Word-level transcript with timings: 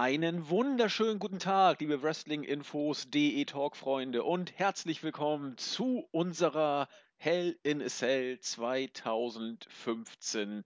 Einen 0.00 0.48
wunderschönen 0.48 1.18
guten 1.18 1.40
Tag, 1.40 1.80
liebe 1.80 2.04
Wrestling-Infos, 2.04 3.10
DE-Talk-Freunde 3.10 4.22
und 4.22 4.56
herzlich 4.56 5.02
willkommen 5.02 5.58
zu 5.58 6.06
unserer 6.12 6.86
Hell 7.16 7.58
in 7.64 7.82
a 7.82 7.88
Cell 7.88 8.38
2015 8.38 10.64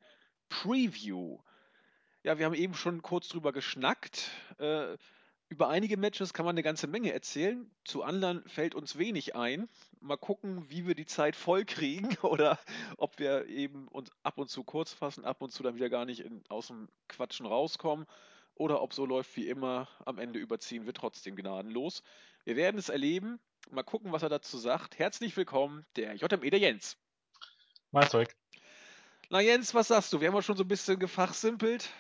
Preview. 0.50 1.38
Ja, 2.22 2.37
wir 2.37 2.45
haben 2.45 2.53
eben 2.53 2.74
schon 2.74 3.00
kurz 3.00 3.29
drüber 3.29 3.53
geschnackt. 3.53 4.28
Äh, 4.58 4.99
über 5.49 5.71
einige 5.71 5.96
Matches 5.96 6.35
kann 6.35 6.44
man 6.44 6.53
eine 6.53 6.62
ganze 6.62 6.87
Menge 6.87 7.14
erzählen, 7.14 7.71
zu 7.87 8.03
anderen 8.03 8.46
fällt 8.51 8.74
uns 8.74 8.99
wenig 8.99 9.35
ein. 9.35 9.67
Mal 10.01 10.19
gucken, 10.19 10.69
wie 10.69 10.87
wir 10.87 10.94
die 10.94 11.06
Zeit 11.06 11.37
voll 11.37 11.64
kriegen 11.64 12.19
oder 12.22 12.58
ob 12.99 13.19
wir 13.19 13.46
eben 13.46 13.88
uns 13.88 14.10
ab 14.24 14.37
und 14.37 14.51
zu 14.51 14.62
kurz 14.62 14.92
fassen, 14.92 15.24
ab 15.24 15.40
und 15.40 15.53
zu 15.53 15.62
dann 15.62 15.76
wieder 15.76 15.88
gar 15.88 16.05
nicht 16.05 16.20
in, 16.20 16.45
aus 16.51 16.66
dem 16.66 16.91
Quatschen 17.09 17.46
rauskommen 17.46 18.06
oder 18.62 18.80
ob 18.80 18.95
so 18.95 19.05
läuft 19.05 19.37
wie 19.37 19.48
immer, 19.48 19.88
am 20.06 20.20
Ende 20.20 20.38
überziehen 20.38 20.86
wir 20.86 20.95
trotzdem 20.95 21.34
gnadenlos. 21.34 22.05
Wir 22.45 22.55
werden 22.55 22.78
es 22.78 22.91
erleben. 22.91 23.41
Mal 23.73 23.82
gucken, 23.82 24.12
was 24.12 24.23
er 24.23 24.28
dazu 24.28 24.56
sagt. 24.56 25.00
Herzlich 25.00 25.36
willkommen, 25.36 25.84
der 25.96 26.14
JME, 26.14 26.48
der 26.48 26.60
Jens. 26.60 26.96
Mal 27.91 28.09
Zeug. 28.09 28.33
Na 29.30 29.41
Jens, 29.41 29.74
was 29.74 29.88
sagst 29.88 30.12
du? 30.12 30.20
Wir 30.20 30.28
haben 30.28 30.36
ja 30.36 30.42
schon 30.42 30.56
so 30.56 30.62
ein 30.62 30.69
bisschen 30.69 31.00
gefachsimpelt. 31.00 31.91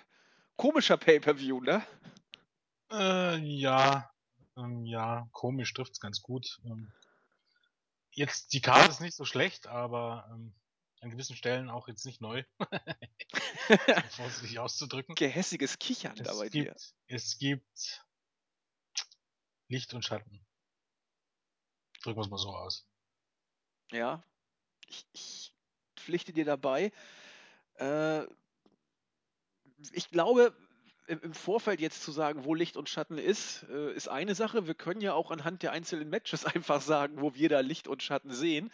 Komischer 0.54 0.96
Pay-Per-View, 0.96 1.60
ne? 1.62 1.84
Äh, 2.92 3.38
ja, 3.38 4.08
ähm, 4.56 4.84
ja, 4.86 5.26
komisch 5.32 5.74
trifft's 5.74 5.98
ganz 5.98 6.22
gut. 6.22 6.60
Ähm, 6.64 6.92
jetzt, 8.12 8.52
die 8.52 8.60
Karte 8.60 8.88
ist 8.88 9.00
nicht 9.00 9.16
so 9.16 9.24
schlecht, 9.24 9.66
aber 9.66 10.28
ähm, 10.30 10.54
an 11.02 11.10
gewissen 11.10 11.36
Stellen 11.36 11.68
auch 11.68 11.88
jetzt 11.88 12.06
nicht 12.06 12.20
neu. 12.20 12.44
vorsichtig 14.10 14.58
auszudrücken. 14.58 15.16
Gehässiges 15.16 15.78
Kichern 15.78 16.16
es 16.16 16.22
da 16.22 16.34
bei 16.34 16.48
gibt, 16.48 16.54
dir. 16.54 16.76
Es 17.08 17.38
gibt 17.38 18.04
Licht 19.68 19.92
und 19.94 20.04
Schatten. 20.04 20.46
Drücken 22.02 22.18
wir 22.18 22.24
es 22.24 22.30
mal 22.30 22.38
so 22.38 22.50
aus. 22.50 22.86
Ja, 23.90 24.22
ich, 24.86 25.06
ich 25.12 25.54
pflichte 25.96 26.32
dir 26.32 26.44
dabei. 26.44 26.92
Äh, 27.74 28.24
ich 29.92 30.08
glaube, 30.08 30.56
im 31.08 31.20
im 31.20 31.34
Vorfeld 31.34 31.80
jetzt 31.80 32.02
zu 32.02 32.12
sagen, 32.12 32.44
wo 32.44 32.54
Licht 32.54 32.76
und 32.76 32.88
Schatten 32.88 33.18
ist, 33.18 33.64
äh, 33.64 33.92
ist 33.92 34.08
eine 34.08 34.36
Sache. 34.36 34.68
Wir 34.68 34.74
können 34.74 35.00
ja 35.00 35.14
auch 35.14 35.32
anhand 35.32 35.64
der 35.64 35.72
einzelnen 35.72 36.10
Matches 36.10 36.44
einfach 36.44 36.80
sagen, 36.80 37.20
wo 37.20 37.34
wir 37.34 37.48
da 37.48 37.58
Licht 37.58 37.88
und 37.88 38.04
Schatten 38.04 38.32
sehen. 38.32 38.70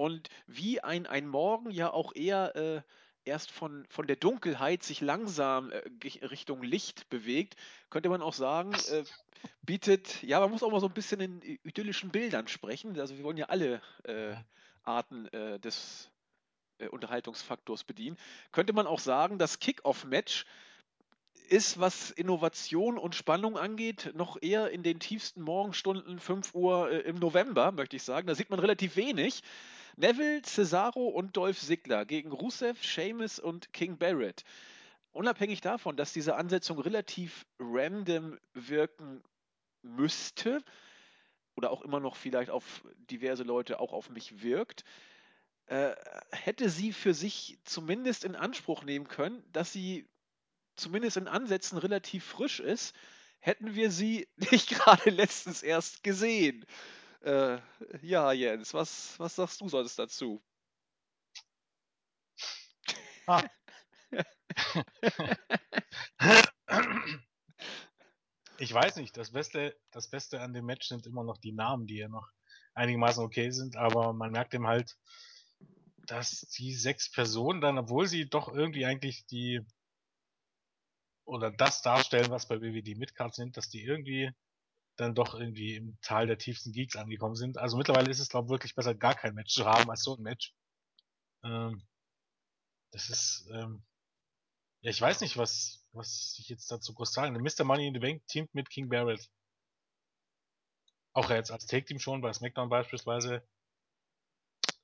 Und 0.00 0.30
wie 0.46 0.80
ein, 0.80 1.06
ein 1.06 1.28
Morgen 1.28 1.70
ja 1.70 1.92
auch 1.92 2.14
eher 2.14 2.56
äh, 2.56 2.80
erst 3.26 3.50
von, 3.50 3.84
von 3.90 4.06
der 4.06 4.16
Dunkelheit 4.16 4.82
sich 4.82 5.02
langsam 5.02 5.70
äh, 5.70 5.82
Richtung 6.24 6.62
Licht 6.62 7.10
bewegt, 7.10 7.54
könnte 7.90 8.08
man 8.08 8.22
auch 8.22 8.32
sagen, 8.32 8.72
äh, 8.90 9.04
bietet, 9.60 10.22
ja, 10.22 10.40
man 10.40 10.52
muss 10.52 10.62
auch 10.62 10.70
mal 10.70 10.80
so 10.80 10.86
ein 10.86 10.94
bisschen 10.94 11.20
in 11.20 11.42
idyllischen 11.64 12.08
Bildern 12.08 12.48
sprechen. 12.48 12.98
Also 12.98 13.18
wir 13.18 13.24
wollen 13.24 13.36
ja 13.36 13.50
alle 13.50 13.82
äh, 14.04 14.36
Arten 14.84 15.26
äh, 15.34 15.60
des 15.60 16.10
äh, 16.78 16.88
Unterhaltungsfaktors 16.88 17.84
bedienen. 17.84 18.16
Könnte 18.52 18.72
man 18.72 18.86
auch 18.86 19.00
sagen, 19.00 19.36
das 19.36 19.58
Kick-Off-Match 19.58 20.46
ist, 21.50 21.78
was 21.78 22.10
Innovation 22.10 22.96
und 22.96 23.14
Spannung 23.14 23.58
angeht, 23.58 24.12
noch 24.14 24.38
eher 24.40 24.70
in 24.70 24.82
den 24.82 24.98
tiefsten 24.98 25.42
Morgenstunden, 25.42 26.18
5 26.20 26.54
Uhr 26.54 26.90
äh, 26.90 27.00
im 27.00 27.16
November, 27.16 27.70
möchte 27.70 27.96
ich 27.96 28.02
sagen. 28.02 28.26
Da 28.26 28.34
sieht 28.34 28.48
man 28.48 28.60
relativ 28.60 28.96
wenig. 28.96 29.42
Neville, 29.96 30.42
Cesaro 30.42 31.08
und 31.08 31.36
Dolph 31.36 31.60
Ziggler 31.60 32.04
gegen 32.04 32.32
Rusev, 32.32 32.82
Sheamus 32.82 33.38
und 33.38 33.72
King 33.72 33.98
Barrett. 33.98 34.44
Unabhängig 35.12 35.60
davon, 35.60 35.96
dass 35.96 36.12
diese 36.12 36.36
Ansetzung 36.36 36.78
relativ 36.78 37.44
random 37.58 38.38
wirken 38.54 39.22
müsste 39.82 40.62
oder 41.56 41.70
auch 41.70 41.82
immer 41.82 42.00
noch 42.00 42.16
vielleicht 42.16 42.50
auf 42.50 42.84
diverse 43.10 43.42
Leute 43.42 43.80
auch 43.80 43.92
auf 43.92 44.08
mich 44.10 44.42
wirkt, 44.42 44.84
äh, 45.66 45.94
hätte 46.30 46.68
sie 46.68 46.92
für 46.92 47.14
sich 47.14 47.58
zumindest 47.64 48.24
in 48.24 48.36
Anspruch 48.36 48.82
nehmen 48.84 49.08
können, 49.08 49.42
dass 49.52 49.72
sie 49.72 50.08
zumindest 50.76 51.16
in 51.16 51.28
Ansätzen 51.28 51.78
relativ 51.78 52.24
frisch 52.24 52.60
ist, 52.60 52.94
hätten 53.40 53.74
wir 53.74 53.90
sie 53.90 54.28
nicht 54.50 54.68
gerade 54.68 55.10
letztens 55.10 55.62
erst 55.62 56.02
gesehen. 56.02 56.64
Äh, 57.22 57.58
ja, 58.02 58.32
Jens, 58.32 58.72
was, 58.72 59.18
was 59.18 59.36
sagst 59.36 59.60
du 59.60 59.68
sonst 59.68 59.98
dazu? 59.98 60.42
Ah. 63.26 63.44
ich 68.58 68.72
weiß 68.72 68.96
nicht, 68.96 69.16
das 69.16 69.32
Beste, 69.32 69.78
das 69.90 70.08
Beste 70.08 70.40
an 70.40 70.52
dem 70.54 70.64
Match 70.64 70.88
sind 70.88 71.06
immer 71.06 71.22
noch 71.24 71.38
die 71.38 71.52
Namen, 71.52 71.86
die 71.86 71.98
ja 71.98 72.08
noch 72.08 72.28
einigermaßen 72.74 73.22
okay 73.22 73.50
sind, 73.50 73.76
aber 73.76 74.12
man 74.12 74.32
merkt 74.32 74.54
eben 74.54 74.66
halt, 74.66 74.96
dass 76.06 76.40
die 76.56 76.74
sechs 76.74 77.10
Personen 77.10 77.60
dann, 77.60 77.78
obwohl 77.78 78.08
sie 78.08 78.28
doch 78.28 78.48
irgendwie 78.48 78.86
eigentlich 78.86 79.26
die 79.26 79.60
oder 81.24 81.50
das 81.50 81.82
darstellen, 81.82 82.30
was 82.30 82.48
bei 82.48 82.60
WWE 82.60 82.96
Midcard 82.96 83.34
sind, 83.34 83.56
dass 83.56 83.68
die 83.68 83.84
irgendwie 83.84 84.32
dann 85.00 85.14
doch 85.14 85.34
irgendwie 85.34 85.76
im 85.76 85.98
Tal 86.02 86.26
der 86.26 86.38
tiefsten 86.38 86.72
Geeks 86.72 86.96
angekommen 86.96 87.34
sind. 87.34 87.58
Also 87.58 87.76
mittlerweile 87.76 88.10
ist 88.10 88.20
es, 88.20 88.28
glaube 88.28 88.46
ich, 88.46 88.50
wirklich 88.50 88.74
besser, 88.74 88.94
gar 88.94 89.14
kein 89.14 89.34
Match 89.34 89.54
zu 89.54 89.64
haben 89.64 89.90
als 89.90 90.02
so 90.02 90.16
ein 90.16 90.22
Match. 90.22 90.54
Ähm, 91.42 91.82
das 92.92 93.08
ist, 93.08 93.48
ähm, 93.52 93.82
ja, 94.82 94.90
ich 94.90 95.00
weiß 95.00 95.20
nicht, 95.20 95.36
was, 95.36 95.86
was 95.92 96.36
ich 96.38 96.48
jetzt 96.48 96.70
dazu 96.70 96.94
groß 96.94 97.12
sagen. 97.12 97.34
Mr. 97.34 97.64
Money 97.64 97.86
in 97.86 97.94
the 97.94 98.00
Bank 98.00 98.26
teamt 98.26 98.54
mit 98.54 98.68
King 98.68 98.88
Barrett. 98.88 99.30
Auch 101.12 101.30
jetzt 101.30 101.50
als 101.50 101.66
Take-Team 101.66 101.98
schon, 101.98 102.20
bei 102.20 102.32
SmackDown 102.32 102.68
beispielsweise. 102.68 103.46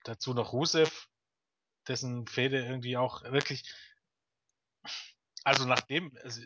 Dazu 0.05 0.35
noch 0.35 0.53
Rusev, 0.53 1.09
dessen 1.89 2.27
Fehde 2.27 2.65
irgendwie 2.65 2.97
auch 2.97 3.23
wirklich, 3.25 3.71
also 5.45 5.67
nachdem, 5.67 6.17
also, 6.23 6.43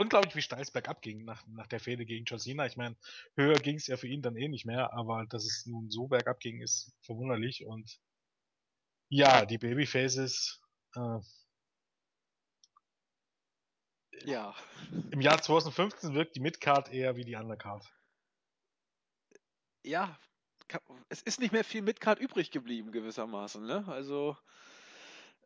unglaublich 0.00 0.34
wie 0.34 0.42
steil 0.42 0.62
es 0.62 0.70
bergab 0.70 1.02
ging 1.02 1.24
nach, 1.24 1.46
nach 1.46 1.66
der 1.66 1.80
Fehde 1.80 2.06
gegen 2.06 2.24
John 2.24 2.38
Cena. 2.38 2.66
Ich 2.66 2.76
meine, 2.76 2.96
höher 3.36 3.54
ging 3.54 3.76
es 3.76 3.86
ja 3.86 3.96
für 3.96 4.08
ihn 4.08 4.22
dann 4.22 4.36
eh 4.36 4.48
nicht 4.48 4.66
mehr, 4.66 4.92
aber 4.92 5.26
dass 5.26 5.44
es 5.44 5.66
nun 5.66 5.90
so 5.90 6.08
bergab 6.08 6.40
ging, 6.40 6.62
ist 6.62 6.96
verwunderlich 7.02 7.64
und 7.66 8.00
ja, 9.08 9.44
die 9.44 9.58
Babyfaces, 9.58 10.62
äh, 10.94 11.18
Ja, 14.24 14.54
im 15.12 15.20
Jahr 15.20 15.40
2015 15.40 16.14
wirkt 16.14 16.36
die 16.36 16.40
Midcard 16.40 16.92
eher 16.92 17.16
wie 17.16 17.24
die 17.24 17.34
Undercard. 17.36 17.84
ja, 19.84 20.18
es 21.08 21.22
ist 21.22 21.40
nicht 21.40 21.52
mehr 21.52 21.64
viel 21.64 21.82
Midcard 21.82 22.20
übrig 22.20 22.50
geblieben, 22.50 22.92
gewissermaßen, 22.92 23.64
ne? 23.66 23.84
Also, 23.88 24.36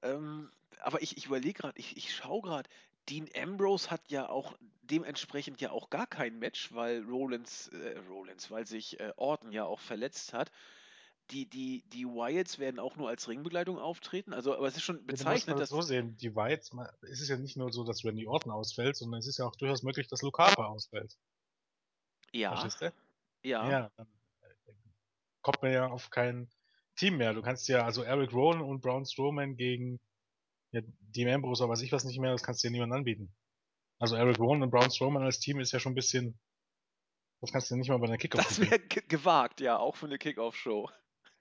ähm, 0.03 0.51
aber 0.81 1.03
ich, 1.03 1.17
ich 1.17 1.27
überlege 1.27 1.55
gerade, 1.63 1.79
ich, 1.79 1.97
ich 1.97 2.15
schaue 2.15 2.43
gerade, 2.43 2.69
Dean 3.09 3.29
Ambrose 3.37 3.91
hat 3.91 4.11
ja 4.11 4.29
auch 4.29 4.55
dementsprechend 4.83 5.61
ja 5.61 5.71
auch 5.71 5.91
gar 5.91 6.07
kein 6.07 6.39
Match, 6.39 6.73
weil 6.75 7.03
Rollins, 7.05 7.69
äh, 7.69 7.99
Rollins, 8.09 8.51
weil 8.51 8.67
sich 8.67 9.01
äh, 9.01 9.13
Orton 9.17 9.53
ja 9.53 9.65
auch 9.65 9.81
verletzt 9.81 10.33
hat. 10.33 10.51
Die, 11.31 11.47
die, 11.49 11.83
die 11.89 12.07
Wyatts 12.07 12.59
werden 12.59 12.79
auch 12.81 12.97
nur 12.97 13.09
als 13.09 13.29
Ringbegleitung 13.29 13.79
auftreten. 13.79 14.35
Also, 14.35 14.55
aber 14.55 14.69
es 14.69 14.77
ist 14.77 14.83
schon 14.83 15.07
Ja, 15.09 15.25
mal 15.25 15.41
das 15.55 15.61
dass. 15.61 15.71
so 15.71 15.81
sehen, 15.83 16.17
die 16.17 16.31
ma- 16.75 16.93
es 17.03 17.21
ist 17.21 17.29
ja 17.29 17.37
nicht 17.37 17.57
nur 17.57 17.73
so, 17.73 17.85
dass 17.85 18.05
Randy 18.05 18.27
Orton 18.27 18.53
ausfällt, 18.53 18.97
sondern 18.97 19.21
es 19.21 19.27
ist 19.27 19.39
ja 19.39 19.47
auch 19.47 19.57
durchaus 19.57 19.83
möglich, 19.83 20.09
dass 20.09 20.23
Luke 20.23 20.43
Harper 20.43 20.69
ausfällt. 20.69 21.17
Ja, 22.33 22.49
Verstehst 22.51 22.81
du? 22.83 22.93
ja. 23.43 23.71
Ja, 23.71 23.91
dann 23.97 24.07
äh, 24.43 24.73
kommt 25.43 25.63
man 25.63 25.73
ja 25.73 25.89
auf 25.89 26.11
kein 26.11 26.49
Team 26.97 27.17
mehr. 27.19 27.35
Du 27.35 27.43
kannst 27.43 27.69
ja, 27.69 27.85
also 27.85 28.03
Eric 28.03 28.33
Rowan 28.33 28.61
und 28.63 28.81
Braun 28.81 29.07
Strowman 29.07 29.57
gegen 29.57 30.01
ja, 30.75 30.81
Dean 31.01 31.33
Ambrose 31.33 31.65
oder 31.65 31.73
weiß 31.73 31.83
ich 31.83 31.93
was 31.93 32.05
nicht 32.05 32.19
mehr, 32.19 32.33
das 32.33 32.43
kannst 32.43 32.63
du 32.63 32.69
ja 32.69 32.73
niemandem 32.73 32.99
anbieten. 32.99 33.35
Also 33.99 34.17
Eric 34.17 34.39
Rowan 34.39 34.63
und 34.63 34.71
Braun 34.71 34.91
Strowman 34.91 35.23
als 35.23 35.39
Team 35.39 35.61
ist 35.61 35.73
ja 35.73 35.79
schon 35.79 35.93
ein 35.93 35.97
bisschen, 35.97 36.39
das 37.41 37.53
kannst 37.53 37.71
du 37.71 37.75
ja 37.75 37.79
nicht 37.79 37.89
mal 37.89 37.99
bei 37.99 38.07
einer 38.07 38.19
Kickoff 38.19 38.43
Das 38.47 38.61
wäre 38.61 38.81
ge 38.81 39.03
gewagt, 39.07 39.61
ja, 39.61 39.79
auch 39.79 39.97
für 39.97 40.07
eine 40.07 40.19
Kickoff-Show. 40.19 40.91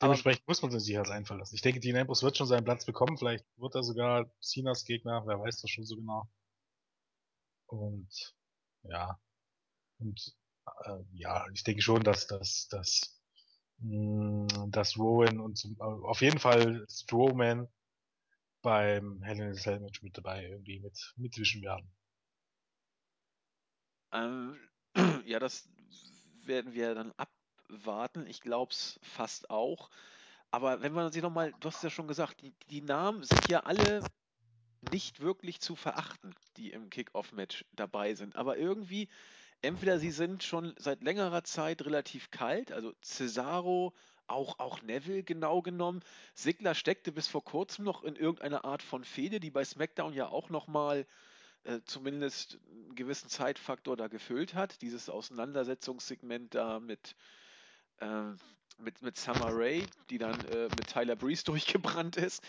Aber 0.00 0.10
Dementsprechend 0.14 0.46
muss 0.46 0.62
man 0.62 0.70
sich 0.70 0.96
halt 0.96 1.10
einfallen 1.10 1.40
lassen. 1.40 1.56
Ich 1.56 1.62
denke, 1.62 1.80
Dean 1.80 1.96
Ambrose 1.96 2.24
wird 2.24 2.36
schon 2.36 2.46
seinen 2.46 2.64
Platz 2.64 2.84
bekommen. 2.84 3.18
Vielleicht 3.18 3.44
wird 3.56 3.74
er 3.74 3.82
sogar 3.82 4.30
Cenas 4.40 4.84
Gegner, 4.84 5.26
wer 5.26 5.40
weiß 5.40 5.60
das 5.60 5.70
schon 5.70 5.84
so 5.84 5.96
genau. 5.96 6.28
Und 7.66 8.34
ja, 8.84 9.18
und 9.98 10.36
äh, 10.84 11.02
ja, 11.12 11.46
ich 11.52 11.64
denke 11.64 11.82
schon, 11.82 12.02
dass 12.02 12.26
dass 12.26 12.68
dass 12.68 13.20
mh, 13.78 14.68
dass 14.70 14.96
Rowan 14.96 15.40
und 15.40 15.58
zum, 15.58 15.76
äh, 15.78 15.82
auf 15.82 16.20
jeden 16.22 16.38
Fall 16.38 16.86
Strowman 16.88 17.68
beim 18.62 19.22
Hell 19.22 19.38
in 19.40 19.50
a 19.50 19.54
Cell 19.54 19.80
Match 19.80 20.02
mit 20.02 20.16
dabei 20.18 20.44
irgendwie 20.48 20.80
mit 20.80 21.14
mitwischen 21.16 21.62
werden. 21.62 21.92
ähm, 24.12 24.58
ja, 25.26 25.38
das 25.38 25.68
werden 26.44 26.74
wir 26.74 26.94
dann 26.94 27.12
abwarten. 27.16 28.26
Ich 28.26 28.40
glaube 28.40 28.72
es 28.72 28.98
fast 29.02 29.50
auch. 29.50 29.90
Aber 30.50 30.82
wenn 30.82 30.92
man 30.92 31.12
sich 31.12 31.22
nochmal, 31.22 31.54
du 31.54 31.68
hast 31.68 31.76
es 31.78 31.82
ja 31.82 31.90
schon 31.90 32.08
gesagt, 32.08 32.42
die, 32.42 32.54
die 32.70 32.82
Namen 32.82 33.24
sind 33.24 33.48
ja 33.48 33.60
alle 33.60 34.06
nicht 34.82 35.20
wirklich 35.20 35.60
zu 35.60 35.76
verachten. 35.76 36.34
die 36.56 36.72
im 36.72 36.90
Kick-Off-Match 36.90 37.66
dabei 37.72 38.14
sind. 38.14 38.36
Aber 38.36 38.58
irgendwie, 38.58 39.08
entweder 39.62 39.98
sie 39.98 40.10
sind 40.12 40.42
schon 40.44 40.74
seit 40.78 41.02
längerer 41.02 41.44
Zeit 41.44 41.82
relativ 41.84 42.30
kalt, 42.30 42.72
also 42.72 42.94
Cesaro, 43.02 43.94
auch, 44.28 44.58
auch 44.58 44.82
Neville 44.82 45.22
genau 45.22 45.62
genommen. 45.62 46.00
Sigler 46.34 46.74
steckte 46.74 47.12
bis 47.12 47.28
vor 47.28 47.44
kurzem 47.44 47.84
noch 47.84 48.04
in 48.04 48.16
irgendeiner 48.16 48.64
Art 48.64 48.82
von 48.82 49.04
Fehde, 49.04 49.40
die 49.40 49.50
bei 49.50 49.64
SmackDown 49.64 50.12
ja 50.12 50.28
auch 50.28 50.50
nochmal 50.50 51.06
äh, 51.64 51.80
zumindest 51.84 52.58
einen 52.70 52.94
gewissen 52.94 53.28
Zeitfaktor 53.28 53.96
da 53.96 54.08
gefüllt 54.08 54.54
hat. 54.54 54.80
Dieses 54.82 55.10
Auseinandersetzungssegment 55.10 56.54
da 56.54 56.80
mit, 56.80 57.16
äh, 58.00 58.30
mit, 58.78 59.02
mit 59.02 59.16
Summer 59.16 59.50
Rae, 59.50 59.82
die 60.10 60.18
dann 60.18 60.38
äh, 60.46 60.64
mit 60.64 60.86
Tyler 60.86 61.16
Breeze 61.16 61.44
durchgebrannt 61.46 62.16
ist. 62.16 62.42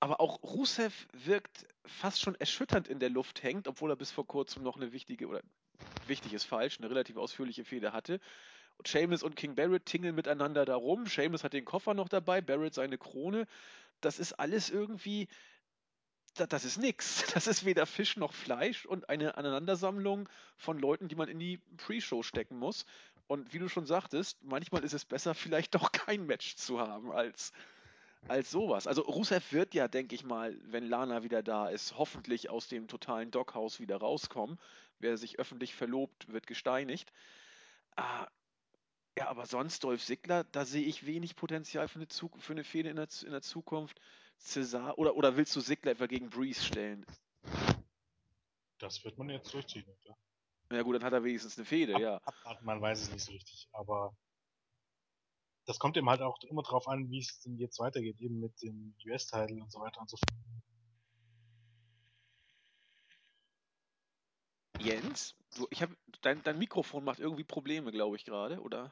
Aber 0.00 0.20
auch 0.20 0.42
Rusev 0.42 1.06
wirkt 1.12 1.66
fast 1.84 2.20
schon 2.20 2.34
erschütternd 2.34 2.88
in 2.88 2.98
der 2.98 3.10
Luft 3.10 3.42
hängt, 3.42 3.68
obwohl 3.68 3.90
er 3.90 3.96
bis 3.96 4.10
vor 4.10 4.26
kurzem 4.26 4.62
noch 4.62 4.76
eine 4.76 4.92
wichtige, 4.92 5.26
oder 5.26 5.42
wichtig 6.06 6.32
ist 6.32 6.44
falsch, 6.44 6.78
eine 6.78 6.88
relativ 6.88 7.18
ausführliche 7.18 7.64
Fehde 7.64 7.92
hatte. 7.92 8.18
Seamus 8.86 9.22
und 9.22 9.36
King 9.36 9.54
Barrett 9.54 9.86
tingeln 9.86 10.14
miteinander 10.14 10.64
da 10.64 10.74
rum. 10.74 11.06
Seamus 11.06 11.44
hat 11.44 11.52
den 11.52 11.64
Koffer 11.64 11.94
noch 11.94 12.08
dabei, 12.08 12.40
Barrett 12.40 12.74
seine 12.74 12.98
Krone. 12.98 13.46
Das 14.00 14.18
ist 14.18 14.34
alles 14.34 14.70
irgendwie, 14.70 15.28
da, 16.34 16.46
das 16.46 16.64
ist 16.64 16.78
nix. 16.78 17.24
Das 17.34 17.46
ist 17.46 17.64
weder 17.64 17.86
Fisch 17.86 18.16
noch 18.16 18.32
Fleisch 18.32 18.86
und 18.86 19.08
eine 19.08 19.36
Aneinandersammlung 19.36 20.28
von 20.56 20.78
Leuten, 20.78 21.08
die 21.08 21.16
man 21.16 21.28
in 21.28 21.38
die 21.38 21.58
Pre-Show 21.76 22.22
stecken 22.22 22.58
muss. 22.58 22.86
Und 23.26 23.52
wie 23.52 23.58
du 23.58 23.68
schon 23.68 23.86
sagtest, 23.86 24.42
manchmal 24.42 24.84
ist 24.84 24.92
es 24.92 25.04
besser, 25.04 25.34
vielleicht 25.34 25.74
doch 25.74 25.92
kein 25.92 26.26
Match 26.26 26.56
zu 26.56 26.80
haben, 26.80 27.12
als, 27.12 27.52
als 28.28 28.50
sowas. 28.50 28.86
Also 28.86 29.02
Rusev 29.02 29.52
wird 29.52 29.74
ja, 29.74 29.88
denke 29.88 30.14
ich 30.14 30.24
mal, 30.24 30.58
wenn 30.64 30.88
Lana 30.88 31.22
wieder 31.22 31.42
da 31.42 31.68
ist, 31.68 31.96
hoffentlich 31.96 32.50
aus 32.50 32.68
dem 32.68 32.88
totalen 32.88 33.30
Doghouse 33.30 33.80
wieder 33.80 33.98
rauskommen. 33.98 34.58
Wer 34.98 35.16
sich 35.16 35.38
öffentlich 35.38 35.74
verlobt, 35.74 36.32
wird 36.32 36.46
gesteinigt. 36.46 37.12
Ah, 37.96 38.26
ja, 39.20 39.28
aber 39.28 39.44
sonst 39.44 39.84
Dolph 39.84 40.02
Ziggler, 40.02 40.44
da 40.44 40.64
sehe 40.64 40.86
ich 40.86 41.04
wenig 41.04 41.36
Potenzial 41.36 41.88
für 41.88 41.98
eine, 41.98 42.08
Zug 42.08 42.40
für 42.40 42.54
eine 42.54 42.64
Fehde 42.64 42.88
in 42.88 42.96
der, 42.96 43.06
in 43.22 43.32
der 43.32 43.42
Zukunft. 43.42 44.00
Cesar 44.38 44.96
oder, 44.96 45.14
oder 45.14 45.36
willst 45.36 45.54
du 45.54 45.60
Ziggler 45.60 45.92
etwa 45.92 46.06
gegen 46.06 46.30
Breeze 46.30 46.64
stellen? 46.64 47.04
Das 48.78 49.04
wird 49.04 49.18
man 49.18 49.28
jetzt 49.28 49.52
durchziehen, 49.52 49.84
ja. 50.04 50.16
Ja 50.72 50.82
gut, 50.82 50.96
dann 50.96 51.04
hat 51.04 51.12
er 51.12 51.22
wenigstens 51.22 51.58
eine 51.58 51.66
Fehde, 51.66 51.94
Ab, 51.96 52.00
ja. 52.00 52.16
Abwarten, 52.24 52.64
man 52.64 52.80
weiß 52.80 53.02
es 53.02 53.12
nicht 53.12 53.22
so 53.22 53.32
richtig, 53.32 53.68
aber 53.72 54.16
das 55.66 55.78
kommt 55.78 55.98
eben 55.98 56.08
halt 56.08 56.22
auch 56.22 56.38
immer 56.48 56.62
drauf 56.62 56.88
an, 56.88 57.10
wie 57.10 57.18
es 57.18 57.40
denn 57.40 57.58
jetzt 57.58 57.78
weitergeht, 57.78 58.18
eben 58.20 58.40
mit 58.40 58.62
dem 58.62 58.94
US-Titel 59.06 59.60
und 59.60 59.70
so 59.70 59.80
weiter 59.80 60.00
und 60.00 60.08
so 60.08 60.16
fort. 60.16 60.30
Jens, 64.78 65.34
du, 65.56 65.66
ich 65.68 65.82
hab, 65.82 65.90
dein, 66.22 66.42
dein 66.42 66.58
Mikrofon 66.58 67.04
macht 67.04 67.18
irgendwie 67.18 67.44
Probleme, 67.44 67.92
glaube 67.92 68.16
ich 68.16 68.24
gerade, 68.24 68.62
oder? 68.62 68.90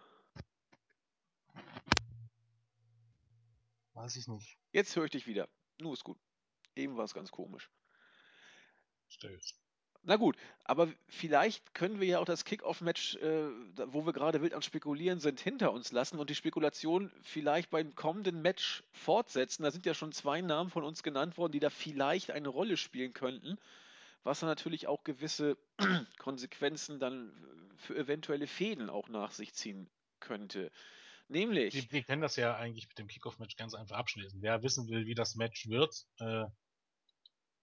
Weiß 3.99 4.15
ich 4.15 4.29
nicht. 4.29 4.57
Jetzt 4.71 4.95
höre 4.95 5.07
ich 5.07 5.11
dich 5.11 5.27
wieder. 5.27 5.49
Nur 5.81 5.93
ist 5.93 6.05
gut. 6.05 6.19
Eben 6.77 6.97
war 6.97 7.05
es 7.05 7.15
ganz 7.15 7.33
komisch. 7.33 7.69
Stöß. 9.09 9.55
Na 10.05 10.15
gut, 10.15 10.37
aber 10.63 10.89
vielleicht 11.09 11.75
können 11.75 11.99
wir 11.99 12.07
ja 12.07 12.19
auch 12.21 12.25
das 12.25 12.45
Kick-Off-Match, 12.45 13.17
äh, 13.17 13.49
wo 13.87 14.07
wir 14.07 14.13
gerade 14.13 14.41
wild 14.41 14.55
am 14.55 14.63
Spekulieren 14.63 15.19
sind, 15.19 15.41
hinter 15.41 15.73
uns 15.73 15.91
lassen 15.91 16.21
und 16.21 16.31
die 16.31 16.37
Spekulation 16.37 17.11
vielleicht 17.23 17.71
beim 17.71 17.97
kommenden 17.97 18.41
Match 18.41 18.85
fortsetzen. 18.93 19.65
Da 19.65 19.73
sind 19.73 19.85
ja 19.85 19.95
schon 19.95 20.13
zwei 20.13 20.43
Namen 20.43 20.71
von 20.71 20.85
uns 20.85 21.03
genannt 21.03 21.37
worden, 21.37 21.53
die 21.53 21.61
da 21.61 21.69
vielleicht 21.69 22.31
eine 22.31 22.49
Rolle 22.49 22.77
spielen 22.77 23.13
könnten, 23.13 23.59
was 24.23 24.39
dann 24.39 24.49
natürlich 24.49 24.87
auch 24.87 25.03
gewisse 25.03 25.59
Konsequenzen 26.19 27.01
dann 27.01 27.33
für 27.77 27.97
eventuelle 27.97 28.47
Fäden 28.47 28.91
auch 28.91 29.09
nach 29.09 29.33
sich 29.33 29.55
ziehen 29.55 29.91
könnte. 30.21 30.71
Nämlich, 31.29 31.75
Wir, 31.75 31.91
wir 31.91 32.03
können 32.03 32.23
das 32.23 32.37
ja 32.37 32.57
eigentlich 32.57 32.89
mit 32.89 32.99
dem 32.99 33.07
Kickoff-Match 33.07 33.57
ganz 33.57 33.75
einfach 33.75 33.97
abschließen. 33.97 34.41
Wer 34.41 34.63
wissen 34.63 34.89
will, 34.89 35.07
wie 35.07 35.15
das 35.15 35.35
Match 35.35 35.69
wird, 35.69 36.07
äh, 36.19 36.45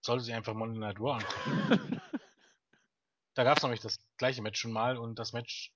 sollte 0.02 0.24
sich 0.24 0.34
einfach 0.34 0.54
Monday 0.54 0.80
Night 0.80 1.00
Raw 1.00 1.14
angucken. 1.14 2.02
Da 3.36 3.44
gab 3.44 3.58
es 3.58 3.64
nämlich 3.64 3.82
das 3.82 4.00
gleiche 4.16 4.42
Match 4.42 4.60
schon 4.60 4.72
mal 4.72 4.98
und 4.98 5.20
das 5.20 5.34
Match 5.34 5.74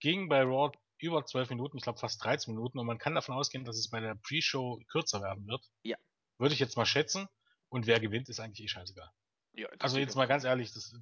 ging 0.00 0.28
bei 0.28 0.42
Raw 0.42 0.72
über 0.98 1.24
12 1.24 1.50
Minuten, 1.50 1.76
ich 1.76 1.84
glaube 1.84 2.00
fast 2.00 2.22
13 2.24 2.52
Minuten 2.52 2.78
und 2.78 2.86
man 2.86 2.98
kann 2.98 3.14
davon 3.14 3.36
ausgehen, 3.36 3.64
dass 3.64 3.78
es 3.78 3.88
bei 3.88 4.00
der 4.00 4.16
Pre-Show 4.16 4.82
kürzer 4.88 5.22
werden 5.22 5.46
wird. 5.46 5.62
Ja. 5.84 5.96
Würde 6.38 6.54
ich 6.54 6.60
jetzt 6.60 6.76
mal 6.76 6.86
schätzen. 6.86 7.28
Und 7.68 7.86
wer 7.86 8.00
gewinnt, 8.00 8.28
ist 8.28 8.40
eigentlich 8.40 8.64
eh 8.64 8.68
scheißegal. 8.68 9.10
ja, 9.52 9.68
Also 9.78 9.98
jetzt 9.98 10.16
mal 10.16 10.26
ganz 10.26 10.42
ehrlich, 10.42 10.72
das, 10.72 10.92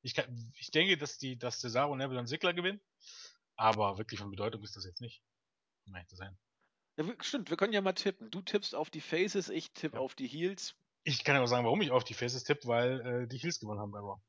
ich, 0.00 0.14
kann, 0.14 0.52
ich 0.56 0.70
denke, 0.70 0.96
dass 0.96 1.18
die, 1.18 1.36
dass 1.36 1.60
Cesaro, 1.60 1.94
Neville 1.94 2.20
und 2.20 2.26
Sigler 2.26 2.54
gewinnen, 2.54 2.80
aber 3.56 3.98
wirklich 3.98 4.20
von 4.20 4.30
Bedeutung 4.30 4.62
ist 4.62 4.76
das 4.76 4.84
jetzt 4.84 5.00
nicht. 5.00 5.22
Um 5.86 5.94
ehrlich 5.94 6.08
zu 6.08 6.16
sein. 6.16 6.38
Ja, 6.98 7.04
stimmt, 7.20 7.48
wir 7.48 7.56
können 7.56 7.72
ja 7.72 7.80
mal 7.80 7.94
tippen. 7.94 8.30
Du 8.30 8.42
tippst 8.42 8.74
auf 8.74 8.90
die 8.90 9.00
Faces, 9.00 9.48
ich 9.48 9.72
tippe 9.72 9.96
Ja. 9.96 10.02
auf 10.02 10.14
die 10.14 10.26
Heels. 10.26 10.74
Ich 11.04 11.24
kann 11.24 11.34
ja 11.36 11.42
auch 11.42 11.46
sagen, 11.46 11.64
warum 11.64 11.80
ich 11.80 11.90
auf 11.90 12.04
die 12.04 12.12
Faces 12.14 12.44
tippe, 12.44 12.68
weil 12.68 13.00
äh, 13.00 13.26
die 13.28 13.38
Heels 13.38 13.58
gewonnen 13.60 13.80
haben 13.80 13.92
bei 13.92 13.98
Raw. 14.00 14.20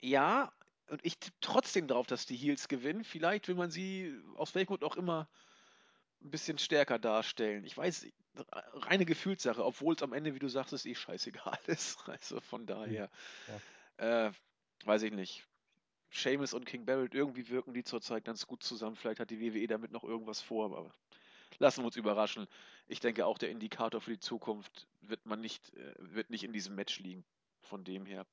Ja, 0.00 0.52
und 0.88 1.04
ich 1.04 1.18
tippe 1.18 1.36
trotzdem 1.40 1.88
darauf, 1.88 2.06
dass 2.06 2.26
die 2.26 2.36
Heels 2.36 2.68
gewinnen. 2.68 3.04
Vielleicht 3.04 3.48
will 3.48 3.54
man 3.54 3.70
sie 3.70 4.20
aus 4.36 4.54
welchem 4.54 4.68
Grund 4.68 4.84
auch 4.84 4.96
immer 4.96 5.28
ein 6.22 6.30
bisschen 6.30 6.58
stärker 6.58 6.98
darstellen. 6.98 7.64
Ich 7.64 7.76
weiß, 7.76 8.06
reine 8.74 9.06
Gefühlssache, 9.06 9.64
obwohl 9.64 9.94
es 9.96 10.02
am 10.02 10.12
Ende, 10.14 10.34
wie 10.34 10.38
du 10.40 10.48
sagst, 10.48 10.72
es 10.72 10.86
eh 10.86 10.94
scheißegal 10.94 11.58
ist. 11.68 12.08
Also 12.08 12.40
von 12.40 12.66
daher, 12.66 13.10
äh, 13.98 14.32
weiß 14.84 15.02
ich 15.02 15.12
nicht. 15.12 15.46
Seamus 16.10 16.54
und 16.54 16.64
King 16.64 16.84
Barrett, 16.84 17.14
irgendwie 17.14 17.48
wirken 17.48 17.74
die 17.74 17.84
zurzeit 17.84 18.24
ganz 18.24 18.46
gut 18.46 18.62
zusammen. 18.62 18.96
Vielleicht 18.96 19.20
hat 19.20 19.30
die 19.30 19.40
WWE 19.40 19.66
damit 19.66 19.92
noch 19.92 20.04
irgendwas 20.04 20.40
vor, 20.40 20.66
aber 20.66 20.90
lassen 21.58 21.82
wir 21.82 21.86
uns 21.86 21.96
überraschen. 21.96 22.46
Ich 22.86 23.00
denke 23.00 23.26
auch, 23.26 23.38
der 23.38 23.50
Indikator 23.50 24.00
für 24.00 24.12
die 24.12 24.20
Zukunft 24.20 24.86
wird 25.00 25.26
man 25.26 25.40
nicht, 25.40 25.74
äh, 25.74 25.94
wird 25.98 26.30
nicht 26.30 26.44
in 26.44 26.52
diesem 26.52 26.74
Match 26.74 27.00
liegen. 27.00 27.24
Von 27.62 27.82
dem 27.82 28.06
her. 28.06 28.24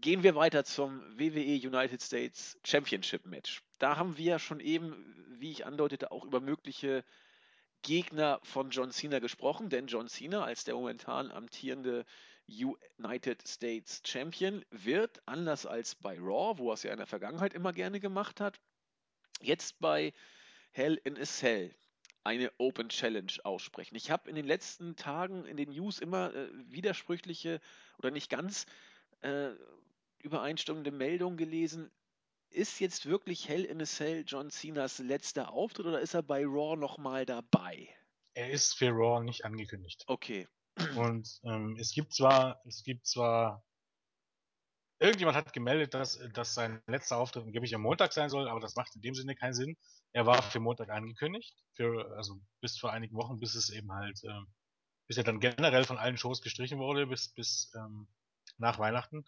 Gehen 0.00 0.24
wir 0.24 0.34
weiter 0.34 0.64
zum 0.64 1.00
WWE 1.16 1.68
United 1.68 2.02
States 2.02 2.58
Championship 2.64 3.24
Match. 3.24 3.62
Da 3.78 3.96
haben 3.96 4.18
wir 4.18 4.24
ja 4.24 4.38
schon 4.40 4.58
eben, 4.58 5.14
wie 5.38 5.52
ich 5.52 5.64
andeutete, 5.64 6.10
auch 6.10 6.24
über 6.24 6.40
mögliche 6.40 7.04
Gegner 7.82 8.40
von 8.42 8.70
John 8.70 8.90
Cena 8.90 9.20
gesprochen, 9.20 9.68
denn 9.68 9.86
John 9.86 10.08
Cena 10.08 10.42
als 10.42 10.64
der 10.64 10.74
momentan 10.74 11.30
amtierende 11.30 12.04
United 12.48 13.46
States 13.46 14.02
Champion 14.04 14.64
wird, 14.70 15.22
anders 15.26 15.66
als 15.66 15.94
bei 15.94 16.18
Raw, 16.18 16.58
wo 16.58 16.70
er 16.70 16.74
es 16.74 16.82
ja 16.82 16.92
in 16.92 16.98
der 16.98 17.06
Vergangenheit 17.06 17.54
immer 17.54 17.72
gerne 17.72 18.00
gemacht 18.00 18.40
hat, 18.40 18.60
jetzt 19.40 19.78
bei 19.80 20.12
Hell 20.72 21.00
in 21.04 21.16
a 21.18 21.24
Cell 21.24 21.74
eine 22.24 22.50
Open 22.58 22.88
Challenge 22.88 23.32
aussprechen. 23.44 23.96
Ich 23.96 24.10
habe 24.10 24.28
in 24.28 24.36
den 24.36 24.46
letzten 24.46 24.96
Tagen 24.96 25.44
in 25.44 25.56
den 25.56 25.70
News 25.70 25.98
immer 25.98 26.34
äh, 26.34 26.48
widersprüchliche 26.70 27.60
oder 27.98 28.10
nicht 28.10 28.30
ganz 28.30 28.66
äh, 29.20 29.50
übereinstimmende 30.20 30.90
Meldungen 30.90 31.36
gelesen. 31.36 31.90
Ist 32.50 32.80
jetzt 32.80 33.06
wirklich 33.06 33.48
Hell 33.48 33.64
in 33.64 33.80
a 33.80 33.84
Cell 33.84 34.24
John 34.26 34.50
Cenas 34.50 34.98
letzter 34.98 35.52
Auftritt 35.52 35.86
oder 35.86 36.00
ist 36.00 36.14
er 36.14 36.22
bei 36.22 36.44
Raw 36.44 36.76
nochmal 36.76 37.26
dabei? 37.26 37.88
Er 38.34 38.50
ist 38.50 38.74
für 38.76 38.88
Raw 38.90 39.22
nicht 39.22 39.44
angekündigt. 39.44 40.04
Okay. 40.06 40.48
Und 40.96 41.40
ähm, 41.44 41.76
es 41.78 41.92
gibt 41.92 42.12
zwar, 42.12 42.60
es 42.66 42.82
gibt 42.82 43.06
zwar, 43.06 43.64
irgendjemand 44.98 45.36
hat 45.36 45.52
gemeldet, 45.52 45.94
dass, 45.94 46.18
dass 46.32 46.54
sein 46.54 46.82
letzter 46.86 47.16
Auftritt 47.18 47.44
angeblich 47.44 47.74
am 47.74 47.82
Montag 47.82 48.12
sein 48.12 48.28
soll, 48.28 48.48
aber 48.48 48.60
das 48.60 48.74
macht 48.74 48.94
in 48.96 49.02
dem 49.02 49.14
Sinne 49.14 49.36
keinen 49.36 49.54
Sinn. 49.54 49.76
Er 50.12 50.26
war 50.26 50.42
für 50.42 50.60
Montag 50.60 50.90
angekündigt, 50.90 51.54
für, 51.74 52.12
also 52.16 52.40
bis 52.60 52.78
vor 52.78 52.92
einigen 52.92 53.16
Wochen, 53.16 53.38
bis 53.38 53.54
es 53.54 53.70
eben 53.70 53.92
halt, 53.92 54.22
ähm, 54.24 54.46
bis 55.06 55.16
er 55.16 55.24
dann 55.24 55.40
generell 55.40 55.84
von 55.84 55.98
allen 55.98 56.16
Shows 56.16 56.42
gestrichen 56.42 56.78
wurde, 56.78 57.06
bis, 57.06 57.28
bis 57.34 57.72
ähm, 57.76 58.08
nach 58.58 58.78
Weihnachten. 58.78 59.24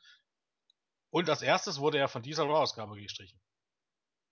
Und 1.11 1.31
als 1.31 1.43
erstes 1.43 1.79
wurde 1.79 1.99
er 1.99 2.09
von 2.09 2.23
dieser 2.23 2.45
Raw-Ausgabe 2.45 3.01
gestrichen. 3.01 3.41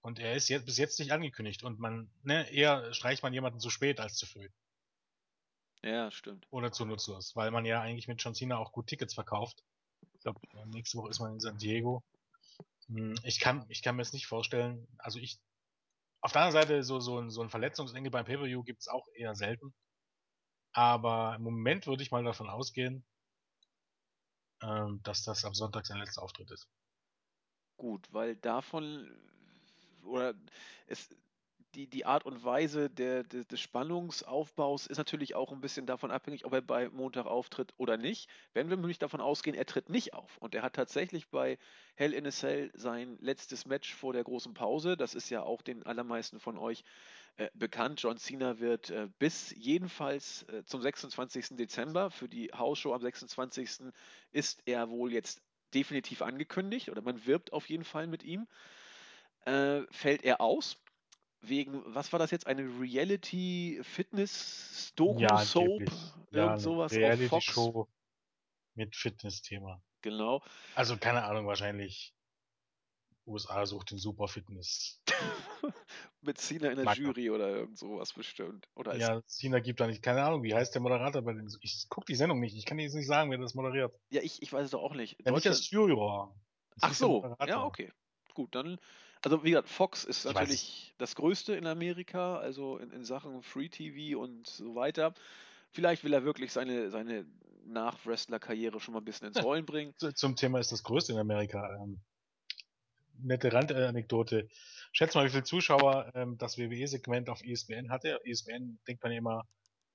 Und 0.03 0.19
er 0.19 0.35
ist 0.35 0.49
jetzt 0.49 0.67
bis 0.67 0.77
jetzt 0.77 0.99
nicht 0.99 1.13
angekündigt. 1.13 1.63
Und 1.63 1.79
man, 1.79 2.11
ne, 2.23 2.51
eher 2.51 2.93
streicht 2.93 3.23
man 3.23 3.33
jemanden 3.33 3.59
zu 3.59 3.71
spät 3.71 4.01
als 4.01 4.17
zu 4.17 4.27
früh. 4.27 4.49
Ja, 5.85 6.11
stimmt. 6.11 6.47
Oder 6.51 6.73
zu 6.73 6.87
nutzlos, 6.87 7.37
weil 7.37 7.51
man 7.51 7.67
ja 7.67 7.81
eigentlich 7.83 8.09
mit 8.09 8.23
John 8.23 8.35
Cena 8.35 8.57
auch 8.57 8.73
gut 8.73 8.87
Tickets 8.87 9.13
verkauft. 9.13 9.63
Ich 10.15 10.21
glaube, 10.21 10.41
nächste 10.69 10.97
Woche 10.97 11.11
ist 11.11 11.21
man 11.21 11.35
in 11.35 11.41
San 11.41 11.59
Diego. 11.59 12.03
Hm, 12.89 13.15
Ich 13.25 13.39
kann, 13.39 13.67
ich 13.69 13.83
kann 13.83 13.97
mir 13.97 14.03
es 14.03 14.15
nicht 14.15 14.27
vorstellen. 14.27 14.87
Also 14.97 15.19
ich, 15.19 15.39
auf 16.23 16.33
der 16.33 16.43
anderen 16.43 16.63
Seite, 16.63 16.83
so, 16.85 17.01
so 17.01 17.19
ein, 17.19 17.29
so 17.29 17.43
ein 17.43 17.51
Verletzungsengel 17.51 18.11
beim 18.11 18.25
Pay-Per-View 18.25 18.63
gibt 18.63 18.81
es 18.81 18.89
auch 18.89 19.07
eher 19.15 19.35
selten. 19.35 19.75
Aber 20.73 21.35
im 21.37 21.43
Moment 21.43 21.87
würde 21.87 22.03
ich 22.03 22.11
mal 22.11 22.25
davon 22.25 22.49
ausgehen, 22.49 23.05
ähm, 24.63 25.01
dass 25.03 25.23
das 25.23 25.45
am 25.45 25.55
Sonntag 25.55 25.87
sein 25.87 25.99
letzter 25.99 26.23
Auftritt 26.23 26.51
ist. 26.51 26.67
Gut, 27.77 28.09
weil 28.13 28.37
davon 28.37 29.11
oder 30.05 30.35
es 30.87 31.09
die, 31.75 31.87
die 31.89 32.07
Art 32.07 32.25
und 32.25 32.45
Weise 32.45 32.89
der, 32.89 33.25
des, 33.25 33.47
des 33.47 33.61
Spannungsaufbaus 33.61 34.87
ist 34.87 34.99
natürlich 34.99 35.35
auch 35.35 35.53
ein 35.53 35.61
bisschen 35.61 35.87
davon 35.87 36.11
abhängig, 36.11 36.45
ob 36.45 36.53
er 36.53 36.63
bei 36.63 36.89
Montag 36.89 37.27
auftritt 37.27 37.75
oder 37.77 37.97
nicht. 37.97 38.29
Wenn 38.53 38.71
wir 38.71 38.77
nämlich 38.77 38.99
davon 38.99 39.21
ausgehen, 39.21 39.57
er 39.57 39.67
tritt 39.67 39.89
nicht 39.89 40.15
auf. 40.15 40.39
Und 40.39 40.55
er 40.55 40.63
hat 40.63 40.75
tatsächlich 40.75 41.29
bei 41.29 41.59
Hell 41.97 42.15
in 42.15 42.27
a 42.27 42.31
Cell 42.31 42.71
sein 42.75 43.19
letztes 43.21 43.67
Match 43.67 43.95
vor 43.95 44.13
der 44.13 44.25
großen 44.25 44.55
Pause. 44.55 44.97
Das 44.97 45.15
ist 45.15 45.31
ja 45.31 45.43
auch 45.43 45.63
den 45.63 45.85
allermeisten 45.85 46.41
von 46.41 46.57
euch 46.59 46.85
äh, 47.37 47.49
bekannt. 47.55 48.01
John 48.01 48.19
Cena 48.19 48.61
wird 48.61 48.91
äh, 48.91 49.09
bis 49.19 49.53
jedenfalls 49.57 50.45
äh, 50.45 50.65
zum 50.65 50.81
26. 50.83 51.57
Dezember 51.57 52.11
für 52.11 52.29
die 52.29 52.51
Hausshow 52.55 52.95
am 52.95 53.03
26. 53.03 53.93
ist 54.31 54.63
er 54.67 54.89
wohl 54.91 55.13
jetzt 55.13 55.43
definitiv 55.75 56.23
angekündigt 56.23 56.89
oder 56.89 57.03
man 57.03 57.27
wirbt 57.27 57.53
auf 57.53 57.69
jeden 57.69 57.85
Fall 57.85 58.07
mit 58.07 58.23
ihm. 58.23 58.47
Äh, 59.45 59.83
fällt 59.91 60.25
er 60.25 60.41
aus 60.41 60.79
wegen, 61.49 61.83
was 61.87 62.13
war 62.13 62.19
das 62.19 62.31
jetzt, 62.31 62.47
eine 62.47 62.63
Reality-Fitness-Doku-Soap? 62.81 65.63
angeblich. 65.65 65.93
Irgend 66.31 66.51
eine 66.51 66.59
sowas 66.59 66.93
auf 66.93 66.99
Fox. 66.99 67.21
Reality-Show 67.21 67.89
mit 68.75 68.97
Fitness-Thema. 68.97 69.81
Genau. 70.03 70.43
Also 70.75 70.97
keine 70.97 71.25
Ahnung, 71.25 71.47
wahrscheinlich 71.47 72.13
USA 73.27 73.65
sucht 73.65 73.91
den 73.93 73.99
Super 73.99 74.29
Fitness. 74.29 75.01
mit 76.21 76.37
Cena 76.39 76.69
in 76.71 76.77
der 76.77 76.85
Mag. 76.85 76.99
Jury 76.99 77.31
oder 77.31 77.49
irgend 77.49 77.79
sowas 77.79 78.13
bestimmt. 78.13 78.69
Oder 78.75 78.97
Ja, 78.97 79.23
Cena 79.27 79.61
gibt 79.61 79.81
da 79.81 79.87
nicht, 79.87 80.03
keine 80.03 80.23
Ahnung, 80.25 80.43
wie 80.43 80.55
heißt 80.55 80.75
der 80.75 80.83
Moderator 80.83 81.23
bei 81.23 81.33
den, 81.33 81.49
ich 81.63 81.87
guck 81.89 82.05
die 82.05 82.17
Sendung 82.17 82.41
nicht, 82.41 82.55
ich 82.57 82.67
kann 82.67 82.77
dir 82.77 82.85
jetzt 82.85 82.93
nicht 82.95 83.07
sagen, 83.07 83.31
wer 83.31 83.39
das 83.39 83.55
moderiert. 83.55 83.95
ja, 84.11 84.21
ich, 84.21 84.43
ich 84.43 84.53
weiß 84.53 84.65
es 84.67 84.73
doch 84.73 84.83
auch 84.83 84.95
nicht. 84.95 85.13
Ja, 85.13 85.19
nicht 85.33 85.47
Deutschland- 85.47 85.59
das 85.59 85.71
Juror. 85.71 86.35
Das 86.75 86.83
Ach 86.83 86.91
ist 86.91 87.01
der 87.01 87.09
so, 87.09 87.37
ja, 87.47 87.65
okay. 87.65 87.91
Gut, 88.35 88.55
dann, 88.55 88.79
also 89.25 89.43
wie 89.45 89.51
gesagt, 89.51 89.69
Fox 89.69 90.05
ist 90.05 90.21
Ich 90.25 90.35
weiß 90.35 90.35
natürlich 90.35 90.95
das 90.99 91.15
Größte 91.15 91.55
in 91.55 91.67
Amerika, 91.67 92.37
also 92.39 92.79
in, 92.79 92.91
in 92.91 93.05
Sachen 93.05 93.43
Free 93.43 93.69
TV 93.69 94.19
und 94.21 94.47
so 94.47 94.75
weiter. 94.75 95.15
Vielleicht 95.71 96.05
will 96.05 96.13
er 96.13 96.25
wirklich 96.25 96.53
seine, 96.53 96.91
seine 96.91 97.27
Nach-Wrestler-Karriere 97.67 98.79
schon 98.81 98.95
mal 98.95 99.01
ein 99.01 99.05
bisschen 99.05 99.29
ins. 99.29 99.43
Rollen 99.43 99.67
bringen. 99.67 99.95
Zu- 99.97 100.13
Zum 100.15 100.37
Thema 100.37 100.59
ist 100.61 100.71
das 100.73 100.83
größte 100.83 101.13
in 101.13 101.19
Amerika. 101.19 101.75
Ähm, 101.83 102.01
nette 103.19 103.53
Randanekdote. 103.53 104.49
Schätz 104.93 105.15
mal, 105.15 105.25
wie 105.27 105.31
viele 105.31 105.45
Zuschauer 105.45 106.11
ähm, 106.15 106.37
das 106.39 106.59
WWE-Segment 106.59 107.29
auf 107.29 107.43
ESPN 107.43 107.91
hatte. 107.91 108.21
ESPN 108.25 108.79
denkt 108.87 109.03
man 109.03 109.13
ja 109.13 109.19
immer, 109.19 109.43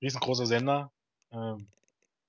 riesengroßer 0.02 0.46
Sender, 0.46 0.92
ähm, 1.32 1.68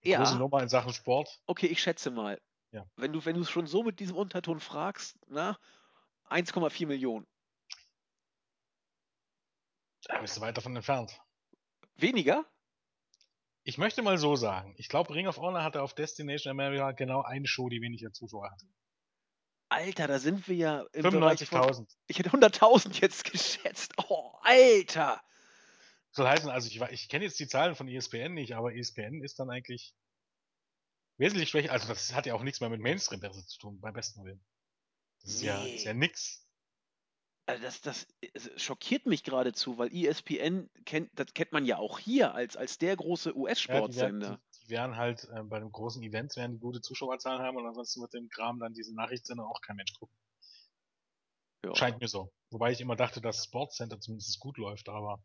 Ja. 0.03 0.19
große 0.19 0.37
Nummer 0.37 0.61
in 0.61 0.69
Sachen 0.69 0.93
Sport. 0.93 1.41
Okay, 1.47 1.67
ich 1.67 1.81
schätze 1.81 2.11
mal. 2.11 2.39
Ja. 2.71 2.85
Wenn 2.95 3.11
du, 3.11 3.23
wenn 3.25 3.35
du 3.35 3.41
es 3.41 3.49
schon 3.49 3.67
so 3.67 3.83
mit 3.83 3.99
diesem 3.99 4.15
Unterton 4.15 4.59
fragst, 4.61 5.17
na, 5.27 5.57
1,4 6.31 6.87
Millionen. 6.87 7.27
Da 10.05 10.19
bist 10.19 10.37
du 10.37 10.41
weit 10.41 10.57
davon 10.57 10.75
entfernt. 10.75 11.19
Weniger? 11.95 12.45
Ich 13.63 13.77
möchte 13.77 14.01
mal 14.01 14.17
so 14.17 14.35
sagen, 14.35 14.73
ich 14.77 14.89
glaube, 14.89 15.13
Ring 15.13 15.27
of 15.27 15.37
Honor 15.37 15.63
hatte 15.63 15.83
auf 15.83 15.93
Destination 15.93 16.49
America 16.51 16.91
genau 16.93 17.21
eine 17.21 17.47
Show, 17.47 17.69
die 17.69 17.81
weniger 17.81 18.11
Zuschauer 18.11 18.49
hatte. 18.49 18.65
Alter, 19.69 20.07
da 20.07 20.19
sind 20.19 20.47
wir 20.47 20.55
ja 20.55 20.85
im 20.93 21.03
Bereich 21.03 21.47
von. 21.47 21.61
95.000. 21.61 21.95
Ich 22.07 22.19
hätte 22.19 22.31
100.000 22.31 22.99
jetzt 23.01 23.23
geschätzt. 23.31 23.93
Oh, 24.09 24.33
Alter! 24.41 25.21
Soll 26.11 26.27
heißen, 26.27 26.49
also 26.49 26.67
ich, 26.67 26.81
ich 26.81 27.07
kenne 27.07 27.23
jetzt 27.23 27.39
die 27.39 27.47
Zahlen 27.47 27.75
von 27.75 27.87
ESPN 27.87 28.33
nicht, 28.33 28.55
aber 28.55 28.75
ESPN 28.75 29.23
ist 29.23 29.39
dann 29.39 29.49
eigentlich 29.49 29.93
wesentlich 31.17 31.49
schwächer. 31.49 31.71
Also 31.71 31.87
das 31.87 32.13
hat 32.13 32.25
ja 32.25 32.33
auch 32.33 32.43
nichts 32.43 32.59
mehr 32.59 32.69
mit 32.69 32.81
Mainstream 32.81 33.21
besser 33.21 33.45
zu 33.45 33.59
tun, 33.59 33.79
beim 33.79 33.93
besten 33.93 34.25
Willen. 34.25 34.43
Das 35.23 35.31
ist 35.33 35.41
ja, 35.41 35.63
ist 35.65 35.83
ja 35.85 35.93
Nee. 35.93 35.99
nix. 36.07 36.45
Also 37.47 37.63
das, 37.63 37.81
das 37.81 38.07
schockiert 38.55 39.05
mich 39.07 39.23
geradezu, 39.23 39.77
weil 39.77 39.93
ESPN 39.93 40.69
kennt, 40.85 41.09
das 41.19 41.33
kennt 41.33 41.51
man 41.51 41.65
ja 41.65 41.77
auch 41.77 41.99
hier 41.99 42.33
als, 42.33 42.55
als 42.55 42.77
der 42.77 42.95
große 42.95 43.29
Ja, 43.29 43.33
die, 43.33 43.97
werden, 43.97 44.21
US-Sportsender. 44.21 44.41
die, 44.63 44.69
werden 44.69 44.95
halt 44.95 45.27
äh, 45.33 45.43
bei 45.43 45.59
den 45.59 45.71
großen 45.71 46.01
Events 46.03 46.37
werden 46.37 46.53
die 46.53 46.59
gute 46.59 46.81
Zuschauerzahlen 46.81 47.41
haben 47.41 47.57
und 47.57 47.65
ansonsten 47.67 48.01
wird 48.01 48.13
den 48.13 48.29
Kram 48.29 48.59
dann 48.59 48.73
diese 48.73 48.95
Nachrichtensender 48.95 49.45
auch 49.45 49.59
kein 49.61 49.75
Mensch 49.75 49.93
gucken. 49.99 50.15
Ja. 51.65 51.75
Scheint 51.75 51.99
mir 51.99 52.07
so. 52.07 52.31
Wobei 52.51 52.71
ich 52.71 52.81
immer 52.81 52.95
dachte, 52.95 53.21
dass 53.21 53.43
Sportscenter 53.45 53.99
zumindest 53.99 54.39
gut 54.39 54.57
läuft, 54.57 54.87
aber 54.89 55.23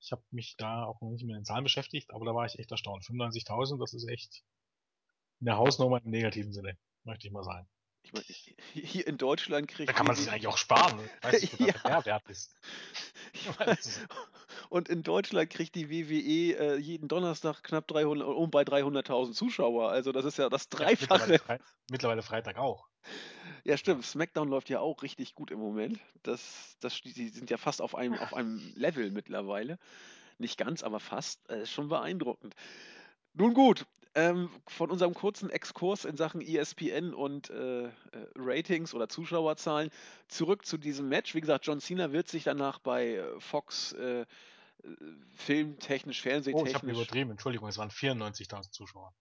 ich 0.00 0.12
habe 0.12 0.22
mich 0.30 0.56
da 0.56 0.84
auch 0.84 1.00
noch 1.00 1.10
nicht 1.10 1.24
mit 1.24 1.34
den 1.36 1.44
Zahlen 1.44 1.64
beschäftigt, 1.64 2.10
aber 2.12 2.24
da 2.24 2.34
war 2.34 2.46
ich 2.46 2.58
echt 2.58 2.70
erstaunt. 2.70 3.04
95.000, 3.04 3.78
das 3.80 3.94
ist 3.94 4.08
echt 4.08 4.42
eine 5.40 5.56
Hausnummer 5.56 6.00
im 6.02 6.10
negativen 6.10 6.52
Sinne, 6.52 6.78
möchte 7.04 7.26
ich 7.26 7.32
mal 7.32 7.44
sagen. 7.44 7.68
Ich 8.02 8.12
mein, 8.12 8.22
hier 8.72 9.06
in 9.06 9.18
Deutschland 9.18 9.68
kriegt 9.68 9.88
Da 9.88 9.92
kann 9.92 10.06
man 10.06 10.16
sich 10.16 10.30
eigentlich 10.30 10.46
auch 10.46 10.56
sparen. 10.56 10.98
Weißt 11.22 11.58
du, 11.58 11.64
Ja. 11.66 11.72
der 11.72 11.82
Mehrwert 11.90 12.28
ist. 12.30 12.54
Und 14.70 14.88
in 14.88 15.02
Deutschland 15.02 15.50
kriegt 15.50 15.74
die 15.74 15.90
WWE 15.90 16.58
äh, 16.58 16.76
jeden 16.78 17.08
Donnerstag 17.08 17.62
knapp 17.62 17.86
300, 17.88 18.26
um 18.28 18.50
bei 18.50 18.62
300.000 18.62 19.32
Zuschauer. 19.32 19.90
Also 19.90 20.12
das 20.12 20.24
ist 20.24 20.38
ja 20.38 20.48
das 20.48 20.68
Ja, 20.72 20.78
Dreifache. 20.78 21.00
mittlerweile, 21.28 21.38
Frei, 21.38 21.58
mittlerweile 21.90 22.22
Freitag 22.22 22.58
auch. 22.58 22.86
Ja, 23.64 23.76
stimmt. 23.76 24.04
SmackDown 24.04 24.48
läuft 24.48 24.68
ja 24.70 24.80
auch 24.80 25.02
richtig 25.02 25.34
gut 25.34 25.50
im 25.50 25.58
Moment. 25.58 25.98
Das, 26.22 26.76
das, 26.80 27.00
die 27.02 27.28
sind 27.28 27.50
ja 27.50 27.56
fast 27.56 27.82
auf 27.82 27.94
einem, 27.94 28.14
auf 28.18 28.32
einem 28.34 28.72
Level 28.74 29.10
mittlerweile. 29.10 29.78
Nicht 30.38 30.56
ganz, 30.56 30.82
aber 30.82 31.00
fast. 31.00 31.48
Äh, 31.50 31.62
ist 31.62 31.72
schon 31.72 31.88
beeindruckend. 31.88 32.54
Nun 33.34 33.54
gut, 33.54 33.86
ähm, 34.18 34.50
von 34.66 34.90
unserem 34.90 35.14
kurzen 35.14 35.48
Exkurs 35.50 36.04
in 36.04 36.16
Sachen 36.16 36.40
ESPN 36.40 37.14
und 37.14 37.50
äh, 37.50 37.84
äh, 37.84 37.90
Ratings 38.34 38.92
oder 38.94 39.08
Zuschauerzahlen 39.08 39.90
zurück 40.26 40.66
zu 40.66 40.76
diesem 40.76 41.08
Match. 41.08 41.34
Wie 41.34 41.40
gesagt, 41.40 41.66
John 41.66 41.80
Cena 41.80 42.10
wird 42.12 42.28
sich 42.28 42.42
danach 42.44 42.80
bei 42.80 43.14
äh, 43.16 43.40
Fox 43.40 43.92
äh, 43.92 44.20
äh, 44.22 44.26
filmtechnisch, 45.34 46.18
Oh, 46.18 46.28
ich 46.28 46.34
habe 46.34 46.42
fernsehtechnisch. 46.44 46.96
übertrieben. 46.96 47.30
Entschuldigung, 47.30 47.68
es 47.68 47.78
waren 47.78 47.90
94.000 47.90 48.70
Zuschauer. 48.72 49.12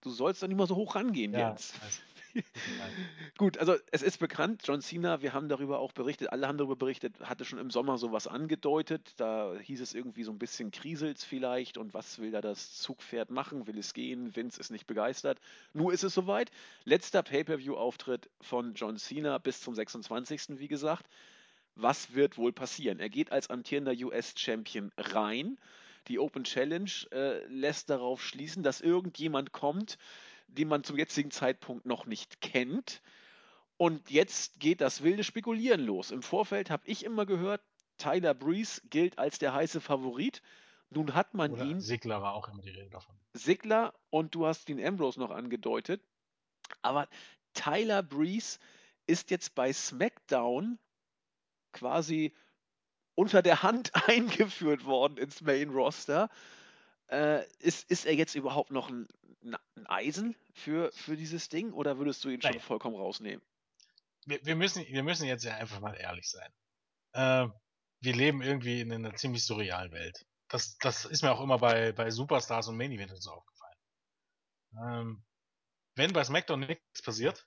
du 0.00 0.10
sollst 0.10 0.42
doch 0.42 0.48
nicht 0.48 0.56
mal 0.56 0.66
so 0.66 0.76
hoch 0.76 0.94
rangehen 0.94 1.32
Ja, 1.32 1.50
jetzt. 1.50 1.80
weiß. 1.82 2.00
Gut, 3.38 3.58
also 3.58 3.76
es 3.90 4.02
ist 4.02 4.18
bekannt, 4.18 4.62
John 4.64 4.80
Cena, 4.80 5.22
wir 5.22 5.32
haben 5.32 5.48
darüber 5.48 5.78
auch 5.78 5.92
berichtet, 5.92 6.32
alle 6.32 6.48
haben 6.48 6.58
darüber 6.58 6.76
berichtet, 6.76 7.20
hatte 7.20 7.44
schon 7.44 7.58
im 7.58 7.70
Sommer 7.70 7.98
sowas 7.98 8.26
angedeutet. 8.26 9.12
Da 9.16 9.54
hieß 9.60 9.80
es 9.80 9.94
irgendwie 9.94 10.24
so 10.24 10.32
ein 10.32 10.38
bisschen 10.38 10.70
kriselt's 10.70 11.24
vielleicht 11.24 11.78
und 11.78 11.94
was 11.94 12.18
will 12.18 12.30
da 12.30 12.40
das 12.40 12.74
Zugpferd 12.78 13.30
machen? 13.30 13.66
Will 13.66 13.78
es 13.78 13.94
gehen? 13.94 14.34
Vince 14.34 14.60
ist 14.60 14.70
nicht 14.70 14.86
begeistert. 14.86 15.38
Nur 15.72 15.92
ist 15.92 16.02
es 16.02 16.14
soweit. 16.14 16.50
Letzter 16.84 17.22
Pay-Per-View-Auftritt 17.22 18.28
von 18.40 18.74
John 18.74 18.96
Cena 18.96 19.38
bis 19.38 19.60
zum 19.60 19.74
26. 19.74 20.58
wie 20.58 20.68
gesagt. 20.68 21.08
Was 21.76 22.14
wird 22.14 22.38
wohl 22.38 22.52
passieren? 22.52 23.00
Er 23.00 23.08
geht 23.08 23.32
als 23.32 23.50
amtierender 23.50 23.92
US-Champion 23.92 24.92
rein. 24.96 25.58
Die 26.08 26.18
Open 26.18 26.44
Challenge 26.44 26.90
äh, 27.12 27.44
lässt 27.46 27.90
darauf 27.90 28.22
schließen, 28.22 28.62
dass 28.62 28.80
irgendjemand 28.80 29.52
kommt, 29.52 29.98
den 30.54 30.68
man 30.68 30.84
zum 30.84 30.98
jetzigen 30.98 31.30
Zeitpunkt 31.30 31.86
noch 31.86 32.06
nicht 32.06 32.40
kennt. 32.40 33.02
Und 33.76 34.10
jetzt 34.10 34.60
geht 34.60 34.80
das 34.80 35.02
wilde 35.02 35.24
Spekulieren 35.24 35.80
los. 35.80 36.10
Im 36.10 36.22
Vorfeld 36.22 36.70
habe 36.70 36.86
ich 36.86 37.04
immer 37.04 37.26
gehört, 37.26 37.60
Tyler 37.98 38.34
Breeze 38.34 38.80
gilt 38.90 39.18
als 39.18 39.38
der 39.38 39.52
heiße 39.52 39.80
Favorit. 39.80 40.42
Nun 40.90 41.14
hat 41.14 41.34
man 41.34 41.52
Oder 41.52 41.64
ihn, 41.64 41.80
Sigler 41.80 42.22
war 42.22 42.34
auch 42.34 42.48
immer 42.48 42.62
die 42.62 42.70
Rede 42.70 42.90
davon. 42.90 43.16
Sigler 43.32 43.94
und 44.10 44.34
du 44.34 44.46
hast 44.46 44.68
den 44.68 44.84
Ambrose 44.84 45.18
noch 45.18 45.30
angedeutet. 45.30 46.02
Aber 46.82 47.08
Tyler 47.52 48.02
Breeze 48.02 48.58
ist 49.06 49.30
jetzt 49.30 49.54
bei 49.54 49.72
SmackDown 49.72 50.78
quasi 51.72 52.34
unter 53.14 53.42
der 53.42 53.62
Hand 53.62 53.92
eingeführt 54.08 54.84
worden 54.84 55.16
ins 55.16 55.40
Main 55.40 55.70
Roster. 55.70 56.30
Äh, 57.08 57.46
ist, 57.58 57.90
ist 57.90 58.06
er 58.06 58.14
jetzt 58.14 58.34
überhaupt 58.34 58.70
noch 58.70 58.88
ein, 58.88 59.06
ein 59.44 59.86
Eisen 59.86 60.36
für, 60.52 60.90
für 60.92 61.16
dieses 61.16 61.48
Ding 61.48 61.72
oder 61.72 61.98
würdest 61.98 62.24
du 62.24 62.28
ihn 62.28 62.40
schon 62.40 62.52
Nein. 62.52 62.60
vollkommen 62.60 62.96
rausnehmen? 62.96 63.44
Wir, 64.26 64.44
wir, 64.44 64.56
müssen, 64.56 64.84
wir 64.86 65.02
müssen 65.02 65.26
jetzt 65.26 65.44
ja 65.44 65.54
einfach 65.54 65.80
mal 65.80 65.94
ehrlich 65.94 66.28
sein. 66.30 66.50
Äh, 67.12 67.48
wir 68.00 68.14
leben 68.14 68.42
irgendwie 68.42 68.80
in 68.80 68.92
einer 68.92 69.14
ziemlich 69.14 69.44
surrealen 69.44 69.92
Welt. 69.92 70.26
Das, 70.48 70.78
das 70.78 71.04
ist 71.04 71.22
mir 71.22 71.32
auch 71.32 71.40
immer 71.40 71.58
bei, 71.58 71.92
bei 71.92 72.10
Superstars 72.10 72.68
und 72.68 72.76
Main 72.76 72.92
Events 72.92 73.22
so 73.22 73.32
aufgefallen. 73.32 73.78
Ähm, 74.82 75.24
wenn 75.96 76.12
bei 76.12 76.24
SmackDown 76.24 76.60
nichts 76.60 77.02
passiert, 77.02 77.46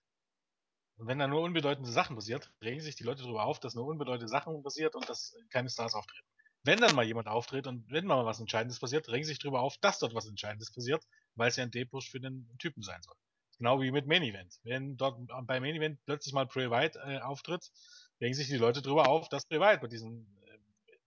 und 0.97 1.07
wenn 1.07 1.19
da 1.19 1.27
nur 1.27 1.41
unbedeutende 1.41 1.91
Sachen 1.91 2.15
passiert, 2.15 2.51
regen 2.61 2.81
sich 2.81 2.95
die 2.95 3.03
Leute 3.03 3.21
darüber 3.21 3.43
auf, 3.43 3.59
dass 3.59 3.75
nur 3.75 3.85
unbedeutende 3.85 4.27
Sachen 4.27 4.63
passiert 4.63 4.95
und 4.95 5.07
dass 5.07 5.35
keine 5.49 5.69
Stars 5.69 5.93
auftreten. 5.93 6.27
Wenn 6.63 6.79
dann 6.79 6.95
mal 6.95 7.05
jemand 7.05 7.27
auftritt 7.27 7.67
und 7.67 7.89
wenn 7.91 8.05
mal 8.05 8.25
was 8.25 8.39
Entscheidendes 8.39 8.79
passiert, 8.79 9.07
regen 9.09 9.23
sich 9.23 9.37
darüber 9.37 9.61
auf, 9.61 9.77
dass 9.77 9.99
dort 9.99 10.15
was 10.15 10.25
Entscheidendes 10.25 10.71
passiert, 10.71 11.05
weil 11.37 11.49
es 11.49 11.55
ja 11.55 11.63
ein 11.63 11.71
D-Push 11.71 12.09
für 12.09 12.19
den 12.19 12.49
Typen 12.59 12.83
sein 12.83 13.01
soll. 13.01 13.15
Genau 13.57 13.81
wie 13.81 13.91
mit 13.91 14.05
Main 14.07 14.23
Event. 14.23 14.59
Wenn 14.63 14.97
dort 14.97 15.19
beim 15.45 15.63
Main 15.63 15.75
Event 15.75 15.99
plötzlich 16.05 16.33
mal 16.33 16.45
Bray 16.45 16.69
Wyatt 16.69 16.95
äh, 16.97 17.19
auftritt, 17.19 17.71
regen 18.21 18.33
sich 18.33 18.47
die 18.47 18.57
Leute 18.57 18.81
darüber 18.81 19.07
auf, 19.07 19.29
dass 19.29 19.47
Bray 19.47 19.59
Wyatt 19.59 19.81
bei 19.81 19.87
diesem, 19.87 20.27
äh, 20.45 20.57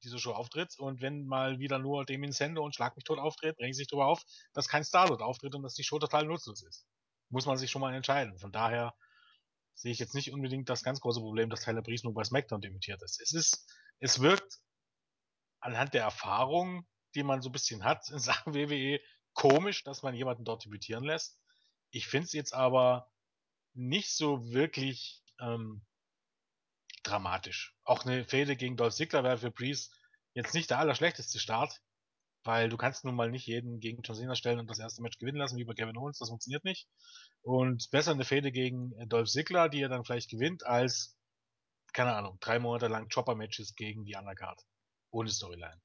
dieser 0.03 0.19
Show 0.19 0.33
auftritt. 0.33 0.79
Und 0.79 1.01
wenn 1.01 1.27
mal 1.27 1.61
wieder 1.61 1.79
nur 1.79 2.05
Damien 2.05 2.33
Sando 2.33 2.65
und 2.65 2.75
Schlag 2.75 2.97
mich 2.97 3.05
tot 3.05 3.19
auftritt, 3.19 3.59
regen 3.59 3.75
sich 3.75 3.87
darüber 3.87 4.07
auf, 4.07 4.23
dass 4.53 4.69
kein 4.69 4.85
Star 4.85 5.07
dort 5.07 5.23
auftritt 5.23 5.55
und 5.55 5.63
dass 5.63 5.75
die 5.75 5.85
Show 5.85 5.99
total 5.99 6.27
nutzlos 6.27 6.63
ist. 6.63 6.87
Muss 7.29 7.47
man 7.47 7.57
sich 7.57 7.71
schon 7.71 7.81
mal 7.81 7.95
entscheiden. 7.95 8.37
Von 8.39 8.51
daher 8.51 8.95
sehe 9.75 9.93
ich 9.93 9.99
jetzt 9.99 10.15
nicht 10.15 10.33
unbedingt 10.33 10.69
das 10.69 10.83
ganz 10.83 11.01
große 11.01 11.21
Problem, 11.21 11.51
dass 11.51 11.63
Tyler 11.63 11.83
Breeze 11.83 12.05
nur 12.05 12.15
bei 12.15 12.25
SmackDown 12.25 12.61
debütiert 12.61 13.01
ist. 13.03 13.21
Es 13.21 13.33
ist, 13.33 13.67
es 14.01 14.21
wirkt 14.21 14.59
anhand 15.61 15.95
der 15.95 16.03
Erfahrung, 16.03 16.87
die 17.15 17.23
man 17.23 17.43
so 17.43 17.49
ein 17.49 17.53
bisschen 17.53 17.85
hat 17.85 18.11
in 18.11 18.19
Sachen 18.19 18.55
WWE, 18.55 19.01
komisch, 19.35 19.85
dass 19.85 20.03
man 20.03 20.15
jemanden 20.15 20.45
dort 20.45 20.65
debütieren 20.65 21.05
lässt. 21.05 21.39
Ich 21.91 22.07
finde 22.07 22.27
es 22.27 22.33
jetzt 22.33 22.55
aber 22.55 23.11
nicht 23.75 24.15
so 24.15 24.53
wirklich 24.53 25.23
ähm, 25.41 25.83
dramatisch. 27.03 27.75
Auch 27.85 28.05
eine 28.05 28.25
Fehde 28.25 28.57
gegen 28.57 28.77
Dolph 28.77 28.95
Ziggler 28.95 29.25
wäre 29.25 29.39
für 29.39 29.51
Breeze 29.51 29.91
jetzt 30.35 30.55
nicht 30.55 30.71
der 30.71 30.79
allerschlechteste 30.79 31.39
Start, 31.39 31.81
weil 32.45 32.69
du 32.69 32.77
kannst 32.77 33.05
nun 33.05 33.15
mal 33.15 33.31
nicht 33.31 33.47
jeden 33.47 33.81
gegen 33.81 34.03
John 34.03 34.17
Cena 34.17 34.35
stellen 34.35 34.61
und 34.61 34.71
das 34.71 34.79
erste 34.79 35.03
Match 35.03 35.19
gewinnen 35.19 35.39
lassen, 35.39 35.57
wie 35.57 35.65
bei 35.65 35.75
Kevin 35.75 35.97
Owens, 35.97 36.19
das 36.19 36.29
funktioniert 36.29 36.65
nicht. 36.65 36.89
Und 37.43 37.91
besser 37.91 38.13
eine 38.13 38.25
Fehde 38.25 38.53
gegen 38.53 38.93
Dolph 39.09 39.29
Ziggler, 39.29 39.69
die 39.69 39.81
er 39.81 39.89
dann 39.89 40.05
vielleicht 40.05 40.31
gewinnt, 40.31 40.65
als, 40.67 41.17
keine 41.93 42.15
Ahnung, 42.15 42.39
drei 42.41 42.59
Monate 42.59 42.89
lang 42.89 43.09
Chopper-Matches 43.09 43.75
gegen 43.75 44.05
die 44.05 44.15
Undercard. 44.15 44.61
Ohne 45.11 45.31
Storyline. 45.31 45.81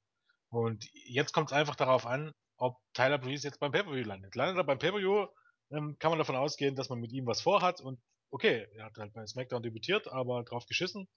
Und 0.50 0.86
jetzt 0.92 1.32
kommt 1.32 1.50
es 1.50 1.56
einfach 1.56 1.74
darauf 1.74 2.06
an, 2.06 2.32
ob 2.56 2.78
Tyler 2.92 3.18
Breeze 3.18 3.46
jetzt 3.46 3.60
beim 3.60 3.72
Pay-Per-View 3.72 4.04
landet. 4.04 4.34
Landet 4.34 4.58
er 4.58 4.64
beim 4.64 4.78
Pay-Per-View, 4.78 5.26
ähm, 5.70 5.96
kann 5.98 6.10
man 6.10 6.18
davon 6.18 6.36
ausgehen, 6.36 6.76
dass 6.76 6.88
man 6.88 7.00
mit 7.00 7.12
ihm 7.12 7.26
was 7.26 7.40
vorhat 7.40 7.80
und 7.80 8.00
okay, 8.30 8.66
er 8.74 8.86
hat 8.86 8.96
halt 8.96 9.12
bei 9.12 9.26
SmackDown 9.26 9.62
debütiert, 9.62 10.08
aber 10.08 10.42
drauf 10.44 10.66
geschissen. 10.66 11.08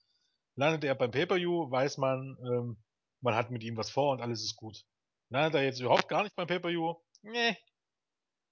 Landet 0.56 0.84
er 0.84 0.94
beim 0.94 1.10
Pay-Per-View, 1.10 1.70
weiß 1.70 1.98
man, 1.98 2.36
ähm, 2.42 2.82
man 3.20 3.34
hat 3.34 3.50
mit 3.50 3.62
ihm 3.62 3.76
was 3.76 3.90
vor 3.90 4.12
und 4.12 4.20
alles 4.20 4.42
ist 4.42 4.56
gut. 4.56 4.84
Landet 5.28 5.54
er 5.54 5.64
jetzt 5.64 5.80
überhaupt 5.80 6.08
gar 6.08 6.22
nicht 6.22 6.34
beim 6.34 6.46
Pay-Per-View? 6.46 6.94
Nee. 7.22 7.56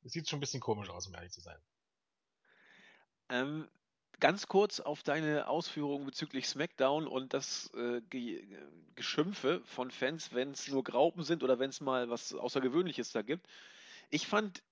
Das 0.02 0.12
sieht 0.12 0.28
schon 0.28 0.38
ein 0.38 0.40
bisschen 0.40 0.60
komisch 0.60 0.90
aus, 0.90 1.06
um 1.08 1.14
ehrlich 1.14 1.32
zu 1.32 1.40
sein. 1.40 1.58
Ähm, 3.30 3.68
ganz 4.20 4.48
kurz 4.48 4.80
auf 4.80 5.02
deine 5.02 5.48
Ausführungen 5.48 6.06
bezüglich 6.06 6.48
SmackDown 6.48 7.06
und 7.06 7.34
das 7.34 7.70
äh, 7.74 8.00
Ge 8.10 8.42
Geschimpfe 8.94 9.62
von 9.64 9.92
Fans, 9.92 10.32
wenn 10.32 10.50
es 10.50 10.66
nur 10.66 10.82
Graupen 10.82 11.22
sind 11.22 11.44
oder 11.44 11.60
wenn 11.60 11.70
es 11.70 11.80
mal 11.80 12.10
was 12.10 12.34
Außergewöhnliches 12.34 13.12
da 13.12 13.22
gibt. 13.22 13.46
Ich 14.10 14.26
fand, 14.26 14.62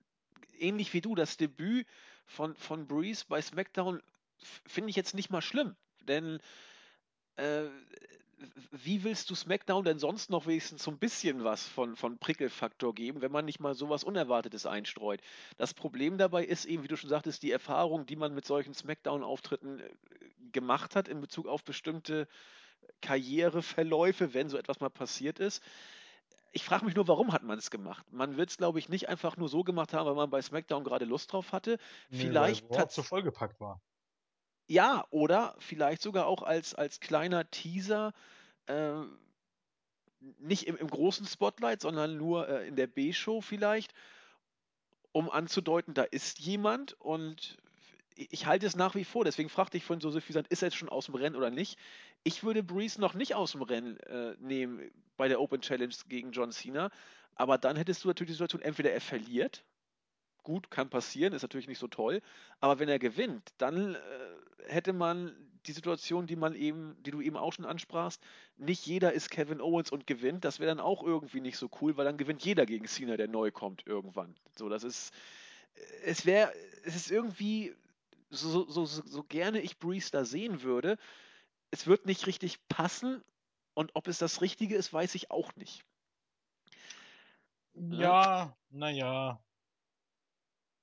ähnlich 0.59 0.93
wie 0.93 0.99
du, 0.99 1.15
das 1.15 1.37
Debüt 1.37 1.87
von, 2.25 2.53
von 2.55 2.87
Breeze 2.87 3.23
bei 3.27 3.41
SmackDown 3.41 4.01
finde 4.65 4.89
ich 4.89 4.97
jetzt 4.97 5.15
nicht 5.15 5.29
mal 5.29 5.41
schlimm. 5.41 5.77
Denn 6.01 6.41
äh, 7.37 7.67
wie 8.71 9.03
willst 9.03 9.29
du 9.29 9.35
SmackDown 9.35 9.83
denn 9.83 9.99
sonst 9.99 10.29
noch 10.29 10.45
wenigstens 10.45 10.83
so 10.83 10.91
ein 10.91 10.97
bisschen 10.97 11.43
was 11.43 11.67
von, 11.67 11.95
von 11.95 12.17
Prickelfaktor 12.17 12.93
geben, 12.93 13.21
wenn 13.21 13.31
man 13.31 13.45
nicht 13.45 13.59
mal 13.59 13.73
sowas 13.73 14.03
Unerwartetes 14.03 14.65
einstreut? 14.65 15.21
Das 15.57 15.73
Problem 15.73 16.17
dabei 16.17 16.45
ist 16.45 16.65
eben, 16.65 16.83
wie 16.83 16.87
du 16.87 16.97
schon 16.97 17.09
sagtest, 17.09 17.43
die 17.43 17.51
Erfahrung, 17.51 18.05
die 18.05 18.15
man 18.15 18.35
mit 18.35 18.45
solchen 18.45 18.73
SmackDown-Auftritten 18.73 19.79
äh, 19.79 19.89
gemacht 20.51 20.95
hat 20.95 21.07
in 21.07 21.21
Bezug 21.21 21.47
auf 21.47 21.63
bestimmte 21.63 22.27
Karriereverläufe, 23.01 24.33
wenn 24.33 24.49
so 24.49 24.57
etwas 24.57 24.79
mal 24.79 24.89
passiert 24.89 25.39
ist. 25.39 25.63
Ich 26.53 26.63
frage 26.63 26.85
mich 26.85 26.95
nur, 26.95 27.07
warum 27.07 27.33
hat 27.33 27.43
man 27.43 27.59
es 27.59 27.69
gemacht? 27.69 28.05
Man 28.11 28.37
wird 28.37 28.49
es, 28.49 28.57
glaube 28.57 28.79
ich, 28.79 28.89
nicht 28.89 29.09
einfach 29.09 29.37
nur 29.37 29.49
so 29.49 29.63
gemacht 29.63 29.93
haben, 29.93 30.07
weil 30.07 30.15
man 30.15 30.29
bei 30.29 30.41
SmackDown 30.41 30.83
gerade 30.83 31.05
Lust 31.05 31.33
drauf 31.33 31.51
hatte. 31.51 31.77
Nee, 32.09 32.19
vielleicht 32.19 32.69
weil 32.69 32.79
Raw 32.79 32.87
zu 32.87 33.03
vollgepackt 33.03 33.59
war. 33.59 33.81
Ja, 34.67 35.05
oder 35.09 35.55
vielleicht 35.59 36.01
sogar 36.01 36.27
auch 36.27 36.43
als, 36.43 36.75
als 36.75 36.99
kleiner 36.99 37.49
Teaser, 37.49 38.13
äh, 38.67 39.01
nicht 40.39 40.67
im, 40.67 40.75
im 40.77 40.89
großen 40.89 41.25
Spotlight, 41.25 41.81
sondern 41.81 42.17
nur 42.17 42.49
äh, 42.49 42.67
in 42.67 42.75
der 42.75 42.87
B-Show 42.87 43.41
vielleicht, 43.41 43.93
um 45.11 45.29
anzudeuten, 45.31 45.93
da 45.93 46.03
ist 46.03 46.39
jemand 46.39 46.93
und 46.99 47.57
ich 48.15 48.31
ich 48.31 48.45
halte 48.47 48.65
es 48.65 48.75
nach 48.75 48.95
wie 48.95 49.03
vor, 49.03 49.23
deswegen 49.23 49.49
fragte 49.49 49.77
ich 49.77 49.83
vorhin 49.83 50.01
so 50.01 50.09
suffisant, 50.09 50.47
ist 50.47 50.63
er 50.63 50.67
jetzt 50.67 50.77
schon 50.77 50.89
aus 50.89 51.05
dem 51.05 51.15
Rennen 51.15 51.35
oder 51.35 51.51
nicht? 51.51 51.77
Ich 52.23 52.43
würde 52.43 52.63
Breeze 52.63 52.99
noch 52.99 53.13
nicht 53.13 53.35
aus 53.35 53.51
dem 53.51 53.61
Rennen 53.61 53.97
äh, 54.01 54.35
nehmen 54.39 54.91
bei 55.17 55.27
der 55.27 55.39
Open 55.39 55.61
Challenge 55.61 55.93
gegen 56.07 56.31
John 56.31 56.51
Cena, 56.51 56.89
aber 57.35 57.57
dann 57.57 57.77
hättest 57.77 58.03
du 58.03 58.07
natürlich 58.07 58.29
die 58.29 58.33
Situation, 58.33 58.61
entweder 58.63 58.91
er 58.91 59.01
verliert, 59.01 59.63
gut, 60.47 60.71
kann 60.71 60.89
passieren, 60.89 61.33
ist 61.33 61.41
natürlich 61.41 61.67
nicht 61.67 61.77
so 61.77 61.89
toll, 61.89 62.21
aber 62.61 62.79
wenn 62.79 62.87
er 62.87 62.99
gewinnt, 62.99 63.49
dann 63.57 63.95
äh, 63.95 63.99
hätte 64.67 64.93
man 64.93 65.35
die 65.65 65.73
Situation, 65.73 66.25
die 66.25 66.37
man 66.37 66.55
eben, 66.55 66.95
die 67.03 67.11
du 67.11 67.19
eben 67.19 67.35
auch 67.35 67.51
schon 67.51 67.65
ansprachst, 67.65 68.23
nicht 68.55 68.85
jeder 68.85 69.11
ist 69.11 69.29
Kevin 69.29 69.59
Owens 69.59 69.91
und 69.91 70.07
gewinnt, 70.07 70.45
das 70.45 70.61
wäre 70.61 70.69
dann 70.69 70.79
auch 70.79 71.03
irgendwie 71.03 71.41
nicht 71.41 71.57
so 71.57 71.69
cool, 71.81 71.97
weil 71.97 72.05
dann 72.05 72.15
gewinnt 72.15 72.45
jeder 72.45 72.65
gegen 72.65 72.87
Cena, 72.87 73.17
der 73.17 73.27
neu 73.27 73.51
kommt 73.51 73.85
irgendwann. 73.85 74.35
So, 74.57 74.69
das 74.69 74.85
ist, 74.85 75.13
es 76.05 76.25
wäre, 76.25 76.53
es 76.85 76.95
ist 76.95 77.11
irgendwie, 77.11 77.75
so, 78.29 78.69
so, 78.69 78.85
so, 78.85 78.85
so 78.85 79.23
gerne 79.23 79.59
ich 79.59 79.79
Breeze 79.79 80.11
da 80.11 80.23
sehen 80.23 80.61
würde, 80.61 80.97
es 81.71 81.87
wird 81.87 82.05
nicht 82.05 82.25
richtig 82.25 82.65
passen 82.69 83.21
und 83.73 83.91
ob 83.95 84.07
es 84.07 84.17
das 84.17 84.39
Richtige 84.39 84.77
ist, 84.77 84.93
weiß 84.93 85.13
ich 85.15 85.29
auch 85.29 85.53
nicht. 85.57 85.83
Ja, 87.73 88.55
naja. 88.69 89.41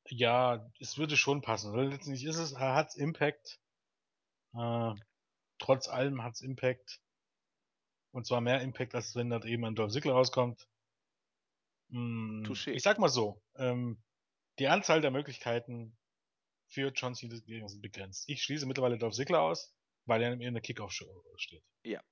Ja, 0.08 0.70
es 0.80 0.98
würde 0.98 1.16
schon 1.16 1.40
passen. 1.40 1.72
Weil 1.72 1.88
letztendlich 1.88 2.24
ist 2.24 2.36
es, 2.36 2.52
er 2.52 2.74
hat 2.74 2.94
Impact. 2.96 3.58
Äh, 4.54 4.94
trotz 5.58 5.88
allem 5.88 6.22
hat's 6.22 6.40
Impact. 6.40 7.00
Und 8.12 8.26
zwar 8.26 8.40
mehr 8.40 8.60
Impact, 8.60 8.94
als 8.94 9.16
wenn 9.16 9.30
dort 9.30 9.44
eben 9.44 9.64
ein 9.64 9.74
Dolph 9.74 9.92
Ziggler 9.92 10.12
rauskommt. 10.12 10.68
Hm, 11.90 12.44
Touché. 12.46 12.70
ich 12.70 12.82
sag 12.82 12.98
mal 12.98 13.08
so, 13.08 13.42
ähm, 13.56 14.02
die 14.58 14.68
Anzahl 14.68 15.00
der 15.00 15.10
Möglichkeiten 15.10 15.96
für 16.68 16.92
John 16.94 17.14
Cena 17.14 17.68
sind 17.68 17.82
begrenzt. 17.82 18.28
Ich 18.28 18.42
schließe 18.42 18.66
mittlerweile 18.66 18.98
Dolph 18.98 19.14
Ziggler 19.14 19.42
aus, 19.42 19.74
weil 20.06 20.22
er 20.22 20.32
in 20.32 20.54
der 20.54 20.62
Kickoff-Show 20.62 21.06
steht. 21.36 21.64
Ja. 21.82 22.02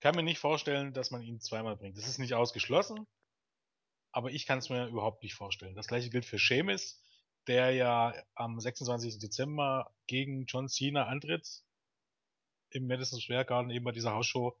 Kann 0.00 0.14
mir 0.14 0.22
nicht 0.22 0.38
vorstellen, 0.38 0.92
dass 0.92 1.10
man 1.10 1.22
ihn 1.22 1.40
zweimal 1.40 1.76
bringt. 1.76 1.96
Das 1.98 2.06
ist 2.06 2.18
nicht 2.18 2.34
ausgeschlossen, 2.34 3.06
aber 4.12 4.30
ich 4.30 4.46
kann 4.46 4.58
es 4.58 4.68
mir 4.68 4.86
überhaupt 4.86 5.22
nicht 5.22 5.34
vorstellen. 5.34 5.74
Das 5.74 5.88
gleiche 5.88 6.10
gilt 6.10 6.24
für 6.24 6.38
Sheamus, 6.38 7.04
der 7.48 7.72
ja 7.72 8.14
am 8.34 8.60
26. 8.60 9.18
Dezember 9.18 9.92
gegen 10.06 10.44
John 10.46 10.68
Cena 10.68 11.06
antritt 11.06 11.64
im 12.70 12.86
Madison 12.86 13.18
Square 13.18 13.46
Garden 13.46 13.70
eben 13.70 13.84
bei 13.84 13.92
dieser 13.92 14.12
Hausshow. 14.12 14.56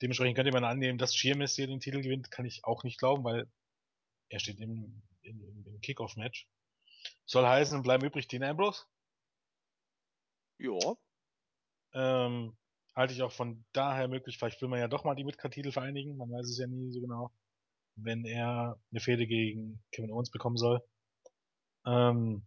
Dementsprechend 0.00 0.36
könnte 0.36 0.52
man 0.52 0.64
annehmen, 0.64 0.98
dass 0.98 1.14
Sheamus 1.14 1.54
hier 1.54 1.66
den 1.66 1.80
Titel 1.80 2.00
gewinnt, 2.00 2.30
kann 2.30 2.46
ich 2.46 2.64
auch 2.64 2.82
nicht 2.82 2.98
glauben, 2.98 3.22
weil 3.24 3.46
er 4.28 4.40
steht 4.40 4.58
im, 4.58 5.02
im, 5.22 5.64
im 5.66 5.80
Kickoff-Match. 5.80 6.48
Soll 7.26 7.46
heißen, 7.46 7.82
bleiben 7.82 8.04
übrig 8.04 8.26
Dean 8.26 8.42
Ambrose. 8.42 8.84
Ja. 10.58 10.96
Ähm, 11.92 12.56
halte 12.94 13.12
ich 13.12 13.22
auch 13.22 13.32
von 13.32 13.64
daher 13.72 14.08
möglich. 14.08 14.38
Vielleicht 14.38 14.60
will 14.62 14.68
man 14.68 14.80
ja 14.80 14.88
doch 14.88 15.04
mal 15.04 15.14
die 15.14 15.24
Midcard-Titel 15.24 15.72
vereinigen. 15.72 16.16
Man 16.16 16.30
weiß 16.30 16.48
es 16.48 16.58
ja 16.58 16.66
nie 16.66 16.90
so 16.90 17.00
genau. 17.00 17.30
Wenn 17.96 18.24
er 18.24 18.78
eine 18.90 19.00
Fehde 19.00 19.26
gegen 19.26 19.82
Kevin 19.92 20.10
Owens 20.10 20.30
bekommen 20.30 20.56
soll. 20.56 20.82
Ähm, 21.86 22.46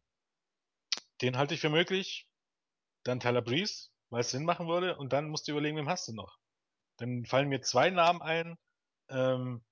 den 1.21 1.37
halte 1.37 1.53
ich 1.53 1.61
für 1.61 1.69
möglich. 1.69 2.27
Dann 3.03 3.19
Tyler 3.19 3.41
Breeze, 3.41 3.89
weil 4.09 4.21
es 4.21 4.31
Sinn 4.31 4.45
machen 4.45 4.67
würde. 4.67 4.97
Und 4.97 5.13
dann 5.13 5.29
musst 5.29 5.47
du 5.47 5.51
überlegen, 5.51 5.77
wem 5.77 5.89
hast 5.89 6.07
du 6.07 6.13
noch? 6.13 6.37
Dann 6.97 7.25
fallen 7.25 7.49
mir 7.49 7.61
zwei 7.61 7.89
Namen 7.89 8.21
ein, 8.21 8.57
ähm, 9.09 9.63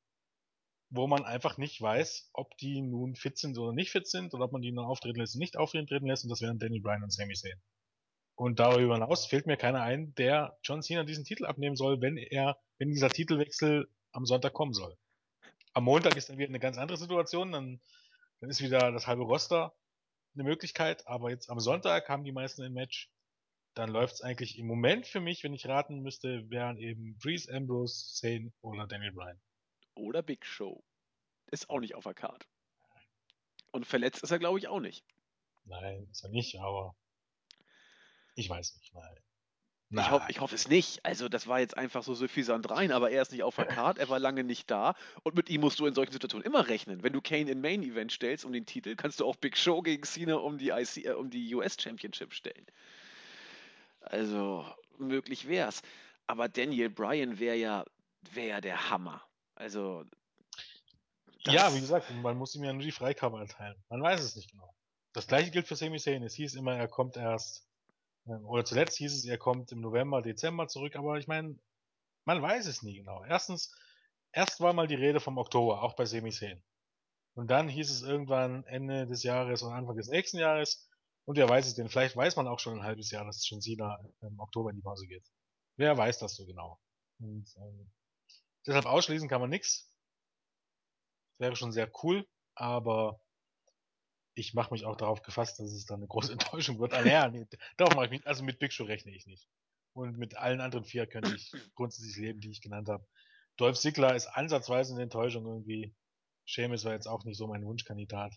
wo 0.90 1.08
man 1.08 1.26
einfach 1.26 1.58
nicht 1.58 1.82
weiß, 1.82 2.30
ob 2.34 2.56
die 2.58 2.82
nun 2.82 3.16
fit 3.16 3.38
sind 3.38 3.58
oder 3.58 3.74
nicht 3.74 3.92
fit 3.92 4.08
sind 4.08 4.34
oder 4.34 4.46
ob 4.46 4.52
man 4.52 4.62
die 4.62 4.72
nur 4.72 4.88
auftreten 4.88 5.20
lässt 5.20 5.36
und 5.36 5.40
nicht 5.40 5.58
auftreten 5.58 6.08
lässt 6.08 6.24
und 6.24 6.30
das 6.30 6.42
wären 6.42 6.60
Danny 6.60 6.80
Bryan 6.80 7.04
und 7.04 7.12
Sami 7.12 7.34
Zayn. 7.34 7.60
Und 8.36 8.60
darüber 8.60 8.96
hinaus 8.96 9.26
fällt 9.26 9.48
mir 9.48 9.58
keiner 9.58 9.82
ein, 9.82 10.14
der 10.16 10.58
John 10.64 10.82
Cena 10.82 11.04
diesen 11.04 11.24
Titel 11.24 11.46
abnehmen 11.46 11.76
soll, 11.76 12.02
wenn 12.02 12.18
er, 12.18 12.58
wenn 12.78 12.90
dieser 12.90 13.10
Titelwechsel 13.10 13.90
am 14.12 14.26
Sonntag 14.26 14.54
kommen 14.54 14.74
soll. 14.74 14.96
Am 15.74 15.86
Montag 15.86 16.16
ist 16.16 16.30
dann 16.30 16.38
wieder 16.38 16.50
eine 16.50 16.60
ganz 16.60 16.78
andere 16.78 16.98
Situation, 16.98 17.52
dann, 17.52 17.82
dann 18.40 18.50
ist 18.50 18.62
wieder 18.62 18.92
das 18.92 19.08
halbe 19.08 19.24
Roster 19.24 19.76
eine 20.36 20.44
Möglichkeit, 20.44 21.08
aber 21.08 21.30
jetzt 21.30 21.50
am 21.50 21.60
Sonntag 21.60 22.10
haben 22.10 22.24
die 22.24 22.32
meisten 22.32 22.62
ein 22.64 22.74
Match. 22.74 23.10
Dann 23.74 23.90
läuft 23.90 24.16
es 24.16 24.22
eigentlich 24.22 24.58
im 24.58 24.68
Moment 24.68 25.08
für 25.08 25.20
mich, 25.20 25.44
wenn 25.44 25.54
ich 25.54 25.68
raten 25.68 26.02
müsste, 26.02 26.50
wären 26.50 26.78
eben 26.78 27.18
Breeze, 27.18 27.54
Ambrose, 27.54 28.14
Zayn 28.14 28.54
oder 28.62 28.88
Daniel 28.88 29.12
Bryan. 29.12 29.42
Oder 29.96 30.24
Big 30.24 30.46
Show. 30.46 30.84
Ist 31.48 31.70
auch 31.70 31.80
nicht 31.80 31.96
auf 31.96 32.04
der 32.04 32.14
Karte. 32.14 32.46
Und 33.72 33.86
verletzt 33.86 34.24
ist 34.24 34.32
er, 34.32 34.40
glaube 34.40 34.60
ich, 34.60 34.68
auch 34.68 34.80
nicht. 34.80 35.06
Nein, 35.66 36.08
ist 36.12 36.24
er 36.24 36.30
nicht, 36.30 36.60
aber 36.60 36.96
ich 38.36 38.50
weiß 38.50 38.76
nicht. 38.76 38.94
Nein. 38.94 39.18
Ich 39.92 40.10
hoffe, 40.10 40.26
ich 40.30 40.40
hoffe 40.40 40.56
es 40.56 40.68
nicht. 40.68 41.06
Also, 41.06 41.30
das 41.30 41.48
war 41.48 41.60
jetzt 41.60 41.78
einfach 41.78 42.04
so 42.04 42.16
suffisant 42.16 42.70
rein, 42.70 42.92
aber 42.92 43.12
er 43.12 43.22
ist 43.22 43.32
nicht 43.32 43.44
auf 43.44 43.56
der 43.56 43.66
Karte, 43.94 44.02
er 44.02 44.10
war 44.10 44.20
lange 44.20 44.44
nicht 44.44 44.70
da. 44.72 44.96
Und 45.24 45.36
mit 45.36 45.50
ihm 45.50 45.62
musst 45.62 45.80
du 45.80 45.86
in 45.86 45.94
solchen 45.94 46.12
Situationen 46.12 46.46
immer 46.46 46.68
rechnen. 46.68 47.04
Wenn 47.04 47.14
du 47.14 47.22
Kane 47.22 47.52
in 47.52 47.62
Main 47.62 47.84
Event 47.84 48.12
stellst 48.12 48.46
um 48.46 48.52
den 48.52 48.66
Titel, 48.66 48.96
kannst 48.96 49.20
du 49.20 49.26
auch 49.26 49.36
Big 49.36 49.58
Show 49.58 49.82
gegen 49.82 50.04
Cena 50.04 50.36
um 50.36 50.58
die, 50.58 50.70
IC, 50.70 51.06
äh, 51.06 51.12
um 51.12 51.30
die 51.30 51.54
US 51.54 51.78
Championship 51.80 52.34
stellen. 52.34 52.66
Also, 54.02 54.66
möglich 54.98 55.48
wär's. 55.48 55.82
Aber 56.28 56.50
Daniel 56.50 56.90
Bryan 56.90 57.40
wäre 57.40 57.56
ja, 57.56 57.86
wär 58.32 58.46
ja 58.46 58.62
der 58.62 58.90
Hammer. 58.90 59.22
Also. 59.54 60.04
ja, 61.42 61.74
wie 61.76 61.80
gesagt, 61.80 62.12
man 62.22 62.38
muss 62.38 62.56
ihm 62.56 62.64
ja 62.64 62.74
nur 62.74 62.82
die 62.82 62.92
Freikammer 62.92 63.42
erteilen. 63.42 63.76
Man 63.90 64.02
weiß 64.02 64.22
es 64.22 64.36
nicht 64.36 64.52
genau. 64.52 64.74
Das 65.14 65.28
gleiche 65.28 65.52
gilt 65.52 65.68
für 65.68 65.76
Sami 65.76 66.00
Zayn. 66.00 66.24
Es 66.24 66.34
hieß 66.34 66.56
immer, 66.56 66.76
er 66.76 66.88
kommt 66.88 67.16
erst 67.16 67.66
oder 68.26 68.66
zuletzt 68.66 68.98
hieß 68.98 69.14
es, 69.14 69.26
er 69.26 69.38
kommt 69.38 69.72
im 69.72 69.82
November, 69.82 70.22
Dezember 70.22 70.68
zurück, 70.68 70.96
aber 70.96 71.18
ich 71.18 71.28
meine, 71.28 71.58
man 72.26 72.42
weiß 72.42 72.66
es 72.66 72.82
nie 72.82 72.98
genau. 72.98 73.24
Erstens, 73.24 73.72
erst 74.32 74.60
war 74.62 74.74
mal 74.74 74.88
die 74.88 74.96
Rede 74.96 75.20
vom 75.20 75.38
Oktober, 75.38 75.84
auch 75.84 75.96
bei 75.96 76.06
Sami 76.06 76.32
Zayn. 76.32 76.64
Und 77.36 77.52
dann 77.52 77.68
hieß 77.68 77.92
es 77.92 78.02
irgendwann 78.02 78.64
Ende 78.66 79.06
des 79.06 79.24
Jahres 79.24 79.62
und 79.62 79.74
Anfang 79.74 79.98
des 79.98 80.08
nächsten 80.08 80.38
Jahres. 80.38 80.90
Und 81.26 81.38
wer 81.38 81.50
weiß 81.50 81.68
es 81.68 81.76
denn? 81.76 81.90
Vielleicht 81.90 82.16
weiß 82.16 82.36
man 82.36 82.48
auch 82.48 82.60
schon 82.60 82.80
ein 82.80 82.84
halbes 82.84 83.12
Jahr, 83.12 83.26
dass 83.26 83.46
schon 83.46 83.62
Cena 83.62 84.00
im 84.22 84.40
Oktober 84.40 84.70
in 84.70 84.78
die 84.78 84.82
Pause 84.82 85.06
geht. 85.08 85.26
Wer 85.76 85.98
weiß 85.98 86.20
das 86.20 86.36
so 86.36 86.46
genau? 86.46 86.80
Und 87.20 87.54
ähm, 87.58 87.92
deshalb 88.66 88.86
ausschließen 88.86 89.28
kann 89.28 89.42
man 89.42 89.50
nichts. 89.50 89.92
Wäre 91.38 91.56
schon 91.56 91.74
sehr 91.74 91.92
cool, 92.04 92.26
aber 92.54 93.20
ich 94.36 94.54
mache 94.54 94.74
mich 94.74 94.86
auch 94.86 94.98
darauf 94.98 95.24
gefasst, 95.24 95.60
dass 95.60 95.72
es 95.72 95.86
dann 95.86 96.00
eine 96.00 96.08
große 96.08 96.32
Enttäuschung 96.34 96.80
wird. 96.80 96.94
Ah, 96.94 97.06
ja, 97.06 97.30
nee, 97.30 97.48
darauf 97.78 97.96
mache 97.96 98.06
ich 98.06 98.12
mich, 98.12 98.28
also 98.28 98.44
mit 98.44 98.60
Big 98.60 98.74
Show 98.74 98.84
rechne 98.84 99.16
ich 99.16 99.26
nicht. 99.26 99.48
Und 99.94 100.18
mit 100.18 100.38
allen 100.38 100.60
anderen 100.60 100.84
vier 100.84 101.08
könnte 101.08 101.34
ich 101.34 101.52
grundsätzlich 101.76 102.18
leben, 102.18 102.42
die 102.42 102.52
ich 102.52 102.62
genannt 102.62 102.90
habe. 102.90 103.06
Dolph 103.58 103.80
Ziggler 103.80 104.16
ist 104.16 104.28
ansatzweise 104.28 104.94
eine 104.94 105.04
Enttäuschung 105.04 105.46
irgendwie. 105.46 105.96
Seamus 106.46 106.84
war 106.84 106.94
jetzt 106.94 107.08
auch 107.08 107.24
nicht 107.24 107.38
so 107.38 107.48
mein 107.48 107.66
Wunschkandidat. 107.66 108.34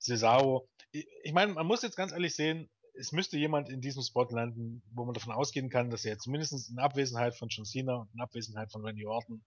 Cesaro, 0.00 0.68
ich, 0.90 1.06
ich 1.22 1.32
meine, 1.32 1.52
man 1.52 1.66
muss 1.66 1.82
jetzt 1.82 1.96
ganz 1.96 2.12
ehrlich 2.12 2.34
sehen, 2.34 2.68
es 2.94 3.12
müsste 3.12 3.38
jemand 3.38 3.68
in 3.68 3.80
diesem 3.80 4.02
Spot 4.02 4.26
landen, 4.30 4.82
wo 4.92 5.04
man 5.04 5.14
davon 5.14 5.32
ausgehen 5.32 5.70
kann, 5.70 5.90
dass 5.90 6.04
er 6.04 6.12
jetzt 6.12 6.26
mindestens 6.26 6.68
in 6.68 6.78
Abwesenheit 6.78 7.36
von 7.36 7.48
John 7.48 7.64
Cena 7.64 7.94
und 7.94 8.12
in 8.12 8.20
Abwesenheit 8.20 8.72
von 8.72 8.84
Randy 8.84 9.06
Orton 9.06 9.42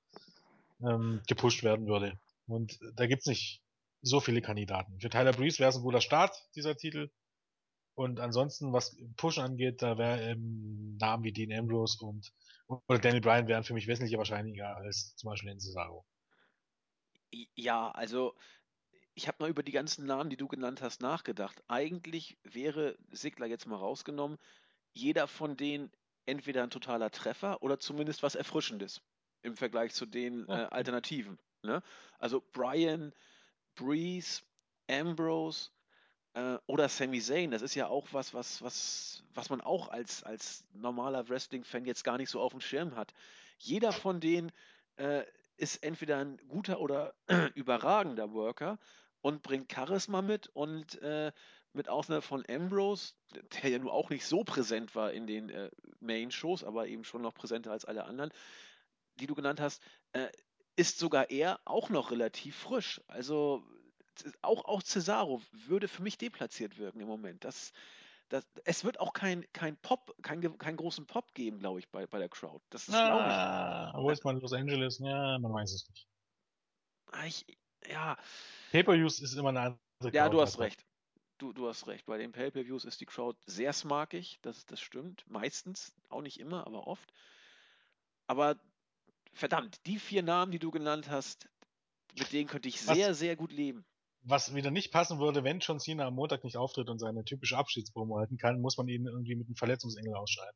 ähm, 0.81 1.21
gepusht 1.27 1.63
werden 1.63 1.85
würde. 1.87 2.17
Und 2.47 2.79
da 2.95 3.05
gibt's 3.05 3.25
nicht 3.25 3.62
so 4.03 4.19
viele 4.19 4.41
Kandidaten. 4.41 4.99
Für 4.99 5.09
Tyler 5.09 5.31
Breeze 5.31 5.59
wäre 5.59 5.69
es 5.69 5.77
ein 5.77 5.81
guter 5.81 6.01
Start, 6.01 6.35
dieser 6.55 6.75
Titel. 6.75 7.09
Und 7.95 8.19
ansonsten, 8.19 8.73
was 8.73 8.95
Pushen 9.17 9.43
angeht, 9.43 9.81
da 9.81 9.97
wäre 9.97 10.21
ähm, 10.21 10.97
Namen 10.99 11.23
wie 11.23 11.31
Dean 11.31 11.53
Ambrose 11.53 12.03
und 12.05 12.31
oder 12.87 12.99
Daniel 12.99 13.21
Bryan 13.21 13.47
wären 13.47 13.63
für 13.63 13.73
mich 13.73 13.87
wesentlich 13.87 14.17
wahrscheinlicher 14.17 14.75
als 14.77 15.15
zum 15.15 15.29
Beispiel 15.29 15.49
den 15.49 15.59
Cesaro. 15.59 16.05
Ja, 17.55 17.91
also 17.91 18.35
ich 19.15 19.27
habe 19.27 19.37
mal 19.39 19.49
über 19.49 19.63
die 19.63 19.71
ganzen 19.71 20.05
Namen, 20.05 20.29
die 20.29 20.37
du 20.37 20.47
genannt 20.47 20.81
hast, 20.81 21.01
nachgedacht. 21.01 21.63
Eigentlich 21.67 22.37
wäre 22.43 22.97
Sigler 23.11 23.45
jetzt 23.45 23.67
mal 23.67 23.75
rausgenommen, 23.75 24.37
jeder 24.93 25.27
von 25.27 25.57
denen 25.57 25.91
entweder 26.25 26.63
ein 26.63 26.69
totaler 26.69 27.11
Treffer 27.11 27.61
oder 27.61 27.79
zumindest 27.79 28.23
was 28.23 28.35
Erfrischendes 28.35 29.01
im 29.41 29.57
Vergleich 29.57 29.93
zu 29.93 30.05
den 30.05 30.47
äh, 30.47 30.67
Alternativen. 30.71 31.37
Ne? 31.63 31.83
Also 32.17 32.41
Brian, 32.53 33.13
Breeze, 33.75 34.41
Ambrose 34.89 35.69
äh, 36.33 36.57
oder 36.67 36.89
Sami 36.89 37.21
Zayn, 37.21 37.51
das 37.51 37.61
ist 37.61 37.75
ja 37.75 37.87
auch 37.87 38.07
was, 38.11 38.33
was, 38.33 38.61
was, 38.61 39.23
was 39.33 39.49
man 39.49 39.61
auch 39.61 39.89
als, 39.89 40.23
als 40.23 40.65
normaler 40.73 41.27
Wrestling-Fan 41.29 41.85
jetzt 41.85 42.03
gar 42.03 42.17
nicht 42.17 42.29
so 42.29 42.41
auf 42.41 42.51
dem 42.51 42.61
Schirm 42.61 42.95
hat. 42.95 43.13
Jeder 43.57 43.91
von 43.91 44.19
denen 44.19 44.51
äh, 44.97 45.23
ist 45.57 45.83
entweder 45.83 46.17
ein 46.17 46.37
guter 46.47 46.79
oder 46.79 47.13
überragender 47.55 48.33
Worker 48.33 48.79
und 49.21 49.41
bringt 49.41 49.71
Charisma 49.71 50.21
mit 50.21 50.47
und 50.49 51.01
äh, 51.01 51.31
mit 51.73 51.89
Ausnahme 51.89 52.21
von 52.21 52.43
Ambrose, 52.47 53.13
der 53.63 53.69
ja 53.69 53.79
nun 53.79 53.89
auch 53.89 54.09
nicht 54.09 54.25
so 54.25 54.43
präsent 54.43 54.95
war 54.95 55.11
in 55.11 55.27
den 55.27 55.49
äh, 55.49 55.71
Main-Shows, 55.99 56.63
aber 56.63 56.87
eben 56.87 57.03
schon 57.03 57.21
noch 57.21 57.33
präsenter 57.33 57.71
als 57.71 57.85
alle 57.85 58.05
anderen, 58.05 58.31
die 59.15 59.27
du 59.27 59.35
genannt 59.35 59.59
hast, 59.59 59.81
äh, 60.11 60.27
ist 60.75 60.99
sogar 60.99 61.29
er 61.29 61.59
auch 61.65 61.89
noch 61.89 62.11
relativ 62.11 62.55
frisch. 62.55 63.01
Also 63.07 63.63
auch, 64.41 64.65
auch 64.65 64.83
Cesaro 64.83 65.41
würde 65.51 65.87
für 65.87 66.03
mich 66.03 66.17
deplatziert 66.17 66.77
wirken 66.77 66.99
im 66.99 67.07
Moment. 67.07 67.43
Das, 67.43 67.73
das, 68.29 68.45
es 68.65 68.83
wird 68.83 68.99
auch 68.99 69.13
kein, 69.13 69.45
kein 69.53 69.77
Pop, 69.77 70.15
kein, 70.21 70.57
keinen 70.57 70.77
großen 70.77 71.05
Pop 71.05 71.33
geben, 71.33 71.59
glaube 71.59 71.79
ich, 71.79 71.89
bei, 71.89 72.07
bei 72.07 72.19
der 72.19 72.29
Crowd. 72.29 72.63
Das, 72.69 72.85
das 72.85 72.95
glaube 72.95 73.25
ich. 73.25 73.33
Ah, 73.33 73.93
wo 73.95 74.09
ist 74.09 74.23
man 74.23 74.39
Los 74.39 74.53
Angeles? 74.53 74.99
Ja, 74.99 75.37
man 75.39 75.53
weiß 75.53 75.73
es 75.73 75.89
nicht. 75.89 76.07
Ah, 77.11 77.25
ich. 77.25 77.45
Ja, 77.89 78.17
Pay-Per-Views 78.71 79.19
ist 79.19 79.33
immer 79.33 79.49
eine 79.49 79.59
andere 79.59 79.79
ja, 80.13 80.23
Crowd 80.23 80.35
du 80.35 80.41
als 80.41 80.51
hast 80.51 80.59
recht. 80.59 80.85
Du, 81.37 81.51
du 81.51 81.67
hast 81.67 81.87
recht. 81.87 82.05
Bei 82.05 82.17
den 82.17 82.31
Pay-Per-Views 82.31 82.85
ist 82.85 83.01
die 83.01 83.05
Crowd 83.05 83.37
sehr 83.45 83.73
smarkig. 83.73 84.39
Das, 84.41 84.65
das 84.65 84.79
stimmt. 84.79 85.25
Meistens. 85.27 85.93
Auch 86.09 86.21
nicht 86.21 86.39
immer, 86.39 86.65
aber 86.65 86.87
oft. 86.87 87.11
Aber 88.27 88.57
verdammt, 89.33 89.85
die 89.85 89.99
vier 89.99 90.23
Namen, 90.23 90.51
die 90.51 90.59
du 90.59 90.71
genannt 90.71 91.09
hast, 91.09 91.49
mit 92.17 92.31
denen 92.31 92.47
könnte 92.47 92.69
ich 92.69 92.85
Was- 92.87 92.95
sehr, 92.95 93.13
sehr 93.13 93.35
gut 93.35 93.51
leben. 93.51 93.85
Was 94.25 94.55
wieder 94.55 94.71
nicht 94.71 94.91
passen 94.93 95.19
würde, 95.19 95.43
wenn 95.43 95.59
John 95.59 95.79
Cena 95.81 96.05
am 96.07 96.15
Montag 96.15 96.45
nicht 96.45 96.55
auftritt 96.55 96.89
und 96.89 96.97
seine 96.99 97.25
typische 97.25 97.57
Abschiedspromo 97.57 98.17
halten 98.19 98.37
kann, 98.37 98.61
muss 98.61 98.77
man 98.77 98.87
ihn 98.87 99.05
irgendwie 99.05 99.35
mit 99.35 99.47
einem 99.47 99.55
Verletzungsengel 99.57 100.13
ausschreiben. 100.15 100.55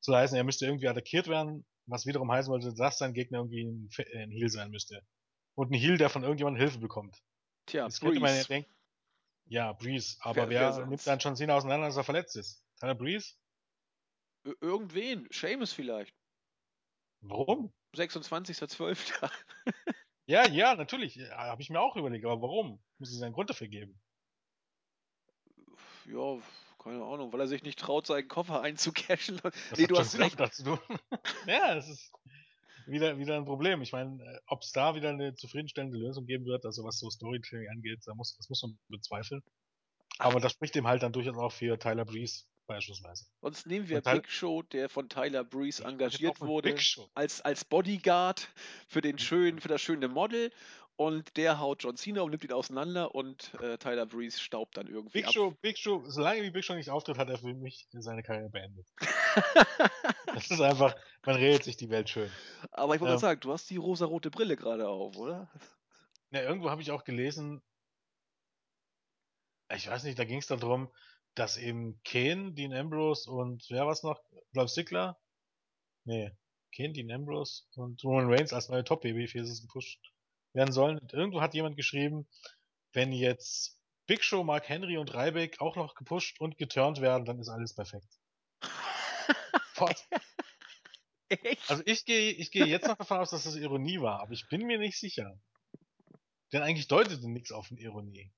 So 0.00 0.14
heißen, 0.16 0.34
er 0.36 0.44
müsste 0.44 0.64
irgendwie 0.64 0.88
attackiert 0.88 1.28
werden, 1.28 1.66
was 1.86 2.06
wiederum 2.06 2.30
heißen 2.32 2.50
würde, 2.50 2.72
dass 2.74 2.96
sein 2.96 3.12
Gegner 3.12 3.38
irgendwie 3.40 3.64
ein, 3.64 3.90
äh, 3.98 4.22
ein 4.22 4.30
Heal 4.30 4.48
sein 4.48 4.70
müsste. 4.70 5.02
Und 5.54 5.70
ein 5.70 5.74
Heal, 5.78 5.98
der 5.98 6.08
von 6.08 6.22
irgendjemandem 6.22 6.62
Hilfe 6.62 6.78
bekommt. 6.78 7.18
Tja, 7.66 7.84
Jetzt 7.84 8.00
könnte 8.00 8.18
man 8.20 8.30
ja 8.30 8.36
Breeze. 8.36 8.48
denken, 8.48 8.74
ja, 9.46 9.72
Breeze, 9.74 10.16
aber 10.20 10.48
Wer- 10.48 10.76
wer 10.78 10.86
nimmt 10.86 11.06
dann 11.06 11.18
John 11.18 11.36
Cena 11.36 11.54
auseinander, 11.56 11.88
dass 11.88 11.96
er 11.98 12.04
verletzt 12.04 12.36
ist? 12.36 12.64
Tyler 12.80 12.94
Breeze? 12.94 13.34
Ir- 14.46 14.56
Irgendwen. 14.62 15.28
Seamus 15.30 15.72
vielleicht. 15.74 16.14
Warum? 17.22 17.72
26.12. 17.94 19.30
Ja, 20.26 20.46
ja, 20.46 20.76
natürlich, 20.76 21.18
habe 21.32 21.60
ich 21.60 21.68
mir 21.68 21.80
auch 21.80 21.96
überlegt, 21.96 22.24
aber 22.24 22.40
warum? 22.40 22.80
Muss 22.98 23.12
es 23.12 23.20
einen 23.22 23.34
Grund 23.34 23.50
dafür 23.50 23.66
geben? 23.66 24.00
ja, 26.06 26.38
keine 26.78 27.04
Ahnung, 27.04 27.32
weil 27.32 27.40
er 27.40 27.46
sich 27.46 27.62
nicht 27.62 27.78
traut, 27.78 28.06
seinen 28.06 28.28
Koffer 28.28 28.62
einzucashen. 28.62 29.40
Das 29.42 29.54
nee, 29.76 29.86
du 29.86 29.98
hast 29.98 30.18
recht. 30.18 30.38
ja, 31.46 31.76
es 31.76 31.88
ist 31.88 32.12
wieder, 32.86 33.18
wieder 33.18 33.36
ein 33.36 33.44
Problem. 33.44 33.82
Ich 33.82 33.92
meine, 33.92 34.40
ob 34.46 34.62
es 34.62 34.72
da 34.72 34.94
wieder 34.94 35.10
eine 35.10 35.34
zufriedenstellende 35.34 35.98
Lösung 35.98 36.26
geben 36.26 36.44
wird, 36.44 36.64
also 36.64 36.84
was 36.84 36.98
so 36.98 37.10
Storytelling 37.10 37.68
angeht, 37.68 38.00
da 38.04 38.14
muss, 38.14 38.36
das 38.36 38.48
muss 38.48 38.62
man 38.62 38.78
bezweifeln. 38.88 39.42
Aber 40.18 40.40
das 40.40 40.52
spricht 40.52 40.76
eben 40.76 40.86
halt 40.86 41.02
dann 41.02 41.12
durchaus 41.12 41.36
auch 41.36 41.52
für 41.52 41.78
Tyler 41.78 42.04
Breeze 42.04 42.44
beispielsweise. 42.66 43.26
Sonst 43.40 43.66
nehmen 43.66 43.88
wir 43.88 44.00
Big 44.00 44.28
Show, 44.30 44.62
der 44.62 44.88
von 44.88 45.08
Tyler 45.08 45.44
Breeze 45.44 45.84
engagiert 45.84 46.40
wurde, 46.40 46.76
als, 47.14 47.40
als 47.40 47.64
Bodyguard 47.64 48.48
für, 48.88 49.00
den 49.00 49.18
schönen, 49.18 49.60
für 49.60 49.68
das 49.68 49.80
schöne 49.80 50.08
Model. 50.08 50.52
Und 50.96 51.36
der 51.38 51.58
haut 51.58 51.82
John 51.82 51.96
Cena 51.96 52.20
und 52.20 52.30
nimmt 52.30 52.44
ihn 52.44 52.52
auseinander 52.52 53.14
und 53.14 53.54
äh, 53.54 53.78
Tyler 53.78 54.04
Breeze 54.06 54.38
staubt 54.38 54.76
dann 54.76 54.86
irgendwie 54.86 55.18
Big 55.20 55.26
ab. 55.26 55.32
Show, 55.32 55.50
Big 55.62 55.78
Show, 55.78 56.04
solange 56.06 56.42
wie 56.42 56.50
Big 56.50 56.64
Show 56.64 56.74
nicht 56.74 56.90
auftritt, 56.90 57.16
hat 57.16 57.30
er 57.30 57.38
für 57.38 57.54
mich 57.54 57.88
seine 57.92 58.22
Karriere 58.22 58.50
beendet. 58.50 58.86
Das 60.34 60.50
ist 60.50 60.60
einfach, 60.60 60.96
man 61.26 61.36
redet 61.36 61.62
sich 61.64 61.76
die 61.76 61.90
Welt 61.90 62.08
schön. 62.08 62.30
Aber 62.70 62.94
ich 62.94 63.00
wollte 63.02 63.14
Ähm. 63.14 63.20
sagen, 63.20 63.40
du 63.40 63.52
hast 63.52 63.68
die 63.68 63.76
rosarote 63.76 64.30
Brille 64.30 64.56
gerade 64.56 64.88
auf, 64.88 65.16
oder? 65.16 65.50
Ja, 66.30 66.40
irgendwo 66.42 66.70
habe 66.70 66.80
ich 66.80 66.90
auch 66.90 67.04
gelesen, 67.04 67.60
ich 69.74 69.88
weiß 69.88 70.04
nicht, 70.04 70.18
da 70.18 70.24
ging 70.24 70.38
es 70.38 70.46
darum, 70.46 70.88
dass 71.34 71.56
eben 71.56 72.00
Kane, 72.04 72.52
Dean 72.52 72.72
Ambrose 72.72 73.30
und 73.30 73.64
wer 73.70 73.86
war's 73.86 74.02
noch? 74.02 74.20
Dolph 74.52 74.72
Ziggler? 74.72 75.18
Nee, 76.04 76.32
Kane, 76.74 76.92
Dean 76.92 77.10
Ambrose 77.10 77.64
und 77.76 78.02
Roman 78.04 78.32
Reigns 78.32 78.52
als 78.52 78.68
neue 78.68 78.84
Top-Baby-Faces 78.84 79.62
gepusht 79.62 80.00
werden 80.52 80.72
sollen. 80.72 80.98
Und 80.98 81.12
irgendwo 81.12 81.40
hat 81.40 81.54
jemand 81.54 81.76
geschrieben, 81.76 82.28
wenn 82.92 83.12
jetzt 83.12 83.78
Big 84.06 84.24
Show, 84.24 84.44
Mark 84.44 84.68
Henry 84.68 84.98
und 84.98 85.14
Ryback 85.14 85.60
auch 85.60 85.76
noch 85.76 85.94
gepusht 85.94 86.40
und 86.40 86.58
geturnt 86.58 87.00
werden, 87.00 87.24
dann 87.24 87.38
ist 87.38 87.48
alles 87.48 87.74
perfekt. 87.74 88.08
Also 91.66 91.82
ich 91.86 92.04
gehe 92.04 92.30
ich 92.32 92.50
gehe 92.50 92.66
jetzt 92.66 92.86
noch 92.86 92.98
davon 92.98 93.16
aus, 93.16 93.30
dass 93.30 93.44
das 93.44 93.56
Ironie 93.56 94.02
war, 94.02 94.20
aber 94.20 94.32
ich 94.32 94.46
bin 94.48 94.66
mir 94.66 94.78
nicht 94.78 94.98
sicher. 94.98 95.40
Denn 96.52 96.62
eigentlich 96.62 96.88
deutete 96.88 97.26
nichts 97.26 97.52
auf 97.52 97.70
eine 97.70 97.80
Ironie. 97.80 98.30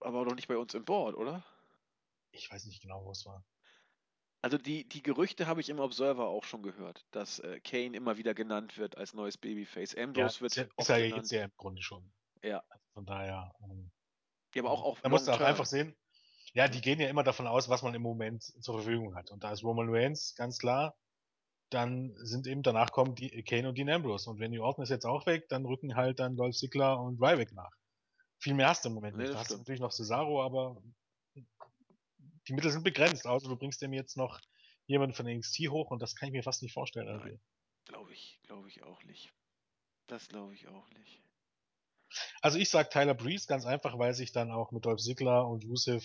Aber 0.00 0.24
doch 0.24 0.34
nicht 0.34 0.48
bei 0.48 0.56
uns 0.56 0.72
im 0.72 0.86
Board, 0.86 1.14
oder? 1.14 1.44
Ich 2.32 2.50
weiß 2.50 2.64
nicht 2.66 2.82
genau, 2.82 3.04
wo 3.04 3.12
es 3.12 3.24
war. 3.24 3.44
Also 4.44 4.58
die, 4.58 4.88
die 4.88 5.02
Gerüchte 5.02 5.46
habe 5.46 5.60
ich 5.60 5.68
im 5.68 5.78
Observer 5.78 6.26
auch 6.26 6.42
schon 6.42 6.62
gehört, 6.62 7.06
dass 7.12 7.38
äh, 7.38 7.60
Kane 7.60 7.96
immer 7.96 8.16
wieder 8.16 8.34
genannt 8.34 8.76
wird 8.76 8.98
als 8.98 9.14
neues 9.14 9.38
Babyface. 9.38 9.92
Ja, 9.92 10.02
Ambrose 10.02 10.40
wird 10.40 10.52
ist 10.52 10.56
ja, 10.56 10.62
ist 10.64 10.72
oft 10.76 10.88
ja 10.88 10.96
genannt. 10.98 11.16
jetzt 11.16 11.30
ja 11.30 11.44
im 11.44 11.52
Grunde 11.56 11.82
schon. 11.82 12.12
Ja. 12.42 12.62
Also 12.68 12.84
von 12.92 13.06
daher. 13.06 13.54
Ähm, 13.62 13.92
ja, 14.54 14.62
aber 14.62 14.72
auch 14.72 14.82
auf 14.82 15.00
da 15.00 15.08
musst 15.08 15.28
du 15.28 15.32
auch 15.32 15.40
einfach 15.40 15.64
sehen, 15.66 15.96
ja, 16.54 16.68
die 16.68 16.80
gehen 16.80 17.00
ja 17.00 17.08
immer 17.08 17.22
davon 17.22 17.46
aus, 17.46 17.68
was 17.68 17.82
man 17.82 17.94
im 17.94 18.02
Moment 18.02 18.42
zur 18.42 18.74
Verfügung 18.74 19.14
hat. 19.14 19.30
Und 19.30 19.44
da 19.44 19.52
ist 19.52 19.62
Roman 19.62 19.88
Reigns 19.88 20.34
ganz 20.34 20.58
klar. 20.58 20.96
Dann 21.70 22.12
sind 22.16 22.46
eben 22.46 22.62
danach 22.62 22.90
kommen 22.90 23.14
die 23.14 23.42
Kane 23.44 23.68
und 23.68 23.78
Dean 23.78 23.88
Ambrose. 23.88 24.28
Und 24.28 24.40
wenn 24.40 24.52
die 24.52 24.60
Orton 24.60 24.82
ist 24.82 24.90
jetzt 24.90 25.06
auch 25.06 25.24
weg, 25.24 25.48
dann 25.48 25.64
rücken 25.64 25.94
halt 25.96 26.18
dann 26.18 26.36
Dolph 26.36 26.56
Ziggler 26.56 27.00
und 27.00 27.22
Ryback 27.22 27.52
nach. 27.52 27.70
Viel 28.40 28.54
mehr 28.54 28.68
hast 28.68 28.84
du 28.84 28.88
im 28.88 28.96
Moment 28.96 29.16
Nee, 29.16 29.22
nicht. 29.22 29.34
Du 29.34 29.38
hast 29.38 29.46
stimmt. 29.46 29.60
natürlich 29.60 29.80
noch 29.80 29.92
Cesaro, 29.92 30.42
aber 30.42 30.82
die 32.48 32.54
Mittel 32.54 32.70
sind 32.70 32.84
begrenzt. 32.84 33.26
Außer 33.26 33.48
du 33.48 33.56
bringst 33.56 33.82
dem 33.82 33.92
jetzt 33.92 34.16
noch 34.16 34.40
jemanden 34.86 35.14
von 35.14 35.26
NXT 35.26 35.68
hoch 35.70 35.90
und 35.90 36.00
das 36.02 36.14
kann 36.14 36.28
ich 36.28 36.32
mir 36.32 36.42
fast 36.42 36.62
nicht 36.62 36.72
vorstellen. 36.72 37.06
Nein. 37.06 37.40
Glaube 37.84 38.12
ich, 38.12 38.40
glaube 38.42 38.68
ich 38.68 38.82
auch 38.82 39.02
nicht. 39.04 39.32
Das 40.06 40.28
glaube 40.28 40.54
ich 40.54 40.68
auch 40.68 40.88
nicht. 40.90 41.22
Also 42.42 42.58
ich 42.58 42.68
sag 42.68 42.90
Tyler 42.90 43.14
Breeze 43.14 43.46
ganz 43.46 43.64
einfach, 43.64 43.98
weil 43.98 44.14
sich 44.14 44.32
dann 44.32 44.50
auch 44.50 44.70
mit 44.70 44.84
Dolph 44.84 45.00
Ziggler 45.00 45.48
und 45.48 45.64
Rusev 45.64 46.04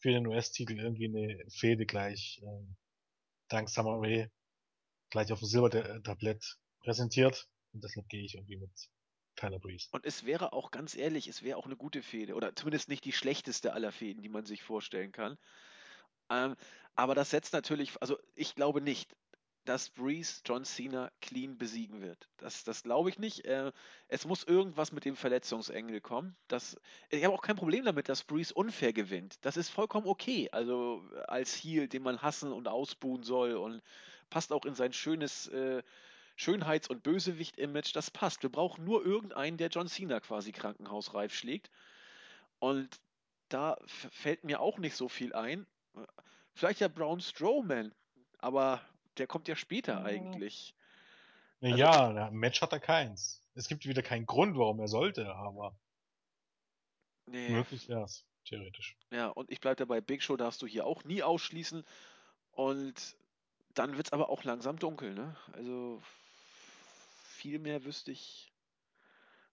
für 0.00 0.10
den 0.10 0.26
US-Titel 0.26 0.78
irgendwie 0.78 1.06
eine 1.06 1.50
Fehde 1.50 1.86
gleich 1.86 2.40
ähm, 2.42 2.76
dank 3.48 3.68
Summer 3.68 3.98
Rae 3.98 4.30
gleich 5.10 5.32
auf 5.32 5.40
dem 5.40 5.48
Silbertablett 5.48 6.58
präsentiert. 6.80 7.48
Und 7.72 7.84
deshalb 7.84 8.08
gehe 8.08 8.24
ich 8.24 8.34
irgendwie 8.34 8.56
mit 8.56 8.70
Tyler 9.40 9.58
Breeze. 9.58 9.88
Und 9.92 10.04
es 10.04 10.24
wäre 10.24 10.52
auch 10.52 10.70
ganz 10.70 10.94
ehrlich, 10.94 11.26
es 11.26 11.42
wäre 11.42 11.56
auch 11.56 11.66
eine 11.66 11.76
gute 11.76 12.02
Fehde. 12.02 12.34
Oder 12.34 12.54
zumindest 12.54 12.88
nicht 12.88 13.04
die 13.04 13.12
schlechteste 13.12 13.72
aller 13.72 13.92
Fäden, 13.92 14.22
die 14.22 14.28
man 14.28 14.44
sich 14.44 14.62
vorstellen 14.62 15.12
kann. 15.12 15.38
Ähm, 16.28 16.56
aber 16.94 17.14
das 17.14 17.30
setzt 17.30 17.52
natürlich, 17.52 18.00
also 18.00 18.18
ich 18.34 18.54
glaube 18.54 18.80
nicht, 18.80 19.16
dass 19.64 19.90
Breeze 19.90 20.40
John 20.44 20.64
Cena 20.64 21.10
clean 21.20 21.58
besiegen 21.58 22.00
wird. 22.00 22.28
Das, 22.38 22.64
das 22.64 22.82
glaube 22.82 23.10
ich 23.10 23.18
nicht. 23.18 23.44
Äh, 23.44 23.72
es 24.08 24.24
muss 24.24 24.44
irgendwas 24.44 24.92
mit 24.92 25.04
dem 25.04 25.16
Verletzungsengel 25.16 26.00
kommen. 26.00 26.36
Das, 26.48 26.76
ich 27.10 27.24
habe 27.24 27.34
auch 27.34 27.42
kein 27.42 27.56
Problem 27.56 27.84
damit, 27.84 28.08
dass 28.08 28.24
Breeze 28.24 28.54
unfair 28.54 28.92
gewinnt. 28.92 29.36
Das 29.42 29.56
ist 29.56 29.68
vollkommen 29.68 30.06
okay. 30.06 30.48
Also 30.52 31.04
als 31.28 31.54
Heel, 31.54 31.88
den 31.88 32.02
man 32.02 32.22
hassen 32.22 32.52
und 32.52 32.68
ausbuhen 32.68 33.22
soll 33.22 33.54
und 33.54 33.82
passt 34.30 34.52
auch 34.52 34.64
in 34.64 34.74
sein 34.74 34.92
schönes 34.92 35.48
äh, 35.48 35.82
Schönheits- 36.40 36.88
und 36.88 37.02
Bösewicht-Image. 37.02 37.94
Das 37.94 38.10
passt. 38.10 38.42
Wir 38.42 38.50
brauchen 38.50 38.84
nur 38.84 39.04
irgendeinen, 39.04 39.58
der 39.58 39.68
John 39.68 39.88
Cena 39.88 40.20
quasi 40.20 40.52
krankenhausreif 40.52 41.34
schlägt. 41.34 41.70
Und 42.58 42.88
da 43.50 43.76
fällt 43.86 44.44
mir 44.44 44.60
auch 44.60 44.78
nicht 44.78 44.96
so 44.96 45.08
viel 45.08 45.34
ein. 45.34 45.66
Vielleicht 46.54 46.80
ja 46.80 46.88
Braun 46.88 47.20
Strowman, 47.20 47.94
aber 48.38 48.80
der 49.18 49.26
kommt 49.26 49.48
ja 49.48 49.56
später 49.56 50.02
eigentlich. 50.04 50.74
Ja, 51.60 51.90
Also- 51.90 52.12
na, 52.14 52.28
im 52.28 52.36
Match 52.36 52.62
hat 52.62 52.72
er 52.72 52.80
keins. 52.80 53.42
Es 53.54 53.68
gibt 53.68 53.84
wieder 53.84 54.02
keinen 54.02 54.24
Grund, 54.24 54.56
warum 54.56 54.80
er 54.80 54.88
sollte, 54.88 55.34
aber 55.34 55.76
Nee. 57.26 57.50
möglich 57.50 57.88
wäre 57.88 58.04
es, 58.04 58.24
theoretisch. 58.44 58.96
Ja, 59.10 59.28
und 59.28 59.50
ich 59.50 59.60
bleibe 59.60 59.76
dabei, 59.76 60.00
Big 60.00 60.22
Show 60.22 60.36
darfst 60.36 60.62
du 60.62 60.66
hier 60.66 60.86
auch 60.86 61.04
nie 61.04 61.22
ausschließen. 61.22 61.84
Und 62.52 63.16
dann 63.74 63.96
wird 63.96 64.06
es 64.06 64.12
aber 64.12 64.30
auch 64.30 64.42
langsam 64.44 64.78
dunkel, 64.78 65.12
ne? 65.14 65.36
Also 65.52 66.02
viel 67.40 67.58
mehr 67.58 67.84
wüsste 67.84 68.12
ich, 68.12 68.52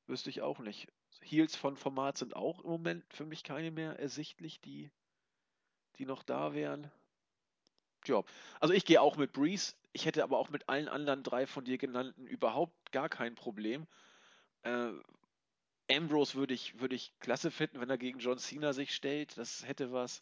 wüsste 0.07 0.29
ich 0.29 0.41
auch 0.41 0.59
nicht. 0.59 0.89
Heels 1.21 1.55
von 1.55 1.77
Format 1.77 2.17
sind 2.17 2.35
auch 2.35 2.59
im 2.63 2.69
Moment 2.69 3.05
für 3.13 3.25
mich 3.25 3.43
keine 3.43 3.71
mehr 3.71 3.97
ersichtlich, 3.97 4.59
die, 4.59 4.91
die 5.97 6.05
noch 6.05 6.23
da 6.23 6.53
wären. 6.53 6.91
Tja, 8.03 8.23
also 8.59 8.73
ich 8.73 8.83
gehe 8.83 9.01
auch 9.01 9.15
mit 9.15 9.31
Breeze. 9.31 9.73
Ich 9.93 10.05
hätte 10.05 10.23
aber 10.23 10.37
auch 10.37 10.49
mit 10.49 10.67
allen 10.67 10.89
anderen 10.89 11.23
drei 11.23 11.47
von 11.47 11.63
dir 11.63 11.77
genannten 11.77 12.27
überhaupt 12.27 12.91
gar 12.91 13.07
kein 13.07 13.35
Problem. 13.35 13.87
Äh, 14.63 14.91
Ambrose 15.89 16.35
würde 16.35 16.53
ich, 16.53 16.79
würde 16.81 16.95
ich 16.95 17.17
klasse 17.19 17.51
finden, 17.51 17.79
wenn 17.79 17.89
er 17.89 17.97
gegen 17.97 18.19
John 18.19 18.37
Cena 18.37 18.73
sich 18.73 18.93
stellt. 18.93 19.37
Das 19.37 19.65
hätte 19.65 19.93
was. 19.93 20.21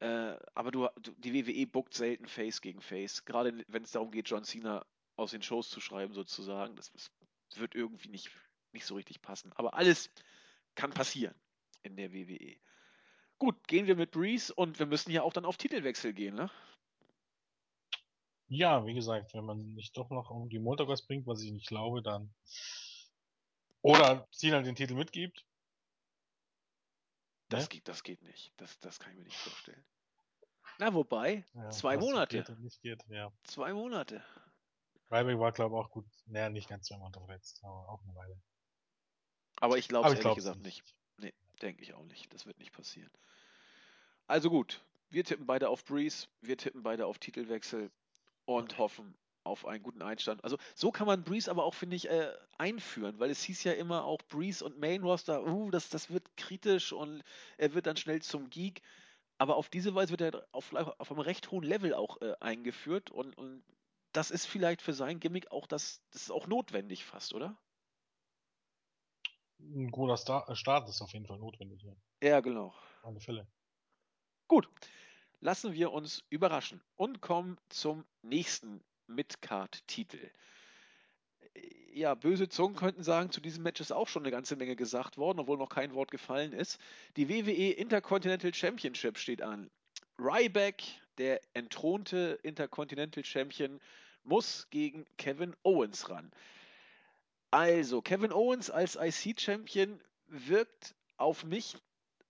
Äh, 0.00 0.34
aber 0.54 0.72
du, 0.72 0.88
die 1.18 1.32
WWE 1.32 1.66
bookt 1.68 1.94
selten 1.94 2.26
Face 2.26 2.60
gegen 2.60 2.80
Face. 2.80 3.24
Gerade 3.24 3.64
wenn 3.68 3.84
es 3.84 3.92
darum 3.92 4.10
geht, 4.10 4.28
John 4.28 4.44
Cena 4.44 4.84
aus 5.20 5.30
den 5.30 5.42
Shows 5.42 5.68
zu 5.68 5.80
schreiben, 5.80 6.14
sozusagen. 6.14 6.76
Das, 6.76 6.92
das 6.92 7.10
wird 7.58 7.74
irgendwie 7.74 8.08
nicht, 8.08 8.30
nicht 8.72 8.86
so 8.86 8.94
richtig 8.94 9.22
passen. 9.22 9.52
Aber 9.54 9.74
alles 9.74 10.10
kann 10.74 10.90
passieren 10.90 11.34
in 11.82 11.96
der 11.96 12.12
WWE. 12.12 12.56
Gut, 13.38 13.66
gehen 13.68 13.86
wir 13.86 13.96
mit 13.96 14.10
Breeze 14.10 14.52
und 14.54 14.78
wir 14.78 14.86
müssen 14.86 15.10
ja 15.10 15.22
auch 15.22 15.32
dann 15.32 15.44
auf 15.44 15.56
Titelwechsel 15.56 16.12
gehen, 16.12 16.34
ne? 16.34 16.50
Ja, 18.48 18.84
wie 18.84 18.94
gesagt, 18.94 19.32
wenn 19.34 19.44
man 19.44 19.74
nicht 19.74 19.96
doch 19.96 20.10
noch 20.10 20.30
irgendwie 20.30 20.58
Montag 20.58 20.88
was 20.88 21.06
bringt, 21.06 21.26
was 21.26 21.40
ich 21.40 21.52
nicht 21.52 21.68
glaube, 21.68 22.02
dann. 22.02 22.34
Oder 23.80 24.28
Cena 24.32 24.60
den 24.60 24.74
Titel 24.74 24.94
mitgibt. 24.94 25.46
Das, 27.48 27.62
Ne? 27.64 27.68
geht, 27.68 27.88
das 27.88 28.02
geht 28.02 28.22
nicht. 28.22 28.52
Das, 28.56 28.78
das 28.80 28.98
kann 28.98 29.12
ich 29.12 29.18
mir 29.18 29.24
nicht 29.24 29.36
vorstellen. 29.36 29.84
Na, 30.78 30.92
wobei, 30.94 31.44
Ja, 31.54 31.70
zwei 31.70 31.96
Monate. 31.96 32.42
Geht 32.42 32.82
geht, 32.82 33.04
ja. 33.08 33.32
Zwei 33.44 33.72
Monate. 33.72 34.24
Ryback 35.10 35.38
war, 35.38 35.52
glaube 35.52 35.76
ich, 35.76 35.84
auch 35.84 35.90
gut. 35.90 36.06
Naja, 36.26 36.48
nicht 36.48 36.68
ganz 36.68 36.86
zwei 36.86 36.96
Monate 36.98 37.20
verletzt, 37.20 37.60
aber 37.62 37.88
auch 37.88 38.02
eine 38.02 38.14
Weile. 38.14 38.40
Aber 39.60 39.78
ich 39.78 39.88
glaube 39.88 40.08
es 40.08 40.14
ich 40.14 40.18
ehrlich 40.18 40.24
glaube 40.24 40.36
gesagt 40.36 40.62
nicht. 40.62 40.82
Nee, 41.18 41.34
denke 41.60 41.82
ich 41.82 41.94
auch 41.94 42.04
nicht. 42.04 42.32
Das 42.32 42.46
wird 42.46 42.58
nicht 42.58 42.72
passieren. 42.72 43.10
Also 44.26 44.48
gut, 44.48 44.82
wir 45.10 45.24
tippen 45.24 45.46
beide 45.46 45.68
auf 45.68 45.84
Breeze, 45.84 46.28
wir 46.40 46.56
tippen 46.56 46.82
beide 46.82 47.06
auf 47.06 47.18
Titelwechsel 47.18 47.90
und 48.44 48.78
hoffen 48.78 49.16
auf 49.42 49.66
einen 49.66 49.82
guten 49.82 50.02
Einstand. 50.02 50.44
Also 50.44 50.56
so 50.74 50.90
kann 50.90 51.06
man 51.06 51.24
Breeze 51.24 51.50
aber 51.50 51.64
auch, 51.64 51.74
finde 51.74 51.96
ich, 51.96 52.08
äh, 52.08 52.32
einführen, 52.58 53.18
weil 53.18 53.30
es 53.30 53.42
hieß 53.42 53.64
ja 53.64 53.72
immer 53.72 54.04
auch 54.04 54.22
Breeze 54.28 54.64
und 54.64 54.78
Main 54.78 55.02
Roster, 55.02 55.44
uh, 55.46 55.70
das, 55.70 55.88
das 55.88 56.10
wird 56.10 56.36
kritisch 56.36 56.92
und 56.92 57.22
er 57.56 57.74
wird 57.74 57.86
dann 57.86 57.96
schnell 57.96 58.22
zum 58.22 58.50
Geek. 58.50 58.82
Aber 59.38 59.56
auf 59.56 59.70
diese 59.70 59.94
Weise 59.94 60.10
wird 60.10 60.20
er 60.20 60.46
auf, 60.52 60.74
auf 60.74 61.10
einem 61.10 61.20
recht 61.20 61.50
hohen 61.50 61.64
Level 61.64 61.94
auch 61.94 62.20
äh, 62.20 62.34
eingeführt 62.40 63.10
und, 63.10 63.36
und 63.38 63.62
das 64.12 64.30
ist 64.30 64.46
vielleicht 64.46 64.82
für 64.82 64.92
sein 64.92 65.20
Gimmick 65.20 65.50
auch 65.50 65.66
das, 65.66 66.02
das 66.10 66.22
ist 66.22 66.30
auch 66.30 66.46
notwendig 66.46 67.04
fast, 67.04 67.34
oder? 67.34 67.56
Ein 69.58 69.90
guter 69.90 70.16
Star 70.16 70.54
Start 70.56 70.88
ist 70.88 71.02
auf 71.02 71.12
jeden 71.12 71.26
Fall 71.26 71.38
notwendig, 71.38 71.82
ja. 71.82 71.94
Ja, 72.22 72.40
genau. 72.40 72.74
Alle 73.02 73.20
Fälle. 73.20 73.46
Gut, 74.48 74.68
lassen 75.40 75.74
wir 75.74 75.92
uns 75.92 76.24
überraschen 76.28 76.82
und 76.96 77.20
kommen 77.20 77.58
zum 77.68 78.04
nächsten 78.22 78.82
Midcard-Titel. 79.06 80.30
Ja, 81.92 82.14
böse 82.14 82.48
Zungen 82.48 82.76
könnten 82.76 83.02
sagen, 83.02 83.30
zu 83.30 83.40
diesem 83.40 83.62
Match 83.62 83.80
ist 83.80 83.92
auch 83.92 84.08
schon 84.08 84.22
eine 84.22 84.30
ganze 84.30 84.56
Menge 84.56 84.76
gesagt 84.76 85.18
worden, 85.18 85.40
obwohl 85.40 85.58
noch 85.58 85.68
kein 85.68 85.94
Wort 85.94 86.10
gefallen 86.10 86.52
ist. 86.52 86.78
Die 87.16 87.28
WWE 87.28 87.72
Intercontinental 87.72 88.54
Championship 88.54 89.18
steht 89.18 89.42
an. 89.42 89.70
Ryback, 90.18 90.82
der 91.20 91.42
entthronte 91.52 92.40
Intercontinental 92.42 93.22
Champion, 93.24 93.78
muss 94.24 94.66
gegen 94.70 95.04
Kevin 95.18 95.54
Owens 95.62 96.08
ran. 96.08 96.32
Also, 97.50 98.00
Kevin 98.00 98.32
Owens 98.32 98.70
als 98.70 98.96
IC-Champion 98.96 100.00
wirkt 100.28 100.94
auf 101.18 101.44
mich 101.44 101.76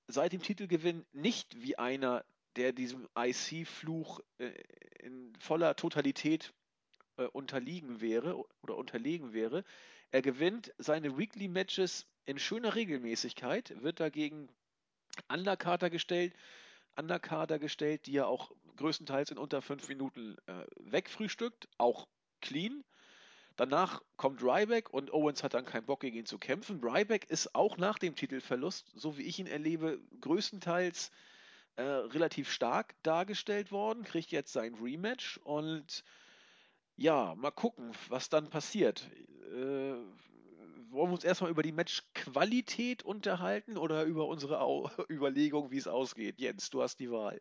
seit 0.09 0.33
dem 0.33 0.43
Titelgewinn 0.43 1.07
nicht 1.13 1.63
wie 1.63 1.79
einer, 1.79 2.25
der 2.57 2.73
diesem 2.73 3.09
IC-Fluch 3.17 4.21
äh, 4.39 4.51
in 4.99 5.37
voller 5.39 5.77
Totalität 5.77 6.53
äh, 7.17 7.27
unterliegen 7.27 8.01
wäre 8.01 8.45
oder 8.63 8.77
unterlegen 8.77 9.33
wäre. 9.33 9.63
Er 10.11 10.23
gewinnt 10.23 10.73
seine 10.79 11.17
Weekly 11.17 11.47
Matches 11.47 12.07
in 12.27 12.41
schöner 12.41 12.75
Regelmäßigkeit, 12.75 13.81
wird 13.83 14.01
dagegen 14.01 14.49
Undercarter 15.29 15.91
gestellt, 15.91 16.35
Undercarter 16.97 17.59
gestellt, 17.59 18.07
die 18.07 18.17
er 18.17 18.29
auch 18.29 18.51
größtenteils 18.77 19.31
in 19.31 19.39
unter 19.39 19.63
fünf 19.63 19.89
Minuten 19.89 20.37
äh, 20.47 20.65
wegfrühstückt, 20.81 21.69
auch 21.79 22.09
clean. 22.41 22.85
Danach 23.57 24.03
kommt 24.17 24.43
Ryback 24.43 24.91
und 24.91 25.13
Owens 25.13 25.43
hat 25.43 25.55
dann 25.55 25.67
keinen 25.67 25.85
Bock 25.85 26.01
gegen 26.01 26.17
ihn 26.17 26.27
zu 26.27 26.39
kämpfen. 26.39 26.81
Ryback 26.83 27.29
ist 27.29 27.55
auch 27.55 27.77
nach 27.77 27.99
dem 27.99 28.15
Titelverlust, 28.15 28.91
so 28.95 29.19
wie 29.19 29.23
ich 29.23 29.39
ihn 29.39 29.47
erlebe, 29.47 30.01
größtenteils 30.21 31.11
äh, 31.77 31.83
relativ 31.83 32.51
stark 32.51 32.95
dargestellt 33.03 33.71
worden, 33.71 34.05
kriegt 34.05 34.33
jetzt 34.33 34.53
sein 34.53 34.75
Rematch 34.75 35.39
und 35.45 36.05
ja, 36.97 37.35
mal 37.37 37.51
gucken, 37.51 37.93
was 38.09 38.29
dann 38.29 38.51
passiert. 38.51 39.11
Äh, 39.55 39.95
wollen 40.91 41.11
wir 41.11 41.15
uns 41.15 41.25
erstmal 41.25 41.51
über 41.51 41.63
die 41.63 41.73
Matchqualität 41.73 43.03
unterhalten 43.03 43.77
oder 43.77 44.05
über 44.05 44.27
unsere 44.27 44.61
Au 44.61 44.91
Überlegung, 45.09 45.71
wie 45.71 45.79
es 45.79 45.89
ausgeht? 45.89 46.39
Jens, 46.39 46.71
du 46.71 46.83
hast 46.83 46.99
die 46.99 47.11
Wahl. 47.11 47.41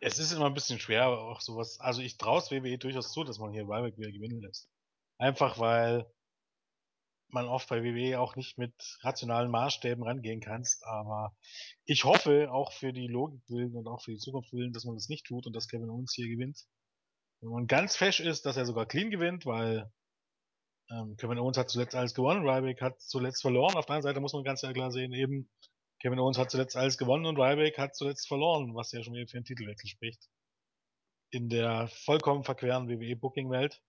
Es 0.00 0.18
ist 0.18 0.32
immer 0.32 0.46
ein 0.46 0.54
bisschen 0.54 0.80
schwer, 0.80 1.08
auch 1.08 1.40
sowas. 1.40 1.78
Also 1.78 2.02
ich 2.02 2.16
traue 2.18 2.38
es 2.38 2.50
WWE 2.50 2.76
durchaus 2.76 3.12
zu, 3.12 3.22
dass 3.22 3.38
man 3.38 3.52
hier 3.52 3.62
Ryback 3.62 3.96
wieder 3.96 4.10
gewinnen 4.10 4.40
lässt. 4.40 4.68
Einfach 5.18 5.58
weil 5.60 6.06
man 7.28 7.46
oft 7.46 7.68
bei 7.68 7.82
WWE 7.82 8.20
auch 8.20 8.36
nicht 8.36 8.58
mit 8.58 8.74
rationalen 9.02 9.50
Maßstäben 9.50 10.02
rangehen 10.04 10.40
kannst. 10.40 10.84
Aber 10.84 11.34
ich 11.84 12.04
hoffe 12.04 12.50
auch 12.52 12.72
für 12.72 12.92
die 12.92 13.06
Logik 13.06 13.42
willen 13.48 13.74
und 13.76 13.86
auch 13.86 14.02
für 14.02 14.10
die 14.10 14.18
Zukunft 14.18 14.52
willen, 14.52 14.72
dass 14.72 14.84
man 14.84 14.96
das 14.96 15.08
nicht 15.08 15.26
tut 15.26 15.46
und 15.46 15.54
dass 15.54 15.68
Kevin 15.68 15.88
Owens 15.88 16.12
hier 16.14 16.28
gewinnt. 16.28 16.66
Man 17.42 17.66
ganz 17.66 17.96
fesch 17.96 18.20
ist, 18.20 18.46
dass 18.46 18.56
er 18.56 18.66
sogar 18.66 18.86
clean 18.86 19.10
gewinnt, 19.10 19.46
weil 19.46 19.90
ähm, 20.90 21.16
Kevin 21.16 21.38
Owens 21.38 21.58
hat 21.58 21.70
zuletzt 21.70 21.94
alles 21.94 22.14
gewonnen, 22.14 22.48
Ryback 22.48 22.80
hat 22.80 23.00
zuletzt 23.00 23.42
verloren. 23.42 23.74
Auf 23.74 23.86
der 23.86 23.96
anderen 23.96 24.10
Seite 24.10 24.20
muss 24.20 24.32
man 24.32 24.44
ganz 24.44 24.60
klar 24.60 24.92
sehen, 24.92 25.12
eben 25.12 25.50
Kevin 26.00 26.20
Owens 26.20 26.38
hat 26.38 26.50
zuletzt 26.50 26.76
alles 26.76 26.98
gewonnen 26.98 27.26
und 27.26 27.38
Ryback 27.38 27.78
hat 27.78 27.96
zuletzt 27.96 28.28
verloren, 28.28 28.74
was 28.74 28.92
ja 28.92 29.02
schon 29.02 29.14
wieder 29.14 29.26
für 29.26 29.38
einen 29.38 29.44
Titelwechsel 29.44 29.88
spricht. 29.88 30.28
In 31.30 31.48
der 31.48 31.88
vollkommen 31.88 32.44
verqueren 32.44 32.88
WWE-Booking-Welt. 32.88 33.82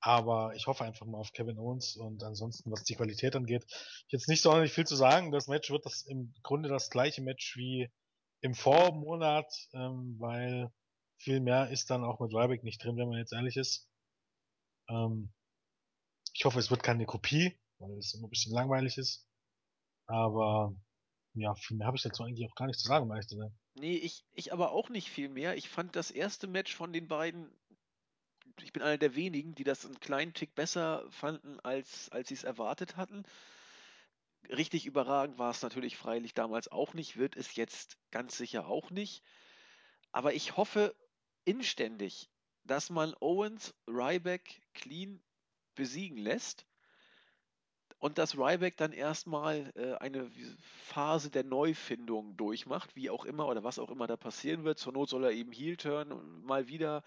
Aber 0.00 0.54
ich 0.54 0.66
hoffe 0.66 0.84
einfach 0.84 1.06
mal 1.06 1.18
auf 1.18 1.32
Kevin 1.32 1.58
Owens 1.58 1.96
und 1.96 2.22
ansonsten, 2.22 2.70
was 2.70 2.84
die 2.84 2.94
Qualität 2.94 3.34
angeht, 3.34 3.66
jetzt 4.08 4.28
nicht 4.28 4.42
sonderlich 4.42 4.72
viel 4.72 4.86
zu 4.86 4.94
sagen. 4.94 5.32
Das 5.32 5.48
Match 5.48 5.70
wird 5.70 5.84
das 5.84 6.02
im 6.02 6.32
Grunde 6.42 6.68
das 6.68 6.88
gleiche 6.88 7.20
Match 7.20 7.56
wie 7.56 7.90
im 8.40 8.54
Vormonat, 8.54 9.52
ähm, 9.72 10.16
weil 10.18 10.70
viel 11.18 11.40
mehr 11.40 11.70
ist 11.70 11.90
dann 11.90 12.04
auch 12.04 12.20
mit 12.20 12.32
Ryback 12.32 12.64
nicht 12.64 12.82
drin, 12.82 12.96
wenn 12.96 13.08
man 13.08 13.18
jetzt 13.18 13.32
ehrlich 13.32 13.56
ist. 13.56 13.88
Ähm, 14.88 15.32
ich 16.32 16.44
hoffe, 16.44 16.58
es 16.58 16.70
wird 16.70 16.82
keine 16.82 17.04
Kopie, 17.04 17.58
weil 17.78 17.98
es 17.98 18.14
immer 18.14 18.28
ein 18.28 18.30
bisschen 18.30 18.54
langweilig 18.54 18.96
ist. 18.98 19.26
Aber 20.06 20.74
ja, 21.34 21.54
viel 21.54 21.76
mehr 21.76 21.86
habe 21.86 21.96
ich 21.96 22.02
dazu 22.02 22.22
eigentlich 22.22 22.48
auch 22.48 22.54
gar 22.54 22.66
nicht 22.66 22.78
zu 22.78 22.86
sagen, 22.86 23.10
zu 23.22 23.36
sein. 23.36 23.56
Nee, 23.74 23.96
ich, 23.96 24.24
ich 24.32 24.52
aber 24.52 24.72
auch 24.72 24.88
nicht 24.88 25.08
viel 25.08 25.28
mehr. 25.28 25.56
Ich 25.56 25.68
fand 25.68 25.94
das 25.94 26.10
erste 26.10 26.46
Match 26.46 26.74
von 26.74 26.92
den 26.92 27.08
beiden, 27.08 27.50
ich 28.62 28.72
bin 28.72 28.82
einer 28.82 28.98
der 28.98 29.14
wenigen, 29.14 29.54
die 29.54 29.64
das 29.64 29.84
einen 29.84 30.00
kleinen 30.00 30.34
Tick 30.34 30.54
besser 30.54 31.04
fanden, 31.10 31.60
als, 31.60 32.08
als 32.10 32.28
sie 32.28 32.34
es 32.34 32.44
erwartet 32.44 32.96
hatten. 32.96 33.24
Richtig 34.48 34.86
überragend 34.86 35.38
war 35.38 35.50
es 35.50 35.62
natürlich 35.62 35.96
freilich 35.96 36.34
damals 36.34 36.68
auch 36.68 36.94
nicht, 36.94 37.16
wird 37.16 37.36
es 37.36 37.54
jetzt 37.56 37.98
ganz 38.10 38.36
sicher 38.36 38.66
auch 38.66 38.90
nicht. 38.90 39.22
Aber 40.10 40.32
ich 40.32 40.56
hoffe 40.56 40.94
inständig, 41.48 42.28
dass 42.64 42.90
man 42.90 43.14
Owens, 43.20 43.74
Ryback 43.86 44.60
clean 44.74 45.20
besiegen 45.74 46.18
lässt 46.18 46.66
und 47.98 48.18
dass 48.18 48.36
Ryback 48.36 48.76
dann 48.76 48.92
erstmal 48.92 49.72
äh, 49.74 49.94
eine 49.94 50.30
Phase 50.84 51.30
der 51.30 51.44
Neufindung 51.44 52.36
durchmacht, 52.36 52.94
wie 52.94 53.08
auch 53.08 53.24
immer 53.24 53.48
oder 53.48 53.64
was 53.64 53.78
auch 53.78 53.90
immer 53.90 54.06
da 54.06 54.16
passieren 54.16 54.64
wird. 54.64 54.78
Zur 54.78 54.92
Not 54.92 55.08
soll 55.08 55.24
er 55.24 55.32
eben 55.32 55.50
Heel 55.50 55.78
turn 55.78 56.44
mal 56.44 56.68
wieder 56.68 57.02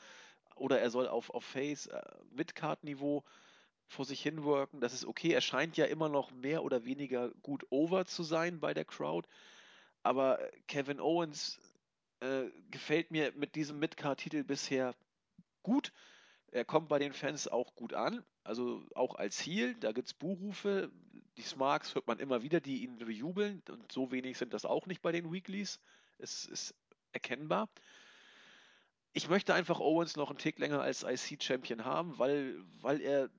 oder 0.56 0.80
er 0.82 0.89
soll 0.89 1.08
auf, 1.08 1.30
auf 1.30 1.45
Face 1.45 1.86
äh, 1.86 2.01
Midcard-Niveau 2.32 3.23
vor 3.88 4.06
sich 4.06 4.23
hinworken. 4.23 4.82
Das 4.82 4.93
ist 4.93 5.06
okay. 5.06 5.32
Er 5.32 5.41
scheint 5.41 5.77
ja 5.77 5.86
immer 5.86 6.10
noch 6.10 6.32
mehr 6.32 6.63
oder 6.63 6.84
weniger 6.84 7.30
gut 7.43 7.63
over 7.69 8.06
zu 8.06 8.23
sein 8.23 8.60
bei 8.60 8.73
der 8.73 8.86
Crowd. 8.86 9.27
Aber 10.01 10.39
Kevin 10.67 10.99
Owens 10.99 11.60
äh, 12.22 12.52
gefällt 12.70 13.12
mir 13.12 13.34
mit 13.36 13.56
diesem 13.56 13.80
Midcard-Titel 13.80 14.44
bisher 14.44 14.96
gut. 15.64 15.92
Er 16.52 16.66
kommt 16.66 16.90
bei 16.90 17.00
den 17.00 17.14
Fans 17.14 17.48
auch 17.48 17.76
gut 17.76 17.94
an, 17.94 18.24
also 18.44 18.86
auch 18.94 19.16
als 19.16 19.40
Heel, 19.40 19.76
da 19.76 19.92
gibt 19.92 20.08
es 20.08 20.14
Buhrufe. 20.14 20.92
Die 21.38 21.42
Smarks 21.44 21.96
hört 21.96 22.08
man 22.08 22.20
immer 22.20 22.44
wieder, 22.44 22.60
die 22.60 22.84
ihn 22.84 22.98
bejubeln 22.98 23.64
und 23.70 23.92
so 23.92 24.12
wenig 24.12 24.38
sind 24.38 24.54
das 24.54 24.66
auch 24.66 24.86
nicht 24.86 25.02
bei 25.02 25.12
den 25.12 25.32
Weeklies. 25.32 25.80
Es 26.18 26.46
ist 26.46 26.76
erkennbar. 27.14 27.70
Ich 29.14 29.30
möchte 29.30 29.54
einfach 29.54 29.80
Owens 29.80 30.16
noch 30.16 30.30
einen 30.30 30.40
Tick 30.40 30.60
länger 30.60 30.82
als 30.82 31.04
IC-Champion 31.04 31.86
haben, 31.86 32.18
weil, 32.20 32.64
weil 32.82 33.02
er 33.02 33.30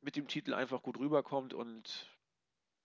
mit 0.00 0.16
dem 0.16 0.28
Titel 0.28 0.54
einfach 0.54 0.82
gut 0.82 0.98
rüberkommt 0.98 1.54
und 1.54 2.08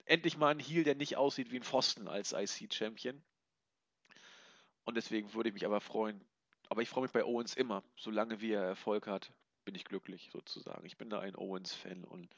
endlich 0.04 0.36
mal 0.36 0.50
ein 0.50 0.58
Heel, 0.58 0.84
der 0.84 0.94
nicht 0.94 1.16
aussieht 1.16 1.50
wie 1.50 1.56
ein 1.56 1.62
Pfosten 1.62 2.08
als 2.08 2.32
IC-Champion. 2.32 3.22
Und 4.84 4.96
deswegen 4.96 5.32
würde 5.34 5.48
ich 5.48 5.54
mich 5.54 5.66
aber 5.66 5.80
freuen. 5.80 6.24
Aber 6.68 6.82
ich 6.82 6.88
freue 6.88 7.02
mich 7.02 7.12
bei 7.12 7.24
Owens 7.24 7.54
immer, 7.54 7.82
solange 7.96 8.40
wie 8.40 8.52
er 8.52 8.62
Erfolg 8.62 9.06
hat 9.06 9.32
bin 9.64 9.74
ich 9.74 9.84
glücklich 9.84 10.30
sozusagen. 10.30 10.84
Ich 10.86 10.96
bin 10.96 11.10
da 11.10 11.20
ein 11.20 11.36
Owens-Fan 11.36 12.04
und 12.04 12.34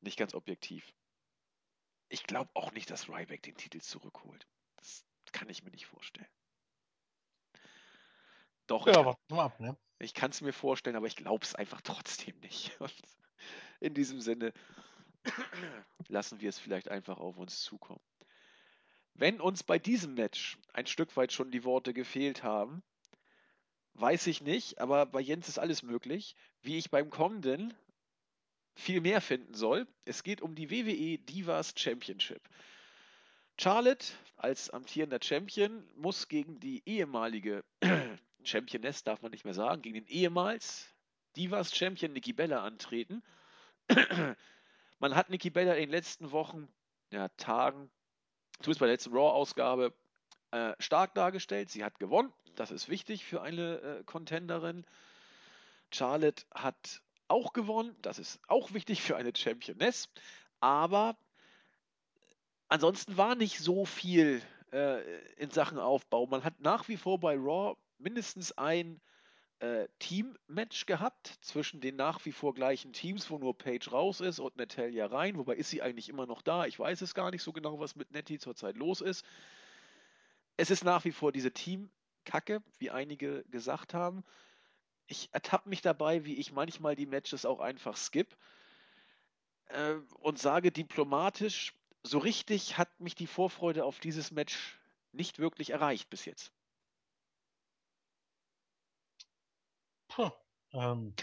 nicht 0.00 0.18
ganz 0.18 0.34
objektiv. 0.34 0.92
Ich 2.08 2.24
glaube 2.24 2.50
auch 2.54 2.72
nicht, 2.72 2.90
dass 2.90 3.08
Ryback 3.08 3.42
den 3.42 3.56
Titel 3.56 3.80
zurückholt. 3.80 4.46
Das 4.76 5.04
kann 5.32 5.48
ich 5.48 5.62
mir 5.62 5.70
nicht 5.70 5.86
vorstellen. 5.86 6.28
Doch, 8.66 8.86
ja, 8.86 9.04
warte 9.04 9.20
mal 9.30 9.44
ab, 9.44 9.60
ne? 9.60 9.76
Ich 9.98 10.14
kann 10.14 10.30
es 10.30 10.40
mir 10.40 10.52
vorstellen, 10.52 10.96
aber 10.96 11.06
ich 11.06 11.16
glaube 11.16 11.44
es 11.44 11.54
einfach 11.54 11.80
trotzdem 11.82 12.38
nicht. 12.40 12.72
Und 12.80 12.94
in 13.80 13.94
diesem 13.94 14.20
Sinne 14.20 14.52
lassen 16.08 16.40
wir 16.40 16.48
es 16.48 16.58
vielleicht 16.58 16.88
einfach 16.88 17.18
auf 17.18 17.36
uns 17.36 17.62
zukommen. 17.62 18.00
Wenn 19.14 19.40
uns 19.40 19.62
bei 19.62 19.78
diesem 19.78 20.14
Match 20.14 20.58
ein 20.72 20.86
Stück 20.86 21.16
weit 21.16 21.32
schon 21.32 21.50
die 21.50 21.64
Worte 21.64 21.94
gefehlt 21.94 22.42
haben, 22.42 22.82
weiß 23.94 24.26
ich 24.26 24.40
nicht, 24.42 24.80
aber 24.80 25.06
bei 25.06 25.20
Jens 25.20 25.48
ist 25.48 25.58
alles 25.58 25.82
möglich. 25.82 26.34
Wie 26.62 26.78
ich 26.78 26.90
beim 26.90 27.10
kommenden 27.10 27.72
viel 28.74 29.00
mehr 29.00 29.20
finden 29.20 29.54
soll. 29.54 29.86
Es 30.04 30.24
geht 30.24 30.40
um 30.40 30.54
die 30.54 30.70
WWE 30.70 31.18
Divas 31.18 31.74
Championship. 31.76 32.42
Charlotte 33.58 34.06
als 34.36 34.70
amtierender 34.70 35.20
Champion 35.22 35.88
muss 35.94 36.26
gegen 36.26 36.58
die 36.58 36.82
ehemalige 36.84 37.64
Championess, 38.42 39.04
darf 39.04 39.22
man 39.22 39.30
nicht 39.30 39.44
mehr 39.44 39.54
sagen, 39.54 39.82
gegen 39.82 39.94
den 39.94 40.08
ehemals 40.08 40.92
Divas 41.36 41.74
Champion 41.74 42.12
Nikki 42.12 42.32
Bella 42.32 42.64
antreten. 42.64 43.22
man 44.98 45.14
hat 45.14 45.30
Nikki 45.30 45.50
Bella 45.50 45.74
in 45.74 45.82
den 45.82 45.90
letzten 45.90 46.32
Wochen, 46.32 46.68
ja, 47.12 47.28
Tagen, 47.28 47.90
zumindest 48.60 48.80
bei 48.80 48.86
der 48.86 48.94
letzten 48.94 49.12
Raw-Ausgabe, 49.12 49.92
äh, 50.50 50.74
stark 50.78 51.14
dargestellt. 51.14 51.70
Sie 51.70 51.84
hat 51.84 51.98
gewonnen. 51.98 52.32
Das 52.56 52.70
ist 52.70 52.88
wichtig 52.88 53.24
für 53.24 53.42
eine 53.42 53.80
äh, 53.80 54.04
Contenderin. 54.04 54.84
Charlotte 55.90 56.44
hat 56.54 57.02
auch 57.28 57.52
gewonnen. 57.52 57.96
Das 58.02 58.18
ist 58.18 58.40
auch 58.48 58.72
wichtig 58.72 59.02
für 59.02 59.16
eine 59.16 59.32
Championess. 59.34 60.08
Aber 60.60 61.16
ansonsten 62.68 63.16
war 63.16 63.34
nicht 63.34 63.58
so 63.58 63.84
viel 63.84 64.42
äh, 64.72 65.02
in 65.36 65.50
Sachen 65.50 65.78
Aufbau. 65.78 66.26
Man 66.26 66.44
hat 66.44 66.60
nach 66.60 66.88
wie 66.88 66.96
vor 66.96 67.18
bei 67.18 67.34
Raw 67.36 67.76
mindestens 67.98 68.52
ein 68.52 69.00
äh, 69.64 69.88
Team-Match 69.98 70.86
gehabt 70.86 71.38
zwischen 71.40 71.80
den 71.80 71.96
nach 71.96 72.24
wie 72.24 72.32
vor 72.32 72.54
gleichen 72.54 72.92
Teams, 72.92 73.30
wo 73.30 73.38
nur 73.38 73.56
Paige 73.56 73.90
raus 73.90 74.20
ist 74.20 74.38
und 74.38 74.56
Natalia 74.56 75.06
rein. 75.06 75.36
Wobei 75.38 75.56
ist 75.56 75.70
sie 75.70 75.82
eigentlich 75.82 76.08
immer 76.08 76.26
noch 76.26 76.42
da? 76.42 76.66
Ich 76.66 76.78
weiß 76.78 77.00
es 77.02 77.14
gar 77.14 77.30
nicht 77.30 77.42
so 77.42 77.52
genau, 77.52 77.80
was 77.80 77.96
mit 77.96 78.10
Nettie 78.12 78.38
zurzeit 78.38 78.76
los 78.76 79.00
ist. 79.00 79.24
Es 80.56 80.70
ist 80.70 80.84
nach 80.84 81.04
wie 81.04 81.12
vor 81.12 81.32
diese 81.32 81.52
Team-Kacke, 81.52 82.62
wie 82.78 82.90
einige 82.90 83.44
gesagt 83.50 83.94
haben 83.94 84.24
ich 85.06 85.28
ertappe 85.32 85.68
mich 85.68 85.82
dabei, 85.82 86.24
wie 86.24 86.34
ich 86.34 86.52
manchmal 86.52 86.96
die 86.96 87.06
Matches 87.06 87.44
auch 87.44 87.60
einfach 87.60 87.96
skip 87.96 88.36
äh, 89.66 89.94
und 90.20 90.38
sage 90.38 90.72
diplomatisch, 90.72 91.74
so 92.02 92.18
richtig 92.18 92.78
hat 92.78 93.00
mich 93.00 93.14
die 93.14 93.26
Vorfreude 93.26 93.84
auf 93.84 93.98
dieses 94.00 94.30
Match 94.30 94.78
nicht 95.12 95.38
wirklich 95.38 95.70
erreicht 95.70 96.10
bis 96.10 96.24
jetzt. 96.24 96.52
Puh, 100.14 100.30
ähm, 100.72 101.14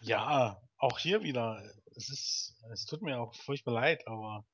ja, 0.00 0.60
auch 0.78 0.98
hier 0.98 1.22
wieder. 1.22 1.62
Es 1.94 2.08
ist, 2.08 2.54
es 2.72 2.84
tut 2.84 3.02
mir 3.02 3.20
auch 3.20 3.34
furchtbar 3.34 3.74
leid, 3.74 4.06
aber 4.08 4.44